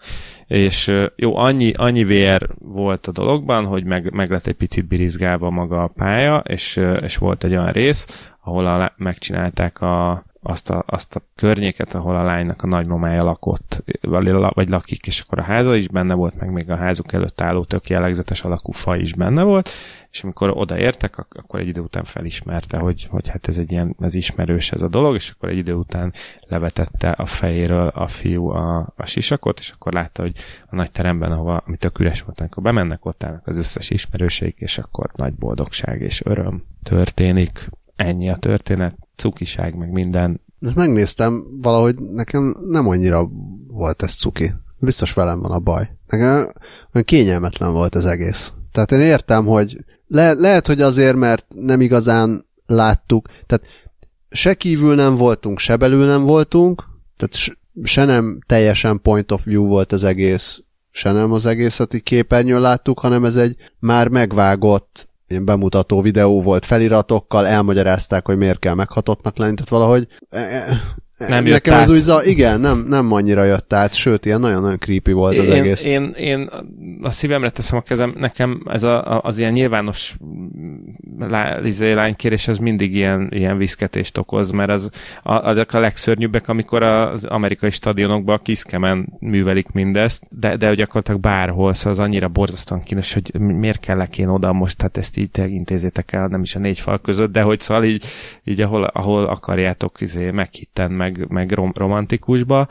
És 0.46 0.92
jó, 1.16 1.36
annyi, 1.36 1.72
annyi 1.72 2.04
VR 2.04 2.48
volt 2.58 3.06
a 3.06 3.12
dologban, 3.12 3.64
hogy 3.64 3.84
meg, 3.84 4.12
meg 4.12 4.30
lett 4.30 4.46
egy 4.46 4.54
picit 4.54 4.86
birizgálva 4.86 5.50
maga 5.50 5.82
a 5.82 5.92
pálya, 5.96 6.36
és, 6.36 6.80
és 7.00 7.16
volt 7.16 7.44
egy 7.44 7.50
olyan 7.50 7.72
rész, 7.72 8.32
ahol 8.40 8.66
a, 8.66 8.92
megcsinálták 8.96 9.80
a, 9.80 10.24
azt 10.42 10.70
a, 10.70 10.84
azt 10.86 11.16
a 11.16 11.22
környéket, 11.34 11.94
ahol 11.94 12.16
a 12.16 12.22
lánynak 12.22 12.62
a 12.62 12.66
nagymamája 12.66 13.24
lakott, 13.24 13.82
vagy 14.54 14.68
lakik, 14.68 15.06
és 15.06 15.20
akkor 15.20 15.38
a 15.38 15.42
háza 15.42 15.76
is 15.76 15.88
benne 15.88 16.14
volt, 16.14 16.38
meg 16.38 16.52
még 16.52 16.70
a 16.70 16.76
házuk 16.76 17.12
előtt 17.12 17.40
álló 17.40 17.64
tök 17.64 17.88
jellegzetes 17.88 18.42
alakú 18.42 18.72
fa 18.72 18.96
is 18.96 19.14
benne 19.14 19.42
volt, 19.42 19.70
és 20.10 20.22
amikor 20.22 20.50
odaértek, 20.54 21.18
akkor 21.18 21.60
egy 21.60 21.68
idő 21.68 21.80
után 21.80 22.04
felismerte, 22.04 22.78
hogy, 22.78 23.06
hogy 23.10 23.28
hát 23.28 23.48
ez 23.48 23.58
egy 23.58 23.72
ilyen, 23.72 23.96
ez 24.00 24.14
ismerős 24.14 24.72
ez 24.72 24.82
a 24.82 24.88
dolog, 24.88 25.14
és 25.14 25.30
akkor 25.30 25.48
egy 25.48 25.56
idő 25.56 25.74
után 25.74 26.12
levetette 26.48 27.10
a 27.10 27.26
fejéről 27.26 27.88
a 27.88 28.06
fiú 28.06 28.48
a, 28.48 28.92
a 28.96 29.06
sisakot, 29.06 29.58
és 29.58 29.70
akkor 29.70 29.92
látta, 29.92 30.22
hogy 30.22 30.32
a 30.66 30.76
nagy 30.76 30.90
teremben, 30.90 31.32
ahova, 31.32 31.62
ami 31.66 31.76
tök 31.76 31.98
üres 31.98 32.22
volt, 32.22 32.40
amikor 32.40 32.62
bemennek, 32.62 33.04
ott 33.04 33.24
állnak 33.24 33.46
az 33.46 33.56
összes 33.56 33.90
ismerőség, 33.90 34.54
és 34.58 34.78
akkor 34.78 35.10
nagy 35.14 35.34
boldogság 35.34 36.00
és 36.00 36.24
öröm 36.24 36.64
történik. 36.82 37.68
Ennyi 37.96 38.30
a 38.30 38.36
történet, 38.36 38.96
cukiság, 39.16 39.74
meg 39.74 39.90
minden. 39.90 40.40
Ezt 40.60 40.74
megnéztem, 40.74 41.44
valahogy 41.60 41.98
nekem 41.98 42.56
nem 42.68 42.88
annyira 42.88 43.28
volt 43.66 44.02
ez 44.02 44.14
cuki. 44.14 44.52
Biztos 44.78 45.12
velem 45.12 45.40
van 45.40 45.50
a 45.50 45.58
baj. 45.58 45.90
Nekem 46.06 46.32
olyan 46.92 47.04
kényelmetlen 47.04 47.72
volt 47.72 47.94
az 47.94 48.04
egész. 48.04 48.52
Tehát 48.72 48.92
én 48.92 49.00
értem, 49.00 49.46
hogy 49.46 49.84
le, 50.06 50.32
lehet, 50.32 50.66
hogy 50.66 50.80
azért, 50.80 51.16
mert 51.16 51.46
nem 51.48 51.80
igazán 51.80 52.46
láttuk, 52.66 53.28
tehát 53.46 53.64
se 54.30 54.54
kívül 54.54 54.94
nem 54.94 55.16
voltunk, 55.16 55.58
se 55.58 55.76
belül 55.76 56.06
nem 56.06 56.22
voltunk, 56.22 56.84
tehát 57.16 57.58
se 57.82 58.04
nem 58.04 58.38
teljesen 58.46 59.00
point 59.00 59.32
of 59.32 59.44
view 59.44 59.66
volt 59.66 59.92
az 59.92 60.04
egész, 60.04 60.62
se 60.90 61.12
nem 61.12 61.32
az 61.32 61.46
egészet 61.46 61.94
így 61.94 62.02
képernyőn 62.02 62.60
láttuk, 62.60 62.98
hanem 62.98 63.24
ez 63.24 63.36
egy 63.36 63.56
már 63.78 64.08
megvágott 64.08 65.08
ilyen 65.32 65.44
bemutató 65.44 66.00
videó 66.00 66.42
volt 66.42 66.64
feliratokkal, 66.66 67.46
elmagyarázták, 67.46 68.26
hogy 68.26 68.36
miért 68.36 68.58
kell 68.58 68.74
meghatottnak 68.74 69.36
lenni, 69.36 69.54
tehát 69.54 69.70
valahogy 69.70 70.08
e, 70.30 70.38
e, 70.38 70.64
nem 71.28 71.46
jött 71.46 71.54
Nekem 71.54 71.74
át. 71.74 71.80
ez 71.80 71.90
úgy, 71.90 71.98
za, 71.98 72.24
igen, 72.24 72.60
nem, 72.60 72.84
nem 72.88 73.12
annyira 73.12 73.44
jött 73.44 73.72
át, 73.72 73.94
sőt, 73.94 74.26
ilyen 74.26 74.40
nagyon-nagyon 74.40 74.78
creepy 74.78 75.12
volt 75.12 75.38
az 75.38 75.44
én, 75.44 75.52
egész. 75.52 75.84
Én, 75.84 76.12
én 76.16 76.50
a 77.02 77.10
szívemre 77.10 77.50
teszem 77.50 77.78
a 77.78 77.82
kezem, 77.82 78.14
nekem 78.18 78.62
ez 78.66 78.82
a, 78.82 79.20
az 79.20 79.38
ilyen 79.38 79.52
nyilvános 79.52 80.16
lá, 81.18 81.60
izé, 81.64 81.92
lánykérés, 81.92 82.48
az 82.48 82.58
mindig 82.58 82.94
ilyen, 82.94 83.28
ilyen 83.30 83.56
viszketést 83.56 84.18
okoz, 84.18 84.50
mert 84.50 84.70
az 84.70 84.90
azok 85.22 85.72
a 85.72 85.80
legszörnyűbbek, 85.80 86.48
amikor 86.48 86.82
az 86.82 87.24
amerikai 87.24 87.70
stadionokban 87.70 88.34
a 88.34 88.42
kiszkemen 88.42 89.12
művelik 89.20 89.68
mindezt, 89.72 90.24
de, 90.30 90.56
de 90.56 90.74
gyakorlatilag 90.74 91.20
bárhol, 91.20 91.74
szóval 91.74 91.92
az 91.92 91.98
annyira 91.98 92.28
borzasztóan 92.28 92.82
kínos, 92.82 93.12
hogy 93.12 93.40
miért 93.40 93.80
kellek 93.80 94.18
én 94.18 94.28
oda 94.28 94.52
most, 94.52 94.82
hát 94.82 94.96
ezt 94.96 95.16
így 95.16 95.30
intézzétek 95.38 96.12
el, 96.12 96.26
nem 96.26 96.42
is 96.42 96.54
a 96.54 96.58
négy 96.58 96.78
fal 96.80 97.00
között, 97.00 97.32
de 97.32 97.42
hogy 97.42 97.60
szóval 97.60 97.84
így, 97.84 98.04
így 98.44 98.60
ahol, 98.60 98.84
ahol 98.84 99.24
akarjátok 99.24 100.00
izé, 100.00 100.30
meghitten, 100.30 100.90
meg 100.90 101.11
meg, 101.18 101.30
meg 101.30 101.52
rom- 101.52 101.78
romantikusba, 101.78 102.66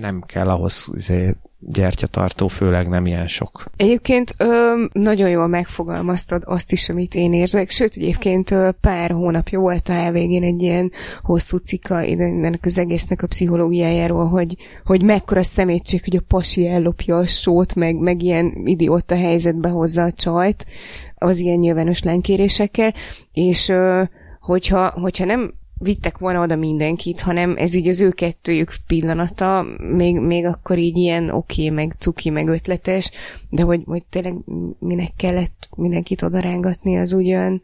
nem 0.00 0.22
kell 0.26 0.48
ahhoz 0.48 0.90
izé, 0.94 1.34
gyertyatartó, 1.58 2.48
főleg 2.48 2.88
nem 2.88 3.06
ilyen 3.06 3.26
sok. 3.26 3.64
Egyébként 3.76 4.34
ö, 4.38 4.84
nagyon 4.92 5.28
jól 5.28 5.46
megfogalmaztad 5.46 6.42
azt 6.46 6.72
is, 6.72 6.88
amit 6.88 7.14
én 7.14 7.32
érzek, 7.32 7.70
sőt 7.70 7.94
egyébként 7.96 8.50
ö, 8.50 8.70
pár 8.80 9.10
hónapja 9.10 9.60
volt 9.60 9.88
a 9.88 10.10
végén 10.10 10.42
egy 10.42 10.62
ilyen 10.62 10.92
hosszú 11.22 11.56
cika 11.56 12.02
ennek 12.02 12.60
az 12.62 12.78
egésznek 12.78 13.22
a 13.22 13.26
pszichológiájáról, 13.26 14.26
hogy, 14.26 14.56
hogy 14.84 15.02
mekkora 15.02 15.42
szemétség, 15.42 16.04
hogy 16.04 16.16
a 16.16 16.24
pasi 16.28 16.66
ellopja 16.66 17.16
a 17.16 17.26
sót, 17.26 17.74
meg, 17.74 17.96
meg 17.96 18.22
ilyen 18.22 18.52
idióta 18.64 19.16
helyzetbe 19.16 19.68
hozza 19.68 20.02
a 20.02 20.12
csajt 20.12 20.66
az 21.14 21.38
ilyen 21.38 21.58
nyilvános 21.58 22.02
lánykérésekkel, 22.02 22.94
és 23.32 23.68
ö, 23.68 24.02
hogyha, 24.40 24.90
hogyha 24.90 25.24
nem 25.24 25.52
vittek 25.78 26.18
volna 26.18 26.42
oda 26.42 26.56
mindenkit, 26.56 27.20
hanem 27.20 27.54
ez 27.56 27.74
így 27.74 27.88
az 27.88 28.00
ő 28.00 28.10
kettőjük 28.10 28.74
pillanata, 28.86 29.66
még, 29.78 30.20
még 30.20 30.44
akkor 30.44 30.78
így 30.78 30.96
ilyen 30.96 31.30
oké, 31.30 31.62
okay, 31.62 31.76
meg 31.76 31.94
cuki, 31.98 32.30
meg 32.30 32.48
ötletes, 32.48 33.10
de 33.50 33.62
hogy, 33.62 33.82
hogy 33.86 34.04
tényleg 34.04 34.34
minek 34.78 35.12
kellett 35.16 35.68
mindenkit 35.76 36.22
oda 36.22 36.40
rángatni, 36.40 36.98
az 36.98 37.12
ugyan. 37.12 37.62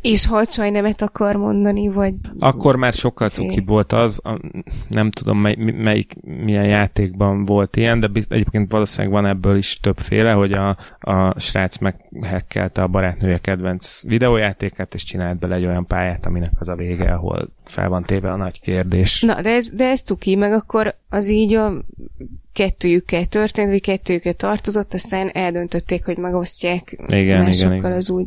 És 0.00 0.26
ha 0.26 0.42
a 0.56 0.70
nemet 0.70 1.02
akar 1.02 1.36
mondani, 1.36 1.88
vagy... 1.88 2.14
Akkor 2.38 2.76
már 2.76 2.92
sokkal 2.92 3.28
cuki 3.28 3.60
volt 3.66 3.92
az, 3.92 4.20
a, 4.24 4.40
nem 4.88 5.10
tudom 5.10 5.38
mely, 5.38 5.54
melyik, 5.56 6.14
milyen 6.20 6.66
játékban 6.66 7.44
volt 7.44 7.76
ilyen, 7.76 8.00
de 8.00 8.10
egyébként 8.28 8.70
valószínűleg 8.70 9.12
van 9.12 9.26
ebből 9.26 9.56
is 9.56 9.78
többféle, 9.80 10.32
hogy 10.32 10.52
a, 10.52 10.76
a 10.98 11.40
srác 11.40 11.78
meghekkelte 11.78 12.82
a 12.82 12.88
barátnője 12.88 13.38
kedvenc 13.38 14.02
videójátékát, 14.02 14.94
és 14.94 15.04
csinált 15.04 15.38
bele 15.38 15.54
egy 15.54 15.66
olyan 15.66 15.86
pályát, 15.86 16.26
aminek 16.26 16.52
az 16.58 16.68
a 16.68 16.74
vége, 16.74 17.12
ahol 17.12 17.33
fel 17.64 17.88
van 17.88 18.04
téve 18.04 18.30
a 18.30 18.36
nagy 18.36 18.60
kérdés. 18.60 19.22
Na, 19.22 19.42
de 19.42 19.50
ez, 19.50 19.70
de 19.70 19.84
ez 19.84 20.00
cuki, 20.00 20.36
meg 20.36 20.52
akkor 20.52 20.94
az 21.08 21.30
így 21.30 21.54
a 21.54 21.84
kettőjükkel 22.52 23.26
történt, 23.26 23.68
vagy 23.68 23.80
kettőjükkel 23.80 24.34
tartozott, 24.34 24.94
aztán 24.94 25.30
eldöntötték, 25.32 26.04
hogy 26.04 26.16
megosztják 26.16 26.96
igen, 27.08 27.42
másokkal, 27.42 27.76
igen, 27.76 27.86
igen. 27.86 27.98
az 27.98 28.10
úgy, 28.10 28.26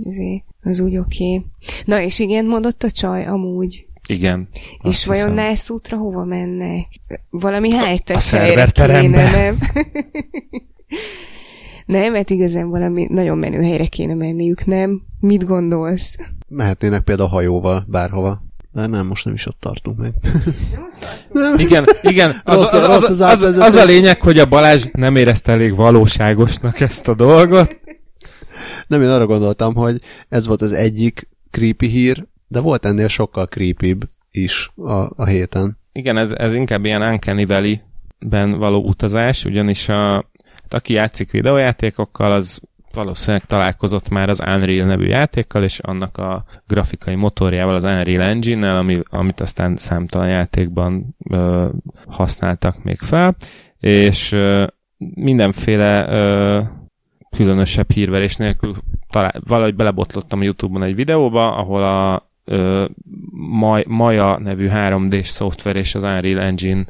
az 0.63 0.79
úgy 0.79 0.97
oké. 0.97 1.33
Okay. 1.33 1.45
Na, 1.85 2.01
és 2.01 2.19
igen, 2.19 2.45
mondott 2.45 2.83
a 2.83 2.91
csaj, 2.91 3.25
amúgy. 3.25 3.85
Igen. 4.07 4.47
És 4.83 5.05
vajon 5.05 5.33
Nász 5.33 5.69
útra 5.69 5.97
hova 5.97 6.25
mennek? 6.25 6.87
Valami 7.29 7.71
high-tech 7.71 8.31
helyre 8.31 8.65
kéne, 8.65 9.31
nem? 9.31 9.57
nem, 11.85 12.11
mert 12.11 12.29
igazán 12.29 12.69
valami 12.69 13.07
nagyon 13.09 13.37
menő 13.37 13.61
helyre 13.61 13.85
kéne 13.85 14.13
menniük, 14.13 14.65
nem? 14.65 15.01
Mit 15.19 15.45
gondolsz? 15.45 16.17
Mehetnének 16.47 17.03
például 17.03 17.29
hajóval 17.29 17.85
bárhova. 17.87 18.46
De 18.77 18.87
nem, 18.87 19.05
most 19.07 19.25
nem 19.25 19.33
is 19.33 19.45
ott 19.45 19.59
tartunk 19.59 19.97
meg. 19.97 20.13
nem. 21.31 21.59
Igen, 21.59 21.85
igen. 22.01 22.29
Az, 22.43 22.59
rossz, 22.59 22.73
az, 22.73 22.83
az, 22.83 23.03
az, 23.03 23.21
az, 23.21 23.41
az, 23.41 23.57
az 23.57 23.75
a 23.75 23.83
lényeg, 23.83 24.21
hogy 24.21 24.39
a 24.39 24.45
Balázs 24.45 24.85
nem 24.91 25.15
érezte 25.15 25.51
elég 25.51 25.75
valóságosnak 25.75 26.79
ezt 26.79 27.07
a 27.07 27.13
dolgot. 27.13 27.79
Nem, 28.87 29.01
én 29.01 29.09
arra 29.09 29.25
gondoltam, 29.25 29.75
hogy 29.75 30.01
ez 30.29 30.47
volt 30.47 30.61
az 30.61 30.71
egyik 30.71 31.29
creepy 31.51 31.87
hír, 31.87 32.25
de 32.47 32.59
volt 32.59 32.85
ennél 32.85 33.07
sokkal 33.07 33.45
creepybb 33.45 34.09
is 34.31 34.71
a, 34.75 35.21
a 35.21 35.25
héten. 35.25 35.77
Igen, 35.91 36.17
ez, 36.17 36.31
ez 36.31 36.53
inkább 36.53 36.85
ilyen 36.85 37.01
Uncanny 37.01 37.45
Valley-ben 37.45 38.57
való 38.57 38.83
utazás, 38.83 39.45
ugyanis 39.45 39.89
a, 39.89 40.11
hát 40.61 40.73
aki 40.73 40.93
játszik 40.93 41.31
videójátékokkal, 41.31 42.31
az 42.31 42.59
valószínűleg 42.97 43.45
találkozott 43.45 44.09
már 44.09 44.29
az 44.29 44.43
Unreal 44.45 44.87
nevű 44.87 45.05
játékkal, 45.05 45.63
és 45.63 45.79
annak 45.79 46.17
a 46.17 46.43
grafikai 46.67 47.15
motorjával, 47.15 47.75
az 47.75 47.83
Unreal 47.83 48.21
Engine-nel, 48.21 48.77
ami, 48.77 49.01
amit 49.09 49.39
aztán 49.39 49.75
számtalan 49.77 50.29
játékban 50.29 51.15
ö, 51.29 51.67
használtak 52.07 52.83
még 52.83 52.99
fel, 52.99 53.35
és 53.79 54.31
ö, 54.31 54.65
mindenféle 54.97 56.09
ö, 56.09 56.61
különösebb 57.29 57.91
hírverés 57.91 58.35
nélkül 58.35 58.73
talál, 59.09 59.41
valahogy 59.47 59.75
belebotlottam 59.75 60.39
a 60.39 60.43
Youtube-on 60.43 60.83
egy 60.83 60.95
videóba, 60.95 61.55
ahol 61.55 61.83
a 61.83 62.29
ö, 62.45 62.85
Maja 63.87 64.37
nevű 64.37 64.67
3D-s 64.71 65.29
szoftver 65.29 65.75
és 65.75 65.95
az 65.95 66.03
Unreal 66.03 66.39
Engine 66.39 66.85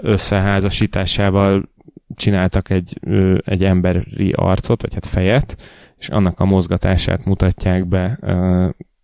összeházasításával 0.00 1.68
csináltak 2.16 2.70
egy, 2.70 3.00
egy 3.44 3.64
emberi 3.64 4.32
arcot, 4.32 4.82
vagy 4.82 4.94
hát 4.94 5.06
fejet, 5.06 5.56
és 5.98 6.08
annak 6.08 6.40
a 6.40 6.44
mozgatását 6.44 7.24
mutatják 7.24 7.86
be 7.86 8.18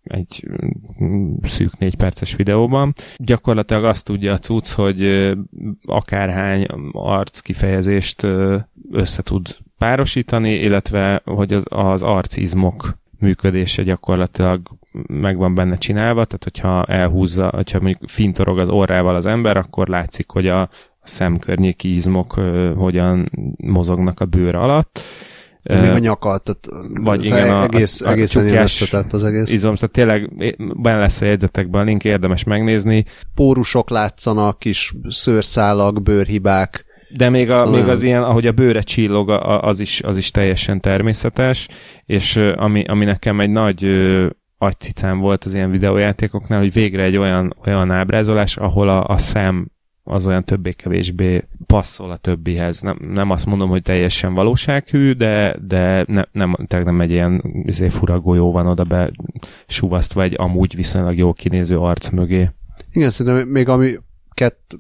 egy 0.03 0.49
szűk 1.43 1.79
négy 1.79 1.97
perces 1.97 2.37
videóban. 2.37 2.93
Gyakorlatilag 3.17 3.85
azt 3.85 4.05
tudja 4.05 4.33
a 4.33 4.39
cucc, 4.39 4.73
hogy 4.73 5.33
akárhány 5.85 6.67
arc 6.93 7.41
kifejezést 7.41 8.27
össze 8.91 9.23
tud 9.23 9.57
párosítani, 9.79 10.55
illetve 10.55 11.23
hogy 11.25 11.53
az, 11.53 11.65
az 11.69 12.03
arcizmok 12.03 12.99
működése 13.19 13.83
gyakorlatilag 13.83 14.61
meg 15.07 15.37
van 15.37 15.55
benne 15.55 15.77
csinálva, 15.77 16.25
tehát 16.25 16.45
hogyha 16.45 16.85
elhúzza, 16.85 17.49
hogyha 17.49 17.81
mondjuk 17.81 18.09
fintorog 18.09 18.59
az 18.59 18.69
orrával 18.69 19.15
az 19.15 19.27
ember, 19.27 19.57
akkor 19.57 19.89
látszik, 19.89 20.31
hogy 20.31 20.49
a 20.49 20.69
szemkörnyéki 21.03 21.95
izmok 21.95 22.33
hogyan 22.77 23.31
mozognak 23.57 24.21
a 24.21 24.25
bőr 24.25 24.55
alatt 24.55 25.01
még 25.63 25.91
a 25.91 25.99
nyakat, 25.99 26.43
tehát 26.43 26.89
vagy 27.05 27.25
igen, 27.25 27.51
a, 27.51 27.63
egész, 27.63 28.01
a, 28.01 28.09
a 28.09 28.13
egészen 28.13 28.67
az 29.11 29.25
egész. 29.25 29.53
Izom, 29.53 29.75
tehát 29.75 29.91
tényleg 29.91 30.31
benne 30.83 30.99
lesz 30.99 31.21
a 31.21 31.25
jegyzetekben 31.25 31.81
a 31.81 31.85
link, 31.85 32.05
érdemes 32.05 32.45
megnézni. 32.45 33.05
Pórusok 33.35 33.91
látszanak, 33.91 34.59
kis 34.59 34.95
szőrszálak, 35.09 36.03
bőrhibák. 36.03 36.85
De 37.17 37.29
még, 37.29 37.51
a, 37.51 37.71
még 37.71 37.89
az 37.89 38.03
ilyen, 38.03 38.23
ahogy 38.23 38.47
a 38.47 38.53
bőre 38.53 38.81
csillog, 38.81 39.31
az 39.61 39.81
is, 39.81 40.03
az 40.03 40.17
is 40.17 40.31
teljesen 40.31 40.81
természetes, 40.81 41.69
és 42.07 42.37
ami, 42.37 42.85
ami 42.85 43.05
nekem 43.05 43.41
egy 43.41 43.51
nagy 43.51 43.87
agycicám 44.59 45.19
volt 45.19 45.45
az 45.45 45.55
ilyen 45.55 45.71
videójátékoknál, 45.71 46.59
hogy 46.59 46.73
végre 46.73 47.03
egy 47.03 47.17
olyan, 47.17 47.57
olyan 47.67 47.91
ábrázolás, 47.91 48.57
ahol 48.57 48.89
a, 48.89 49.05
a 49.05 49.19
szem 49.19 49.72
az 50.05 50.27
olyan 50.27 50.45
többé-kevésbé 50.45 51.45
passzol 51.67 52.11
a 52.11 52.17
többihez. 52.17 52.81
Nem, 52.81 52.99
nem 53.01 53.31
azt 53.31 53.47
mondom, 53.47 53.69
hogy 53.69 53.83
teljesen 53.83 54.35
valósághű, 54.35 55.13
de, 55.13 55.57
de 55.67 56.05
ne, 56.09 56.23
nem, 56.33 56.57
tényleg 56.67 56.89
nem 56.89 57.01
egy 57.01 57.11
ilyen 57.11 57.43
izé, 57.67 57.89
fura 57.89 58.21
golyó 58.21 58.53
van 58.53 58.67
oda 58.67 58.85
be 58.85 59.11
suvasztva 59.67 60.23
egy 60.23 60.35
amúgy 60.39 60.75
viszonylag 60.75 61.17
jó 61.17 61.33
kinéző 61.33 61.79
arc 61.79 62.09
mögé. 62.09 62.51
Igen, 62.93 63.11
szerintem 63.11 63.49
még 63.49 63.69
ami 63.69 63.99
kett 64.31 64.79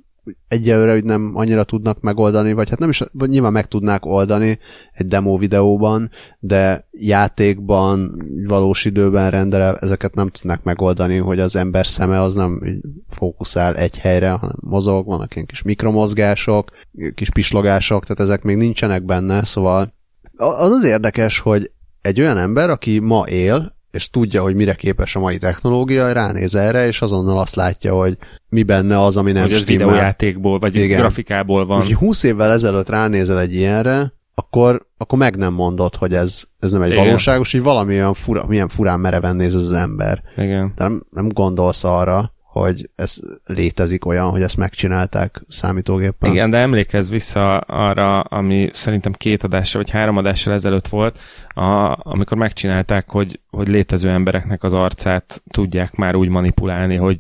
egyelőre 0.49 0.93
hogy 0.93 1.05
nem 1.05 1.33
annyira 1.35 1.64
tudnak 1.64 2.01
megoldani, 2.01 2.53
vagy 2.53 2.70
hát 2.70 2.79
nem 2.79 2.89
is, 2.89 3.03
vagy 3.12 3.29
nyilván 3.29 3.53
meg 3.53 3.66
tudnák 3.66 4.07
oldani 4.07 4.59
egy 4.93 5.07
demo 5.07 5.37
videóban, 5.37 6.11
de 6.39 6.89
játékban, 6.91 8.23
valós 8.47 8.85
időben 8.85 9.31
rendelve 9.31 9.79
ezeket 9.79 10.14
nem 10.14 10.29
tudnak 10.29 10.62
megoldani, 10.62 11.16
hogy 11.16 11.41
az 11.41 11.57
ember 11.57 11.87
szeme 11.87 12.20
az 12.20 12.35
nem 12.35 12.81
fókuszál 13.09 13.77
egy 13.77 13.99
helyre, 13.99 14.31
hanem 14.31 14.57
mozog, 14.61 15.07
vannak 15.07 15.35
ilyen 15.35 15.47
kis 15.47 15.62
mikromozgások, 15.62 16.70
kis 17.14 17.31
pislogások, 17.31 18.03
tehát 18.03 18.20
ezek 18.20 18.43
még 18.43 18.57
nincsenek 18.57 19.05
benne, 19.05 19.45
szóval 19.45 19.95
az 20.37 20.70
az 20.70 20.85
érdekes, 20.85 21.39
hogy 21.39 21.70
egy 22.01 22.20
olyan 22.20 22.39
ember, 22.39 22.70
aki 22.70 22.99
ma 22.99 23.27
él, 23.29 23.81
és 23.93 24.11
tudja, 24.11 24.43
hogy 24.43 24.55
mire 24.55 24.74
képes 24.74 25.16
a 25.16 25.20
mai 25.20 25.38
technológia, 25.38 26.12
ránéz 26.12 26.55
erre, 26.55 26.86
és 26.86 27.03
azonnal 27.03 27.38
azt 27.38 27.55
látja, 27.55 27.95
hogy 27.95 28.16
mi 28.49 28.62
benne 28.62 29.03
az, 29.03 29.16
ami 29.16 29.32
nem 29.32 29.43
hogy 29.43 29.53
ez 29.53 29.66
videójátékból, 29.66 30.59
vagy 30.59 30.74
Igen. 30.74 30.99
grafikából 30.99 31.66
van. 31.66 31.78
Úgyhogy 31.78 31.95
20 31.95 32.22
évvel 32.22 32.51
ezelőtt 32.53 32.88
ránézel 32.88 33.40
egy 33.40 33.55
ilyenre, 33.55 34.12
akkor, 34.34 34.86
akkor 34.97 35.18
meg 35.18 35.36
nem 35.36 35.53
mondod, 35.53 35.97
hogy 35.97 36.14
ez, 36.14 36.43
ez 36.59 36.70
nem 36.70 36.82
egy 36.82 36.90
Igen. 36.90 37.05
valóságos, 37.05 37.53
hogy 37.53 37.62
valami 37.62 37.95
olyan 37.95 38.14
fura, 38.14 38.47
milyen 38.47 38.68
furán 38.68 39.01
mereven 39.01 39.36
néz 39.36 39.55
az 39.55 39.72
ember. 39.72 40.22
Igen. 40.36 40.72
De 40.76 40.82
nem, 40.82 41.03
nem 41.11 41.28
gondolsz 41.28 41.84
arra, 41.84 42.32
hogy 42.53 42.90
ez 42.94 43.18
létezik 43.44 44.07
olyan, 44.07 44.30
hogy 44.30 44.42
ezt 44.42 44.57
megcsinálták 44.57 45.42
számítógéppel. 45.48 46.30
Igen, 46.30 46.50
de 46.50 46.57
emlékezz 46.57 47.11
vissza 47.11 47.59
arra, 47.59 48.20
ami 48.20 48.70
szerintem 48.72 49.12
két 49.12 49.42
adással 49.42 49.82
vagy 49.82 49.90
három 49.90 50.16
adással 50.16 50.53
ezelőtt 50.53 50.88
volt, 50.88 51.18
a, 51.48 51.98
amikor 52.11 52.36
megcsinálták, 52.36 53.11
hogy, 53.11 53.40
hogy 53.50 53.68
létező 53.68 54.11
embereknek 54.11 54.62
az 54.62 54.72
arcát 54.72 55.42
tudják 55.50 55.94
már 55.94 56.14
úgy 56.14 56.28
manipulálni, 56.28 56.96
hogy 56.96 57.18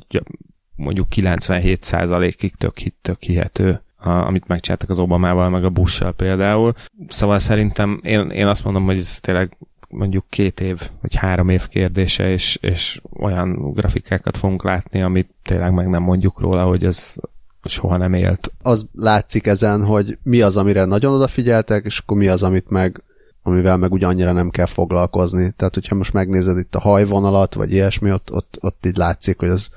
mondjuk 0.76 1.06
97%-ig 1.16 2.54
tök, 2.54 2.74
tök 3.02 3.22
hihető 3.22 3.82
a, 3.96 4.10
amit 4.10 4.46
megcsináltak 4.46 4.90
az 4.90 4.98
Obamával, 4.98 5.48
meg 5.50 5.64
a 5.64 5.70
Bush-sal 5.70 6.12
például. 6.12 6.74
Szóval 7.08 7.38
szerintem 7.38 8.00
én, 8.02 8.30
én 8.30 8.46
azt 8.46 8.64
mondom, 8.64 8.84
hogy 8.84 8.98
ez 8.98 9.20
tényleg 9.20 9.56
mondjuk 9.92 10.24
két 10.28 10.60
év, 10.60 10.90
vagy 11.00 11.14
három 11.14 11.48
év 11.48 11.68
kérdése, 11.68 12.30
és, 12.30 12.58
és 12.60 13.00
olyan 13.18 13.72
grafikákat 13.72 14.36
fogunk 14.36 14.64
látni, 14.64 15.02
amit 15.02 15.30
tényleg 15.42 15.72
meg 15.72 15.88
nem 15.88 16.02
mondjuk 16.02 16.40
róla, 16.40 16.64
hogy 16.64 16.84
ez 16.84 17.14
soha 17.64 17.96
nem 17.96 18.14
élt. 18.14 18.52
Az 18.62 18.86
látszik 18.94 19.46
ezen, 19.46 19.84
hogy 19.84 20.18
mi 20.22 20.40
az, 20.40 20.56
amire 20.56 20.84
nagyon 20.84 21.14
odafigyeltek, 21.14 21.84
és 21.84 21.98
akkor 21.98 22.16
mi 22.16 22.28
az, 22.28 22.42
amit 22.42 22.70
meg 22.70 23.02
amivel 23.42 23.76
meg 23.76 23.92
úgy 23.92 24.04
annyira 24.04 24.32
nem 24.32 24.50
kell 24.50 24.66
foglalkozni. 24.66 25.52
Tehát, 25.56 25.74
hogyha 25.74 25.94
most 25.94 26.12
megnézed 26.12 26.58
itt 26.58 26.74
a 26.74 26.80
hajvonalat, 26.80 27.54
vagy 27.54 27.72
ilyesmi, 27.72 28.12
ott, 28.12 28.32
ott, 28.32 28.58
ott 28.60 28.86
így 28.86 28.96
látszik, 28.96 29.38
hogy 29.38 29.48
az 29.48 29.68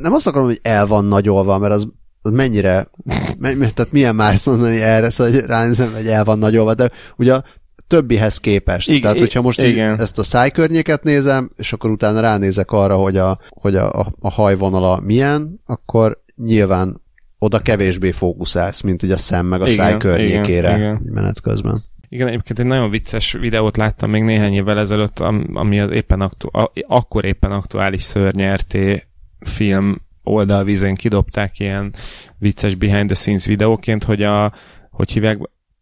nem 0.00 0.12
azt 0.12 0.26
akarom, 0.26 0.46
hogy 0.46 0.60
el 0.62 0.86
van 0.86 1.04
nagyolva, 1.04 1.58
mert 1.58 1.72
az, 1.72 1.88
az 2.22 2.30
mennyire, 2.30 2.88
me, 3.38 3.54
tehát 3.54 3.92
milyen 3.92 4.14
már 4.14 4.36
mondani 4.44 4.80
erre, 4.80 5.10
szóval 5.10 5.32
hogy 5.32 5.42
ránézem, 5.42 5.92
hogy 5.92 6.08
el 6.08 6.24
van 6.24 6.38
nagyolva, 6.38 6.74
de 6.74 6.90
ugye 7.16 7.40
többihez 7.88 8.38
képest. 8.38 8.88
Igen, 8.88 9.00
Tehát, 9.00 9.18
hogyha 9.18 9.40
most 9.42 9.62
igen. 9.62 10.00
ezt 10.00 10.18
a 10.18 10.22
szájkörnyéket 10.22 11.02
nézem, 11.02 11.50
és 11.56 11.72
akkor 11.72 11.90
utána 11.90 12.20
ránézek 12.20 12.70
arra, 12.70 12.96
hogy 12.96 13.16
a, 13.16 13.38
hogy 13.48 13.76
a, 13.76 14.00
a, 14.00 14.14
a 14.20 14.30
hajvonala 14.30 15.00
milyen, 15.00 15.60
akkor 15.66 16.22
nyilván 16.36 17.02
oda 17.38 17.58
kevésbé 17.58 18.10
fókuszálsz, 18.10 18.80
mint 18.80 19.02
ugye 19.02 19.14
a 19.14 19.16
szem 19.16 19.46
meg 19.46 19.60
a 19.60 19.64
igen, 19.64 19.76
száj 19.76 19.96
környékére 19.96 20.76
igen, 20.76 20.78
igen. 20.78 21.12
menet 21.12 21.40
közben. 21.40 21.82
Igen, 22.08 22.26
egyébként 22.26 22.58
egy 22.58 22.66
nagyon 22.66 22.90
vicces 22.90 23.32
videót 23.32 23.76
láttam 23.76 24.10
még 24.10 24.22
néhány 24.22 24.54
évvel 24.54 24.78
ezelőtt, 24.78 25.18
ami 25.52 25.80
az 25.80 25.90
éppen 25.90 26.20
aktu- 26.20 26.50
akkor 26.86 27.24
éppen 27.24 27.52
aktuális 27.52 28.02
szörnyerté 28.02 29.06
film 29.40 30.00
oldalvízén 30.22 30.94
kidobták 30.94 31.58
ilyen 31.58 31.94
vicces 32.38 32.74
behind 32.74 33.06
the 33.06 33.14
scenes 33.14 33.46
videóként, 33.46 34.04
hogy 34.04 34.22
a, 34.22 34.52
hogy 34.90 35.12
hívják, 35.12 35.38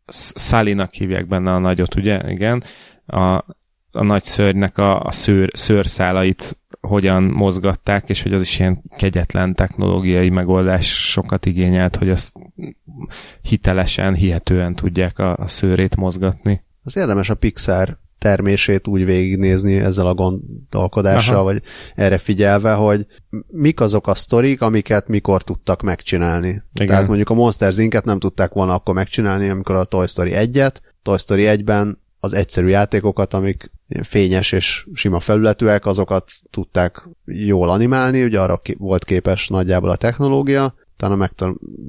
Szálinak 0.06 0.92
hívják 0.92 1.26
benne 1.26 1.52
a 1.52 1.58
nagyot, 1.58 1.94
ugye? 1.94 2.30
Igen. 2.30 2.64
A, 3.06 3.44
a 3.92 4.02
nagy 4.02 4.24
szörnynek 4.24 4.78
a, 4.78 5.00
a 5.00 5.10
szőr, 5.10 5.48
szőrszálait 5.54 6.58
hogyan 6.80 7.22
mozgatták, 7.22 8.08
és 8.08 8.22
hogy 8.22 8.32
az 8.32 8.40
is 8.40 8.58
ilyen 8.58 8.82
kegyetlen 8.96 9.54
technológiai 9.54 10.30
megoldás 10.30 11.10
sokat 11.10 11.46
igényelt, 11.46 11.96
hogy 11.96 12.10
azt 12.10 12.32
hitelesen, 13.42 14.14
hihetően 14.14 14.74
tudják 14.74 15.18
a, 15.18 15.36
a 15.36 15.46
szőrét 15.46 15.96
mozgatni. 15.96 16.62
Az 16.84 16.96
érdemes 16.96 17.30
a 17.30 17.34
Pixar 17.34 17.98
termését 18.22 18.86
úgy 18.86 19.04
végignézni 19.04 19.76
ezzel 19.76 20.06
a 20.06 20.14
gondolkodással, 20.14 21.34
Aha. 21.34 21.44
vagy 21.44 21.62
erre 21.94 22.18
figyelve, 22.18 22.72
hogy 22.72 23.06
mik 23.46 23.80
azok 23.80 24.06
a 24.06 24.14
sztorik, 24.14 24.60
amiket 24.60 25.08
mikor 25.08 25.42
tudtak 25.42 25.82
megcsinálni. 25.82 26.62
Igen. 26.74 26.86
Tehát 26.86 27.06
mondjuk 27.06 27.30
a 27.30 27.34
Monsters 27.34 27.78
inc 27.78 28.02
nem 28.02 28.18
tudták 28.18 28.52
volna 28.52 28.74
akkor 28.74 28.94
megcsinálni, 28.94 29.48
amikor 29.48 29.74
a 29.74 29.84
Toy 29.84 30.06
Story 30.06 30.32
1-et, 30.34 30.74
Toy 31.02 31.18
Story 31.18 31.44
1-ben 31.46 31.98
az 32.20 32.32
egyszerű 32.32 32.66
játékokat, 32.66 33.34
amik 33.34 33.70
fényes 34.02 34.52
és 34.52 34.86
sima 34.94 35.20
felületűek, 35.20 35.86
azokat 35.86 36.30
tudták 36.50 37.08
jól 37.24 37.68
animálni, 37.68 38.22
ugye 38.22 38.40
arra 38.40 38.60
volt 38.78 39.04
képes 39.04 39.48
nagyjából 39.48 39.90
a 39.90 39.96
technológia, 39.96 40.74
utána 40.94 41.16
meg 41.16 41.30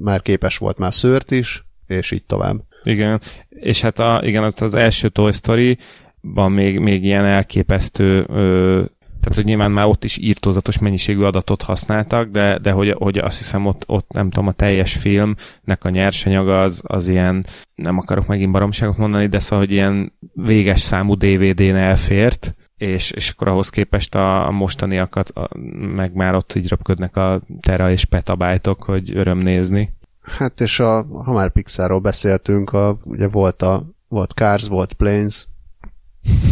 már 0.00 0.22
képes 0.22 0.58
volt 0.58 0.78
már 0.78 0.94
szőrt 0.94 1.30
is, 1.30 1.64
és 1.86 2.10
így 2.10 2.24
tovább. 2.24 2.56
Igen, 2.84 3.20
és 3.48 3.80
hát 3.80 3.98
a, 3.98 4.20
igen, 4.24 4.42
az, 4.42 4.62
az 4.62 4.74
első 4.74 5.08
Toy 5.08 5.32
Story 5.32 5.78
van 6.24 6.52
még, 6.52 6.78
még 6.78 7.04
ilyen 7.04 7.24
elképesztő 7.24 8.26
ö, 8.28 8.84
tehát, 9.24 9.38
hogy 9.38 9.48
nyilván 9.48 9.70
már 9.70 9.86
ott 9.86 10.04
is 10.04 10.16
írtózatos 10.16 10.78
mennyiségű 10.78 11.22
adatot 11.22 11.62
használtak, 11.62 12.30
de, 12.30 12.58
de 12.58 12.70
hogy, 12.70 12.94
hogy 12.98 13.18
azt 13.18 13.38
hiszem 13.38 13.66
ott, 13.66 13.82
ott, 13.86 14.10
nem 14.12 14.30
tudom, 14.30 14.48
a 14.48 14.52
teljes 14.52 14.94
filmnek 14.96 15.84
a 15.84 15.88
nyersanyaga 15.88 16.62
az, 16.62 16.82
az 16.84 17.08
ilyen, 17.08 17.46
nem 17.74 17.98
akarok 17.98 18.26
megint 18.26 18.52
baromságot 18.52 18.96
mondani, 18.96 19.26
de 19.26 19.38
szóval, 19.38 19.64
hogy 19.64 19.74
ilyen 19.74 20.12
véges 20.32 20.80
számú 20.80 21.14
DVD-n 21.14 21.74
elfért, 21.74 22.54
és, 22.76 23.10
és 23.10 23.30
akkor 23.30 23.48
ahhoz 23.48 23.68
képest 23.68 24.14
a, 24.14 24.50
mostaniakat 24.50 25.28
a, 25.28 25.48
meg 25.94 26.14
már 26.14 26.34
ott 26.34 26.54
így 26.54 26.68
röpködnek 26.68 27.16
a 27.16 27.42
tera 27.60 27.90
és 27.90 28.04
petabájtok, 28.04 28.82
hogy 28.82 29.16
öröm 29.16 29.38
nézni. 29.38 29.94
Hát 30.22 30.60
és 30.60 30.80
a, 30.80 31.06
ha 31.24 31.32
már 31.32 31.52
Pixarról 31.52 32.00
beszéltünk, 32.00 32.72
a, 32.72 32.98
ugye 33.04 33.28
volt 33.28 33.62
a 33.62 33.86
volt 34.08 34.32
Cars, 34.32 34.68
volt 34.68 34.92
Planes, 34.92 35.46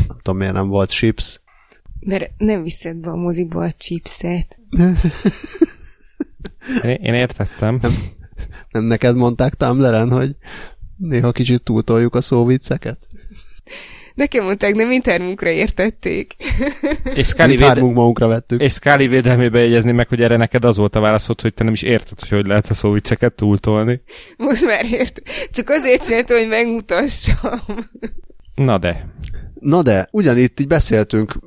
nem 0.08 0.16
tudom 0.22 0.36
miért 0.36 0.52
nem 0.52 0.68
volt 0.68 0.90
chips. 0.90 1.40
Mert 2.00 2.30
nem 2.38 2.62
viszed 2.62 2.96
be 2.96 3.10
a 3.10 3.16
moziba 3.16 3.60
a 3.64 3.72
chipset. 3.72 4.60
én, 6.82 7.14
értettem. 7.14 7.78
Nem, 7.82 7.92
nem 8.70 8.84
neked 8.84 9.16
mondták 9.16 9.54
Tumblr-en, 9.54 10.10
hogy 10.10 10.36
néha 10.96 11.32
kicsit 11.32 11.62
túltoljuk 11.62 12.14
a 12.14 12.20
szóvicceket? 12.20 13.08
Nekem 14.14 14.44
mondták, 14.44 14.74
nem 14.74 14.90
intermunkra 14.90 15.48
értették. 15.50 16.34
És 17.14 17.26
Scully, 17.26 17.56
véde- 17.56 17.80
magunkra 17.80 18.26
vettük. 18.26 18.60
és 18.60 18.72
Scully 18.72 19.06
védelmébe 19.06 19.58
jegyezni 19.58 19.92
meg, 19.92 20.08
hogy 20.08 20.22
erre 20.22 20.36
neked 20.36 20.64
az 20.64 20.76
volt 20.76 20.96
a 20.96 21.00
válaszod, 21.00 21.40
hogy 21.40 21.54
te 21.54 21.64
nem 21.64 21.72
is 21.72 21.82
érted, 21.82 22.18
hogy 22.20 22.28
hogy 22.28 22.46
lehet 22.46 22.66
a 22.66 22.74
szóvicceket 22.74 23.32
túltolni. 23.34 24.02
Most 24.36 24.64
már 24.64 24.84
ért. 24.92 25.22
Csak 25.50 25.68
azért 25.70 26.06
csináltam, 26.06 26.38
hogy 26.38 26.48
megmutassam. 26.48 27.60
Na 28.54 28.78
de, 28.78 29.06
Na 29.62 29.82
de, 29.82 30.08
ugyanitt 30.10 30.60
így 30.60 30.66
beszéltünk 30.66 31.38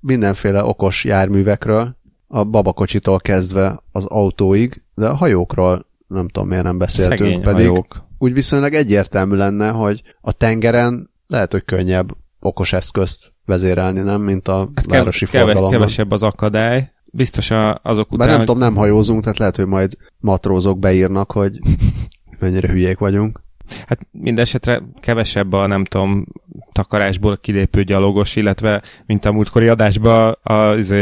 mindenféle 0.00 0.64
okos 0.64 1.04
járművekről, 1.04 1.96
a 2.26 2.44
babakocsitól 2.44 3.18
kezdve 3.20 3.82
az 3.92 4.04
autóig, 4.04 4.82
de 4.94 5.06
a 5.08 5.14
hajókról 5.14 5.86
nem 6.06 6.28
tudom 6.28 6.48
miért 6.48 6.64
nem 6.64 6.78
beszéltünk, 6.78 7.18
szegény 7.18 7.40
pedig 7.42 7.66
hajók. 7.66 8.06
úgy 8.18 8.32
viszonylag 8.32 8.74
egyértelmű 8.74 9.36
lenne, 9.36 9.68
hogy 9.70 10.02
a 10.20 10.32
tengeren 10.32 11.10
lehet, 11.26 11.52
hogy 11.52 11.64
könnyebb 11.64 12.16
okos 12.40 12.72
eszközt 12.72 13.32
vezérelni, 13.44 14.00
nem, 14.00 14.20
mint 14.20 14.48
a 14.48 14.70
Hát 14.74 14.86
városi 14.90 15.26
keve, 15.26 15.44
forgalomban. 15.44 15.70
kevesebb 15.70 16.10
az 16.10 16.22
akadály. 16.22 16.92
Biztos 17.12 17.50
a, 17.50 17.80
azok 17.82 18.08
Bár 18.08 18.18
után, 18.18 18.28
nem 18.28 18.36
hogy 18.36 18.46
tudom, 18.46 18.60
nem 18.60 18.74
hajózunk, 18.74 19.22
tehát 19.22 19.38
lehet, 19.38 19.56
hogy 19.56 19.66
majd 19.66 19.96
matrózok 20.18 20.78
beírnak, 20.78 21.32
hogy 21.32 21.58
mennyire 22.40 22.68
hülyék 22.68 22.98
vagyunk. 22.98 23.42
Hát 23.86 24.06
minden 24.10 24.44
esetre 24.44 24.82
kevesebb 25.00 25.52
a, 25.52 25.66
nem 25.66 25.84
tudom, 25.84 26.24
takarásból 26.72 27.36
kilépő 27.36 27.82
gyalogos, 27.82 28.36
illetve, 28.36 28.82
mint 29.06 29.24
a 29.24 29.32
múltkori 29.32 29.68
adásban 29.68 30.38
az 30.42 30.94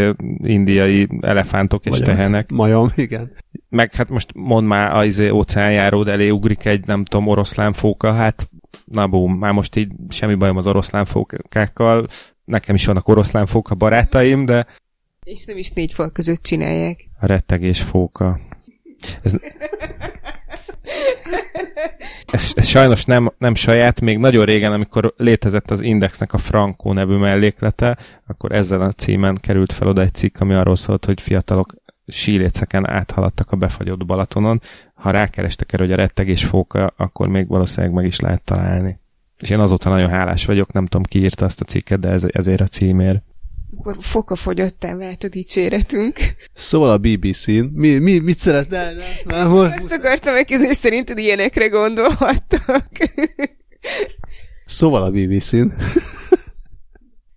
indiai 0.43 1.09
elefántok 1.21 1.85
és 1.85 1.91
Vagy 1.91 2.03
tehenek. 2.05 2.51
Majom, 2.51 2.93
igen. 2.97 3.33
Meg 3.69 3.95
hát 3.95 4.09
most 4.09 4.31
mondd 4.35 4.67
már, 4.67 4.97
az 4.97 5.07
izé 5.07 5.29
óceánjáród 5.29 6.09
elé 6.09 6.29
ugrik 6.31 6.65
egy, 6.65 6.87
nem 6.87 7.05
tudom, 7.05 7.27
oroszlánfóka, 7.27 8.13
hát 8.13 8.51
na 8.85 9.07
bum, 9.07 9.39
már 9.39 9.53
most 9.53 9.77
így 9.77 9.93
semmi 10.09 10.35
bajom 10.35 10.57
az 10.57 10.67
oroszlánfókákkal, 10.67 12.07
nekem 12.45 12.75
is 12.75 12.87
vannak 12.87 13.09
oroszlánfóka 13.09 13.75
barátaim, 13.75 14.45
de 14.45 14.67
És 15.23 15.45
nem 15.45 15.57
is 15.57 15.71
négy 15.71 15.93
fal 15.93 16.11
között 16.11 16.43
csinálják. 16.43 17.09
a 17.21 17.27
rettegés 17.27 17.83
fóka. 17.83 18.41
Ez, 19.23 19.35
ez, 22.27 22.53
ez 22.55 22.67
sajnos 22.67 23.05
nem, 23.05 23.33
nem 23.39 23.55
saját, 23.55 24.01
még 24.01 24.19
nagyon 24.19 24.45
régen, 24.45 24.73
amikor 24.73 25.15
létezett 25.17 25.71
az 25.71 25.81
Indexnek 25.81 26.33
a 26.33 26.39
Franco 26.39 26.93
nevű 26.93 27.17
melléklete, 27.17 27.99
akkor 28.27 28.53
ezzel 28.53 28.81
a 28.81 28.93
címen 28.93 29.39
került 29.41 29.73
fel 29.73 29.89
oda 29.89 30.01
egy 30.01 30.15
cikk, 30.15 30.41
ami 30.41 30.55
arról 30.55 30.77
szólt, 30.77 31.05
hogy 31.05 31.21
fiatalok 31.21 31.75
síléceken 32.07 32.89
áthaladtak 32.89 33.53
a 33.53 33.57
befagyott 33.57 34.07
Balatonon. 34.07 34.61
Ha 34.95 35.11
rákerestek 35.11 35.73
erre, 35.73 35.83
hogy 35.83 35.93
a 35.93 35.97
rettegés 35.97 36.45
fóka, 36.45 36.93
akkor 36.97 37.29
még 37.29 37.49
valószínűleg 37.49 37.95
meg 37.95 38.05
is 38.05 38.21
lehet 38.21 38.43
találni. 38.43 39.01
És 39.39 39.51
én 39.51 39.61
azóta 39.61 39.89
nagyon 39.89 40.09
hálás 40.09 40.47
vagyok, 40.47 40.73
nem 40.73 40.87
tudom 40.87 41.03
ki 41.03 41.19
írta 41.19 41.45
azt 41.45 41.61
a 41.61 41.65
cikket, 41.65 42.01
de 42.01 42.09
ez, 42.09 42.25
ezért 42.33 42.61
a 42.61 42.67
címért. 42.67 43.23
Akkor 43.79 43.97
fokafogyottá 44.01 44.95
vált 44.97 45.25
a 45.25 45.29
dicséretünk. 45.29 46.17
Szóval 46.55 46.91
a 46.91 46.99
BBC-n, 46.99 47.65
mi, 47.73 47.99
mi, 47.99 48.19
mit 48.19 48.39
szeretne? 48.39 48.93
Nem, 48.93 49.03
nem, 49.25 49.49
hol? 49.49 49.65
Azt 49.65 49.93
akartam 49.93 50.35
megkezdeni, 50.35 50.67
hogy 50.69 50.77
szerinted 50.77 51.19
ilyenekre 51.19 51.69
gondolhattak. 51.69 52.89
Szóval 54.65 55.03
a 55.03 55.11
BBC-n 55.11 55.67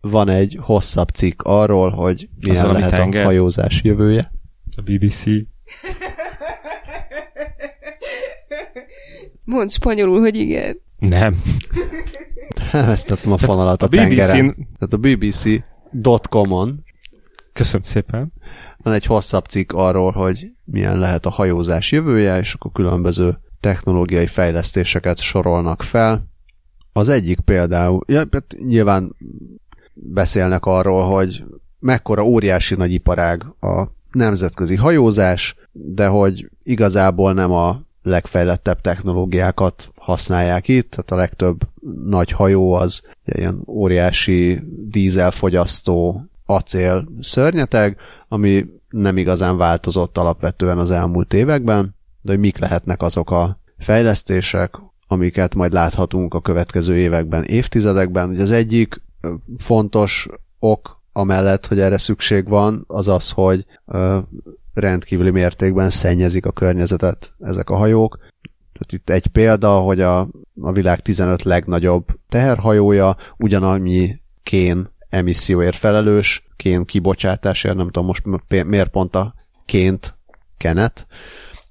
van 0.02 0.30
egy 0.30 0.58
hosszabb 0.62 1.10
cikk 1.10 1.42
arról, 1.42 1.90
hogy 1.90 2.30
milyen 2.40 2.72
lehet 2.72 2.92
tenger? 2.92 3.22
a 3.22 3.26
hajózás 3.26 3.82
jövője. 3.84 4.32
A 4.76 4.82
BBC. 4.82 5.24
Mondd 9.44 9.68
spanyolul, 9.68 10.20
hogy 10.20 10.36
igen. 10.36 10.80
Nem. 11.00 11.36
Ezt 12.72 13.08
tettem 13.08 13.32
a 13.32 13.38
fonalat 13.38 13.82
a, 13.82 13.86
a 13.86 13.88
BBC-n- 13.90 13.98
tengeren. 13.98 14.56
Tehát 14.56 14.94
a 14.94 14.98
BBC.com-on 15.96 16.84
Köszönöm 17.54 17.84
szépen. 17.84 18.34
van 18.78 18.94
egy 18.94 19.06
hosszabb 19.06 19.46
cikk 19.46 19.72
arról, 19.74 20.12
hogy 20.12 20.52
milyen 20.64 21.00
lehet 21.00 21.26
a 21.26 21.30
hajózás 21.30 21.92
jövője, 21.92 22.40
és 22.40 22.54
akkor 22.54 22.72
különböző 22.72 23.36
technológiai 23.60 24.28
fejlesztéseket 24.28 25.20
sorolnak 25.20 25.84
fel. 25.84 26.28
Az 26.94 27.10
egyik 27.10 27.40
például, 27.40 28.04
ja, 28.08 28.18
hát 28.18 28.56
nyilván 28.60 29.16
beszélnek 29.94 30.66
arról, 30.66 31.04
hogy 31.04 31.44
mekkora 31.80 32.24
óriási 32.24 32.76
nagy 32.76 32.92
iparág 32.92 33.44
a 33.60 33.88
nemzetközi 34.12 34.76
hajózás, 34.76 35.56
de 35.72 36.08
hogy 36.08 36.50
igazából 36.64 37.34
nem 37.34 37.52
a 37.52 37.85
legfejlettebb 38.06 38.82
technológiákat 38.82 39.92
használják 39.96 40.68
itt, 40.68 40.90
tehát 40.90 41.12
a 41.12 41.16
legtöbb 41.16 41.68
nagy 42.06 42.32
hajó 42.32 42.74
az 42.74 43.02
ilyen 43.26 43.64
óriási 43.68 44.64
dízelfogyasztó 44.90 46.26
acél 46.46 47.08
szörnyeteg, 47.20 47.98
ami 48.28 48.66
nem 48.90 49.18
igazán 49.18 49.58
változott 49.58 50.18
alapvetően 50.18 50.78
az 50.78 50.92
elmúlt 50.92 51.34
években, 51.34 51.96
de 52.22 52.32
hogy 52.32 52.40
mik 52.40 52.58
lehetnek 52.58 53.02
azok 53.02 53.32
a 53.32 53.60
fejlesztések, 53.78 54.76
amiket 55.08 55.56
majd 55.56 55.74
láthatunk 55.74 56.34
a 56.34 56.42
következő 56.42 56.98
években, 56.98 57.44
évtizedekben. 57.44 58.30
Ugye 58.30 58.42
az 58.42 58.52
egyik 58.52 59.02
fontos 59.58 60.28
ok 60.60 61.02
amellett, 61.12 61.68
hogy 61.68 61.80
erre 61.80 61.98
szükség 61.98 62.48
van, 62.48 62.84
az 62.88 63.08
az, 63.08 63.30
hogy 63.30 63.66
rendkívüli 64.76 65.30
mértékben 65.30 65.90
szennyezik 65.90 66.46
a 66.46 66.52
környezetet 66.52 67.34
ezek 67.40 67.70
a 67.70 67.76
hajók. 67.76 68.18
Tehát 68.74 68.92
itt 68.92 69.10
egy 69.10 69.28
példa, 69.28 69.80
hogy 69.80 70.02
a, 70.02 70.20
a 70.62 70.72
világ 70.72 71.02
15 71.02 71.44
legnagyobb 71.44 72.06
teherhajója 72.30 73.16
ugyanannyi 73.38 74.20
kén 74.44 74.94
emisszióért 75.10 75.76
felelős, 75.76 76.48
kén 76.56 76.86
kibocsátásért, 76.86 77.76
nem 77.76 77.86
tudom 77.86 78.06
most 78.06 78.24
mi- 78.48 78.62
miért 78.62 78.90
pont 78.90 79.16
a 79.16 79.34
ként, 79.66 80.18
kenet, 80.58 81.08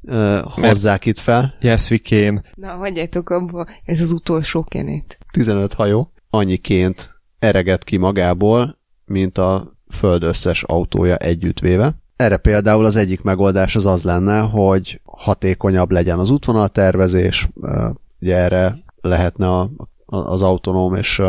ö, 0.03 0.41
hozzák 0.43 1.05
itt 1.07 1.19
fel. 1.19 1.55
Yes, 1.61 1.91
we 1.91 1.99
can. 1.99 2.45
Na, 2.55 2.69
hagyjátok 2.69 3.31
abba, 3.31 3.67
ez 3.85 4.01
az 4.01 4.11
utolsó 4.13 4.65
kenet. 4.65 5.19
15 5.33 5.73
hajó 5.73 6.13
annyiként 6.31 7.21
ereget 7.39 7.85
ki 7.85 7.97
magából, 7.97 8.79
mint 9.05 9.39
a 9.39 9.77
föld 9.91 10.23
összes 10.23 10.63
autója 10.63 11.17
együttvéve. 11.17 12.03
Erre 12.25 12.37
például 12.37 12.85
az 12.85 12.97
egyik 12.97 13.23
megoldás 13.23 13.77
az 13.77 13.87
az 13.87 14.03
lenne, 14.03 14.41
hogy 14.41 15.01
hatékonyabb 15.05 15.91
legyen 15.91 16.19
az 16.19 16.31
útvonaltervezés, 16.31 17.49
ugye 18.21 18.37
erre 18.37 18.79
lehetne 19.01 19.49
a, 19.49 19.71
az 20.07 20.43
autonóm 20.43 20.95
és 20.95 21.23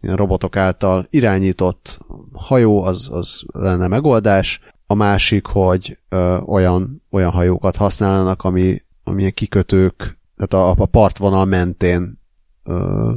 robotok 0.00 0.56
által 0.56 1.06
irányított 1.10 1.98
hajó, 2.32 2.82
az, 2.82 3.08
az 3.12 3.42
lenne 3.46 3.86
megoldás. 3.86 4.60
A 4.86 4.94
másik, 4.94 5.46
hogy 5.46 5.98
ö, 6.08 6.36
olyan, 6.38 7.02
olyan 7.10 7.30
hajókat 7.30 7.76
használnak, 7.76 8.42
ami, 8.44 8.82
amilyen 9.04 9.34
kikötők, 9.34 10.18
tehát 10.36 10.66
a, 10.78 10.82
a 10.82 10.86
partvonal 10.86 11.44
mentén 11.44 12.20
ö, 12.64 13.12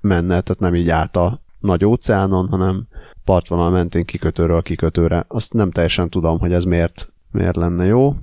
menne, 0.00 0.40
tehát 0.40 0.60
nem 0.60 0.74
így 0.74 0.90
át 0.90 1.16
a 1.16 1.40
nagy 1.58 1.84
óceánon, 1.84 2.48
hanem 2.48 2.86
partvonal 3.24 3.70
mentén 3.70 4.04
kikötőről 4.04 4.62
kikötőre. 4.62 5.24
Azt 5.28 5.52
nem 5.52 5.70
teljesen 5.70 6.10
tudom, 6.10 6.38
hogy 6.38 6.52
ez 6.52 6.64
miért, 6.64 7.12
miért 7.30 7.56
lenne 7.56 7.84
jó. 7.84 8.14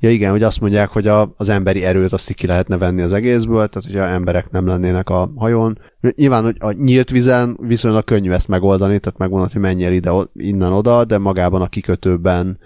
Ja 0.00 0.10
igen, 0.10 0.30
hogy 0.30 0.42
azt 0.42 0.60
mondják, 0.60 0.88
hogy 0.88 1.06
a, 1.06 1.34
az 1.36 1.48
emberi 1.48 1.84
erőt 1.84 2.12
azt 2.12 2.32
ki 2.32 2.46
lehetne 2.46 2.76
venni 2.76 3.02
az 3.02 3.12
egészből, 3.12 3.66
tehát 3.66 3.86
hogyha 3.86 4.14
emberek 4.14 4.50
nem 4.50 4.66
lennének 4.66 5.08
a 5.10 5.32
hajón. 5.36 5.78
Nyilván, 6.16 6.44
hogy 6.44 6.56
a 6.58 6.72
nyílt 6.72 7.10
vízen 7.10 7.56
viszonylag 7.60 8.04
könnyű 8.04 8.30
ezt 8.30 8.48
megoldani, 8.48 8.98
tehát 8.98 9.18
megmondani, 9.18 9.52
hogy 9.52 9.62
menjél 9.62 9.92
ide, 9.92 10.10
innen 10.34 10.72
oda, 10.72 11.04
de 11.04 11.18
magában 11.18 11.62
a 11.62 11.68
kikötőben 11.68 12.58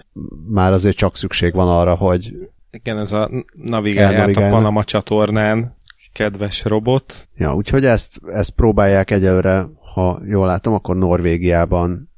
már 0.48 0.72
azért 0.72 0.96
csak 0.96 1.16
szükség 1.16 1.54
van 1.54 1.68
arra, 1.68 1.94
hogy 1.94 2.34
Igen, 2.70 2.98
ez 2.98 3.12
a 3.12 3.30
navigálják 3.52 4.36
a. 4.36 4.48
Panama 4.48 4.84
csatornán, 4.84 5.76
kedves 6.12 6.64
robot. 6.64 7.28
Ja, 7.36 7.54
úgyhogy 7.54 7.84
ezt, 7.84 8.20
ezt 8.26 8.50
próbálják 8.50 9.10
egyelőre, 9.10 9.66
ha 9.94 10.20
jól 10.26 10.46
látom, 10.46 10.74
akkor 10.74 10.96
Norvégiában 10.96 12.10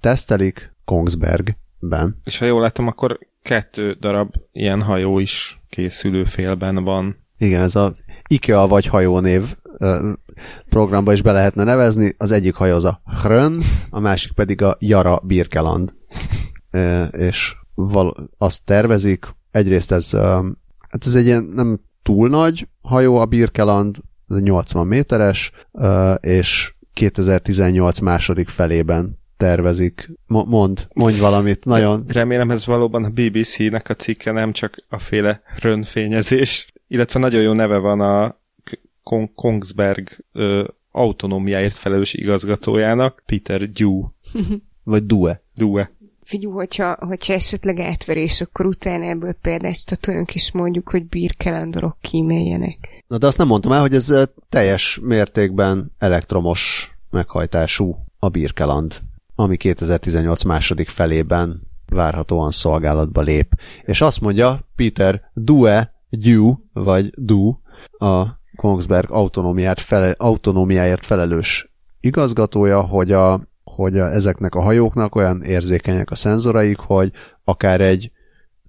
tesztelik, 0.00 0.72
Kongsbergben. 0.84 2.20
És 2.24 2.38
ha 2.38 2.44
jól 2.44 2.60
látom, 2.60 2.86
akkor 2.86 3.18
kettő 3.42 3.96
darab 4.00 4.34
ilyen 4.52 4.82
hajó 4.82 5.18
is 5.18 5.62
készülő 5.68 6.24
félben 6.24 6.84
van. 6.84 7.16
Igen, 7.38 7.60
ez 7.60 7.76
a 7.76 7.94
IKEA 8.28 8.66
vagy 8.66 8.86
hajónév 8.86 9.42
programba 10.68 11.12
is 11.12 11.22
be 11.22 11.32
lehetne 11.32 11.64
nevezni. 11.64 12.14
Az 12.18 12.30
egyik 12.30 12.54
hajó 12.54 12.74
az 12.74 12.84
a 12.84 13.00
Hrön, 13.22 13.60
a 13.90 14.00
másik 14.00 14.32
pedig 14.32 14.62
a 14.62 14.76
Jara 14.80 15.20
Birkeland. 15.24 15.94
És 17.10 17.56
val- 17.74 18.16
azt 18.38 18.64
tervezik, 18.64 19.26
egyrészt 19.50 19.92
ez, 19.92 20.10
hát 20.88 21.04
ez 21.06 21.14
egy 21.14 21.26
ilyen 21.26 21.42
nem 21.42 21.80
túl 22.02 22.28
nagy 22.28 22.68
hajó, 22.82 23.16
a 23.16 23.24
Birkeland, 23.24 23.96
ez 24.28 24.36
egy 24.36 24.42
80 24.42 24.86
méteres, 24.86 25.52
és 26.20 26.73
2018 26.94 27.98
második 27.98 28.48
felében 28.48 29.18
tervezik. 29.36 30.10
Mo- 30.26 30.46
mond, 30.46 30.88
mondj 30.94 31.18
valamit, 31.18 31.64
nagyon 31.64 32.04
Remélem 32.08 32.50
ez 32.50 32.66
valóban 32.66 33.04
a 33.04 33.10
BBC-nek 33.10 33.88
a 33.88 33.94
cikke, 33.94 34.30
nem 34.32 34.52
csak 34.52 34.84
a 34.88 34.98
féle 34.98 35.42
rönfényezés. 35.60 36.66
Illetve 36.88 37.18
nagyon 37.20 37.42
jó 37.42 37.52
neve 37.52 37.78
van 37.78 38.00
a 38.00 38.40
Kong- 39.02 39.34
Kongsberg 39.34 40.24
ö, 40.32 40.68
autonómiáért 40.90 41.76
felelős 41.76 42.14
igazgatójának, 42.14 43.22
Peter 43.26 43.70
Dew. 43.70 44.02
Vagy 44.84 45.06
Due. 45.06 45.42
Due. 45.54 45.92
Figyú, 46.24 46.50
hogyha, 46.50 46.96
hogyha 47.00 47.32
esetleg 47.32 47.78
átverés, 47.78 48.40
akkor 48.40 48.66
utána 48.66 49.04
ebből 49.04 49.32
példát 49.32 49.74
statuálunk, 49.76 50.34
és 50.34 50.52
mondjuk, 50.52 50.88
hogy 50.88 51.06
bírkelandorok 51.06 51.96
kíméljenek. 52.00 52.93
Na 53.06 53.18
de 53.18 53.26
azt 53.26 53.38
nem 53.38 53.46
mondtam 53.46 53.72
el, 53.72 53.80
hogy 53.80 53.94
ez 53.94 54.14
teljes 54.48 54.98
mértékben 55.02 55.92
elektromos 55.98 56.90
meghajtású 57.10 57.96
a 58.18 58.28
Birkeland, 58.28 59.00
ami 59.34 59.56
2018 59.56 60.42
második 60.42 60.88
felében 60.88 61.62
várhatóan 61.86 62.50
szolgálatba 62.50 63.20
lép. 63.20 63.60
És 63.82 64.00
azt 64.00 64.20
mondja 64.20 64.68
Peter 64.76 65.30
Due, 65.34 65.94
Dew, 66.10 66.54
vagy 66.72 67.10
Du, 67.16 67.56
a 67.98 68.26
Kongsberg 68.56 69.10
autonómiát 69.10 69.80
fele, 69.80 70.14
autonómiáért 70.18 71.06
felelős 71.06 71.72
igazgatója, 72.00 72.80
hogy, 72.80 73.12
a, 73.12 73.40
hogy 73.64 73.98
a, 73.98 74.12
ezeknek 74.12 74.54
a 74.54 74.60
hajóknak 74.60 75.14
olyan 75.14 75.42
érzékenyek 75.42 76.10
a 76.10 76.14
szenzoraik, 76.14 76.78
hogy 76.78 77.12
akár 77.44 77.80
egy 77.80 78.10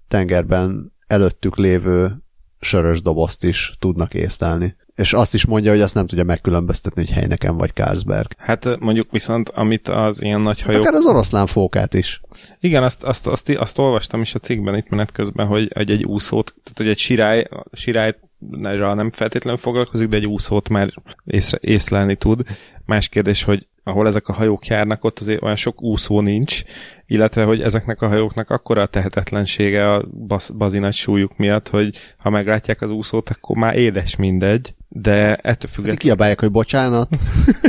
tengerben 0.08 0.94
előttük 1.08 1.58
lévő 1.58 2.25
sörös 2.66 3.02
dobozt 3.02 3.44
is 3.44 3.74
tudnak 3.80 4.14
észlelni. 4.14 4.76
És 4.96 5.14
azt 5.14 5.34
is 5.34 5.46
mondja, 5.46 5.72
hogy 5.72 5.82
azt 5.82 5.94
nem 5.94 6.08
tudja 6.08 6.24
megkülönböztetni, 6.24 7.06
hogy 7.06 7.16
Heineken 7.16 7.58
vagy 7.58 7.74
Carlsberg. 7.74 8.32
Hát 8.38 8.80
mondjuk 8.80 9.12
viszont, 9.12 9.50
amit 9.50 9.88
az 9.88 10.22
ilyen 10.22 10.42
nagy 10.42 10.58
Hát 10.58 10.66
hajók... 10.66 10.82
akár 10.82 10.94
az 10.94 11.06
oroszlán 11.06 11.46
fókát 11.46 11.94
is. 11.94 12.22
Igen, 12.60 12.84
azt, 12.84 13.04
azt, 13.04 13.28
azt, 13.28 13.50
azt, 13.50 13.78
olvastam 13.78 14.22
is 14.22 14.36
a 14.36 14.40
cikkben 14.40 14.76
itt 14.76 14.90
menet 14.90 15.12
közben, 15.12 15.48
hogy, 15.48 15.72
hogy 15.76 15.92
egy 15.92 16.04
úszót, 16.04 16.56
tehát 16.64 16.78
hogy 16.78 16.88
egy 16.88 16.98
sirály, 16.98 17.48
sirályra 17.72 18.94
nem 18.94 19.12
feltétlenül 19.12 19.60
foglalkozik, 19.60 20.08
de 20.08 20.16
egy 20.16 20.28
úszót 20.28 20.70
már 20.70 20.94
észre, 21.26 21.58
észlelni 21.62 22.16
tud. 22.16 22.42
Más 22.86 23.10
kérdés, 23.10 23.44
hogy 23.44 23.68
ahol 23.88 24.08
ezek 24.08 24.28
a 24.28 24.34
hajók 24.34 24.68
járnak, 24.68 25.04
ott 25.04 25.20
azért 25.20 25.42
olyan 25.42 25.56
sok 25.56 25.82
úszó 25.82 26.22
nincs, 26.22 26.62
illetve, 27.06 27.44
hogy 27.44 27.62
ezeknek 27.62 28.02
a 28.02 28.08
hajóknak 28.08 28.50
akkora 28.50 28.82
a 28.82 28.86
tehetetlensége 28.86 29.94
a 29.94 30.06
baz, 30.28 30.50
bazi 30.50 30.92
súlyuk 30.92 31.38
miatt, 31.38 31.68
hogy 31.70 31.98
ha 32.18 32.30
meglátják 32.30 32.82
az 32.82 32.92
úszót, 32.92 33.30
akkor 33.30 33.56
már 33.56 33.76
édes 33.76 34.16
mindegy, 34.16 34.76
de 34.88 35.36
ettől 35.36 35.44
Hát 35.46 35.70
függetlenül 35.70 35.98
kiabálják, 35.98 36.40
hogy 36.40 36.52
bocsánat. 36.52 37.10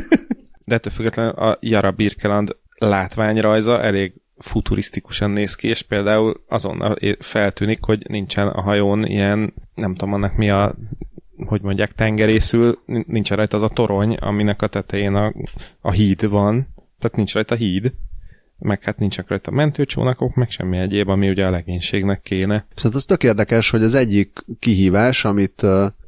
de 0.65 0.75
ettől 0.75 0.93
függetlenül 0.93 1.33
a 1.33 1.59
Jara 1.61 1.91
Birkeland 1.91 2.57
látványrajza 2.79 3.83
elég 3.83 4.13
futurisztikusan 4.39 5.31
néz 5.31 5.55
ki, 5.55 5.69
és 5.69 5.83
például 5.83 6.45
azonnal 6.49 6.97
feltűnik, 7.19 7.85
hogy 7.85 8.05
nincsen 8.09 8.49
a 8.49 8.61
hajón 8.61 9.07
ilyen, 9.07 9.55
nem 9.75 9.95
tudom 9.95 10.15
annak 10.15 10.37
mi 10.37 10.51
a 10.51 10.75
hogy 11.47 11.61
mondják, 11.63 11.93
tengerészül, 11.93 12.79
nin- 12.87 13.07
nincs 13.07 13.31
rajta 13.31 13.57
az 13.57 13.63
a 13.63 13.69
torony, 13.69 14.15
aminek 14.15 14.63
a 14.63 14.67
tetején 14.67 15.15
a, 15.15 15.33
a 15.81 15.91
híd 15.91 16.29
van, 16.29 16.69
tehát 16.99 17.17
nincs 17.17 17.35
rajta 17.35 17.55
híd, 17.55 17.93
meg 18.59 18.83
hát 18.83 18.99
nincsenek 18.99 19.31
rajta 19.31 19.51
mentőcsónakok, 19.51 20.35
meg 20.35 20.51
semmi 20.51 20.79
egyéb, 20.79 21.09
ami 21.09 21.29
ugye 21.29 21.47
a 21.47 21.51
legénységnek 21.51 22.23
kéne. 22.23 22.67
Viszont 22.75 22.95
az 22.95 23.05
tök 23.05 23.23
érdekes, 23.23 23.71
hogy 23.71 23.83
az 23.83 23.95
egyik 23.95 24.45
kihívás, 24.59 25.25
amit 25.25 25.63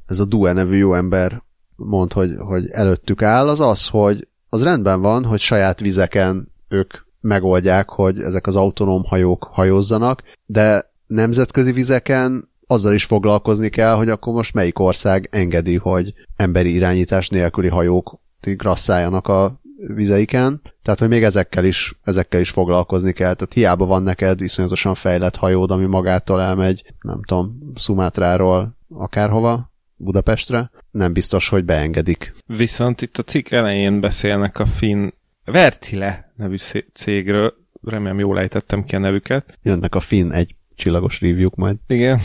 ez 0.07 0.19
a 0.19 0.25
Due 0.25 0.53
nevű 0.53 0.77
jó 0.77 0.95
ember 0.95 1.43
mond, 1.77 2.13
hogy, 2.13 2.35
hogy 2.39 2.71
előttük 2.71 3.23
áll, 3.23 3.49
az 3.49 3.61
az, 3.61 3.89
hogy 3.89 4.29
az 4.49 4.63
rendben 4.63 5.01
van, 5.01 5.25
hogy 5.25 5.39
saját 5.39 5.81
vizeken 5.81 6.53
ők 6.69 6.95
megoldják, 7.21 7.89
hogy 7.89 8.21
ezek 8.21 8.47
az 8.47 8.57
autonóm 8.57 9.05
hajók 9.05 9.49
hajózzanak, 9.53 10.23
de 10.47 10.91
nemzetközi 11.07 11.73
vizeken 11.73 12.49
azzal 12.71 12.95
is 12.95 13.05
foglalkozni 13.05 13.69
kell, 13.69 13.95
hogy 13.95 14.09
akkor 14.09 14.33
most 14.33 14.55
melyik 14.55 14.79
ország 14.79 15.29
engedi, 15.33 15.77
hogy 15.77 16.15
emberi 16.37 16.73
irányítás 16.73 17.29
nélküli 17.29 17.69
hajók 17.69 18.21
grasszáljanak 18.41 19.29
a 19.29 19.61
vizeiken, 19.87 20.61
tehát 20.83 20.99
hogy 20.99 21.09
még 21.09 21.23
ezekkel 21.23 21.65
is, 21.65 21.99
ezekkel 22.05 22.41
is 22.41 22.51
foglalkozni 22.51 23.13
kell, 23.13 23.35
tehát 23.35 23.53
hiába 23.53 23.87
van 23.87 24.03
neked 24.03 24.41
iszonyatosan 24.41 24.95
fejlett 24.95 25.37
hajód, 25.37 25.71
ami 25.71 25.85
magától 25.85 26.43
elmegy, 26.43 26.95
nem 27.01 27.21
tudom, 27.23 27.73
Szumátráról 27.75 28.77
akárhova, 28.89 29.73
Budapestre, 29.97 30.71
nem 30.91 31.13
biztos, 31.13 31.49
hogy 31.49 31.65
beengedik. 31.65 32.35
Viszont 32.47 33.03
itt 33.03 33.17
a 33.17 33.23
cikk 33.23 33.51
elején 33.51 34.01
beszélnek 34.01 34.59
a 34.59 34.67
finn 34.67 35.09
Vercile 35.45 36.33
nevű 36.37 36.57
cégről, 36.93 37.55
remélem 37.83 38.19
jól 38.19 38.39
ejtettem 38.39 38.85
ki 38.85 38.95
a 38.95 38.99
nevüket, 38.99 39.59
Jönnek 39.63 39.95
a 39.95 40.01
finn 40.01 40.31
egy 40.31 40.53
csillagos 40.79 41.21
review 41.21 41.49
majd. 41.55 41.77
Igen. 41.87 42.21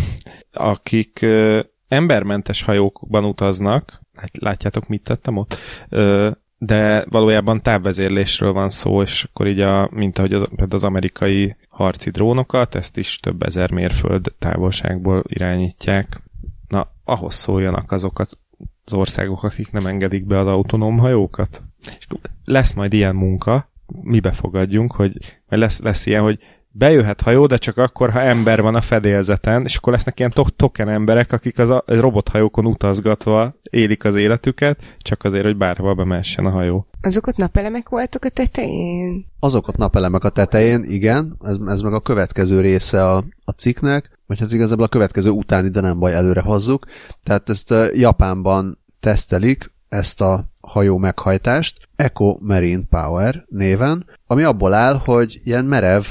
Akik 0.51 1.19
ö, 1.21 1.61
embermentes 1.87 2.63
hajókban 2.63 3.25
utaznak, 3.25 4.01
lát, 4.15 4.37
látjátok, 4.37 4.87
mit 4.87 5.03
tettem 5.03 5.37
ott? 5.37 5.57
Ö, 5.89 6.31
de 6.57 7.05
valójában 7.09 7.61
távvezérlésről 7.61 8.53
van 8.53 8.69
szó, 8.69 9.01
és 9.01 9.23
akkor 9.23 9.47
így, 9.47 9.59
a, 9.59 9.89
mint 9.91 10.17
ahogy 10.17 10.33
az, 10.33 10.43
például 10.47 10.71
az 10.71 10.83
amerikai 10.83 11.55
harci 11.69 12.09
drónokat, 12.09 12.75
ezt 12.75 12.97
is 12.97 13.19
több 13.19 13.41
ezer 13.43 13.71
mérföld 13.71 14.33
távolságból 14.39 15.23
irányítják. 15.27 16.21
Na, 16.67 16.91
ahhoz 17.03 17.33
szóljanak 17.33 17.91
azokat 17.91 18.39
az 18.85 18.93
országok, 18.93 19.43
akik 19.43 19.71
nem 19.71 19.85
engedik 19.85 20.25
be 20.25 20.39
az 20.39 20.47
autonóm 20.47 20.97
hajókat. 20.97 21.61
És 21.99 22.07
lesz 22.45 22.73
majd 22.73 22.93
ilyen 22.93 23.15
munka, 23.15 23.71
mi 24.01 24.19
befogadjunk, 24.19 24.91
hogy 24.91 25.17
majd 25.49 25.61
lesz, 25.61 25.79
lesz 25.79 26.05
ilyen, 26.05 26.21
hogy 26.21 26.39
bejöhet 26.75 27.21
hajó, 27.21 27.45
de 27.45 27.57
csak 27.57 27.77
akkor, 27.77 28.11
ha 28.11 28.21
ember 28.21 28.61
van 28.61 28.75
a 28.75 28.81
fedélzeten, 28.81 29.63
és 29.63 29.75
akkor 29.75 29.93
lesznek 29.93 30.19
ilyen 30.19 30.31
to- 30.31 30.53
token 30.55 30.89
emberek, 30.89 31.31
akik 31.31 31.59
az 31.59 31.69
a 31.69 31.83
robothajókon 31.85 32.65
utazgatva 32.65 33.55
élik 33.69 34.05
az 34.05 34.15
életüket, 34.15 34.79
csak 34.97 35.23
azért, 35.23 35.43
hogy 35.43 35.57
bárhova 35.57 35.93
bemessen 35.93 36.45
a 36.45 36.49
hajó. 36.49 36.87
Azok 37.01 37.27
ott 37.27 37.35
napelemek 37.35 37.89
voltak 37.89 38.25
a 38.25 38.29
tetején? 38.29 39.25
Azok 39.39 39.67
ott 39.67 39.77
napelemek 39.77 40.23
a 40.23 40.29
tetején, 40.29 40.83
igen, 40.83 41.37
ez, 41.41 41.57
ez 41.67 41.81
meg 41.81 41.93
a 41.93 42.01
következő 42.01 42.61
része 42.61 43.09
a, 43.09 43.23
a 43.45 43.51
cikknek, 43.51 44.19
vagy 44.27 44.39
hát 44.39 44.51
igazából 44.51 44.85
a 44.85 44.87
következő 44.87 45.29
utáni, 45.29 45.69
de 45.69 45.81
nem 45.81 45.99
baj, 45.99 46.13
előre 46.13 46.41
hozzuk. 46.41 46.85
Tehát 47.23 47.49
ezt 47.49 47.71
uh, 47.71 47.97
Japánban 47.97 48.77
tesztelik, 48.99 49.71
ezt 49.89 50.21
a 50.21 50.51
hajó 50.61 50.97
meghajtást, 50.97 51.87
Eco 51.95 52.37
Marine 52.39 52.83
Power 52.89 53.45
néven, 53.49 54.05
ami 54.27 54.43
abból 54.43 54.73
áll, 54.73 55.01
hogy 55.05 55.41
ilyen 55.43 55.65
merev 55.65 56.03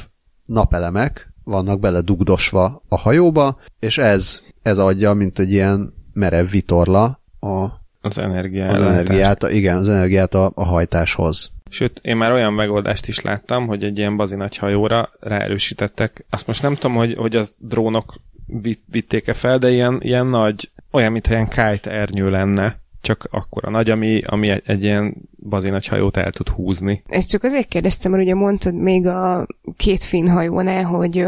napelemek 0.44 1.32
vannak 1.44 1.80
bele 1.80 2.00
dugdosva 2.00 2.82
a 2.88 2.98
hajóba, 2.98 3.56
és 3.78 3.98
ez, 3.98 4.42
ez 4.62 4.78
adja, 4.78 5.12
mint 5.12 5.38
egy 5.38 5.52
ilyen 5.52 5.94
merev 6.12 6.50
vitorla 6.50 7.20
a, 7.40 7.66
Az 8.00 8.18
energiát. 8.18 8.70
az 8.72 8.80
energiát, 8.80 9.42
a, 9.42 9.50
igen, 9.50 9.76
az 9.76 9.88
energiát 9.88 10.34
a, 10.34 10.52
a 10.54 10.64
hajtáshoz. 10.64 11.50
Sőt, 11.70 12.00
én 12.02 12.16
már 12.16 12.32
olyan 12.32 12.52
megoldást 12.52 13.08
is 13.08 13.20
láttam, 13.20 13.66
hogy 13.66 13.84
egy 13.84 13.98
ilyen 13.98 14.16
bazi 14.16 14.34
nagy 14.34 14.56
hajóra 14.56 15.10
ráerősítettek. 15.20 16.24
Azt 16.30 16.46
most 16.46 16.62
nem 16.62 16.74
tudom, 16.74 16.96
hogy, 16.96 17.14
hogy 17.14 17.36
az 17.36 17.56
drónok 17.58 18.14
vit, 18.46 18.82
vitték-e 18.86 19.32
fel, 19.32 19.58
de 19.58 19.70
ilyen, 19.70 19.98
ilyen 20.02 20.26
nagy, 20.26 20.70
olyan, 20.90 21.12
mintha 21.12 21.32
ilyen 21.32 21.48
kite 21.48 21.90
ernyő 21.90 22.30
lenne, 22.30 22.80
csak 23.02 23.28
akkora 23.30 23.70
nagy, 23.70 23.90
ami, 23.90 24.22
ami 24.26 24.48
egy, 24.48 24.62
egy 24.66 24.82
ilyen 24.82 25.16
bazi 25.48 25.68
nagy 25.68 25.86
hajót 25.86 26.16
el 26.16 26.30
tud 26.30 26.48
húzni. 26.48 27.02
Ezt 27.06 27.28
csak 27.28 27.42
azért 27.42 27.68
kérdeztem, 27.68 28.10
mert 28.10 28.22
ugye 28.22 28.34
mondtad 28.34 28.74
még 28.74 29.06
a 29.06 29.46
két 29.76 30.02
finn 30.02 30.28
hajónál, 30.28 30.84
hogy, 30.84 31.24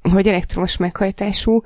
hogy 0.00 0.28
elektromos 0.28 0.76
meghajtású, 0.76 1.62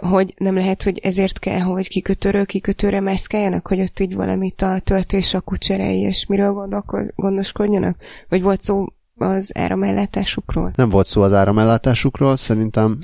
hogy 0.00 0.34
nem 0.36 0.54
lehet, 0.54 0.82
hogy 0.82 0.98
ezért 0.98 1.38
kell, 1.38 1.60
hogy 1.60 1.88
kikötőről 1.88 2.46
kikötőre 2.46 3.00
mászkáljanak, 3.00 3.66
hogy 3.66 3.80
ott 3.80 4.00
így 4.00 4.14
valamit 4.14 4.62
a 4.62 4.80
töltés, 4.84 5.34
a 5.34 5.40
kucserei, 5.40 6.00
és 6.00 6.26
miről 6.26 6.52
gondolko- 6.52 7.14
gondoskodjanak? 7.14 7.96
Vagy 8.28 8.42
volt 8.42 8.62
szó 8.62 8.86
az 9.16 9.56
áramellátásukról? 9.56 10.72
Nem 10.74 10.88
volt 10.88 11.06
szó 11.06 11.22
az 11.22 11.32
áramellátásukról, 11.32 12.36
szerintem 12.36 12.98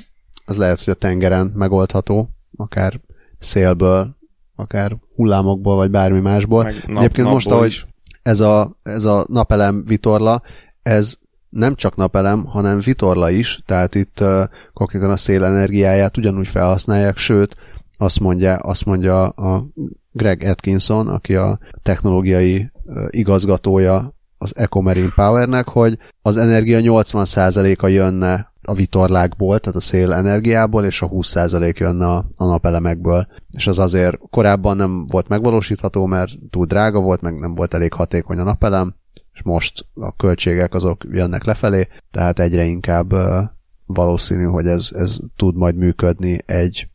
az 0.45 0.57
lehet, 0.57 0.85
hogy 0.85 0.93
a 0.93 0.97
tengeren 0.97 1.53
megoldható, 1.55 2.29
akár 2.57 3.01
szélből, 3.39 4.17
akár 4.57 4.97
hullámokból, 5.23 5.77
vagy 5.77 5.91
bármi 5.91 6.21
másból. 6.21 6.63
Meg 6.63 6.75
nap, 6.87 6.99
Egyébként 6.99 7.29
most, 7.29 7.51
ahogy 7.51 7.67
is. 7.67 7.87
ez 8.23 8.41
a, 8.41 8.77
ez 8.83 9.05
a 9.05 9.25
napelem 9.29 9.85
vitorla, 9.85 10.41
ez 10.83 11.17
nem 11.49 11.75
csak 11.75 11.97
napelem, 11.97 12.45
hanem 12.45 12.81
vitorla 12.81 13.31
is, 13.31 13.63
tehát 13.67 13.95
itt 13.95 14.21
uh, 14.21 14.43
konkrétan 14.73 15.11
a 15.11 15.17
szélenergiáját 15.17 16.17
ugyanúgy 16.17 16.49
felhasználják, 16.49 17.17
sőt, 17.17 17.57
azt 17.99 18.21
mondja, 18.21 18.55
azt 18.55 18.85
mondja 18.85 19.29
a 19.29 19.67
Greg 20.13 20.43
Atkinson, 20.43 21.09
aki 21.09 21.35
a 21.35 21.59
technológiai 21.83 22.71
uh, 22.85 23.07
igazgatója 23.11 24.15
az 24.39 24.57
Ecomarine 24.57 25.13
Powernek, 25.15 25.69
hogy 25.69 25.99
az 26.23 26.37
energia 26.37 26.79
80%-a 26.83 27.87
jönne 27.87 28.52
a 28.63 28.75
vitorlákból, 28.75 29.59
tehát 29.59 29.77
a 29.77 29.81
szél 29.81 30.13
energiából, 30.13 30.85
és 30.85 31.03
a 31.03 31.09
20% 31.09 31.77
jönne 31.77 32.07
a, 32.07 32.25
a 32.37 32.45
napelemekből. 32.45 33.27
És 33.51 33.67
az 33.67 33.79
azért 33.79 34.19
korábban 34.31 34.77
nem 34.77 35.07
volt 35.07 35.29
megvalósítható, 35.29 36.07
mert 36.07 36.33
túl 36.51 36.67
drága 36.67 37.01
volt, 37.01 37.21
meg 37.21 37.39
nem 37.39 37.55
volt 37.55 37.75
elég 37.75 37.93
hatékony 37.93 38.39
a 38.39 38.45
napelem, 38.45 38.95
és 39.33 39.43
most 39.43 39.87
a 39.95 40.17
költségek 40.17 40.75
azok 40.75 41.05
jönnek 41.11 41.45
lefelé, 41.45 41.89
tehát 42.11 42.39
egyre 42.39 42.65
inkább 42.65 43.15
valószínű, 43.87 44.45
hogy 44.45 44.67
ez, 44.67 44.91
ez 44.95 45.17
tud 45.37 45.57
majd 45.57 45.77
működni 45.77 46.43
egy 46.47 46.89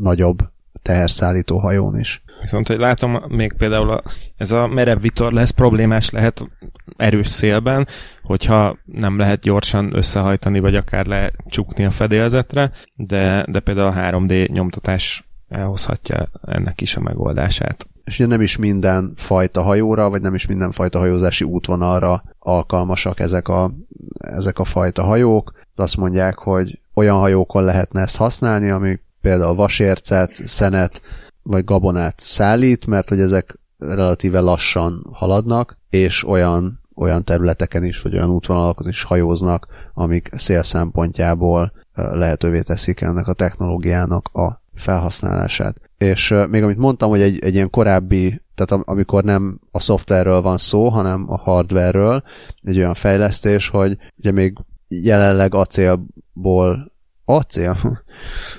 nagyobb 0.00 0.38
teherszállító 0.82 1.58
hajón 1.58 1.98
is. 1.98 2.23
Viszont, 2.44 2.66
hogy 2.66 2.78
látom, 2.78 3.22
még 3.28 3.52
például 3.52 3.90
a, 3.90 4.02
ez 4.36 4.52
a 4.52 4.66
merev 4.66 5.00
vitor 5.00 5.32
lesz 5.32 5.50
problémás 5.50 6.10
lehet 6.10 6.48
erős 6.96 7.26
szélben, 7.26 7.86
hogyha 8.22 8.78
nem 8.84 9.18
lehet 9.18 9.40
gyorsan 9.40 9.96
összehajtani, 9.96 10.60
vagy 10.60 10.76
akár 10.76 11.06
lecsukni 11.06 11.84
a 11.84 11.90
fedélzetre, 11.90 12.70
de, 12.94 13.46
de 13.48 13.60
például 13.60 13.88
a 13.88 13.94
3D 13.94 14.50
nyomtatás 14.52 15.28
elhozhatja 15.48 16.30
ennek 16.46 16.80
is 16.80 16.96
a 16.96 17.00
megoldását. 17.00 17.86
És 18.04 18.18
ugye 18.18 18.28
nem 18.28 18.40
is 18.40 18.56
minden 18.56 19.12
fajta 19.16 19.62
hajóra, 19.62 20.10
vagy 20.10 20.20
nem 20.20 20.34
is 20.34 20.46
minden 20.46 20.70
fajta 20.70 20.98
hajózási 20.98 21.44
útvonalra 21.44 22.22
alkalmasak 22.38 23.20
ezek 23.20 23.48
a, 23.48 23.70
ezek 24.18 24.58
a 24.58 24.64
fajta 24.64 25.02
hajók. 25.02 25.52
De 25.74 25.82
azt 25.82 25.96
mondják, 25.96 26.38
hogy 26.38 26.80
olyan 26.94 27.18
hajókon 27.18 27.64
lehetne 27.64 28.00
ezt 28.00 28.16
használni, 28.16 28.70
ami 28.70 28.98
például 29.20 29.54
vasércet, 29.54 30.30
szenet 30.46 31.02
vagy 31.44 31.64
gabonát 31.64 32.20
szállít, 32.20 32.86
mert 32.86 33.08
hogy 33.08 33.20
ezek 33.20 33.58
relatíve 33.78 34.40
lassan 34.40 35.06
haladnak, 35.12 35.78
és 35.90 36.26
olyan, 36.26 36.80
olyan 36.94 37.24
területeken 37.24 37.84
is, 37.84 38.00
vagy 38.00 38.14
olyan 38.14 38.30
útvonalakon 38.30 38.88
is 38.88 39.02
hajóznak, 39.02 39.66
amik 39.94 40.30
szél 40.36 40.62
szempontjából 40.62 41.72
lehetővé 41.94 42.60
teszik 42.60 43.00
ennek 43.00 43.28
a 43.28 43.32
technológiának 43.32 44.28
a 44.32 44.62
felhasználását. 44.74 45.80
És 45.98 46.34
még 46.48 46.62
amit 46.62 46.78
mondtam, 46.78 47.08
hogy 47.08 47.20
egy, 47.20 47.38
egy 47.38 47.54
ilyen 47.54 47.70
korábbi, 47.70 48.42
tehát 48.54 48.84
amikor 48.88 49.24
nem 49.24 49.60
a 49.70 49.80
szoftverről 49.80 50.42
van 50.42 50.58
szó, 50.58 50.88
hanem 50.88 51.24
a 51.28 51.38
hardwareről, 51.38 52.22
egy 52.62 52.78
olyan 52.78 52.94
fejlesztés, 52.94 53.68
hogy 53.68 53.98
ugye 54.16 54.32
még 54.32 54.58
jelenleg 54.88 55.54
acélból 55.54 56.92
acél? 57.24 58.02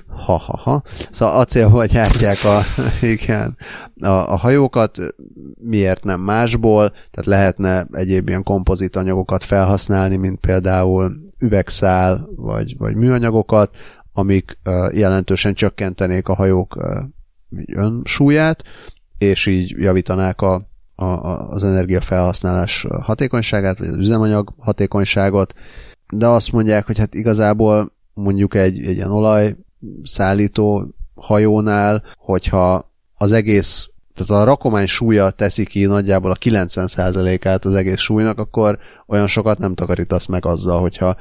Ha-ha-ha. 0.08 0.82
Szóval 1.12 1.40
acélból 1.40 1.86
gyártják 1.86 2.38
a, 2.44 2.60
igen, 3.16 3.58
a, 4.00 4.08
a 4.08 4.36
hajókat, 4.36 4.98
miért 5.60 6.04
nem 6.04 6.22
másból, 6.22 6.90
tehát 6.90 7.26
lehetne 7.26 7.88
egyéb 7.92 8.28
ilyen 8.28 8.44
kompozit 8.44 8.96
anyagokat 8.96 9.44
felhasználni, 9.44 10.16
mint 10.16 10.40
például 10.40 11.18
üvegszál, 11.40 12.30
vagy, 12.36 12.78
vagy 12.78 12.96
műanyagokat, 12.96 13.76
amik 14.14 14.58
uh, 14.66 14.98
jelentősen 14.98 15.54
csökkentenék 15.54 16.28
a 16.28 16.36
hajók 16.36 16.76
uh, 16.76 17.04
önsúlyát, 17.74 18.64
és 19.18 19.46
így 19.46 19.70
javítanák 19.78 20.42
a, 20.42 20.68
a, 20.96 21.06
az 21.50 21.64
energiafelhasználás 21.64 22.88
hatékonyságát, 23.02 23.78
vagy 23.78 23.88
az 23.88 23.98
üzemanyag 23.98 24.54
hatékonyságot, 24.58 25.54
de 26.10 26.28
azt 26.28 26.52
mondják, 26.52 26.86
hogy 26.86 26.98
hát 26.98 27.14
igazából 27.14 27.95
mondjuk 28.16 28.56
egy, 28.56 28.86
egy 28.86 28.96
ilyen 28.96 29.12
olajszállító 29.12 30.96
hajónál, 31.16 32.04
hogyha 32.16 32.92
az 33.18 33.32
egész 33.32 33.90
tehát 34.16 34.42
a 34.42 34.46
rakomány 34.46 34.86
súlya 34.86 35.30
teszi 35.30 35.66
ki 35.66 35.86
nagyjából 35.86 36.32
a 36.32 36.36
90%-át 36.36 37.66
az 37.66 37.74
egész 37.74 38.00
súlynak, 38.00 38.40
akkor 38.40 38.80
olyan 39.08 39.28
sokat 39.28 39.58
nem 39.58 39.76
takarítasz 39.76 40.26
meg 40.26 40.46
azzal, 40.46 40.80
hogyha 40.80 41.16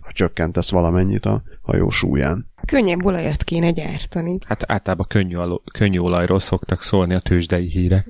ha 0.00 0.12
csökkentesz 0.12 0.70
valamennyit 0.70 1.24
a 1.24 1.42
hajó 1.62 1.90
súlyán. 1.90 2.46
Könnyebb 2.66 3.04
olajat 3.04 3.44
kéne 3.44 3.70
gyártani. 3.70 4.38
Hát 4.46 4.64
általában 4.66 5.06
könnyű, 5.08 5.36
könnyű 5.72 5.98
olajról 5.98 6.38
szoktak 6.38 6.82
szólni 6.82 7.14
a 7.14 7.20
tőzsdei 7.20 7.68
hírek. 7.68 8.08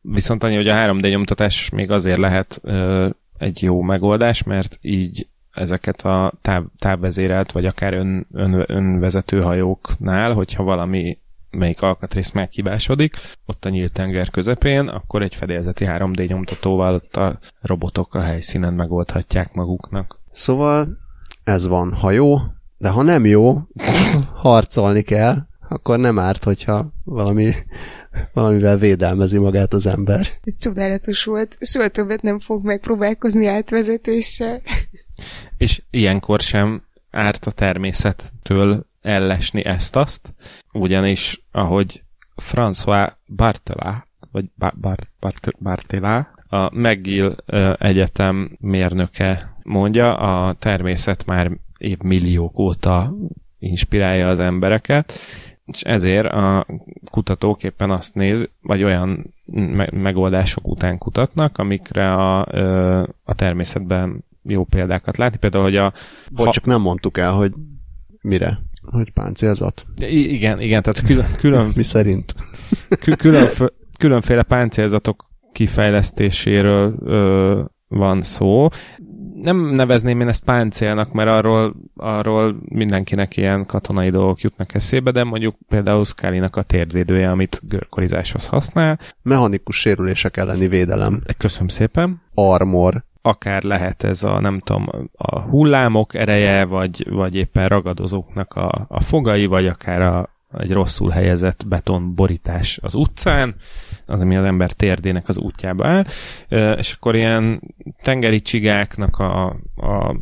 Viszont 0.00 0.44
annyi, 0.44 0.56
hogy 0.56 0.68
a 0.68 0.74
3D 0.74 1.10
nyomtatás 1.10 1.70
még 1.70 1.90
azért 1.90 2.18
lehet 2.18 2.60
ö, 2.62 3.08
egy 3.38 3.62
jó 3.62 3.80
megoldás, 3.80 4.42
mert 4.42 4.78
így 4.80 5.28
ezeket 5.60 6.02
a 6.02 6.32
táv, 6.42 6.64
távvezérelt, 6.78 7.52
vagy 7.52 7.66
akár 7.66 7.92
ön, 7.92 8.26
ön, 8.32 8.64
önvezető 8.66 9.40
hajóknál, 9.40 10.32
hogyha 10.32 10.62
valami 10.62 11.18
melyik 11.50 11.82
alkatrész 11.82 12.30
meghibásodik, 12.30 13.16
ott 13.46 13.64
a 13.64 13.68
nyílt 13.68 13.92
tenger 13.92 14.30
közepén, 14.30 14.88
akkor 14.88 15.22
egy 15.22 15.34
fedélzeti 15.34 15.84
3D 15.88 16.28
nyomtatóval 16.28 16.94
ott 16.94 17.16
a 17.16 17.38
robotok 17.60 18.14
a 18.14 18.20
helyszínen 18.20 18.74
megoldhatják 18.74 19.52
maguknak. 19.52 20.18
Szóval 20.32 20.98
ez 21.44 21.66
van, 21.66 21.92
ha 21.92 22.10
jó, 22.10 22.36
de 22.78 22.88
ha 22.88 23.02
nem 23.02 23.26
jó, 23.26 23.58
harcolni 24.34 25.02
kell, 25.02 25.48
akkor 25.68 25.98
nem 25.98 26.18
árt, 26.18 26.44
hogyha 26.44 26.92
valami, 27.04 27.52
valamivel 28.32 28.76
védelmezi 28.76 29.38
magát 29.38 29.72
az 29.72 29.86
ember. 29.86 30.26
Csodálatos 30.58 31.24
volt, 31.24 31.56
soha 31.60 31.88
többet 31.88 32.22
nem 32.22 32.38
fog 32.38 32.64
megpróbálkozni 32.64 33.46
átvezetéssel. 33.46 34.60
És 35.56 35.82
ilyenkor 35.90 36.40
sem 36.40 36.82
árt 37.10 37.46
a 37.46 37.50
természettől 37.50 38.86
ellesni 39.02 39.64
ezt-azt, 39.64 40.34
ugyanis, 40.72 41.40
ahogy 41.50 42.02
François 42.36 43.12
Bartela, 43.36 44.06
vagy 44.32 44.44
Bar- 44.54 44.80
Bar- 44.80 45.08
Bar- 45.20 45.62
Bartela, 45.62 46.28
a 46.48 46.78
McGill 46.78 47.36
Egyetem 47.78 48.56
mérnöke 48.60 49.54
mondja, 49.62 50.16
a 50.16 50.52
természet 50.52 51.26
már 51.26 51.50
évmilliók 51.78 52.58
óta 52.58 53.14
inspirálja 53.58 54.28
az 54.28 54.38
embereket, 54.38 55.12
és 55.66 55.82
ezért 55.82 56.26
a 56.26 56.66
kutatók 57.10 57.62
éppen 57.62 57.90
azt 57.90 58.14
néz, 58.14 58.48
vagy 58.62 58.82
olyan 58.82 59.34
me- 59.44 59.90
megoldások 59.90 60.68
után 60.68 60.98
kutatnak, 60.98 61.58
amikre 61.58 62.12
a, 62.12 62.40
a 63.24 63.34
természetben 63.34 64.24
jó 64.42 64.64
példákat 64.64 65.16
látni. 65.16 65.38
Például, 65.38 65.64
hogy 65.64 65.76
a... 65.76 65.92
Bocs, 66.30 66.46
ha... 66.46 66.52
csak 66.52 66.64
nem 66.64 66.80
mondtuk 66.80 67.18
el, 67.18 67.32
hogy 67.32 67.52
mire? 68.22 68.58
Hogy 68.82 69.12
páncélzat? 69.12 69.86
I- 70.00 70.32
igen, 70.32 70.60
igen, 70.60 70.82
tehát 70.82 71.06
külön... 71.06 71.26
külön 71.38 71.72
Mi 71.76 71.82
szerint? 71.82 72.34
külön, 73.18 73.46
különféle 73.98 74.42
páncélzatok 74.42 75.30
kifejlesztéséről 75.52 76.94
ö, 77.04 77.62
van 77.88 78.22
szó. 78.22 78.68
Nem 79.34 79.74
nevezném 79.74 80.20
én 80.20 80.28
ezt 80.28 80.44
páncélnak, 80.44 81.12
mert 81.12 81.28
arról, 81.28 81.76
arról 81.96 82.56
mindenkinek 82.68 83.36
ilyen 83.36 83.66
katonai 83.66 84.10
dolgok 84.10 84.40
jutnak 84.40 84.74
eszébe, 84.74 85.10
de 85.10 85.24
mondjuk 85.24 85.56
például 85.68 86.04
Scully-nak 86.04 86.56
a 86.56 86.62
térdvédője, 86.62 87.30
amit 87.30 87.60
görkorizáshoz 87.68 88.46
használ. 88.46 88.98
Mechanikus 89.22 89.76
sérülések 89.80 90.36
elleni 90.36 90.68
védelem. 90.68 91.22
Köszönöm 91.38 91.68
szépen. 91.68 92.22
Armor 92.34 93.04
akár 93.22 93.62
lehet 93.62 94.02
ez 94.02 94.22
a, 94.22 94.40
nem 94.40 94.60
tudom, 94.60 94.88
a 95.16 95.40
hullámok 95.40 96.14
ereje, 96.14 96.64
vagy, 96.64 97.06
vagy 97.10 97.34
éppen 97.34 97.68
ragadozóknak 97.68 98.54
a, 98.54 98.86
a 98.88 99.00
fogai, 99.00 99.46
vagy 99.46 99.66
akár 99.66 100.00
a, 100.00 100.28
egy 100.58 100.72
rosszul 100.72 101.10
helyezett 101.10 101.66
betonborítás 101.68 102.78
az 102.82 102.94
utcán, 102.94 103.54
az, 104.06 104.20
ami 104.20 104.36
az 104.36 104.44
ember 104.44 104.72
térdének 104.72 105.28
az 105.28 105.38
útjába 105.38 105.86
áll, 105.86 106.04
és 106.76 106.92
akkor 106.92 107.14
ilyen 107.16 107.60
tengeri 108.02 108.40
csigáknak 108.40 109.18
a, 109.18 109.46
a, 109.76 110.16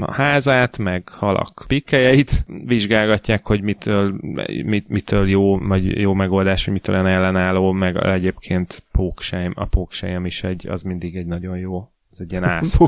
a 0.00 0.12
házát, 0.12 0.78
meg 0.78 1.08
halak 1.08 1.64
pikkelyeit 1.66 2.44
vizsgálgatják, 2.64 3.46
hogy 3.46 3.62
mitől, 3.62 4.14
mit, 4.64 4.88
mitől 4.88 5.28
jó, 5.28 5.58
vagy 5.58 6.00
jó 6.00 6.12
megoldás, 6.12 6.64
vagy 6.64 6.74
mitől 6.74 6.94
ellenálló, 6.94 7.72
meg 7.72 7.96
egyébként 7.96 8.82
póksejem, 8.92 9.52
a 9.54 9.64
póksejem 9.64 10.26
is 10.26 10.42
egy, 10.42 10.68
az 10.68 10.82
mindig 10.82 11.16
egy 11.16 11.26
nagyon 11.26 11.58
jó 11.58 11.88
egy 12.20 12.30
ilyen 12.30 12.44
ász. 12.44 12.78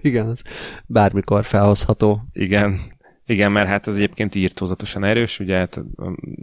Igen, 0.00 0.26
az 0.26 0.42
bármikor 0.86 1.44
felhozható. 1.44 2.20
Igen, 2.32 2.78
igen, 3.26 3.52
mert 3.52 3.68
hát 3.68 3.86
az 3.86 3.96
egyébként 3.96 4.34
írtózatosan 4.34 5.04
erős, 5.04 5.38
ugye? 5.40 5.56
Hát, 5.56 5.80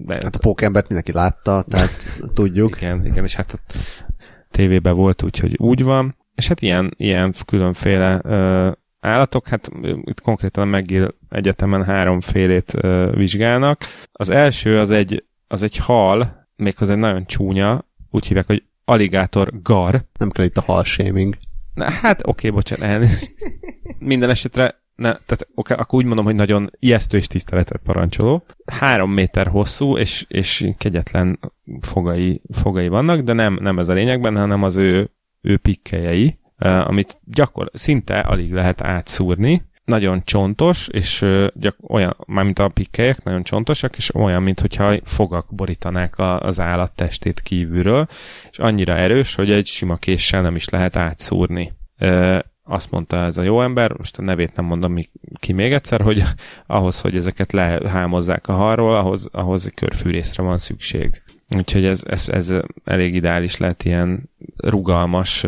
de, 0.06 0.20
hát 0.24 0.36
a 0.36 0.40
pókembert 0.40 0.88
mindenki 0.88 1.12
látta, 1.12 1.62
tehát 1.62 2.20
tudjuk. 2.34 2.76
Igen, 2.76 3.06
igen, 3.06 3.24
és 3.24 3.36
hát 3.36 3.54
a 3.54 3.74
tévében 4.52 4.96
volt 4.96 5.24
úgy, 5.24 5.40
hogy 5.40 5.56
úgy 5.58 5.84
van. 5.84 6.16
És 6.36 6.48
hát 6.48 6.62
ilyen, 6.62 6.94
ilyen 6.98 7.34
különféle 7.46 8.20
ö, 8.24 8.72
állatok, 9.00 9.48
hát 9.48 9.72
itt 9.82 10.22
konkrétan 10.22 10.68
megír 10.68 11.14
egyetemen 11.30 11.84
háromfélét 11.84 12.74
ö, 12.76 13.12
vizsgálnak. 13.16 13.82
Az 14.12 14.30
első 14.30 14.80
az 14.80 14.92
egy, 14.92 15.24
az 15.48 15.64
egy 15.64 15.78
hal, 15.78 16.48
méghozzá 16.56 16.94
egy 16.94 17.00
nagyon 17.00 17.26
csúnya, 17.26 17.86
úgy 18.12 18.26
hívják, 18.26 18.48
hogy 18.48 18.64
aligátor 18.86 19.62
gar. 19.62 20.06
Nem 20.20 20.30
kell 20.30 20.46
itt 20.46 20.58
a 20.58 20.62
hal 20.62 20.84
shaming. 20.84 21.36
Na, 21.76 21.92
hát 21.92 22.20
oké, 22.28 22.48
okay, 22.48 22.50
bocsánat. 22.50 23.10
Minden 24.00 24.30
esetre 24.30 24.84
ne, 24.96 25.10
tehát 25.12 25.48
okay, 25.56 25.78
akkor 25.78 26.00
úgy 26.00 26.06
mondom, 26.06 26.26
hogy 26.26 26.36
nagyon 26.36 26.72
ijesztő 26.80 27.18
és 27.18 27.28
tiszteletet 27.28 27.82
parancsoló. 27.84 28.46
Három 28.66 29.12
méter 29.12 29.48
hosszú, 29.48 29.98
és, 29.98 30.26
és 30.28 30.68
kegyetlen 30.78 31.40
fogai, 31.82 32.42
fogai 32.52 32.88
vannak, 32.88 33.20
de 33.20 33.34
nem, 33.34 33.58
nem 33.62 33.80
ez 33.80 33.90
a 33.90 33.94
lényegben, 33.94 34.36
hanem 34.36 34.64
az 34.64 34.76
ő, 34.76 35.12
ő 35.42 35.58
pikkelyei, 35.58 36.40
amit 36.58 37.20
gyakor, 37.24 37.70
szinte 37.74 38.20
alig 38.20 38.54
lehet 38.54 38.82
átszúrni, 38.82 39.66
nagyon 39.86 40.22
csontos, 40.24 40.88
és 40.88 41.26
gyak, 41.54 41.76
olyan, 41.88 42.16
mármint 42.28 42.60
a 42.60 42.68
pikkelyek 42.68 43.24
nagyon 43.24 43.44
csontosak, 43.44 43.98
és 43.98 44.16
olyan, 44.16 44.44
mintha 44.44 44.96
fogak 45.04 45.48
borítanák 45.50 46.18
a, 46.18 46.40
az 46.40 46.60
állat 46.60 46.92
testét 46.96 47.42
kívülről, 47.42 48.08
és 48.52 48.60
annyira 48.60 48.96
erős, 48.96 49.36
hogy 49.36 49.52
egy 49.52 49.66
sima 49.66 49.96
késsel 49.96 50.42
nem 50.42 50.56
is 50.56 50.70
lehet 50.70 50.96
átszúrni. 50.96 51.74
E, 51.98 52.46
azt 52.64 52.92
mondta 52.92 53.18
ez 53.18 53.38
a 53.38 53.44
jó 53.44 53.62
ember, 53.62 53.92
most 53.98 54.18
a 54.18 54.22
nevét 54.22 54.56
nem 54.56 54.66
mondom 54.66 55.10
ki 55.40 55.54
még 55.54 55.74
egyszer, 55.74 56.02
hogy 56.02 56.24
ahhoz, 56.66 57.02
hogy 57.02 57.16
ezeket 57.16 57.52
lehámozzák 57.52 58.48
a 58.48 58.54
harról, 58.54 58.96
ahhoz, 58.96 59.30
ahhoz 59.32 59.72
körfűrészre 59.76 60.44
van 60.44 60.58
szükség. 60.58 61.22
Úgyhogy 61.50 61.86
ez, 61.86 62.04
ez, 62.08 62.30
ez 62.30 62.54
elég 62.84 63.16
ideális 63.16 63.58
lehet 63.58 63.84
ilyen 63.84 64.30
rugalmas 64.58 65.46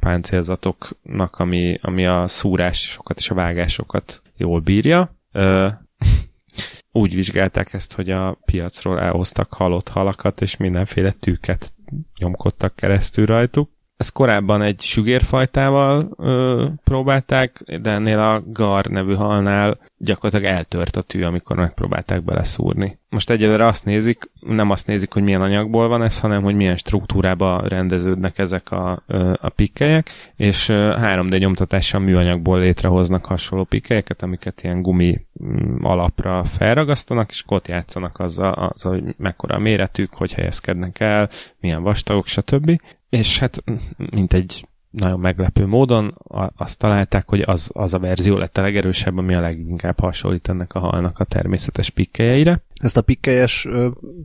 páncélzatoknak, 0.00 1.38
ami, 1.38 1.78
ami 1.82 2.06
a 2.06 2.26
szúrásokat 2.26 3.18
és 3.18 3.30
a 3.30 3.34
vágásokat 3.34 4.22
jól 4.36 4.60
bírja. 4.60 5.16
Úgy 6.92 7.14
vizsgálták 7.14 7.72
ezt, 7.72 7.92
hogy 7.92 8.10
a 8.10 8.38
piacról 8.44 9.00
elhoztak 9.00 9.52
halott 9.52 9.88
halakat, 9.88 10.40
és 10.40 10.56
mindenféle 10.56 11.10
tűket 11.10 11.72
nyomkodtak 12.18 12.76
keresztül 12.76 13.26
rajtuk. 13.26 13.70
Ezt 13.96 14.12
korábban 14.12 14.62
egy 14.62 14.80
sügérfajtával 14.80 16.10
ö, 16.16 16.66
próbálták, 16.84 17.62
de 17.82 17.90
ennél 17.90 18.18
a 18.18 18.42
gar 18.46 18.86
nevű 18.86 19.14
halnál 19.14 19.78
gyakorlatilag 19.98 20.54
eltört 20.54 20.96
a 20.96 21.02
tű, 21.02 21.22
amikor 21.22 21.56
megpróbálták 21.56 22.22
beleszúrni. 22.22 22.98
Most 23.08 23.30
egyelőre 23.30 23.66
azt 23.66 23.84
nézik, 23.84 24.30
nem 24.40 24.70
azt 24.70 24.86
nézik, 24.86 25.12
hogy 25.12 25.22
milyen 25.22 25.42
anyagból 25.42 25.88
van 25.88 26.02
ez, 26.02 26.20
hanem 26.20 26.42
hogy 26.42 26.54
milyen 26.54 26.76
struktúrába 26.76 27.68
rendeződnek 27.68 28.38
ezek 28.38 28.70
a, 28.70 29.02
a 29.40 29.48
pikkelyek, 29.48 30.08
és 30.36 30.66
3D 30.70 31.38
nyomtatással 31.38 32.00
műanyagból 32.00 32.58
létrehoznak 32.58 33.24
hasonló 33.24 33.64
pikkelyeket, 33.64 34.22
amiket 34.22 34.62
ilyen 34.62 34.82
gumi 34.82 35.20
mm, 35.44 35.84
alapra 35.84 36.44
felragasztanak, 36.44 37.30
és 37.30 37.44
ott 37.46 37.68
játszanak 37.68 38.18
azzal, 38.18 38.52
azzal, 38.52 38.92
hogy 38.92 39.14
mekkora 39.18 39.54
a 39.54 39.58
méretük, 39.58 40.14
hogy 40.14 40.32
helyezkednek 40.32 41.00
el, 41.00 41.28
milyen 41.60 41.82
vastagok, 41.82 42.26
stb. 42.26 42.80
És 43.18 43.38
hát 43.38 43.62
mint 43.96 44.32
egy 44.32 44.68
nagyon 44.90 45.20
meglepő 45.20 45.66
módon 45.66 46.14
azt 46.56 46.78
találták, 46.78 47.28
hogy 47.28 47.40
az, 47.40 47.70
az 47.72 47.94
a 47.94 47.98
verzió 47.98 48.36
lett 48.36 48.58
a 48.58 48.62
legerősebb, 48.62 49.16
ami 49.16 49.34
a 49.34 49.40
leginkább 49.40 50.00
hasonlít 50.00 50.48
ennek 50.48 50.74
a 50.74 50.78
halnak 50.78 51.18
a 51.18 51.24
természetes 51.24 51.90
pikkelyeire. 51.90 52.62
Ezt 52.74 52.96
a 52.96 53.02
pikkelyes 53.02 53.68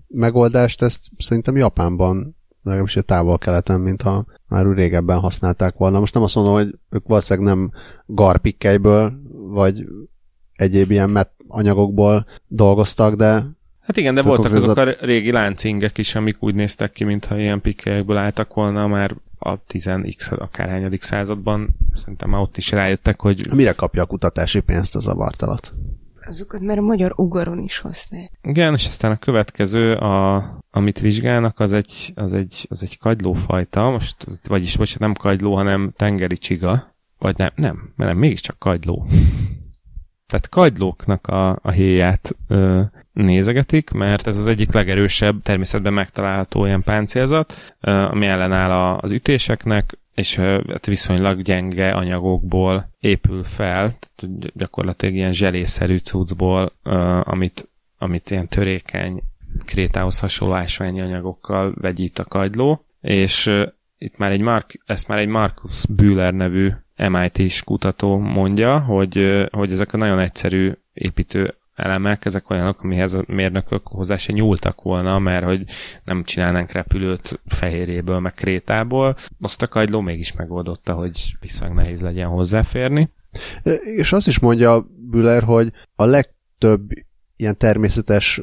megoldást, 0.08 0.82
ezt 0.82 1.08
szerintem 1.18 1.56
Japánban 1.56 2.36
legalábbis 2.64 2.96
a 2.96 3.02
távol-keleten, 3.02 3.80
mintha 3.80 4.26
már 4.48 4.66
régebben 4.66 5.20
használták 5.20 5.78
volna. 5.78 6.00
Most 6.00 6.14
nem 6.14 6.24
azt 6.24 6.36
mondom, 6.36 6.54
hogy 6.54 6.78
ők 6.90 7.08
valószínűleg 7.08 7.56
nem 7.56 7.72
garpikkelyből, 8.06 9.14
vagy 9.32 9.86
egyéb 10.54 10.92
ilyen 10.92 11.10
met 11.10 11.32
anyagokból 11.48 12.26
dolgoztak, 12.48 13.16
de 13.16 13.44
Hát 13.90 13.98
igen, 13.98 14.16
de 14.16 14.22
voltak 14.22 14.54
azok 14.54 14.78
a 14.78 14.84
régi 14.84 15.32
láncingek 15.32 15.98
is, 15.98 16.16
amik 16.16 16.38
úgy 16.40 16.56
néztek 16.56 16.92
ki, 16.92 17.04
mintha 17.04 17.38
ilyen 17.40 17.62
pikkelyekből 17.62 18.18
álltak 18.18 18.54
volna 18.54 18.88
már 18.88 19.16
a 19.40 19.64
10x 19.64 20.38
akárhányadik 20.38 21.02
században. 21.02 21.70
Szerintem 21.94 22.30
már 22.30 22.42
ott 22.42 22.58
is 22.58 22.72
rájöttek, 22.72 23.22
hogy... 23.22 23.48
Mire 23.54 23.72
kapja 23.72 24.04
a 24.04 24.06
kutatási 24.06 24.60
pénzt 24.60 24.96
az 24.96 25.08
a 25.08 25.14
vartalat? 25.14 25.74
Azokat 26.28 26.62
mert 26.62 26.80
a 26.80 26.82
magyar 26.82 27.14
ugaron 27.16 27.60
is 27.60 27.80
használ. 27.80 28.30
Igen, 28.42 28.74
és 28.74 28.88
aztán 28.88 29.12
a 29.12 29.18
következő, 29.18 29.94
a, 29.94 30.44
amit 30.72 31.00
vizsgálnak, 31.00 31.60
az 31.60 31.74
egy, 31.74 32.12
az 32.16 32.34
egy, 32.34 32.66
az 32.70 32.84
egy 32.84 32.98
kagylófajta, 32.98 33.90
most, 33.90 34.16
vagyis, 34.48 34.78
bocsánat, 34.78 35.00
nem 35.00 35.14
kagyló, 35.14 35.56
hanem 35.56 35.92
tengeri 35.96 36.38
csiga, 36.38 36.96
vagy 37.18 37.38
nem, 37.38 37.52
nem, 37.56 37.94
mert 37.96 38.10
nem, 38.10 38.20
mégiscsak 38.20 38.60
kagyló 38.60 39.06
tehát 40.30 40.50
kagylóknak 40.50 41.28
a, 41.28 41.60
a 41.62 41.72
héját 41.72 42.36
ö, 42.48 42.82
nézegetik, 43.14 43.90
mert 43.90 44.28
ez 44.28 44.38
az 44.38 44.48
egyik 44.48 44.72
legerősebb 44.72 45.42
természetben 45.42 45.94
megtalálható 45.94 46.66
ilyen 46.66 46.84
páncélzat, 46.84 47.76
ö, 47.82 47.92
ami 47.92 48.26
ellenáll 48.26 48.72
a, 48.72 48.98
az 48.98 49.12
ütéseknek, 49.12 49.98
és 50.14 50.38
ö, 50.38 50.62
hát 50.72 50.86
viszonylag 50.86 51.42
gyenge 51.42 51.92
anyagokból 51.92 52.90
épül 53.00 53.44
fel, 53.44 53.98
tehát 54.16 54.54
gyakorlatilag 54.54 55.16
ilyen 55.16 55.34
zselészerű 55.34 55.98
cuccból, 55.98 56.74
ö, 56.84 57.20
amit, 57.24 57.70
amit 57.98 58.32
ilyen 58.32 58.48
törékeny, 58.48 59.24
krétához 59.66 60.20
hasonló 60.20 60.54
ásványi 60.54 61.02
anyagokkal 61.02 61.74
vegyít 61.76 62.20
a 62.20 62.26
kagyló, 62.26 62.86
és 63.02 63.46
ö, 63.46 63.68
itt 63.98 64.18
már 64.18 64.32
egy 64.32 64.42
Mark, 64.42 64.82
ezt 64.86 65.08
már 65.08 65.18
egy 65.18 65.28
Markus 65.28 65.86
Bühler 65.86 66.34
nevű 66.34 66.72
MIT-s 67.08 67.64
kutató 67.64 68.18
mondja, 68.18 68.80
hogy, 68.80 69.46
hogy 69.52 69.72
ezek 69.72 69.94
a 69.94 69.98
nagyon 69.98 70.20
egyszerű 70.20 70.72
építő 70.94 71.54
elemek, 71.76 72.26
ezek 72.26 72.50
olyanok, 72.50 72.84
amihez 72.84 73.14
a 73.14 73.24
mérnökök 73.28 73.88
hozzá 73.88 74.18
se 74.18 74.32
nyúltak 74.34 74.82
volna, 74.82 75.20
mert 75.20 75.46
hogy 75.46 75.64
nem 76.04 76.24
csinálnánk 76.24 76.72
repülőt 76.72 77.40
fehérjéből, 77.46 78.20
meg 78.20 78.34
krétából. 78.34 79.16
Azt 79.42 79.62
a 79.62 79.68
kagyló 79.68 80.02
mégis 80.02 80.34
megoldotta, 80.34 80.94
hogy 80.94 81.34
viszonylag 81.40 81.78
nehéz 81.78 82.02
legyen 82.02 82.28
hozzáférni. 82.28 83.10
És 83.84 84.12
azt 84.12 84.28
is 84.28 84.40
mondja 84.40 84.88
Büller, 85.10 85.44
hogy 85.44 85.72
a 85.96 86.06
legtöbb 86.06 86.90
ilyen 87.36 87.58
természetes 87.58 88.42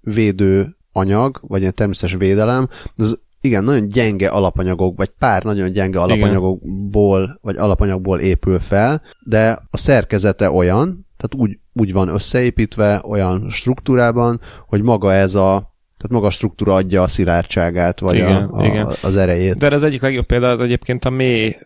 védő 0.00 0.76
anyag, 0.92 1.38
vagy 1.42 1.60
ilyen 1.60 1.74
természetes 1.74 2.14
védelem, 2.14 2.68
az 2.96 3.20
igen, 3.40 3.64
nagyon 3.64 3.88
gyenge 3.88 4.28
alapanyagok, 4.28 4.96
vagy 4.96 5.10
pár 5.18 5.42
nagyon 5.42 5.72
gyenge 5.72 6.00
alapanyagokból, 6.00 7.22
igen. 7.22 7.38
vagy 7.40 7.56
alapanyagból 7.56 8.20
épül 8.20 8.58
fel, 8.58 9.02
de 9.26 9.58
a 9.70 9.76
szerkezete 9.76 10.50
olyan, 10.50 11.06
tehát 11.16 11.48
úgy, 11.48 11.58
úgy 11.72 11.92
van 11.92 12.08
összeépítve, 12.08 13.02
olyan 13.08 13.46
struktúrában, 13.50 14.40
hogy 14.66 14.82
maga 14.82 15.12
ez 15.12 15.34
a 15.34 15.76
tehát 15.98 16.12
maga 16.12 16.26
a 16.26 16.30
struktúra 16.30 16.74
adja 16.74 17.02
a 17.02 17.08
szilárdságát, 17.08 18.00
vagy 18.00 18.14
igen, 18.14 18.44
a, 18.44 18.58
a, 18.58 18.64
igen. 18.64 18.88
az 19.02 19.16
erejét. 19.16 19.56
De 19.56 19.74
az 19.74 19.84
egyik 19.84 20.02
legjobb 20.02 20.26
példa 20.26 20.48
az 20.48 20.60
egyébként 20.60 21.04
a 21.04 21.10
mély 21.10 21.56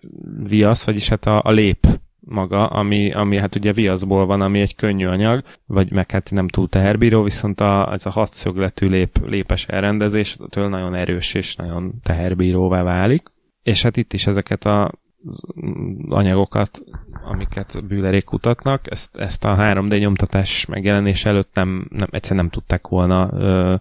viasz, 0.43 0.85
vagyis 0.85 1.09
hát 1.09 1.27
a, 1.27 1.43
a 1.45 1.51
lép 1.51 1.87
maga, 2.25 2.66
ami, 2.66 3.11
ami 3.11 3.39
hát 3.39 3.55
ugye 3.55 3.73
viaszból 3.73 4.27
van, 4.27 4.41
ami 4.41 4.61
egy 4.61 4.75
könnyű 4.75 5.07
anyag, 5.07 5.43
vagy 5.66 5.93
meg 5.93 6.11
hát 6.11 6.31
nem 6.31 6.49
túl 6.49 6.68
teherbíró, 6.68 7.23
viszont 7.23 7.61
a, 7.61 7.93
ez 7.93 8.07
a 8.07 8.11
hatszögletű 8.11 8.89
lép, 8.89 9.18
lépes 9.27 9.66
elrendezés 9.66 10.39
től 10.49 10.68
nagyon 10.68 10.95
erős 10.95 11.35
és 11.35 11.57
nagyon 11.57 11.93
teherbíróvá 12.03 12.83
válik. 12.83 13.31
És 13.62 13.83
hát 13.83 13.97
itt 13.97 14.12
is 14.12 14.27
ezeket 14.27 14.64
a 14.64 14.93
anyagokat, 16.09 16.83
amiket 17.25 17.87
bűlerék 17.87 18.25
kutatnak, 18.25 18.91
ezt, 18.91 19.16
ezt 19.16 19.45
a 19.45 19.57
3D 19.59 19.99
nyomtatás 19.99 20.66
megjelenés 20.66 21.25
előtt 21.25 21.55
nem, 21.55 21.87
nem 21.91 22.09
egyszer 22.11 22.37
nem 22.37 22.49
tudták 22.49 22.89
volna 22.89 23.31
ö, 23.33 23.75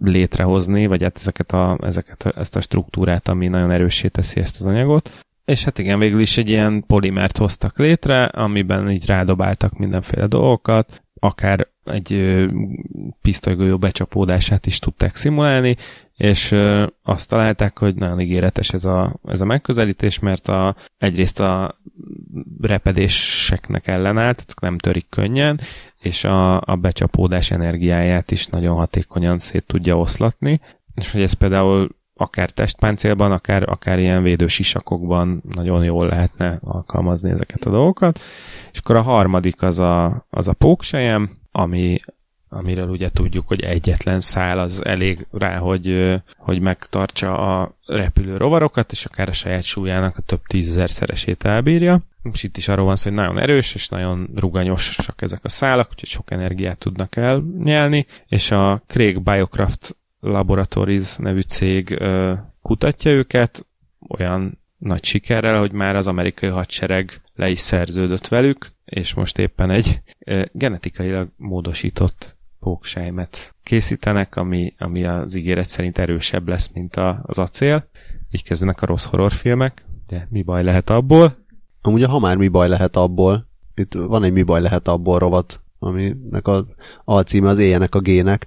létrehozni, 0.00 0.86
vagy 0.86 1.02
hát 1.02 1.16
ezeket 1.16 1.52
a, 1.52 1.78
ezeket, 1.82 2.26
ezt 2.26 2.56
a 2.56 2.60
struktúrát, 2.60 3.28
ami 3.28 3.48
nagyon 3.48 3.70
erőssé 3.70 4.08
teszi 4.08 4.40
ezt 4.40 4.60
az 4.60 4.66
anyagot. 4.66 5.10
És 5.48 5.64
hát 5.64 5.78
igen, 5.78 5.98
végül 5.98 6.20
is 6.20 6.38
egy 6.38 6.48
ilyen 6.48 6.84
polimert 6.86 7.36
hoztak 7.36 7.78
létre, 7.78 8.24
amiben 8.24 8.90
így 8.90 9.06
rádobáltak 9.06 9.78
mindenféle 9.78 10.26
dolgokat, 10.26 11.02
akár 11.20 11.68
egy 11.84 12.46
pisztolygolyó 13.22 13.78
becsapódását 13.78 14.66
is 14.66 14.78
tudták 14.78 15.16
szimulálni, 15.16 15.76
és 16.16 16.54
azt 17.02 17.28
találták, 17.28 17.78
hogy 17.78 17.94
nagyon 17.94 18.20
ígéretes 18.20 18.70
ez 18.70 18.84
a, 18.84 19.20
ez 19.24 19.40
a 19.40 19.44
megközelítés, 19.44 20.18
mert 20.18 20.48
a, 20.48 20.76
egyrészt 20.98 21.40
a 21.40 21.80
repedéseknek 22.60 23.86
ellenállt, 23.86 24.36
tehát 24.36 24.60
nem 24.60 24.78
törik 24.78 25.06
könnyen, 25.08 25.60
és 26.00 26.24
a, 26.24 26.60
a 26.60 26.76
becsapódás 26.76 27.50
energiáját 27.50 28.30
is 28.30 28.46
nagyon 28.46 28.76
hatékonyan 28.76 29.38
szét 29.38 29.64
tudja 29.66 29.98
oszlatni, 29.98 30.60
és 30.94 31.12
hogy 31.12 31.22
ez 31.22 31.32
például 31.32 31.96
akár 32.20 32.50
testpáncélban, 32.50 33.32
akár, 33.32 33.68
akár 33.68 33.98
ilyen 33.98 34.22
védősisakokban 34.22 35.42
nagyon 35.54 35.84
jól 35.84 36.06
lehetne 36.06 36.58
alkalmazni 36.60 37.30
ezeket 37.30 37.64
a 37.64 37.70
dolgokat. 37.70 38.20
És 38.72 38.78
akkor 38.78 38.96
a 38.96 39.02
harmadik 39.02 39.62
az 39.62 39.78
a, 39.78 40.26
az 40.30 40.48
a 40.48 40.52
póksejem, 40.52 41.30
ami, 41.52 42.00
amiről 42.48 42.88
ugye 42.88 43.10
tudjuk, 43.10 43.48
hogy 43.48 43.60
egyetlen 43.60 44.20
szál 44.20 44.58
az 44.58 44.84
elég 44.84 45.26
rá, 45.32 45.58
hogy, 45.58 46.14
hogy 46.36 46.60
megtartsa 46.60 47.60
a 47.60 47.76
repülő 47.86 48.36
rovarokat, 48.36 48.92
és 48.92 49.04
akár 49.04 49.28
a 49.28 49.32
saját 49.32 49.62
súlyának 49.62 50.16
a 50.16 50.22
több 50.22 50.40
tízezer 50.46 50.90
szeresét 50.90 51.44
elbírja. 51.44 52.00
És 52.32 52.42
itt 52.42 52.56
is 52.56 52.68
arról 52.68 52.84
van 52.84 52.96
szó, 52.96 53.10
hogy 53.10 53.18
nagyon 53.18 53.38
erős 53.38 53.74
és 53.74 53.88
nagyon 53.88 54.28
ruganyosak 54.34 55.22
ezek 55.22 55.40
a 55.42 55.48
szálak, 55.48 55.88
úgyhogy 55.90 56.08
sok 56.08 56.30
energiát 56.30 56.78
tudnak 56.78 57.16
elnyelni, 57.16 58.06
és 58.26 58.50
a 58.50 58.82
Craig 58.86 59.22
Biocraft 59.22 59.96
Laboratories 60.20 61.16
nevű 61.16 61.40
cég 61.40 62.02
kutatja 62.62 63.10
őket, 63.10 63.66
olyan 64.08 64.58
nagy 64.78 65.04
sikerrel, 65.04 65.58
hogy 65.58 65.72
már 65.72 65.96
az 65.96 66.06
amerikai 66.06 66.48
hadsereg 66.48 67.20
le 67.34 67.48
is 67.48 67.58
szerződött 67.58 68.28
velük, 68.28 68.72
és 68.84 69.14
most 69.14 69.38
éppen 69.38 69.70
egy 69.70 70.02
genetikailag 70.52 71.28
módosított 71.36 72.36
póksejmet 72.60 73.54
készítenek, 73.62 74.36
ami, 74.36 74.74
ami 74.78 75.04
az 75.04 75.34
ígéret 75.34 75.68
szerint 75.68 75.98
erősebb 75.98 76.48
lesz, 76.48 76.70
mint 76.72 76.96
a, 76.96 77.22
az 77.22 77.38
acél. 77.38 77.88
Így 78.30 78.42
kezdenek 78.42 78.82
a 78.82 78.86
rossz 78.86 79.04
horrorfilmek, 79.04 79.84
de 80.06 80.26
mi 80.30 80.42
baj 80.42 80.62
lehet 80.62 80.90
abból? 80.90 81.36
Amúgy 81.82 82.04
ha 82.04 82.18
már 82.18 82.36
mi 82.36 82.48
baj 82.48 82.68
lehet 82.68 82.96
abból, 82.96 83.48
itt 83.74 83.94
van 83.94 84.24
egy 84.24 84.32
mi 84.32 84.42
baj 84.42 84.60
lehet 84.60 84.88
abból 84.88 85.18
rovat, 85.18 85.60
aminek 85.78 86.46
a 86.46 86.66
alcíme 87.04 87.48
az 87.48 87.58
éjjenek 87.58 87.94
a 87.94 88.00
gének, 88.00 88.46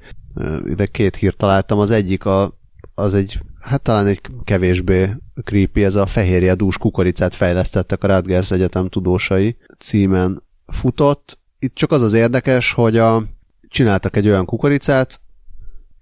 ide 0.65 0.85
két 0.85 1.15
hírt 1.15 1.37
találtam, 1.37 1.79
az 1.79 1.91
egyik 1.91 2.25
a, 2.25 2.57
az 2.95 3.13
egy, 3.13 3.39
hát 3.59 3.81
talán 3.81 4.07
egy 4.07 4.21
kevésbé 4.43 5.15
creepy, 5.43 5.83
ez 5.83 5.95
a 5.95 6.05
fehérje 6.05 6.55
dús 6.55 6.77
kukoricát 6.77 7.35
fejlesztettek 7.35 8.03
a 8.03 8.07
Rutgers 8.07 8.51
Egyetem 8.51 8.87
tudósai 8.87 9.57
címen 9.79 10.43
futott. 10.67 11.39
Itt 11.59 11.75
csak 11.75 11.91
az 11.91 12.01
az 12.01 12.13
érdekes, 12.13 12.73
hogy 12.73 12.97
a, 12.97 13.23
csináltak 13.67 14.15
egy 14.15 14.27
olyan 14.27 14.45
kukoricát, 14.45 15.19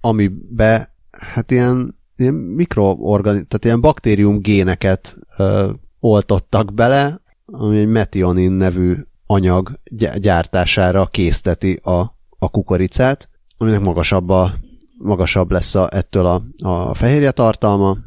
amibe 0.02 0.96
hát 1.12 1.52
ilyen, 1.52 1.98
ilyen 2.16 2.34
mikroorgani, 2.34 3.44
tehát 3.44 3.66
ilyen 3.66 3.82
baktérium 3.82 4.40
géneket 4.40 5.18
ö, 5.38 5.72
oltottak 6.00 6.74
bele, 6.74 7.22
ami 7.46 7.80
egy 7.80 7.88
metionin 7.88 8.52
nevű 8.52 8.96
anyag 9.26 9.80
gyártására 10.16 11.08
készteti 11.08 11.80
a, 11.84 12.00
a 12.38 12.50
kukoricát, 12.50 13.30
aminek 13.62 13.80
magasabb, 13.80 14.30
a, 14.30 14.54
magasabb 14.98 15.52
lesz 15.52 15.76
a, 15.76 15.88
ettől 15.92 16.26
a, 16.26 16.44
a 16.64 16.94
fehérje 16.94 17.32
tartalma, 17.32 17.98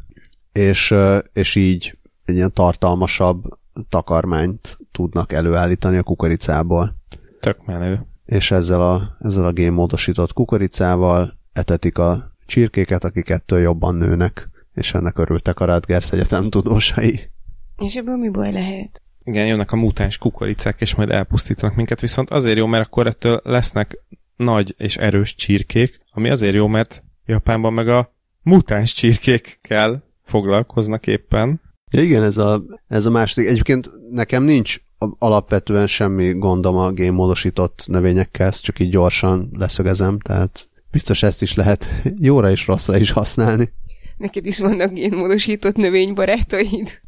és, 0.51 0.93
és 1.33 1.55
így 1.55 1.97
egy 2.25 2.35
ilyen 2.35 2.53
tartalmasabb 2.53 3.43
takarmányt 3.89 4.77
tudnak 4.91 5.31
előállítani 5.31 5.97
a 5.97 6.03
kukoricából. 6.03 6.95
Tök 7.39 7.65
menő. 7.65 8.05
És 8.25 8.51
ezzel 8.51 8.81
a, 8.81 9.17
ezzel 9.19 9.45
a 9.45 9.51
génmódosított 9.51 10.33
kukoricával 10.33 11.37
etetik 11.53 11.97
a 11.97 12.35
csirkéket, 12.45 13.03
akik 13.03 13.29
ettől 13.29 13.59
jobban 13.59 13.95
nőnek, 13.95 14.49
és 14.73 14.93
ennek 14.93 15.17
örültek 15.17 15.59
a 15.59 15.65
Radgers 15.65 16.11
Egyetem 16.11 16.49
tudósai. 16.49 17.31
És 17.77 17.95
ebből 17.95 18.17
mi 18.17 18.29
baj 18.29 18.51
lehet? 18.51 19.01
Igen, 19.23 19.45
jönnek 19.45 19.71
a 19.71 19.75
mutáns 19.75 20.17
kukoricák, 20.17 20.81
és 20.81 20.95
majd 20.95 21.09
elpusztítanak 21.09 21.75
minket, 21.75 22.01
viszont 22.01 22.29
azért 22.29 22.57
jó, 22.57 22.65
mert 22.65 22.85
akkor 22.85 23.07
ettől 23.07 23.41
lesznek 23.43 24.03
nagy 24.43 24.75
és 24.77 24.97
erős 24.97 25.35
csirkék, 25.35 25.99
ami 26.11 26.29
azért 26.29 26.53
jó, 26.53 26.67
mert 26.67 27.03
Japánban 27.25 27.73
meg 27.73 27.87
a 27.87 28.13
mutáns 28.41 28.93
csirkékkel 28.93 30.03
foglalkoznak 30.23 31.07
éppen. 31.07 31.61
Ja, 31.91 32.01
igen, 32.01 32.23
ez 32.23 32.37
a, 32.37 32.63
ez 32.87 33.05
a 33.05 33.09
második. 33.09 33.49
Egyébként 33.49 33.91
nekem 34.09 34.43
nincs 34.43 34.77
alapvetően 35.17 35.87
semmi 35.87 36.33
gondom 36.33 36.75
a 36.75 36.91
génmódosított 36.91 37.83
növényekkel, 37.87 38.47
ezt 38.47 38.63
csak 38.63 38.79
így 38.79 38.89
gyorsan 38.89 39.49
leszögezem, 39.53 40.19
tehát 40.19 40.69
biztos 40.91 41.23
ezt 41.23 41.41
is 41.41 41.55
lehet 41.55 41.89
jóra 42.27 42.51
és 42.51 42.67
rosszra 42.67 42.97
is 42.97 43.11
használni. 43.11 43.73
Neked 44.17 44.45
is 44.45 44.59
vannak 44.59 44.93
génmódosított 44.93 45.75
növénybarátaid? 45.75 47.01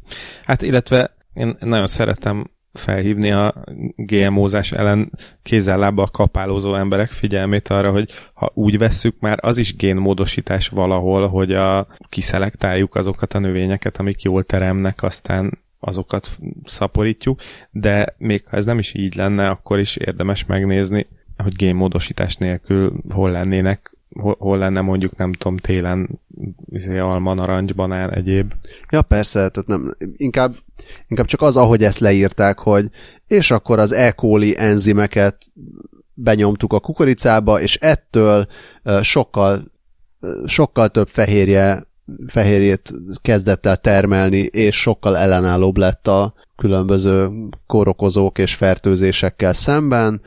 Hát 0.46 0.62
illetve 0.62 1.16
én 1.34 1.58
nagyon 1.60 1.88
szeretem 1.88 2.52
felhívni 2.78 3.32
a 3.32 3.54
GMO-zás 3.96 4.72
ellen 4.72 5.12
kézzel-lábbal 5.44 6.08
kapálózó 6.08 6.76
emberek 6.76 7.12
figyelmét 7.12 7.68
arra, 7.68 7.92
hogy 7.92 8.12
ha 8.34 8.52
úgy 8.54 8.78
vesszük, 8.78 9.16
már 9.20 9.38
az 9.42 9.58
is 9.58 9.76
génmódosítás 9.76 10.68
valahol, 10.68 11.28
hogy 11.28 11.54
a, 11.54 11.88
kiszelektáljuk 12.10 12.96
azokat 12.96 13.34
a 13.34 13.40
növényeket, 13.40 13.98
amik 13.98 14.22
jól 14.22 14.44
teremnek, 14.44 15.04
aztán 15.04 15.64
azokat 15.80 16.28
szaporítjuk, 16.64 17.40
de 17.72 18.16
még 18.18 18.44
ha 18.50 18.58
ez 18.58 18.66
nem 18.66 18.78
is 18.78 18.94
így 18.94 19.16
lenne, 19.16 19.50
akkor 19.50 19.80
is 19.80 19.96
érdemes 19.96 20.46
megnézni, 20.46 21.08
hogy 21.38 21.56
génmódosítás 21.56 22.36
nélkül 22.36 22.94
hol 23.10 23.32
lennének 23.32 23.95
hol, 24.22 24.36
hol 24.40 24.58
lenne 24.58 24.82
mondjuk, 24.82 25.18
nem 25.18 25.32
tudom, 25.32 25.58
télen 25.58 26.20
izé, 26.70 26.98
alma, 26.98 27.34
narancs, 27.34 27.74
banán, 27.74 28.14
egyéb. 28.14 28.54
Ja, 28.90 29.02
persze, 29.02 29.50
tehát 29.50 29.68
nem, 29.68 29.96
inkább, 30.18 30.56
inkább 31.08 31.26
csak 31.26 31.42
az, 31.42 31.58
ahogy 31.58 31.84
ezt 31.84 32.00
leírták, 32.00 32.60
hogy 32.60 32.88
és 33.28 33.52
akkor 33.52 33.80
az 33.80 33.92
E. 33.92 34.12
coli 34.12 34.56
enzimeket 34.58 35.38
benyomtuk 36.14 36.74
a 36.74 36.80
kukoricába, 36.80 37.62
és 37.62 37.76
ettől 37.76 38.46
sokkal, 39.02 39.72
sokkal 40.46 40.90
több 40.90 41.08
fehérje, 41.08 41.88
fehérjét 42.28 42.94
kezdett 43.22 43.66
el 43.66 43.78
termelni, 43.78 44.38
és 44.38 44.82
sokkal 44.82 45.18
ellenállóbb 45.18 45.78
lett 45.78 46.08
a 46.08 46.34
különböző 46.56 47.30
kórokozók 47.66 48.38
és 48.38 48.56
fertőzésekkel 48.56 49.54
szemben. 49.54 50.22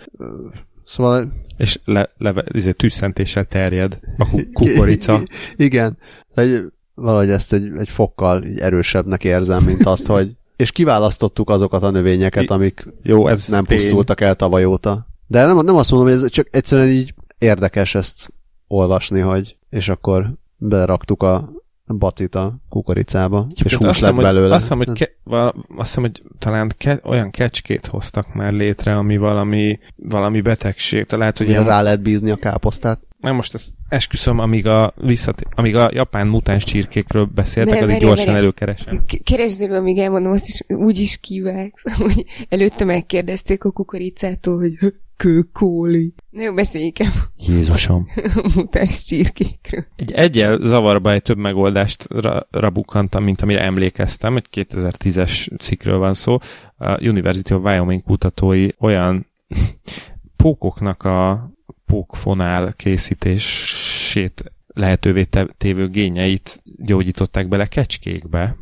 Szóval 0.89 1.33
és 1.57 1.79
le, 1.85 2.11
le, 2.17 2.45
izé, 2.53 2.73
tűzszentéssel 2.73 3.45
terjed 3.45 3.99
a 4.19 4.27
kukorica. 4.53 5.23
Igen, 5.57 5.99
egy, 6.35 6.65
valahogy 6.95 7.31
ezt 7.31 7.53
egy, 7.53 7.71
egy 7.79 7.89
fokkal 7.89 8.45
erősebbnek 8.57 9.25
érzem, 9.25 9.65
mint 9.65 9.87
azt, 9.87 10.07
hogy 10.07 10.37
és 10.57 10.73
kiválasztottuk 10.73 11.51
azokat 11.51 11.83
a 11.83 11.91
növényeket, 11.91 12.51
amik 12.51 12.87
Jó, 13.03 13.29
ez 13.29 13.49
nem 13.49 13.65
tény. 13.65 13.79
pusztultak 13.79 14.21
el 14.21 14.35
tavaly 14.35 14.65
óta. 14.65 15.07
De 15.27 15.45
nem, 15.45 15.65
nem 15.65 15.77
azt 15.77 15.91
mondom, 15.91 16.09
hogy 16.09 16.23
ez 16.23 16.31
csak 16.31 16.49
egyszerűen 16.51 16.89
így 16.89 17.15
érdekes 17.39 17.95
ezt 17.95 18.33
olvasni, 18.67 19.21
hogy 19.21 19.55
és 19.71 19.89
akkor 19.89 20.33
beraktuk 20.57 21.23
a 21.23 21.49
bacit 21.89 22.35
a 22.35 22.59
kukoricába, 22.69 23.47
és, 23.55 23.63
és 23.63 23.75
hús 23.75 23.87
lett 23.87 23.95
hiszem, 23.95 24.17
belőle. 24.17 24.55
Azt 24.55 24.63
hiszem, 24.63 24.77
hogy, 24.79 24.93
ke, 24.93 25.09
val, 25.25 25.67
azt 25.77 25.89
hiszem, 25.89 26.03
hogy 26.03 26.23
talán 26.39 26.75
ke, 26.79 27.01
olyan 27.05 27.31
kecskét 27.31 27.87
hoztak 27.87 28.35
már 28.35 28.53
létre, 28.53 28.97
ami 28.97 29.17
valami, 29.17 29.79
valami 29.97 30.41
betegség. 30.41 31.05
Tehát 31.05 31.19
lehet, 31.19 31.39
hogy 31.39 31.49
ilyen... 31.49 31.65
rá 31.65 31.83
lehet 31.83 32.03
bízni 32.03 32.31
a 32.31 32.37
káposztát. 32.37 33.01
Nem, 33.21 33.35
most 33.35 33.55
ezt 33.55 33.69
esküszöm, 33.89 34.39
amíg 34.39 34.67
a, 34.67 34.95
visszat, 34.97 35.43
amíg 35.51 35.77
a 35.77 35.91
japán 35.93 36.27
mutáns 36.27 36.65
csirkékről 36.65 37.25
beszéltek, 37.25 37.83
addig 37.83 37.99
gyorsan 37.99 38.27
várj. 38.27 38.39
előkeresem. 38.39 39.05
Keresd 39.25 39.63
elő, 39.63 39.77
amíg 39.77 39.99
elmondom, 39.99 40.33
azt 40.33 40.49
is 40.49 40.63
úgy 40.69 40.99
is 40.99 41.17
kivágsz, 41.17 41.83
hogy 41.97 42.25
előtte 42.49 42.85
megkérdezték 42.85 43.65
a 43.65 43.71
kukoricától, 43.71 44.59
hogy 44.59 44.73
kőkóli. 45.19 46.15
Na 46.31 46.43
jó, 46.43 46.55
beszéljük 46.55 46.99
el. 46.99 47.13
Jézusom. 47.47 48.07
Mutáns 48.55 49.05
csirkékről. 49.05 49.85
Egy 49.97 50.13
egyel 50.13 50.59
zavarba 50.59 51.13
egy 51.13 51.23
több 51.23 51.37
megoldást 51.37 52.07
ra- 52.09 52.47
rabukkantam, 52.51 53.25
mint 53.25 53.43
amire 53.43 53.63
emlékeztem. 53.63 54.37
Egy 54.37 54.47
2010-es 54.53 55.59
cikkről 55.59 55.99
van 55.99 56.15
szó. 56.15 56.39
A 56.77 57.05
University 57.07 57.51
of 57.51 57.63
Wyoming 57.63 58.03
kutatói 58.03 58.69
olyan 58.79 59.27
pókoknak 60.43 61.03
a 61.03 61.51
pókfonál 61.87 62.73
készítését 62.77 64.53
lehetővé 64.67 65.27
tévő 65.59 65.89
gényeit 65.89 66.63
gyógyították 66.77 67.49
bele 67.49 67.67
kecskékbe, 67.67 68.57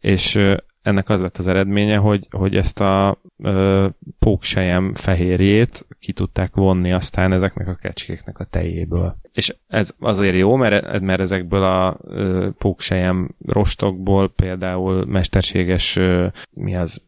és 0.00 0.38
ennek 0.82 1.08
az 1.08 1.20
lett 1.20 1.38
az 1.38 1.46
eredménye, 1.46 1.96
hogy, 1.96 2.26
hogy 2.30 2.56
ezt 2.56 2.80
a 2.80 3.20
ö, 3.38 3.88
póksejem 4.18 4.94
fehérjét 4.94 5.86
ki 6.04 6.12
tudták 6.12 6.54
vonni 6.54 6.92
aztán 6.92 7.32
ezeknek 7.32 7.68
a 7.68 7.74
kecskéknek 7.74 8.38
a 8.38 8.44
tejéből. 8.44 9.16
És 9.32 9.54
ez 9.66 9.94
azért 10.00 10.36
jó, 10.36 10.56
mert, 10.56 11.00
mert 11.00 11.20
ezekből 11.20 11.62
a 11.62 11.98
ö, 12.02 12.48
póksejem 12.58 13.34
rostokból 13.46 14.28
például 14.28 15.04
mesterséges 15.04 15.96
ö, 15.96 16.26
mi 16.50 16.76
az, 16.76 17.02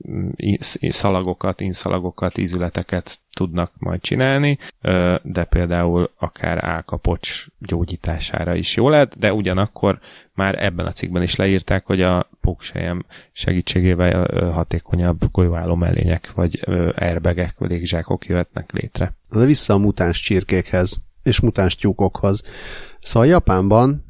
szalagokat, 0.88 1.60
inszalagokat, 1.60 2.38
ízületeket 2.38 3.18
tudnak 3.32 3.72
majd 3.78 4.00
csinálni, 4.00 4.58
ö, 4.80 5.16
de 5.22 5.44
például 5.44 6.10
akár 6.18 6.64
álkapocs 6.64 7.46
gyógyítására 7.58 8.54
is 8.54 8.76
jó 8.76 8.88
lehet, 8.88 9.18
de 9.18 9.32
ugyanakkor 9.32 9.98
már 10.36 10.64
ebben 10.64 10.86
a 10.86 10.92
cikkben 10.92 11.22
is 11.22 11.36
leírták, 11.36 11.86
hogy 11.86 12.02
a 12.02 12.28
póksejem 12.40 13.04
segítségével 13.32 14.50
hatékonyabb 14.52 15.30
golyóálló 15.32 15.74
mellények, 15.74 16.32
vagy 16.34 16.60
airbagek, 16.96 17.54
vagy 17.58 17.70
légzsákok 17.70 18.26
jöhetnek 18.26 18.72
létre. 18.72 19.14
De 19.30 19.44
vissza 19.44 19.74
a 19.74 19.78
mutáns 19.78 20.20
csirkékhez, 20.20 21.02
és 21.22 21.40
mutáns 21.40 21.74
tyúkokhoz. 21.74 22.42
Szóval 23.00 23.28
Japánban 23.28 24.04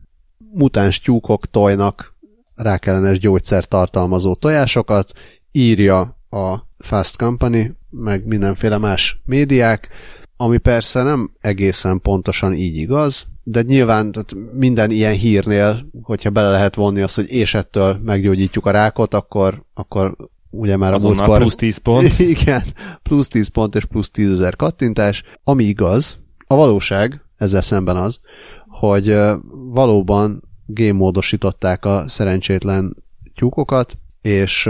mutáns 0.52 1.00
tyúkok 1.00 1.46
tojnak 1.46 2.14
rákellenes 2.54 3.18
gyógyszer 3.18 3.64
tartalmazó 3.64 4.34
tojásokat, 4.34 5.12
írja 5.52 6.16
a 6.30 6.56
Fast 6.78 7.16
Company, 7.16 7.76
meg 7.90 8.26
mindenféle 8.26 8.78
más 8.78 9.20
médiák, 9.24 9.88
ami 10.36 10.58
persze 10.58 11.02
nem 11.02 11.30
egészen 11.40 12.00
pontosan 12.00 12.54
így 12.54 12.76
igaz, 12.76 13.28
de 13.42 13.62
nyilván 13.62 14.12
tehát 14.12 14.34
minden 14.52 14.90
ilyen 14.90 15.14
hírnél, 15.14 15.86
hogyha 16.02 16.30
bele 16.30 16.50
lehet 16.50 16.74
vonni 16.74 17.00
azt, 17.00 17.14
hogy 17.14 17.30
és 17.30 17.54
ettől 17.54 18.00
meggyógyítjuk 18.04 18.66
a 18.66 18.70
rákot, 18.70 19.14
akkor, 19.14 19.64
akkor 19.74 20.16
ugye 20.50 20.76
már 20.76 20.92
Azonnal 20.92 21.16
a 21.16 21.18
múltkor... 21.18 21.38
plusz 21.38 21.54
10 21.54 21.76
pont. 21.76 22.18
Igen, 22.38 22.62
plusz 23.02 23.28
10 23.28 23.48
pont 23.48 23.74
és 23.74 23.84
plusz 23.84 24.10
10 24.10 24.30
ezer 24.30 24.56
kattintás, 24.56 25.22
ami 25.44 25.64
igaz. 25.64 26.18
A 26.46 26.54
valóság 26.54 27.24
ezzel 27.36 27.60
szemben 27.60 27.96
az, 27.96 28.20
hogy 28.66 29.18
valóban 29.50 30.42
gémmódosították 30.66 31.84
a 31.84 32.04
szerencsétlen 32.08 32.96
tyúkokat, 33.34 33.98
és 34.22 34.68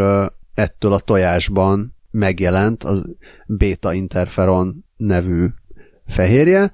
ettől 0.55 0.93
a 0.93 1.01
tojásban 1.01 1.95
megjelent 2.11 2.85
az 2.85 3.17
beta-interferon 3.47 4.86
nevű 4.97 5.47
fehérje, 6.07 6.71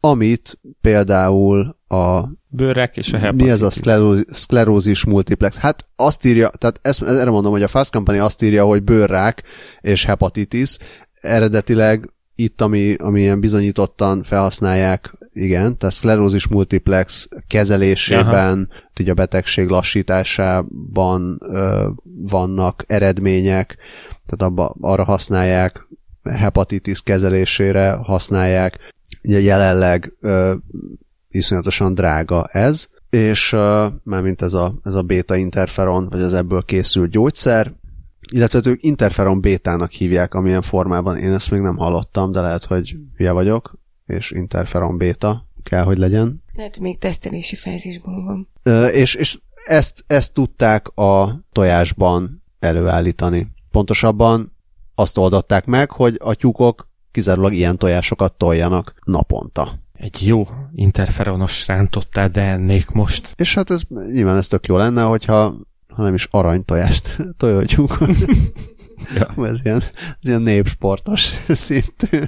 amit 0.00 0.60
például 0.80 1.76
a 1.88 2.28
bőrek 2.48 2.96
és 2.96 3.12
a 3.12 3.18
hepatitis. 3.18 3.46
Mi 3.46 3.52
ez 3.52 3.62
a 3.62 3.70
szklerózis, 3.70 4.24
szklerózis 4.28 5.04
multiplex? 5.04 5.58
Hát 5.58 5.86
azt 5.96 6.24
írja, 6.24 6.48
tehát 6.48 6.78
ezt, 6.82 7.02
erre 7.02 7.30
mondom, 7.30 7.52
hogy 7.52 7.62
a 7.62 7.68
Fast 7.68 7.92
Company 7.92 8.18
azt 8.18 8.42
írja, 8.42 8.64
hogy 8.64 8.82
bőrrák 8.82 9.42
és 9.80 10.04
hepatitis. 10.04 10.76
Eredetileg 11.20 12.12
itt, 12.34 12.60
ami, 12.60 12.94
ami 12.94 13.20
ilyen 13.20 13.40
bizonyítottan 13.40 14.22
felhasználják, 14.22 15.18
igen, 15.32 15.78
tehát 15.78 15.94
szklerózis 15.94 16.48
multiplex 16.48 17.28
kezelésében, 17.48 18.68
így 19.00 19.08
a 19.08 19.14
betegség 19.14 19.68
lassításában 19.68 21.38
ö, 21.40 21.88
vannak 22.30 22.84
eredmények, 22.86 23.76
tehát 24.26 24.52
abba, 24.52 24.76
arra 24.80 25.04
használják, 25.04 25.88
hepatitis 26.24 27.02
kezelésére 27.02 27.92
használják. 27.92 28.78
Ugye 29.22 29.40
jelenleg 29.40 30.12
ö, 30.20 30.54
iszonyatosan 31.28 31.94
drága 31.94 32.46
ez, 32.46 32.86
és 33.10 33.52
uh, 33.52 33.86
mármint 34.04 34.42
ez 34.42 34.52
a, 34.52 34.74
ez 34.84 34.94
a 34.94 35.02
beta 35.02 35.36
interferon, 35.36 36.08
vagy 36.10 36.20
az 36.20 36.34
ebből 36.34 36.62
készült 36.62 37.10
gyógyszer, 37.10 37.72
illetve 38.32 38.60
ők 38.64 38.84
interferon 38.84 39.40
bétának 39.40 39.90
hívják, 39.90 40.34
amilyen 40.34 40.62
formában 40.62 41.16
én 41.16 41.32
ezt 41.32 41.50
még 41.50 41.60
nem 41.60 41.76
hallottam, 41.76 42.32
de 42.32 42.40
lehet, 42.40 42.64
hogy 42.64 42.96
hülye 43.16 43.32
vagyok, 43.32 43.78
és 44.06 44.30
interferon 44.30 44.96
béta 44.96 45.48
kell, 45.62 45.82
hogy 45.82 45.98
legyen. 45.98 46.42
Lehet, 46.52 46.78
még 46.78 46.98
tesztelési 46.98 47.56
fázisban 47.56 48.24
van. 48.24 48.48
Ö, 48.62 48.86
és, 48.86 49.14
és 49.14 49.38
ezt, 49.66 50.04
ezt 50.06 50.32
tudták 50.32 50.88
a 50.88 51.44
tojásban 51.52 52.42
előállítani. 52.58 53.46
Pontosabban 53.70 54.56
azt 55.00 55.18
oldották 55.18 55.66
meg, 55.66 55.90
hogy 55.90 56.16
a 56.18 56.34
tyúkok 56.34 56.88
kizárólag 57.10 57.52
ilyen 57.52 57.78
tojásokat 57.78 58.32
toljanak 58.32 58.94
naponta. 59.04 59.78
Egy 59.92 60.26
jó 60.26 60.42
interferonos 60.74 61.66
rántottál, 61.66 62.28
de 62.28 62.40
ennék 62.40 62.90
most. 62.90 63.32
És 63.36 63.54
hát 63.54 63.70
ez 63.70 63.80
nyilván 64.12 64.36
ez 64.36 64.46
tök 64.46 64.66
jó 64.66 64.76
lenne, 64.76 65.02
hogyha 65.02 65.54
ha 65.88 66.02
nem 66.02 66.14
is 66.14 66.28
aranytojást 66.30 67.16
tojoltyúkon. 67.38 68.14
ja. 69.16 69.46
ez, 69.46 69.58
ilyen, 69.62 69.82
ez 70.20 70.28
ilyen 70.28 70.42
népsportos 70.42 71.30
szintű 71.48 72.22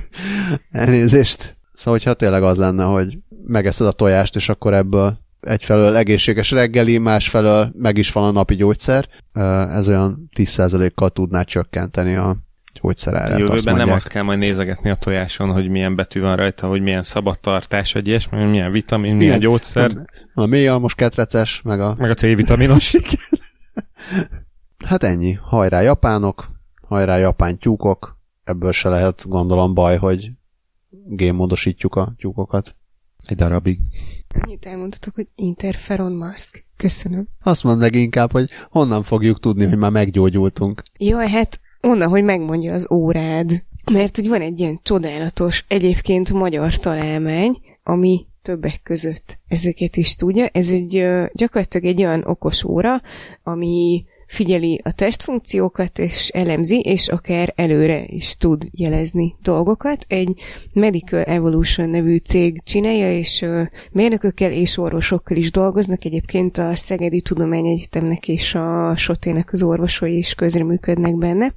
elnézést. 0.70 1.56
Szóval, 1.74 1.92
hogyha 1.92 2.14
tényleg 2.14 2.42
az 2.42 2.58
lenne, 2.58 2.84
hogy 2.84 3.18
megeszed 3.46 3.86
a 3.86 3.92
tojást, 3.92 4.36
és 4.36 4.48
akkor 4.48 4.74
ebből 4.74 5.18
egyfelől 5.40 5.96
egészséges 5.96 6.50
reggeli, 6.50 6.98
másfelől 6.98 7.72
meg 7.78 7.98
is 7.98 8.12
van 8.12 8.24
a 8.24 8.30
napi 8.30 8.54
gyógyszer, 8.54 9.08
ez 9.68 9.88
olyan 9.88 10.28
10%-kal 10.36 11.10
tudná 11.10 11.42
csökkenteni 11.42 12.14
a 12.14 12.36
gyógyszerárát. 12.72 13.38
Jövőben 13.38 13.76
nem 13.76 13.90
azt 13.90 14.08
kell 14.08 14.22
majd 14.22 14.38
nézegetni 14.38 14.90
a 14.90 14.94
tojáson, 14.94 15.52
hogy 15.52 15.68
milyen 15.68 15.96
betű 15.96 16.20
van 16.20 16.36
rajta, 16.36 16.66
hogy 16.66 16.80
milyen 16.80 17.02
szabadtartás, 17.02 17.92
vagy 17.92 18.06
ilyesmi, 18.06 18.44
milyen 18.44 18.70
vitamin, 18.70 19.04
milyen, 19.04 19.18
milyen 19.18 19.38
gyógyszer. 19.38 19.90
A, 20.34 20.42
a 20.42 20.46
mély 20.46 20.68
almos 20.68 20.94
ketreces, 20.94 21.62
meg 21.62 21.80
a... 21.80 21.94
Meg 21.98 22.10
a 22.10 22.14
C-vitaminos. 22.14 22.96
hát 24.88 25.02
ennyi. 25.02 25.32
Hajrá 25.32 25.80
japánok, 25.80 26.50
hajrá 26.88 27.16
japán 27.16 27.58
tyúkok, 27.58 28.20
ebből 28.44 28.72
se 28.72 28.88
lehet 28.88 29.28
gondolom 29.28 29.74
baj, 29.74 29.96
hogy 29.96 30.30
gémmódosítjuk 31.06 31.94
a 31.94 32.12
tyúkokat. 32.16 32.76
Egy 33.26 33.36
darabig. 33.36 33.78
Annyit 34.40 34.66
elmondhatok, 34.66 35.14
hogy 35.14 35.28
interferon 35.34 36.12
maszk. 36.12 36.66
Köszönöm. 36.76 37.28
Azt 37.42 37.64
mondd 37.64 37.78
meg 37.78 37.94
inkább, 37.94 38.32
hogy 38.32 38.50
honnan 38.70 39.02
fogjuk 39.02 39.40
tudni, 39.40 39.64
hogy 39.66 39.78
már 39.78 39.90
meggyógyultunk. 39.90 40.82
Jó, 40.98 41.18
hát 41.18 41.60
onnan, 41.82 42.08
hogy 42.08 42.24
megmondja 42.24 42.72
az 42.72 42.90
órád. 42.90 43.62
Mert 43.92 44.16
hogy 44.16 44.28
van 44.28 44.40
egy 44.40 44.60
ilyen 44.60 44.80
csodálatos, 44.82 45.64
egyébként 45.68 46.32
magyar 46.32 46.76
találmány, 46.76 47.58
ami 47.82 48.26
többek 48.42 48.80
között 48.82 49.38
ezeket 49.48 49.96
is 49.96 50.14
tudja. 50.14 50.46
Ez 50.46 50.72
egy 50.72 51.08
gyakorlatilag 51.32 51.86
egy 51.86 52.04
olyan 52.04 52.24
okos 52.24 52.64
óra, 52.64 53.02
ami 53.42 54.04
figyeli 54.32 54.80
a 54.84 54.92
testfunkciókat, 54.92 55.98
és 55.98 56.28
elemzi, 56.28 56.80
és 56.80 57.08
akár 57.08 57.52
előre 57.56 58.04
is 58.06 58.36
tud 58.36 58.66
jelezni 58.70 59.34
dolgokat. 59.42 60.04
Egy 60.08 60.34
Medical 60.72 61.22
Evolution 61.22 61.88
nevű 61.88 62.16
cég 62.16 62.62
csinálja, 62.64 63.18
és 63.18 63.44
mérnökökkel 63.90 64.52
és 64.52 64.78
orvosokkal 64.78 65.36
is 65.36 65.50
dolgoznak. 65.50 66.04
Egyébként 66.04 66.58
a 66.58 66.74
Szegedi 66.74 67.20
Tudományegyetemnek 67.20 68.28
és 68.28 68.54
a 68.54 68.96
Sotének 68.96 69.52
az 69.52 69.62
orvosai 69.62 70.16
is 70.16 70.34
közreműködnek 70.34 71.16
benne. 71.16 71.54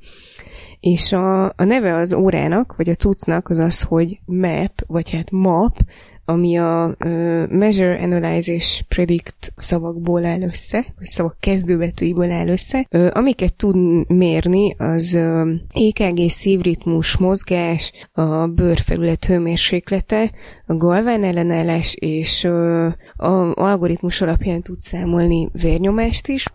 És 0.80 1.12
a, 1.12 1.46
a 1.46 1.64
neve 1.64 1.96
az 1.96 2.14
órának, 2.14 2.76
vagy 2.76 2.90
a 2.90 2.96
cuccnak 2.96 3.50
az 3.50 3.60
az, 3.60 3.82
hogy 3.82 4.20
MAP, 4.26 4.84
vagy 4.88 5.10
hát 5.10 5.32
MAP, 5.32 5.78
ami 6.26 6.58
a 6.58 6.96
uh, 7.00 7.48
Measure, 7.48 8.02
Analyze 8.02 8.54
és 8.54 8.84
Predict 8.88 9.54
szavakból 9.58 10.26
áll 10.26 10.42
össze, 10.42 10.86
vagy 10.98 11.08
szavak 11.08 11.38
kezdőbetűiből 11.40 12.32
áll 12.32 12.48
össze. 12.48 12.88
Uh, 12.92 13.10
amiket 13.14 13.54
tud 13.54 13.76
mérni, 14.08 14.76
az 14.78 15.14
uh, 15.20 15.50
EKG 15.88 16.30
szívritmus, 16.30 17.18
mozgás, 17.18 17.92
a 18.14 18.48
bőrfelület 18.48 19.26
hőmérséklete, 19.26 20.32
a 20.66 20.76
galván 20.76 21.24
ellenállás, 21.24 21.96
és 22.00 22.44
uh, 22.44 22.94
a 23.16 23.54
algoritmus 23.54 24.22
alapján 24.22 24.62
tud 24.62 24.82
számolni 24.82 25.50
vérnyomást 25.52 26.28
is. 26.28 26.46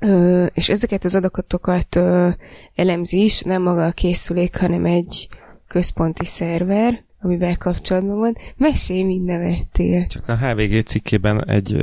Ö, 0.00 0.44
és 0.44 0.68
ezeket 0.68 1.04
az 1.04 1.14
adatokat 1.14 1.96
ö, 1.96 2.28
elemzi 2.74 3.24
is, 3.24 3.40
nem 3.40 3.62
maga 3.62 3.86
a 3.86 3.90
készülék, 3.90 4.56
hanem 4.56 4.84
egy 4.84 5.28
központi 5.68 6.24
szerver, 6.24 7.04
amivel 7.20 7.56
kapcsolatban 7.56 8.18
van. 8.18 8.36
Mesélj, 8.56 9.02
mind 9.02 9.24
nevettél. 9.24 10.06
Csak 10.06 10.28
a 10.28 10.36
HVG 10.36 10.82
cikkében 10.82 11.48
egy 11.48 11.76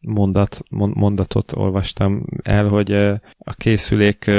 mondat, 0.00 0.60
mondatot 0.70 1.52
olvastam 1.52 2.24
el, 2.42 2.68
hogy 2.68 2.92
a 3.38 3.54
készülék 3.54 4.30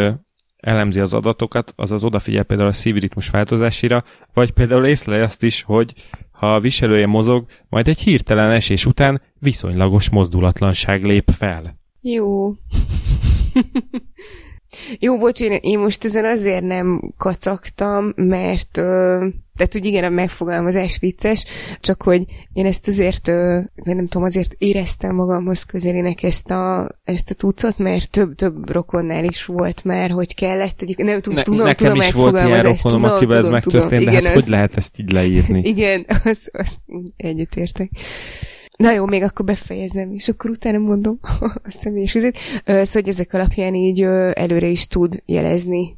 elemzi 0.57 0.99
az 0.99 1.13
adatokat, 1.13 1.73
azaz 1.75 2.03
odafigyel 2.03 2.43
például 2.43 2.69
a 2.69 2.73
szívritmus 2.73 3.29
változásira, 3.29 4.03
vagy 4.33 4.51
például 4.51 4.85
észlelje 4.85 5.23
azt 5.23 5.43
is, 5.43 5.61
hogy 5.61 5.93
ha 6.31 6.55
a 6.55 6.59
viselője 6.59 7.07
mozog, 7.07 7.45
majd 7.69 7.87
egy 7.87 7.99
hirtelen 7.99 8.51
esés 8.51 8.85
után 8.85 9.21
viszonylagos 9.39 10.09
mozdulatlanság 10.09 11.03
lép 11.03 11.29
fel. 11.31 11.79
Jó. 12.01 12.47
Jó, 14.99 15.17
bocs, 15.17 15.41
én, 15.41 15.57
én 15.61 15.79
most 15.79 16.05
ezen 16.05 16.25
azért 16.25 16.63
nem 16.63 17.13
kacagtam, 17.17 18.13
mert 18.15 18.81
tehát, 19.57 19.73
hogy 19.73 19.85
igen, 19.85 20.03
a 20.03 20.09
megfogalmazás 20.09 20.97
vicces, 20.99 21.45
csak 21.79 22.03
hogy 22.03 22.25
én 22.53 22.65
ezt 22.65 22.87
azért, 22.87 23.27
nem 23.83 24.07
tudom, 24.07 24.23
azért 24.23 24.55
éreztem 24.57 25.15
magamhoz 25.15 25.63
közelének 25.63 26.23
ezt 26.23 26.49
a, 26.51 26.89
ezt 27.03 27.29
a 27.29 27.33
tucot, 27.33 27.77
mert 27.77 28.09
több, 28.09 28.35
több 28.35 28.69
rokonnál 28.69 29.23
is 29.23 29.45
volt 29.45 29.83
már, 29.83 30.09
hogy 30.09 30.35
kellett, 30.35 30.81
egy, 30.81 30.97
nem 30.97 31.21
tudom, 31.21 31.37
ne, 31.37 31.43
tudom, 31.43 31.65
nekem 31.65 31.87
tudom 31.87 31.95
is 31.95 32.11
volt 32.11 32.45
ilyen 32.45 32.61
rokonom, 32.61 32.77
tudom, 32.77 33.03
akivel 33.03 33.17
tudom, 33.19 33.37
ez 33.37 33.47
megtörtént, 33.47 33.83
tudom, 33.83 34.03
de 34.03 34.11
igen, 34.11 34.25
hát 34.25 34.35
az, 34.35 34.43
hogy 34.43 34.51
lehet 34.51 34.77
ezt 34.77 34.99
így 34.99 35.11
leírni? 35.11 35.61
Igen, 35.63 36.05
azt, 36.23 36.49
azt 36.53 36.77
egyetértek. 37.17 37.89
Na 38.77 38.91
jó, 38.91 39.05
még 39.05 39.23
akkor 39.23 39.45
befejezem, 39.45 40.13
és 40.13 40.27
akkor 40.27 40.49
utána 40.49 40.77
mondom 40.77 41.19
a 41.63 41.69
személyes 41.69 42.13
vizet. 42.13 42.37
Szóval, 42.65 42.85
hogy 42.91 43.07
ezek 43.07 43.33
alapján 43.33 43.73
így 43.73 44.01
előre 44.33 44.67
is 44.67 44.87
tud 44.87 45.23
jelezni 45.25 45.95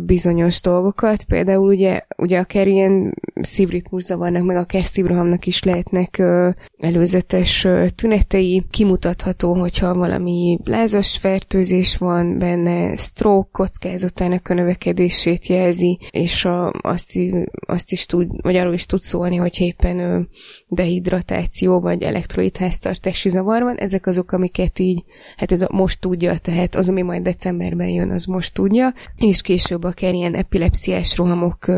bizonyos 0.00 0.60
dolgokat. 0.60 1.24
Például 1.24 1.68
ugye, 1.68 2.00
ugye 2.16 2.38
akár 2.38 2.66
ilyen 2.66 3.14
szívritmus 3.40 4.02
zavarnak, 4.02 4.44
meg 4.44 4.56
akár 4.56 4.84
szívrohamnak 4.84 5.46
is 5.46 5.62
lehetnek 5.62 6.22
előzetes 6.78 7.66
tünetei. 7.94 8.64
Kimutatható, 8.70 9.54
hogyha 9.54 9.94
valami 9.94 10.58
lázas 10.64 11.18
fertőzés 11.18 11.96
van 11.96 12.38
benne, 12.38 12.96
stroke 12.96 13.48
kockázatának 13.52 14.48
a 14.48 14.54
növekedését 14.54 15.46
jelzi, 15.46 15.98
és 16.10 16.44
a, 16.44 16.72
azt, 16.80 17.18
azt 17.66 17.92
is 17.92 18.06
tud, 18.06 18.42
vagy 18.42 18.56
arról 18.56 18.74
is 18.74 18.86
tud 18.86 19.00
szólni, 19.00 19.36
hogy 19.36 19.60
éppen 19.60 20.28
dehidratáció, 20.68 21.80
vagy 21.80 22.02
elektrolit 22.16 22.56
háztartási 22.56 23.28
zavar 23.28 23.62
van, 23.62 23.76
ezek 23.76 24.06
azok, 24.06 24.32
amiket 24.32 24.78
így, 24.78 25.04
hát 25.36 25.52
ez 25.52 25.60
a 25.62 25.68
most 25.70 26.00
tudja, 26.00 26.38
tehát 26.38 26.74
az, 26.74 26.88
ami 26.88 27.02
majd 27.02 27.22
decemberben 27.22 27.88
jön, 27.88 28.10
az 28.10 28.24
most 28.24 28.54
tudja, 28.54 28.94
és 29.16 29.40
később 29.40 29.84
akár 29.84 30.14
ilyen 30.14 30.34
epilepsziás 30.34 31.16
rohamok 31.16 31.68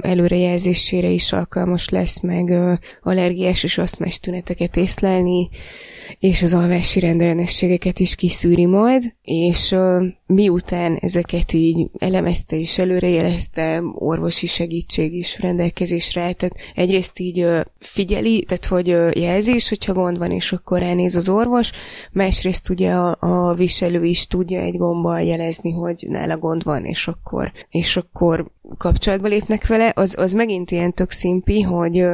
előrejelzésére 0.00 1.08
is 1.08 1.32
alkalmas 1.32 1.88
lesz, 1.88 2.20
meg 2.20 2.52
allergiás 3.02 3.62
és 3.62 3.78
asztmás 3.78 4.20
tüneteket 4.20 4.76
észlelni, 4.76 5.48
és 6.18 6.42
az 6.42 6.54
alvási 6.54 7.00
rendellenességeket 7.00 7.98
is 7.98 8.14
kiszűri 8.14 8.66
majd, 8.66 9.14
és 9.22 9.76
miután 10.26 10.96
ezeket 11.00 11.52
így 11.52 11.90
elemezte 11.98 12.56
és 12.56 12.78
előrejelezte, 12.78 13.82
orvosi 13.94 14.46
segítség 14.46 15.14
is 15.14 15.40
rendelkezésre 15.40 16.20
állt, 16.20 16.36
tehát 16.36 16.56
egyrészt 16.74 17.18
így 17.18 17.46
figyeli, 17.78 18.44
tehát 18.44 18.66
hogy 18.66 18.86
jelzi 19.18 19.54
is, 19.54 19.68
hogyha 19.68 19.92
gond 19.92 20.18
van, 20.18 20.30
és 20.30 20.52
akkor 20.52 20.78
ránéz 20.78 21.16
az 21.16 21.28
orvos, 21.28 21.70
másrészt 22.12 22.70
ugye 22.70 22.92
a, 22.92 23.16
a 23.20 23.54
viselő 23.54 24.04
is 24.04 24.26
tudja 24.26 24.60
egy 24.60 24.76
gombbal 24.76 25.22
jelezni, 25.22 25.70
hogy 25.70 26.06
nála 26.08 26.36
gond 26.36 26.64
van, 26.64 26.84
és 26.84 27.08
akkor, 27.08 27.52
és 27.70 27.96
akkor 27.96 28.50
kapcsolatba 28.76 29.28
lépnek 29.28 29.66
vele, 29.66 29.92
az, 29.94 30.14
az 30.18 30.32
megint 30.32 30.70
ilyen 30.70 30.92
tök 30.92 31.10
szimpi, 31.10 31.60
hogy 31.60 32.06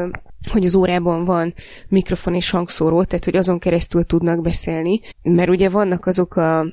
hogy 0.51 0.65
az 0.65 0.75
órában 0.75 1.25
van 1.25 1.55
mikrofon 1.89 2.35
és 2.35 2.51
hangszóró, 2.51 3.05
tehát 3.05 3.25
hogy 3.25 3.37
azon 3.37 3.59
keresztül 3.59 4.05
tudnak 4.05 4.43
beszélni, 4.43 5.01
mert 5.23 5.49
ugye 5.49 5.69
vannak 5.69 6.07
azok 6.07 6.37
a 6.37 6.65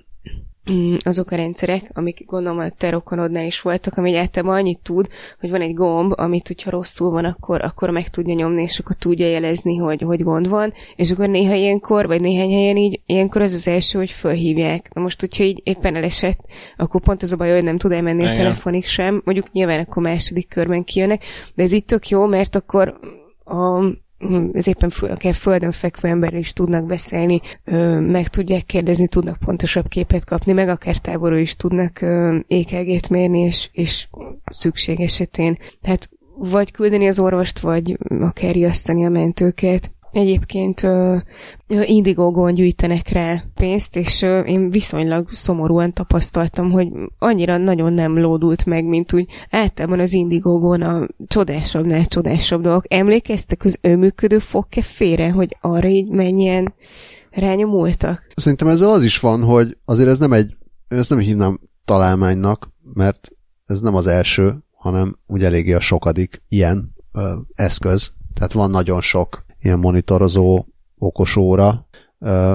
mm, 0.72 0.96
azok 1.00 1.32
a 1.32 1.36
rendszerek, 1.36 1.90
amik 1.94 2.26
gondolom 2.26 2.60
a 2.60 2.70
te 2.70 2.90
rokonodnál 2.90 3.46
is 3.46 3.62
voltak, 3.62 3.98
ami 3.98 4.16
általában 4.18 4.56
annyit 4.56 4.80
tud, 4.80 5.08
hogy 5.40 5.50
van 5.50 5.62
egy 5.62 5.74
gomb, 5.74 6.14
amit, 6.16 6.48
hogyha 6.48 6.70
rosszul 6.70 7.10
van, 7.10 7.26
akkor, 7.26 7.62
akkor 7.62 7.90
meg 7.90 8.10
tudja 8.10 8.34
nyomni, 8.34 8.62
és 8.62 8.80
akkor 8.80 8.96
tudja 8.96 9.28
jelezni, 9.28 9.76
hogy, 9.78 10.02
hogy 10.02 10.24
gond 10.24 10.48
van, 10.48 10.74
és 10.96 11.12
akkor 11.12 11.30
néha 11.30 11.54
ilyenkor, 11.54 12.08
vagy 12.08 12.22
néhány 12.22 12.52
helyen 12.52 12.78
így, 12.78 13.02
ilyenkor 13.06 13.42
az 13.42 13.54
az 13.54 13.68
első, 13.68 13.98
hogy 13.98 14.12
fölhívják. 14.12 14.94
Na 14.94 15.02
most, 15.02 15.20
hogyha 15.20 15.44
így 15.44 15.62
éppen 15.64 15.96
elesett, 15.96 16.40
akkor 16.78 17.02
pont 17.02 17.24
az 17.24 17.34
a 17.34 17.38
baj, 17.38 17.52
hogy 17.52 17.64
nem 17.64 17.78
tud 17.78 17.92
elmenni 17.92 18.26
a 18.26 18.34
telefonig 18.34 18.86
sem, 18.86 19.22
mondjuk 19.26 19.52
nyilván 19.52 19.80
akkor 19.80 20.04
második 20.04 20.48
körben 20.50 20.84
kijönnek, 20.84 21.24
de 21.56 21.64
ez 21.64 21.72
itt 21.72 21.88
tök 21.88 22.08
jó, 22.08 22.26
mert 22.26 22.56
akkor 22.56 23.00
a 23.52 24.00
az 24.54 24.68
éppen 24.68 24.90
föl, 24.90 25.12
akár 25.12 25.34
földön 25.34 25.72
fekvő 25.72 26.08
emberrel 26.10 26.40
is 26.40 26.54
tudnak 26.54 26.86
beszélni, 26.86 27.42
meg 28.00 28.28
tudják 28.28 28.66
kérdezni, 28.66 29.08
tudnak 29.08 29.38
pontosabb 29.46 29.88
képet 29.88 30.26
kapni, 30.26 30.54
meg 30.54 30.70
akár 30.70 30.98
távolról 30.98 31.38
is 31.38 31.56
tudnak 31.56 32.06
ékelgét 32.48 33.10
mérni, 33.10 33.40
és, 33.40 33.70
és 33.72 34.08
szükség 34.46 35.00
esetén. 35.00 35.58
Tehát 35.82 36.10
vagy 36.36 36.72
küldeni 36.72 37.08
az 37.08 37.20
orvost, 37.20 37.60
vagy 37.60 37.98
akár 38.20 38.52
riasztani 38.52 39.06
a 39.06 39.10
mentőket. 39.10 39.92
Egyébként 40.12 40.88
Indiegogon 41.68 42.54
gyűjtenek 42.54 43.10
rá 43.10 43.44
pénzt, 43.54 43.96
és 43.96 44.22
én 44.22 44.70
viszonylag 44.70 45.32
szomorúan 45.32 45.94
tapasztaltam, 45.94 46.72
hogy 46.72 46.88
annyira 47.18 47.58
nagyon 47.58 47.94
nem 47.94 48.20
lódult 48.20 48.66
meg, 48.66 48.86
mint 48.86 49.14
úgy 49.14 49.26
általában 49.50 50.00
az 50.00 50.14
Indiegogon 50.14 50.82
a 50.82 51.08
csodásabbnál 51.28 52.06
csodásabb 52.06 52.62
dolgok. 52.62 52.94
Emlékeztek 52.94 53.64
az 53.64 53.78
önműködő 53.82 54.40
fogkefére, 54.40 55.32
hogy 55.32 55.58
arra 55.62 55.88
így 55.88 56.10
mennyien 56.10 56.74
rányomultak? 57.30 58.28
Szerintem 58.36 58.68
ezzel 58.68 58.90
az 58.90 59.04
is 59.04 59.20
van, 59.20 59.44
hogy 59.44 59.78
azért 59.86 60.10
ez 60.10 60.20
nem 60.20 60.34
egy, 60.34 60.56
ezt 60.88 61.10
nem 61.10 61.20
hívnám 61.20 61.60
találmánynak, 61.86 62.72
mert 62.94 63.30
ez 63.66 63.80
nem 63.80 63.96
az 63.96 64.08
első, 64.08 64.64
hanem 64.72 65.18
úgy 65.28 65.44
eléggé 65.44 65.74
a 65.74 65.80
sokadik 65.80 66.44
ilyen 66.50 66.96
ö, 67.12 67.34
eszköz. 67.56 68.14
Tehát 68.34 68.54
van 68.54 68.70
nagyon 68.70 69.02
sok 69.02 69.46
ilyen 69.62 69.80
monitorozó 69.80 70.66
okos 70.98 71.36
óra, 71.36 71.88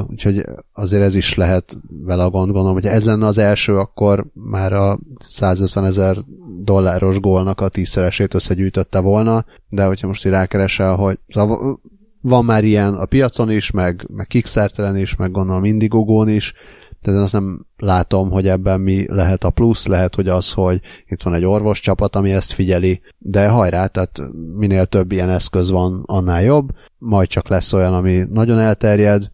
úgyhogy 0.09 0.45
azért 0.73 1.03
ez 1.03 1.15
is 1.15 1.35
lehet 1.35 1.79
vele 2.05 2.25
a 2.25 2.31
gond, 2.31 2.53
gondolom, 2.53 2.75
hogy 2.75 2.87
ez 2.87 3.05
lenne 3.05 3.27
az 3.27 3.39
első, 3.39 3.79
akkor 3.79 4.27
már 4.33 4.73
a 4.73 4.99
150 5.19 5.85
ezer 5.85 6.17
dolláros 6.63 7.21
gólnak 7.21 7.61
a 7.61 7.69
tízszeresét 7.69 8.35
összegyűjtötte 8.35 8.99
volna, 8.99 9.45
de 9.69 9.85
hogyha 9.85 10.07
most 10.07 10.27
így 10.27 10.33
rákeresel, 10.33 10.95
hogy 10.95 11.19
szóval 11.29 11.81
van 12.21 12.45
már 12.45 12.65
ilyen 12.65 12.95
a 12.95 13.05
piacon 13.05 13.51
is, 13.51 13.71
meg, 13.71 14.07
meg 14.13 14.27
Kickstarteren 14.27 14.97
is, 14.97 15.17
meg 15.17 15.31
gondolom 15.31 15.65
Indiegogo-n 15.65 16.29
is, 16.29 16.55
tehát 17.01 17.21
azt 17.21 17.33
nem 17.33 17.67
látom, 17.77 18.31
hogy 18.31 18.49
ebben 18.49 18.81
mi 18.81 19.07
lehet 19.09 19.45
a 19.45 19.51
plusz, 19.51 19.87
lehet, 19.87 20.15
hogy 20.15 20.29
az, 20.29 20.53
hogy 20.53 20.81
itt 21.07 21.23
van 21.23 21.35
egy 21.35 21.45
orvos 21.45 21.81
csapat, 21.81 22.17
ami 22.17 22.33
ezt 22.33 22.53
figyeli, 22.53 23.01
de 23.19 23.49
hajrá, 23.49 23.87
tehát 23.87 24.23
minél 24.57 24.87
több 24.87 25.13
ilyen 25.13 25.31
eszköz 25.31 25.71
van, 25.71 26.03
annál 26.07 26.43
jobb, 26.43 26.71
majd 26.99 27.29
csak 27.29 27.49
lesz 27.49 27.73
olyan, 27.73 27.95
ami 27.95 28.27
nagyon 28.31 28.59
elterjed. 28.59 29.31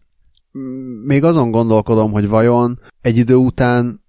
Még 1.05 1.23
azon 1.23 1.51
gondolkodom, 1.51 2.11
hogy 2.11 2.27
vajon 2.27 2.79
egy 3.01 3.17
idő 3.17 3.35
után 3.35 4.01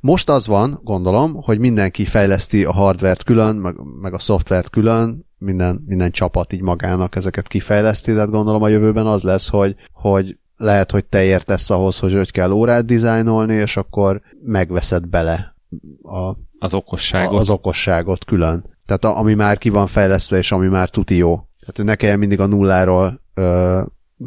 most 0.00 0.28
az 0.28 0.46
van, 0.46 0.80
gondolom, 0.82 1.34
hogy 1.34 1.58
mindenki 1.58 2.04
fejleszti 2.04 2.64
a 2.64 2.72
hardvert 2.72 3.22
külön, 3.22 3.56
meg, 3.56 3.76
meg 4.00 4.14
a 4.14 4.18
szoftvert 4.18 4.70
külön, 4.70 5.26
minden, 5.38 5.84
minden 5.86 6.10
csapat 6.10 6.52
így 6.52 6.62
magának 6.62 7.16
ezeket 7.16 7.48
kifejleszti, 7.48 8.12
tehát 8.12 8.30
gondolom 8.30 8.62
a 8.62 8.68
jövőben 8.68 9.06
az 9.06 9.22
lesz, 9.22 9.48
hogy, 9.48 9.76
hogy 9.92 10.38
lehet, 10.58 10.90
hogy 10.90 11.04
te 11.04 11.24
értesz 11.24 11.70
ahhoz, 11.70 11.98
hogy 11.98 12.14
hogy 12.14 12.30
kell 12.30 12.50
órát 12.50 12.84
dizájnolni, 12.84 13.54
és 13.54 13.76
akkor 13.76 14.20
megveszed 14.44 15.06
bele 15.06 15.54
a, 16.02 16.36
az 16.58 16.74
okosságot. 16.74 17.40
Az 17.40 17.50
okosságot 17.50 18.24
külön. 18.24 18.76
Tehát 18.86 19.04
a, 19.04 19.18
ami 19.18 19.34
már 19.34 19.58
ki 19.58 19.68
van 19.68 19.86
fejlesztve, 19.86 20.36
és 20.36 20.52
ami 20.52 20.66
már 20.66 20.88
tuti 20.88 21.16
jó. 21.16 21.46
Tehát 21.60 21.90
ne 21.90 21.94
kelljen 21.94 22.18
mindig 22.18 22.40
a 22.40 22.46
nulláról 22.46 23.20
ö, 23.34 23.80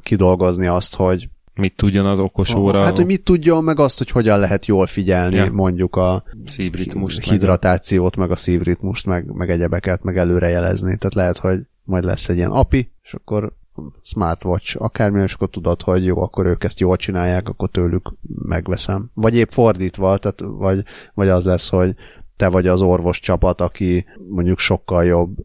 kidolgozni 0.04 0.68
azt, 0.68 0.96
hogy 0.96 1.30
mit 1.54 1.76
tudjon 1.76 2.06
az 2.06 2.20
okos 2.20 2.54
óra. 2.54 2.84
Hát, 2.84 2.98
hogy 2.98 3.06
mit 3.06 3.24
tudjon, 3.24 3.64
meg 3.64 3.80
azt, 3.80 3.98
hogy 3.98 4.10
hogyan 4.10 4.40
lehet 4.40 4.66
jól 4.66 4.86
figyelni 4.86 5.36
ja. 5.36 5.52
mondjuk 5.52 5.96
a 5.96 6.24
szívritmust, 6.46 7.30
hidratációt, 7.30 8.16
meg 8.16 8.32
a 8.32 8.36
szívritmust, 8.36 9.06
meg, 9.06 9.26
meg 9.26 9.50
egyebeket, 9.50 10.04
meg 10.04 10.18
előrejelezni. 10.18 10.98
Tehát 10.98 11.14
lehet, 11.14 11.38
hogy 11.38 11.60
majd 11.84 12.04
lesz 12.04 12.30
egy 12.30 12.36
ilyen 12.36 12.52
API, 12.52 12.92
és 13.04 13.14
akkor 13.14 13.54
smartwatch, 14.02 14.82
akármilyen, 14.82 15.26
és 15.26 15.34
akkor 15.34 15.50
tudod, 15.50 15.82
hogy 15.82 16.06
jó, 16.06 16.22
akkor 16.22 16.46
ők 16.46 16.64
ezt 16.64 16.80
jól 16.80 16.98
csinálják, 16.98 17.50
akkor 17.50 17.70
tőlük 17.70 18.14
megveszem. 18.46 19.10
Vagy 19.14 19.36
épp 19.36 19.50
fordítva, 19.50 20.18
tehát 20.18 20.44
vagy, 20.46 20.84
vagy 21.14 21.30
az 21.30 21.46
lesz, 21.46 21.70
hogy 21.70 21.96
te 22.36 22.50
vagy 22.50 22.68
az 22.68 22.82
orvos 22.82 23.20
csapat, 23.20 23.62
aki 23.62 24.06
mondjuk 24.30 24.60
sokkal 24.60 25.06
jobb 25.06 25.36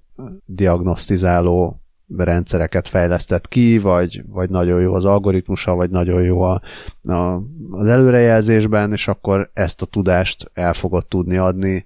diagnosztizáló 0.44 1.80
rendszereket 2.16 2.88
fejlesztett 2.88 3.48
ki, 3.48 3.78
vagy, 3.78 4.22
vagy 4.28 4.50
nagyon 4.50 4.80
jó 4.80 4.94
az 4.94 5.04
algoritmusa, 5.04 5.74
vagy 5.74 5.90
nagyon 5.90 6.22
jó 6.22 6.40
a, 6.40 6.60
a, 7.02 7.42
az 7.70 7.86
előrejelzésben, 7.86 8.92
és 8.92 9.08
akkor 9.08 9.50
ezt 9.52 9.82
a 9.82 9.86
tudást 9.86 10.50
el 10.54 10.72
fogod 10.72 11.06
tudni 11.06 11.36
adni, 11.36 11.84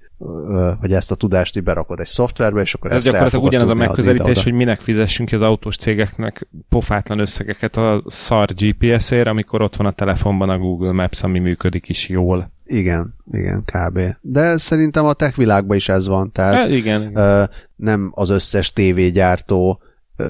hogy 0.80 0.92
ezt 0.92 1.10
a 1.10 1.14
tudást 1.14 1.56
így 1.56 1.62
berakod 1.62 2.00
egy 2.00 2.06
szoftverbe, 2.06 2.60
és 2.60 2.74
akkor 2.74 2.90
Ez 2.90 2.96
ezt 2.96 3.06
gyakorlatilag 3.06 3.44
ugyanaz 3.44 3.70
a 3.70 3.74
megközelítés, 3.74 4.44
hogy 4.44 4.52
minek 4.52 4.80
fizessünk 4.80 5.32
az 5.32 5.42
autós 5.42 5.76
cégeknek 5.76 6.48
pofátlan 6.68 7.18
összegeket 7.18 7.76
a 7.76 8.02
szar 8.06 8.48
GPS-ért, 8.54 9.26
amikor 9.26 9.62
ott 9.62 9.76
van 9.76 9.86
a 9.86 9.92
telefonban 9.92 10.48
a 10.48 10.58
Google 10.58 10.92
Maps, 10.92 11.22
ami 11.22 11.38
működik 11.38 11.88
is 11.88 12.08
jól. 12.08 12.52
Igen, 12.64 13.14
igen, 13.32 13.62
kb. 13.64 14.00
De 14.20 14.56
szerintem 14.56 15.04
a 15.04 15.12
tech 15.12 15.36
világban 15.36 15.76
is 15.76 15.88
ez 15.88 16.08
van, 16.08 16.32
tehát 16.32 16.54
e, 16.54 16.74
igen. 16.74 17.16
Ö, 17.16 17.44
nem 17.76 18.12
az 18.14 18.30
összes 18.30 18.72
tévégyártó 18.72 19.80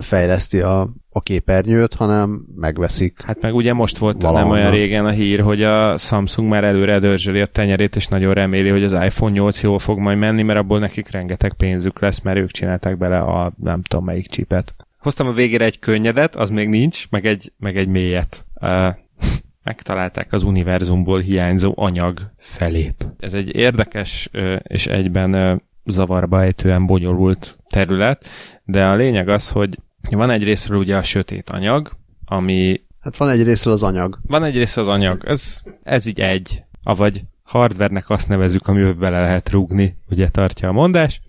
fejleszti 0.00 0.60
a, 0.60 0.88
a 1.10 1.20
képernyőt, 1.20 1.94
hanem 1.94 2.46
megveszik. 2.56 3.22
Hát 3.22 3.40
meg 3.40 3.54
ugye 3.54 3.72
most 3.72 3.98
volt 3.98 4.22
valahonnan. 4.22 4.48
nem 4.48 4.58
olyan 4.58 4.74
régen 4.74 5.06
a 5.06 5.10
hír, 5.10 5.40
hogy 5.40 5.62
a 5.62 5.96
Samsung 5.96 6.48
már 6.48 6.64
előre 6.64 6.98
dörzsöli 6.98 7.40
a 7.40 7.46
tenyerét, 7.46 7.96
és 7.96 8.06
nagyon 8.06 8.34
reméli, 8.34 8.68
hogy 8.68 8.84
az 8.84 8.92
iPhone 8.92 9.32
8 9.32 9.62
jól 9.62 9.78
fog 9.78 9.98
majd 9.98 10.18
menni, 10.18 10.42
mert 10.42 10.58
abból 10.58 10.78
nekik 10.78 11.10
rengeteg 11.10 11.52
pénzük 11.52 12.00
lesz, 12.00 12.20
mert 12.20 12.38
ők 12.38 12.50
csinálták 12.50 12.98
bele 12.98 13.18
a 13.18 13.52
nem 13.56 13.82
tudom 13.82 14.04
melyik 14.04 14.26
csipet. 14.26 14.74
Hoztam 14.98 15.26
a 15.26 15.32
végére 15.32 15.64
egy 15.64 15.78
könnyedet, 15.78 16.36
az 16.36 16.50
még 16.50 16.68
nincs, 16.68 17.10
meg 17.10 17.26
egy, 17.26 17.52
meg 17.58 17.76
egy 17.76 17.88
mélyet. 17.88 18.46
Uh, 18.60 18.94
megtalálták 19.62 20.32
az 20.32 20.42
univerzumból 20.42 21.20
hiányzó 21.20 21.72
anyag 21.76 22.32
felép. 22.38 23.04
Ez 23.18 23.34
egy 23.34 23.54
érdekes 23.54 24.30
és 24.62 24.86
egyben 24.86 25.62
zavarba 25.84 26.42
ejtően 26.42 26.86
bonyolult 26.86 27.58
terület, 27.68 28.28
de 28.64 28.84
a 28.84 28.94
lényeg 28.94 29.28
az, 29.28 29.48
hogy 29.48 29.78
van 30.10 30.30
egy 30.30 30.44
részről 30.44 30.78
ugye 30.78 30.96
a 30.96 31.02
sötét 31.02 31.50
anyag, 31.50 31.90
ami... 32.24 32.80
Hát 33.00 33.16
van 33.16 33.28
egy 33.28 33.42
részről 33.42 33.74
az 33.74 33.82
anyag. 33.82 34.18
Van 34.26 34.44
egy 34.44 34.56
részről 34.56 34.84
az 34.84 34.90
anyag, 34.90 35.24
ez, 35.24 35.60
ez 35.82 36.06
így 36.06 36.20
egy, 36.20 36.62
avagy 36.82 37.24
hardvernek 37.42 38.10
azt 38.10 38.28
nevezük, 38.28 38.66
amiben 38.66 38.98
bele 38.98 39.20
lehet 39.20 39.50
rúgni, 39.50 39.96
ugye 40.10 40.28
tartja 40.28 40.68
a 40.68 40.72
mondás. 40.72 41.20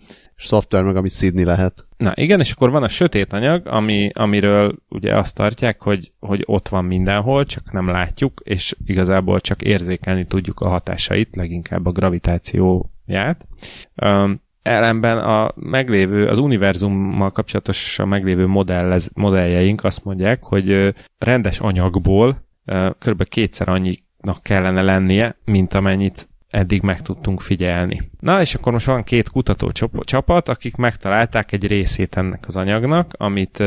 És 0.42 0.48
szoftver 0.48 0.84
meg, 0.84 0.96
amit 0.96 1.12
szídni 1.12 1.44
lehet. 1.44 1.86
Na 1.98 2.12
igen, 2.16 2.40
és 2.40 2.52
akkor 2.52 2.70
van 2.70 2.84
a 2.84 2.88
sötét 2.88 3.34
anyag, 3.34 3.68
ami, 3.68 4.10
amiről 4.14 4.76
ugye 4.90 5.18
azt 5.18 5.36
tartják, 5.36 5.82
hogy, 5.82 6.12
hogy 6.20 6.44
ott 6.46 6.70
van 6.70 6.86
mindenhol, 6.86 7.46
csak 7.46 7.72
nem 7.72 7.88
látjuk, 7.88 8.42
és 8.44 8.76
igazából 8.86 9.40
csak 9.40 9.62
érzékelni 9.62 10.26
tudjuk 10.26 10.60
a 10.60 10.70
hatásait, 10.70 11.36
leginkább 11.36 11.86
a 11.86 11.92
Um, 13.96 14.42
ellenben 14.62 15.18
a 15.18 15.52
meglévő, 15.56 16.28
az 16.28 16.38
univerzummal 16.38 17.32
kapcsolatos 17.32 18.00
a 18.00 18.06
meglévő 18.06 18.48
modellez, 18.48 19.12
modelljeink 19.14 19.84
azt 19.84 20.04
mondják, 20.04 20.44
hogy 20.44 20.94
rendes 21.18 21.60
anyagból 21.60 22.48
kb. 23.00 23.24
kétszer 23.24 23.70
annyinak 23.70 24.42
kellene 24.42 24.82
lennie, 24.82 25.36
mint 25.46 25.74
amennyit 25.74 26.30
eddig 26.50 26.82
meg 26.82 27.02
tudtunk 27.02 27.42
figyelni. 27.42 28.12
Na, 28.20 28.42
és 28.42 28.56
akkor 28.56 28.72
most 28.72 28.86
van 28.86 29.04
két 29.04 29.30
kutató 29.30 29.72
csapat, 30.04 30.50
akik 30.50 30.76
megtalálták 30.76 31.52
egy 31.52 31.68
részét 31.68 32.18
ennek 32.18 32.44
az 32.48 32.56
anyagnak, 32.56 33.14
amit, 33.18 33.64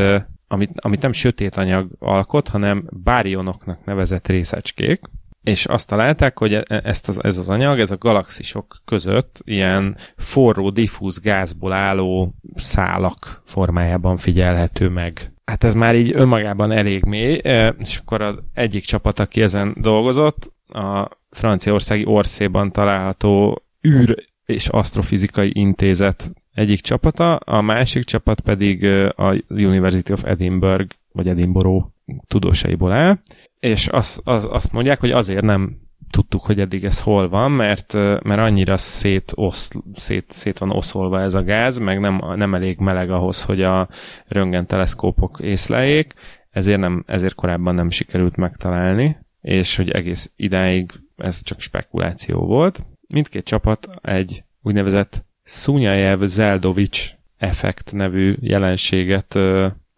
amit, 0.48 0.70
amit 0.74 1.02
nem 1.02 1.12
sötét 1.12 1.55
anyag 1.55 1.90
alkot, 1.98 2.48
hanem 2.48 2.89
bárionoknak 2.90 3.85
nevezett 3.85 4.28
részecskék, 4.28 5.01
és 5.44 5.66
azt 5.66 5.88
találták, 5.88 6.38
hogy 6.38 6.52
e- 6.54 6.64
ezt 6.66 7.08
az, 7.08 7.24
ez 7.24 7.38
az 7.38 7.50
anyag, 7.50 7.80
ez 7.80 7.90
a 7.90 7.96
galaxisok 7.96 8.76
között 8.84 9.40
ilyen 9.44 9.96
forró, 10.16 10.70
diffúz 10.70 11.20
gázból 11.20 11.72
álló 11.72 12.34
szálak 12.54 13.42
formájában 13.44 14.16
figyelhető 14.16 14.88
meg. 14.88 15.32
Hát 15.44 15.64
ez 15.64 15.74
már 15.74 15.96
így 15.96 16.12
önmagában 16.14 16.72
elég 16.72 17.04
mély, 17.04 17.40
e, 17.42 17.68
és 17.78 17.96
akkor 17.96 18.22
az 18.22 18.38
egyik 18.52 18.84
csapat, 18.84 19.18
aki 19.18 19.42
ezen 19.42 19.76
dolgozott, 19.80 20.52
a 20.68 21.08
franciaországi 21.30 22.04
Orszéban 22.04 22.72
található 22.72 23.62
űr 23.88 24.26
és 24.44 24.68
asztrofizikai 24.68 25.50
intézet 25.54 26.32
egyik 26.54 26.80
csapata, 26.80 27.36
a 27.36 27.60
másik 27.60 28.04
csapat 28.04 28.40
pedig 28.40 28.84
e, 28.84 29.08
a 29.16 29.42
University 29.48 30.12
of 30.12 30.24
Edinburgh, 30.24 30.94
vagy 31.12 31.28
Edinburgh 31.28 31.92
tudósaiból 32.26 32.93
áll, 32.93 33.18
és 33.60 33.89
az, 33.89 34.20
az, 34.24 34.48
azt 34.51 34.72
mondják, 34.72 35.01
hogy 35.01 35.10
azért 35.10 35.44
nem 35.44 35.82
tudtuk, 36.10 36.43
hogy 36.43 36.60
eddig 36.60 36.85
ez 36.85 37.01
hol 37.01 37.28
van, 37.28 37.52
mert, 37.52 37.93
mert 38.22 38.40
annyira 38.40 38.76
szét, 38.76 39.32
osz, 39.35 39.70
szét, 39.94 40.24
szét 40.28 40.59
van 40.59 40.70
oszolva 40.70 41.20
ez 41.20 41.35
a 41.35 41.43
gáz, 41.43 41.78
meg 41.78 42.01
nem, 42.01 42.22
nem 42.36 42.55
elég 42.55 42.78
meleg 42.78 43.10
ahhoz, 43.10 43.43
hogy 43.43 43.62
a 43.62 43.89
röntgen 44.26 44.66
teleszkópok 44.66 45.39
észleljék, 45.40 46.14
ezért, 46.51 46.81
nem, 46.81 47.05
ezért 47.06 47.35
korábban 47.35 47.74
nem 47.74 47.90
sikerült 47.90 48.36
megtalálni, 48.36 49.16
és 49.40 49.76
hogy 49.76 49.90
egész 49.90 50.32
idáig 50.36 50.93
ez 51.16 51.43
csak 51.43 51.60
spekuláció 51.60 52.47
volt. 52.47 52.82
Mindkét 53.09 53.44
csapat 53.44 53.89
egy 54.02 54.44
úgynevezett 54.62 55.24
Szunyajev 55.43 56.22
Zeldovics 56.22 57.14
effekt 57.36 57.93
nevű 57.93 58.36
jelenséget 58.40 59.39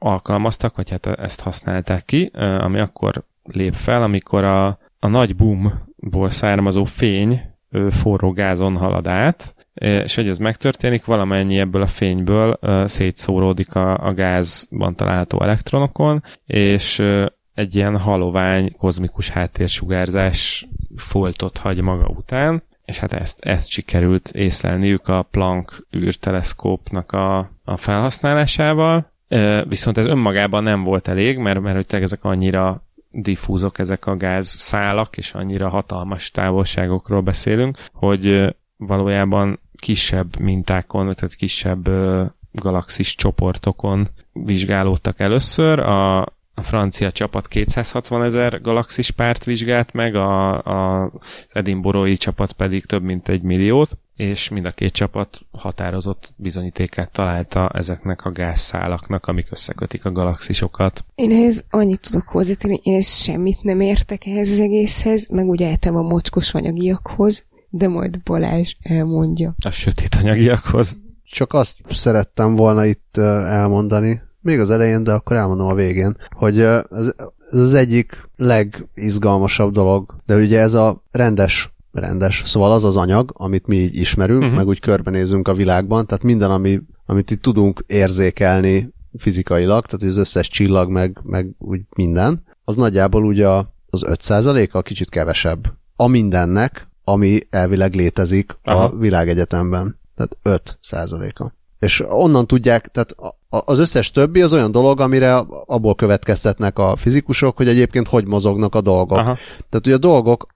alkalmaztak, 0.07 0.77
vagy 0.77 0.91
hát 0.91 1.07
ezt 1.07 1.41
használták 1.41 2.05
ki, 2.05 2.31
ami 2.59 2.79
akkor 2.79 3.25
lép 3.43 3.75
fel, 3.75 4.03
amikor 4.03 4.45
a, 4.45 4.79
a 4.99 5.07
nagy 5.07 5.37
boomból 5.37 6.31
származó 6.31 6.85
fény 6.85 7.41
forró 7.91 8.33
gázon 8.33 8.77
halad 8.77 9.07
át, 9.07 9.55
és 9.75 10.15
hogy 10.15 10.29
ez 10.29 10.39
megtörténik, 10.39 11.05
valamennyi 11.05 11.59
ebből 11.59 11.83
a 11.83 11.87
fényből 11.87 12.59
szétszóródik 12.85 13.75
a, 13.75 14.07
a 14.07 14.15
gázban 14.15 14.95
található 14.95 15.43
elektronokon, 15.43 16.23
és 16.47 17.03
egy 17.55 17.77
ilyen 17.77 17.99
halovány, 17.99 18.77
kozmikus 18.79 19.29
háttérsugárzás 19.29 20.69
foltot 20.97 21.57
hagy 21.57 21.81
maga 21.81 22.07
után, 22.07 22.63
és 22.85 22.99
hát 22.99 23.13
ezt, 23.13 23.39
ezt 23.41 23.71
sikerült 23.71 24.29
észlelniük 24.29 25.09
a 25.09 25.23
Planck 25.23 25.87
űrteleszkópnak 25.97 27.13
a, 27.13 27.51
a 27.65 27.77
felhasználásával, 27.77 29.15
viszont 29.69 29.99
ez 29.99 30.07
önmagában 30.07 30.63
nem 30.63 30.85
volt 30.85 31.09
elég, 31.09 31.39
mert, 31.39 31.61
mert 31.61 31.91
hogy 31.91 32.03
ezek 32.03 32.25
annyira 32.25 32.83
diffúzok 33.11 33.79
ezek 33.79 34.07
a 34.07 34.17
gázszálak, 34.17 35.17
és 35.17 35.35
annyira 35.35 35.69
hatalmas 35.69 36.31
távolságokról 36.31 37.21
beszélünk, 37.21 37.79
hogy 37.93 38.55
valójában 38.77 39.59
kisebb 39.77 40.39
mintákon, 40.39 41.15
tehát 41.15 41.35
kisebb 41.35 41.89
galaxis 42.53 43.15
csoportokon 43.15 44.09
vizsgálódtak 44.33 45.21
először. 45.21 45.79
A, 45.79 46.21
a 46.59 46.63
francia 46.63 47.13
csapat 47.13 47.49
260 47.49 48.23
ezer 48.23 48.61
galaxis 48.61 49.11
párt 49.11 49.45
vizsgált 49.45 49.93
meg, 49.93 50.15
a, 50.15 50.63
a, 50.65 51.03
az 51.03 51.11
edinborói 51.49 52.17
csapat 52.17 52.53
pedig 52.53 52.85
több 52.85 53.03
mint 53.03 53.29
egy 53.29 53.43
milliót, 53.43 53.91
és 54.17 54.49
mind 54.49 54.67
a 54.67 54.71
két 54.71 54.93
csapat 54.93 55.41
határozott 55.51 56.33
bizonyítékát 56.37 57.13
találta 57.13 57.69
ezeknek 57.69 58.25
a 58.25 58.33
gázszálaknak, 58.33 59.27
amik 59.27 59.47
összekötik 59.51 60.05
a 60.05 60.13
galaxisokat. 60.13 61.05
Én 61.15 61.31
ehhez 61.31 61.65
annyit 61.71 62.01
tudok 62.01 62.29
hozzátenni, 62.29 62.81
én 62.83 62.97
ezt 62.97 63.23
semmit 63.23 63.63
nem 63.63 63.81
értek 63.81 64.27
ehhez 64.27 64.51
az 64.51 64.61
egészhez, 64.61 65.29
meg 65.29 65.47
úgy 65.47 65.63
eltem 65.63 65.97
a 65.97 66.03
mocskos 66.03 66.55
anyagiakhoz, 66.55 67.45
de 67.71 67.89
majd 67.89 68.23
Balázs 68.23 68.77
elmondja. 68.83 69.55
A 69.65 69.71
sötét 69.71 70.15
anyagiakhoz. 70.15 70.97
Csak 71.25 71.53
azt 71.53 71.77
szerettem 71.89 72.55
volna 72.55 72.85
itt 72.85 73.17
elmondani, 73.17 74.23
még 74.41 74.61
az 74.61 74.71
elején, 74.71 75.03
de 75.03 75.13
akkor 75.13 75.37
elmondom 75.37 75.67
a 75.67 75.75
végén, 75.75 76.17
hogy 76.31 76.61
ez, 76.61 76.85
ez 77.51 77.59
az 77.59 77.75
egyik 77.75 78.29
legizgalmasabb 78.37 79.73
dolog, 79.73 80.15
de 80.27 80.37
ugye 80.37 80.61
ez 80.61 80.75
a 80.75 81.03
rendes 81.11 81.75
rendes. 82.01 82.43
Szóval 82.47 82.73
az 82.73 82.85
az 82.85 82.97
anyag, 82.97 83.33
amit 83.35 83.67
mi 83.67 83.77
így 83.77 83.95
ismerünk, 83.95 84.43
uh-huh. 84.43 84.57
meg 84.57 84.67
úgy 84.67 84.81
körbenézünk 84.81 85.49
a 85.49 85.55
világban, 85.55 86.07
tehát 86.07 86.25
minden, 86.25 86.51
ami, 86.51 86.81
amit 87.07 87.31
itt 87.31 87.43
tudunk 87.43 87.85
érzékelni 87.87 88.95
fizikailag, 89.19 89.87
tehát 89.87 90.03
az 90.03 90.17
összes 90.17 90.49
csillag, 90.49 90.91
meg, 90.91 91.21
meg 91.23 91.51
úgy 91.59 91.81
minden, 91.97 92.45
az 92.65 92.77
nagyjából 92.77 93.25
ugye 93.25 93.49
az 93.91 94.05
5% 94.07 94.71
a 94.71 94.83
kicsit 94.83 95.09
kevesebb. 95.09 95.73
A 95.97 96.07
mindennek, 96.07 96.89
ami 97.05 97.41
elvileg 97.51 97.95
létezik 97.95 98.59
Aha. 98.65 98.85
a 98.85 98.97
világegyetemben. 98.97 99.99
Tehát 100.15 100.37
5 100.43 100.79
százaléka. 100.83 101.55
És 101.79 102.05
onnan 102.09 102.47
tudják, 102.47 102.87
tehát 102.87 103.17
az 103.49 103.79
összes 103.79 104.11
többi 104.11 104.43
az 104.43 104.53
olyan 104.53 104.71
dolog, 104.71 105.01
amire 105.01 105.37
abból 105.67 105.95
következtetnek 105.95 106.79
a 106.79 106.97
fizikusok, 106.97 107.57
hogy 107.57 107.69
egyébként 107.69 108.09
hogy 108.09 108.27
mozognak 108.27 108.75
a 108.75 108.81
dolgok. 108.81 109.19
Aha. 109.19 109.37
Tehát 109.69 109.87
ugye 109.87 109.95
a 109.95 109.99
dolgok, 109.99 110.47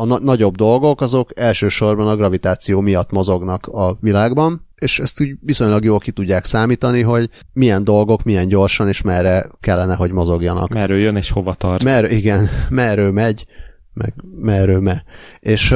a 0.00 0.04
na- 0.04 0.18
nagyobb 0.18 0.56
dolgok, 0.56 1.00
azok 1.00 1.38
elsősorban 1.38 2.08
a 2.08 2.16
gravitáció 2.16 2.80
miatt 2.80 3.10
mozognak 3.10 3.66
a 3.66 3.96
világban, 4.00 4.66
és 4.74 4.98
ezt 4.98 5.20
úgy 5.20 5.36
viszonylag 5.40 5.84
jól 5.84 5.98
ki 5.98 6.10
tudják 6.10 6.44
számítani, 6.44 7.02
hogy 7.02 7.30
milyen 7.52 7.84
dolgok 7.84 8.22
milyen 8.22 8.48
gyorsan 8.48 8.88
és 8.88 9.02
merre 9.02 9.50
kellene, 9.60 9.94
hogy 9.94 10.12
mozogjanak. 10.12 10.72
Merről 10.72 10.98
jön 10.98 11.16
és 11.16 11.30
hova 11.30 11.54
tart. 11.54 11.84
Mer, 11.84 12.12
igen, 12.12 12.48
merről 12.68 13.12
megy, 13.12 13.46
meg 13.92 14.14
merről 14.40 14.80
me. 14.80 15.04
És, 15.40 15.74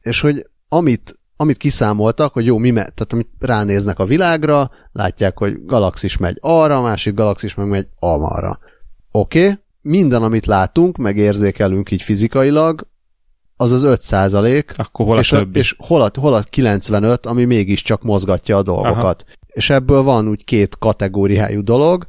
és 0.00 0.20
hogy 0.20 0.46
amit 0.68 1.18
amit 1.36 1.56
kiszámoltak, 1.56 2.32
hogy 2.32 2.44
jó, 2.44 2.58
mi 2.58 2.70
me, 2.70 2.80
tehát 2.80 3.12
amit 3.12 3.28
ránéznek 3.38 3.98
a 3.98 4.04
világra, 4.04 4.70
látják, 4.92 5.38
hogy 5.38 5.64
galaxis 5.64 6.16
megy 6.16 6.38
arra, 6.40 6.76
a 6.76 6.82
másik 6.82 7.14
galaxis 7.14 7.54
meg 7.54 7.66
megy 7.66 7.86
amarra. 7.98 8.58
Oké, 9.10 9.40
okay, 9.40 9.58
minden, 9.80 10.22
amit 10.22 10.46
látunk, 10.46 10.96
meg 10.96 11.16
érzékelünk 11.16 11.90
így 11.90 12.02
fizikailag, 12.02 12.86
az 13.56 13.72
az 13.72 13.82
5 13.82 14.00
százalék, 14.00 14.74
Akkor 14.76 15.06
hol 15.06 15.16
a 15.16 15.20
és, 15.20 15.28
többi? 15.28 15.58
A, 15.58 15.60
és 15.60 15.74
hol 15.78 16.02
a, 16.02 16.10
hol 16.20 16.34
a 16.34 16.42
95, 16.42 17.26
ami 17.26 17.44
mégiscsak 17.44 18.02
mozgatja 18.02 18.56
a 18.56 18.62
dolgokat. 18.62 19.24
Aha. 19.26 19.36
És 19.46 19.70
ebből 19.70 20.02
van 20.02 20.28
úgy 20.28 20.44
két 20.44 20.78
kategóriájú 20.78 21.62
dolog. 21.62 22.06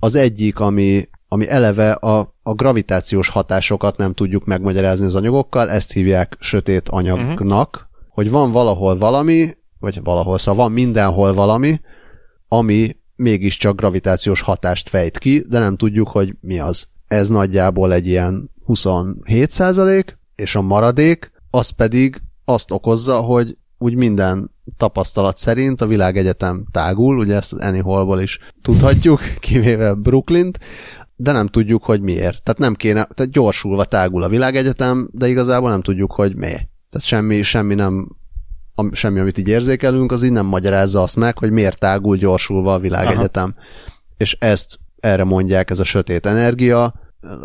Az 0.00 0.14
egyik, 0.14 0.60
ami, 0.60 1.08
ami 1.28 1.48
eleve 1.48 1.92
a, 1.92 2.34
a 2.42 2.54
gravitációs 2.54 3.28
hatásokat 3.28 3.96
nem 3.96 4.12
tudjuk 4.12 4.44
megmagyarázni 4.44 5.06
az 5.06 5.14
anyagokkal, 5.14 5.70
ezt 5.70 5.92
hívják 5.92 6.36
sötét 6.40 6.88
anyagnak, 6.88 7.68
uh-huh 7.74 7.86
hogy 8.18 8.30
van 8.30 8.52
valahol 8.52 8.96
valami, 8.96 9.56
vagy 9.78 10.00
valahol, 10.02 10.38
szóval 10.38 10.64
van 10.64 10.72
mindenhol 10.72 11.34
valami, 11.34 11.80
ami 12.48 12.96
mégiscsak 13.16 13.76
gravitációs 13.76 14.40
hatást 14.40 14.88
fejt 14.88 15.18
ki, 15.18 15.44
de 15.48 15.58
nem 15.58 15.76
tudjuk, 15.76 16.08
hogy 16.08 16.34
mi 16.40 16.58
az. 16.58 16.88
Ez 17.06 17.28
nagyjából 17.28 17.92
egy 17.92 18.06
ilyen 18.06 18.50
27 18.64 19.50
százalék, 19.50 20.17
és 20.40 20.54
a 20.54 20.62
maradék 20.62 21.32
az 21.50 21.68
pedig 21.68 22.22
azt 22.44 22.70
okozza, 22.70 23.16
hogy 23.16 23.56
úgy 23.78 23.94
minden 23.94 24.50
tapasztalat 24.76 25.38
szerint 25.38 25.80
a 25.80 25.86
világegyetem 25.86 26.64
tágul, 26.70 27.18
ugye 27.18 27.34
ezt 27.34 27.52
az 27.52 27.80
Hallból 27.80 28.20
is 28.20 28.38
tudhatjuk, 28.62 29.20
kivéve 29.40 29.94
Brooklyn-t, 29.94 30.58
de 31.16 31.32
nem 31.32 31.46
tudjuk, 31.46 31.84
hogy 31.84 32.00
miért. 32.00 32.42
Tehát 32.42 32.58
nem 32.58 32.74
kéne, 32.74 33.08
tehát 33.14 33.32
gyorsulva 33.32 33.84
tágul 33.84 34.22
a 34.22 34.28
világegyetem, 34.28 35.08
de 35.12 35.28
igazából 35.28 35.70
nem 35.70 35.82
tudjuk, 35.82 36.12
hogy 36.12 36.36
miért. 36.36 36.68
Tehát 36.90 37.06
semmi, 37.06 37.42
semmi 37.42 37.74
nem 37.74 38.16
semmi, 38.92 39.20
amit 39.20 39.38
így 39.38 39.48
érzékelünk, 39.48 40.12
az 40.12 40.22
így 40.22 40.32
nem 40.32 40.46
magyarázza 40.46 41.02
azt 41.02 41.16
meg, 41.16 41.38
hogy 41.38 41.50
miért 41.50 41.78
tágul 41.78 42.16
gyorsulva 42.16 42.74
a 42.74 42.78
világegyetem. 42.78 43.54
Aha. 43.56 43.66
És 44.16 44.36
ezt 44.40 44.78
erre 45.00 45.24
mondják, 45.24 45.70
ez 45.70 45.78
a 45.78 45.84
sötét 45.84 46.26
energia, 46.26 46.94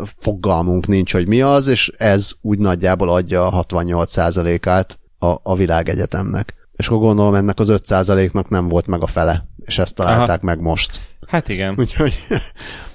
fogalmunk 0.04 0.86
nincs, 0.86 1.12
hogy 1.12 1.26
mi 1.26 1.40
az, 1.40 1.66
és 1.66 1.92
ez 1.96 2.32
úgy 2.40 2.58
nagyjából 2.58 3.12
adja 3.12 3.46
a 3.46 3.64
68%-át 3.64 4.98
a, 5.18 5.26
a 5.42 5.56
világegyetemnek. 5.56 6.54
És 6.76 6.86
akkor 6.86 7.00
gondolom 7.00 7.34
ennek 7.34 7.58
az 7.58 7.68
5%-nak 7.72 8.48
nem 8.48 8.68
volt 8.68 8.86
meg 8.86 9.02
a 9.02 9.06
fele, 9.06 9.48
és 9.64 9.78
ezt 9.78 9.94
találták 9.94 10.42
Aha. 10.42 10.46
meg 10.46 10.60
most. 10.60 11.00
Hát 11.26 11.48
igen. 11.48 11.74
Úgyhogy 11.78 12.14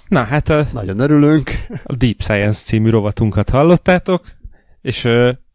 Na, 0.07 0.23
hát 0.23 0.49
a, 0.49 0.65
nagyon 0.73 0.99
örülünk. 0.99 1.51
A 1.83 1.95
Deep 1.95 2.21
Science 2.21 2.63
című 2.63 2.89
rovatunkat 2.89 3.49
hallottátok, 3.49 4.27
és 4.81 5.07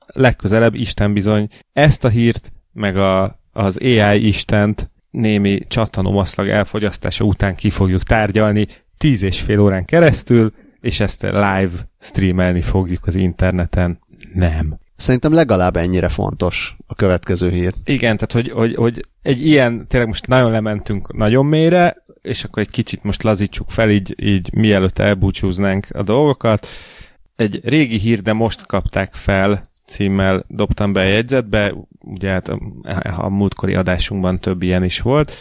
legközelebb 0.06 0.74
Isten 0.74 1.12
bizony 1.12 1.48
ezt 1.72 2.04
a 2.04 2.08
hírt, 2.08 2.52
meg 2.72 2.96
a, 2.96 3.40
az 3.52 3.76
AI 3.76 4.26
Istent 4.26 4.90
némi 5.10 5.58
csattanómaszlag 5.68 6.48
elfogyasztása 6.48 7.24
után 7.24 7.54
ki 7.54 7.70
fogjuk 7.70 8.02
tárgyalni 8.02 8.66
tíz 8.98 9.22
és 9.22 9.40
fél 9.40 9.60
órán 9.60 9.84
keresztül, 9.84 10.52
és 10.84 11.00
ezt 11.00 11.22
live 11.22 11.72
streamelni 12.00 12.60
fogjuk 12.60 13.06
az 13.06 13.14
interneten. 13.14 13.98
Nem. 14.34 14.78
Szerintem 14.96 15.32
legalább 15.32 15.76
ennyire 15.76 16.08
fontos 16.08 16.76
a 16.86 16.94
következő 16.94 17.50
hír. 17.50 17.72
Igen, 17.84 18.16
tehát 18.16 18.32
hogy, 18.32 18.50
hogy, 18.50 18.74
hogy 18.74 19.04
egy 19.22 19.46
ilyen, 19.46 19.86
tényleg 19.88 20.08
most 20.08 20.26
nagyon 20.26 20.50
lementünk 20.50 21.16
nagyon 21.16 21.46
mélyre, 21.46 22.04
és 22.22 22.44
akkor 22.44 22.62
egy 22.62 22.70
kicsit 22.70 23.02
most 23.02 23.22
lazítsuk 23.22 23.70
fel, 23.70 23.90
így, 23.90 24.14
így 24.22 24.54
mielőtt 24.54 24.98
elbúcsúznánk 24.98 25.86
a 25.90 26.02
dolgokat. 26.02 26.66
Egy 27.36 27.60
régi 27.62 27.98
hír, 27.98 28.22
de 28.22 28.32
most 28.32 28.66
kapták 28.66 29.14
fel 29.14 29.62
címmel 29.86 30.44
dobtam 30.48 30.92
be 30.92 31.00
a 31.00 31.04
jegyzetbe, 31.04 31.74
ugye 32.00 32.30
hát 32.30 32.48
a, 32.48 32.58
a 33.16 33.28
múltkori 33.28 33.74
adásunkban 33.74 34.40
több 34.40 34.62
ilyen 34.62 34.84
is 34.84 35.00
volt, 35.00 35.32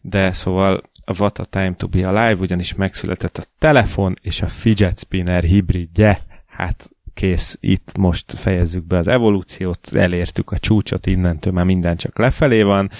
de 0.00 0.32
szóval 0.32 0.89
What 1.18 1.38
a 1.38 1.44
Time 1.44 1.74
to 1.76 1.88
be 1.88 2.08
Alive 2.08 2.40
ugyanis 2.40 2.74
megszületett 2.74 3.38
a 3.38 3.42
telefon 3.58 4.16
és 4.22 4.42
a 4.42 4.48
fidget 4.48 4.98
spinner 4.98 5.42
hibridje, 5.42 6.24
hát 6.46 6.90
kész, 7.14 7.58
itt 7.60 7.98
most 7.98 8.32
fejezzük 8.32 8.86
be 8.86 8.98
az 8.98 9.06
evolúciót, 9.06 9.90
elértük 9.92 10.50
a 10.50 10.58
csúcsot, 10.58 11.06
innentől 11.06 11.52
már 11.52 11.64
minden 11.64 11.96
csak 11.96 12.18
lefelé 12.18 12.62
van. 12.62 12.90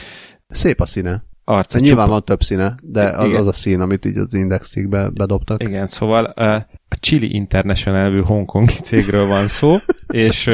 Szép 0.49 0.81
a 0.81 0.87
színe. 0.87 1.28
Arca 1.45 1.73
hát 1.73 1.82
Nyilván 1.87 2.09
van 2.09 2.24
több 2.24 2.43
színe, 2.43 2.74
de 2.82 3.09
az, 3.09 3.32
az 3.32 3.47
a 3.47 3.53
szín, 3.53 3.81
amit 3.81 4.05
így 4.05 4.16
az 4.19 4.35
indexig 4.35 4.89
be, 4.89 5.09
bedobtak. 5.09 5.62
Igen, 5.62 5.89
szóval 5.89 6.24
a 6.24 6.95
Chili 7.01 7.35
International 7.35 8.03
nevű 8.03 8.20
hongkongi 8.20 8.73
cégről 8.82 9.27
van 9.27 9.49
szó, 9.49 9.77
és 10.27 10.51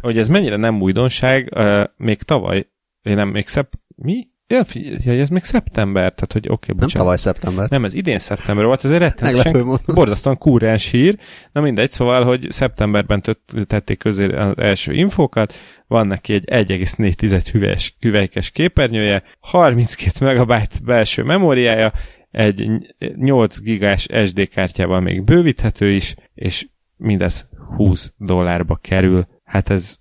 hogy 0.00 0.18
ez 0.18 0.28
mennyire 0.28 0.56
nem 0.56 0.82
újdonság, 0.82 1.56
még 1.96 2.22
tavaly, 2.22 2.68
nem, 3.02 3.28
még 3.28 3.46
szep, 3.46 3.72
mi? 3.96 4.28
Ja, 4.50 4.64
figyelj, 4.64 5.20
ez 5.20 5.28
még 5.28 5.42
szeptember, 5.42 6.12
tehát 6.12 6.32
hogy 6.32 6.48
oké, 6.48 6.52
okay, 6.52 6.74
bocsánat. 6.74 6.92
Nem 6.92 7.02
tavaly 7.02 7.16
szeptember. 7.16 7.68
Nem, 7.70 7.84
ez 7.84 7.94
idén 7.94 8.18
szeptember 8.18 8.64
volt, 8.64 8.84
ez 8.84 8.96
rettenetesen 8.96 9.80
borzasztóan 9.86 10.38
kúrens 10.38 10.90
hír. 10.90 11.18
Na 11.52 11.60
mindegy, 11.60 11.90
szóval, 11.90 12.24
hogy 12.24 12.46
szeptemberben 12.50 13.22
tették 13.66 13.98
közé 13.98 14.32
az 14.34 14.58
első 14.58 14.92
infókat, 14.92 15.54
van 15.86 16.06
neki 16.06 16.32
egy 16.32 16.44
1,4 16.70 17.46
hüvelykes, 17.52 17.96
hüvelykes 18.00 18.50
képernyője, 18.50 19.22
32 19.40 20.24
megabyte 20.24 20.76
belső 20.84 21.22
memóriája, 21.22 21.92
egy 22.30 22.70
8 23.14 23.60
gigás 23.60 24.08
SD 24.26 24.48
kártyával 24.48 25.00
még 25.00 25.24
bővíthető 25.24 25.90
is, 25.90 26.14
és 26.34 26.66
mindez 26.96 27.48
20 27.76 28.12
dollárba 28.16 28.78
kerül. 28.82 29.26
Hát 29.44 29.70
ez 29.70 29.96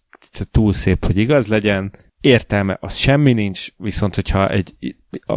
túl 0.52 0.74
szép, 0.74 1.06
hogy 1.06 1.18
igaz 1.18 1.48
legyen. 1.48 1.94
Értelme, 2.28 2.78
az 2.82 2.96
semmi 2.96 3.34
nincs, 3.34 3.68
viszont 3.78 4.16
hogyha 4.16 4.50
egy 4.50 4.76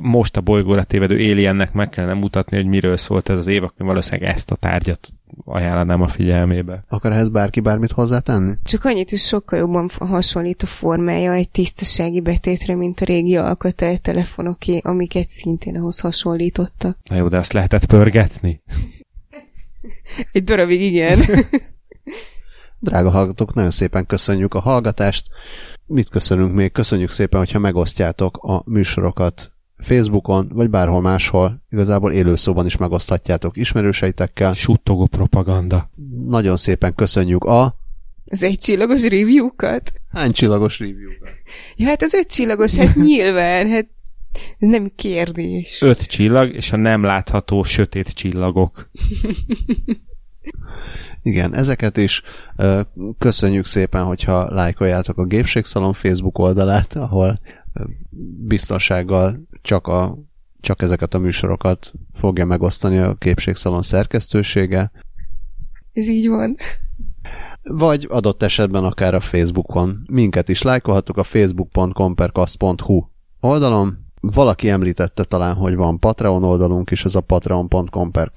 most 0.00 0.36
a 0.36 0.40
bolygóra 0.40 0.84
tévedő 0.84 1.14
aliennek 1.14 1.72
meg 1.72 1.88
kellene 1.88 2.14
mutatni, 2.14 2.56
hogy 2.56 2.66
miről 2.66 2.96
szólt 2.96 3.28
ez 3.28 3.38
az 3.38 3.46
év, 3.46 3.62
akkor 3.62 3.86
valószínűleg 3.86 4.30
ezt 4.30 4.50
a 4.50 4.54
tárgyat 4.54 5.08
ajánlanám 5.44 6.02
a 6.02 6.08
figyelmébe. 6.08 6.84
Akar 6.88 7.12
ehhez 7.12 7.28
bárki 7.28 7.60
bármit 7.60 7.90
hozzátenni? 7.90 8.54
Csak 8.64 8.84
annyit, 8.84 9.10
hogy 9.10 9.18
sokkal 9.18 9.58
jobban 9.58 9.90
hasonlít 9.98 10.62
a 10.62 10.66
formája 10.66 11.32
egy 11.32 11.50
tisztasági 11.50 12.20
betétre, 12.20 12.74
mint 12.74 13.00
a 13.00 13.04
régi 13.04 13.36
alkata 13.36 13.98
telefonoké, 13.98 14.80
amiket 14.84 15.28
szintén 15.28 15.76
ahhoz 15.76 16.00
hasonlítottak. 16.00 16.98
Na 17.04 17.16
jó, 17.16 17.28
de 17.28 17.36
azt 17.36 17.52
lehetett 17.52 17.86
pörgetni? 17.86 18.62
Egy 20.32 20.44
darabig 20.44 20.82
igen. 20.82 21.18
Drága 22.82 23.10
hallgatók, 23.10 23.54
nagyon 23.54 23.70
szépen 23.70 24.06
köszönjük 24.06 24.54
a 24.54 24.60
hallgatást. 24.60 25.26
Mit 25.86 26.08
köszönünk 26.08 26.54
még? 26.54 26.72
Köszönjük 26.72 27.10
szépen, 27.10 27.38
hogyha 27.38 27.58
megosztjátok 27.58 28.36
a 28.36 28.62
műsorokat 28.66 29.52
Facebookon, 29.78 30.50
vagy 30.52 30.70
bárhol 30.70 31.00
máshol. 31.00 31.62
Igazából 31.70 32.12
élőszóban 32.12 32.66
is 32.66 32.76
megoszthatjátok 32.76 33.56
ismerőseitekkel. 33.56 34.52
Suttogó 34.52 35.06
propaganda. 35.06 35.90
Nagyon 36.28 36.56
szépen 36.56 36.94
köszönjük 36.94 37.44
a... 37.44 37.74
Az 38.26 38.42
egy 38.42 38.58
csillagos 38.58 39.02
review-kat? 39.02 39.92
Hány 40.12 40.32
csillagos 40.32 40.78
review-kat? 40.78 41.30
Ja, 41.76 41.86
hát 41.86 42.02
az 42.02 42.14
öt 42.14 42.28
csillagos, 42.28 42.76
hát 42.76 42.94
nyilván, 43.06 43.70
hát 43.70 43.88
nem 44.58 44.92
kérdés. 44.96 45.82
Öt 45.82 46.02
csillag, 46.02 46.54
és 46.54 46.72
a 46.72 46.76
nem 46.76 47.02
látható 47.02 47.62
sötét 47.62 48.08
csillagok. 48.08 48.90
Igen, 51.22 51.54
ezeket 51.54 51.96
is 51.96 52.22
köszönjük 53.18 53.64
szépen, 53.64 54.04
hogyha 54.04 54.52
lájkoljátok 54.52 55.18
a 55.18 55.24
Gépségszalon 55.24 55.92
Facebook 55.92 56.38
oldalát, 56.38 56.94
ahol 56.96 57.38
biztonsággal 58.46 59.40
csak, 59.62 59.86
a, 59.86 60.18
csak 60.60 60.82
ezeket 60.82 61.14
a 61.14 61.18
műsorokat 61.18 61.92
fogja 62.14 62.44
megosztani 62.44 62.98
a 62.98 63.14
Képségszalon 63.14 63.82
szerkesztősége. 63.82 64.90
Ez 65.92 66.08
így 66.08 66.28
van. 66.28 66.56
Vagy 67.62 68.06
adott 68.10 68.42
esetben 68.42 68.84
akár 68.84 69.14
a 69.14 69.20
Facebookon. 69.20 70.02
Minket 70.10 70.48
is 70.48 70.62
lájkolhatok 70.62 71.16
a 71.16 71.22
facebook.com 71.22 72.14
per 72.14 72.32
oldalon. 73.40 73.98
Valaki 74.20 74.68
említette 74.68 75.24
talán, 75.24 75.54
hogy 75.54 75.74
van 75.74 75.98
Patreon 75.98 76.44
oldalunk 76.44 76.90
is, 76.90 77.04
ez 77.04 77.14
a 77.14 77.20
patreon.com 77.20 78.10
per 78.10 78.32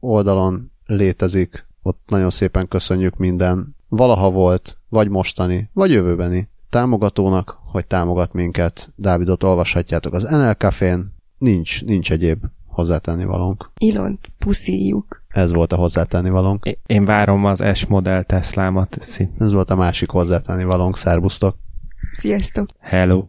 oldalon 0.00 0.72
létezik. 0.86 1.67
Ott 1.88 2.02
nagyon 2.06 2.30
szépen 2.30 2.68
köszönjük 2.68 3.16
minden 3.16 3.76
valaha 3.88 4.30
volt, 4.30 4.78
vagy 4.88 5.08
mostani, 5.08 5.70
vagy 5.72 5.90
jövőbeni 5.90 6.48
támogatónak, 6.70 7.58
hogy 7.64 7.86
támogat 7.86 8.32
minket. 8.32 8.92
Dávidot 8.96 9.42
olvashatjátok 9.42 10.12
az 10.12 10.22
NL 10.22 10.52
Cafén, 10.52 11.14
nincs, 11.38 11.84
nincs 11.84 12.12
egyéb 12.12 12.44
hozzátenni 12.66 13.24
valónk. 13.24 13.70
Ilon, 13.78 14.18
puszíjuk. 14.38 15.22
Ez 15.28 15.52
volt 15.52 15.72
a 15.72 15.76
hozzátenni 15.76 16.30
valónk. 16.30 16.66
Én 16.86 17.04
várom 17.04 17.44
az 17.44 17.64
S 17.74 17.86
modell 17.86 18.22
Teslámat. 18.22 18.98
Ez 19.38 19.52
volt 19.52 19.70
a 19.70 19.76
másik 19.76 20.10
hozzátenni 20.10 20.64
valónk. 20.64 20.96
Szerbusztok! 20.96 21.56
Sziasztok! 22.12 22.70
Hello! 22.80 23.24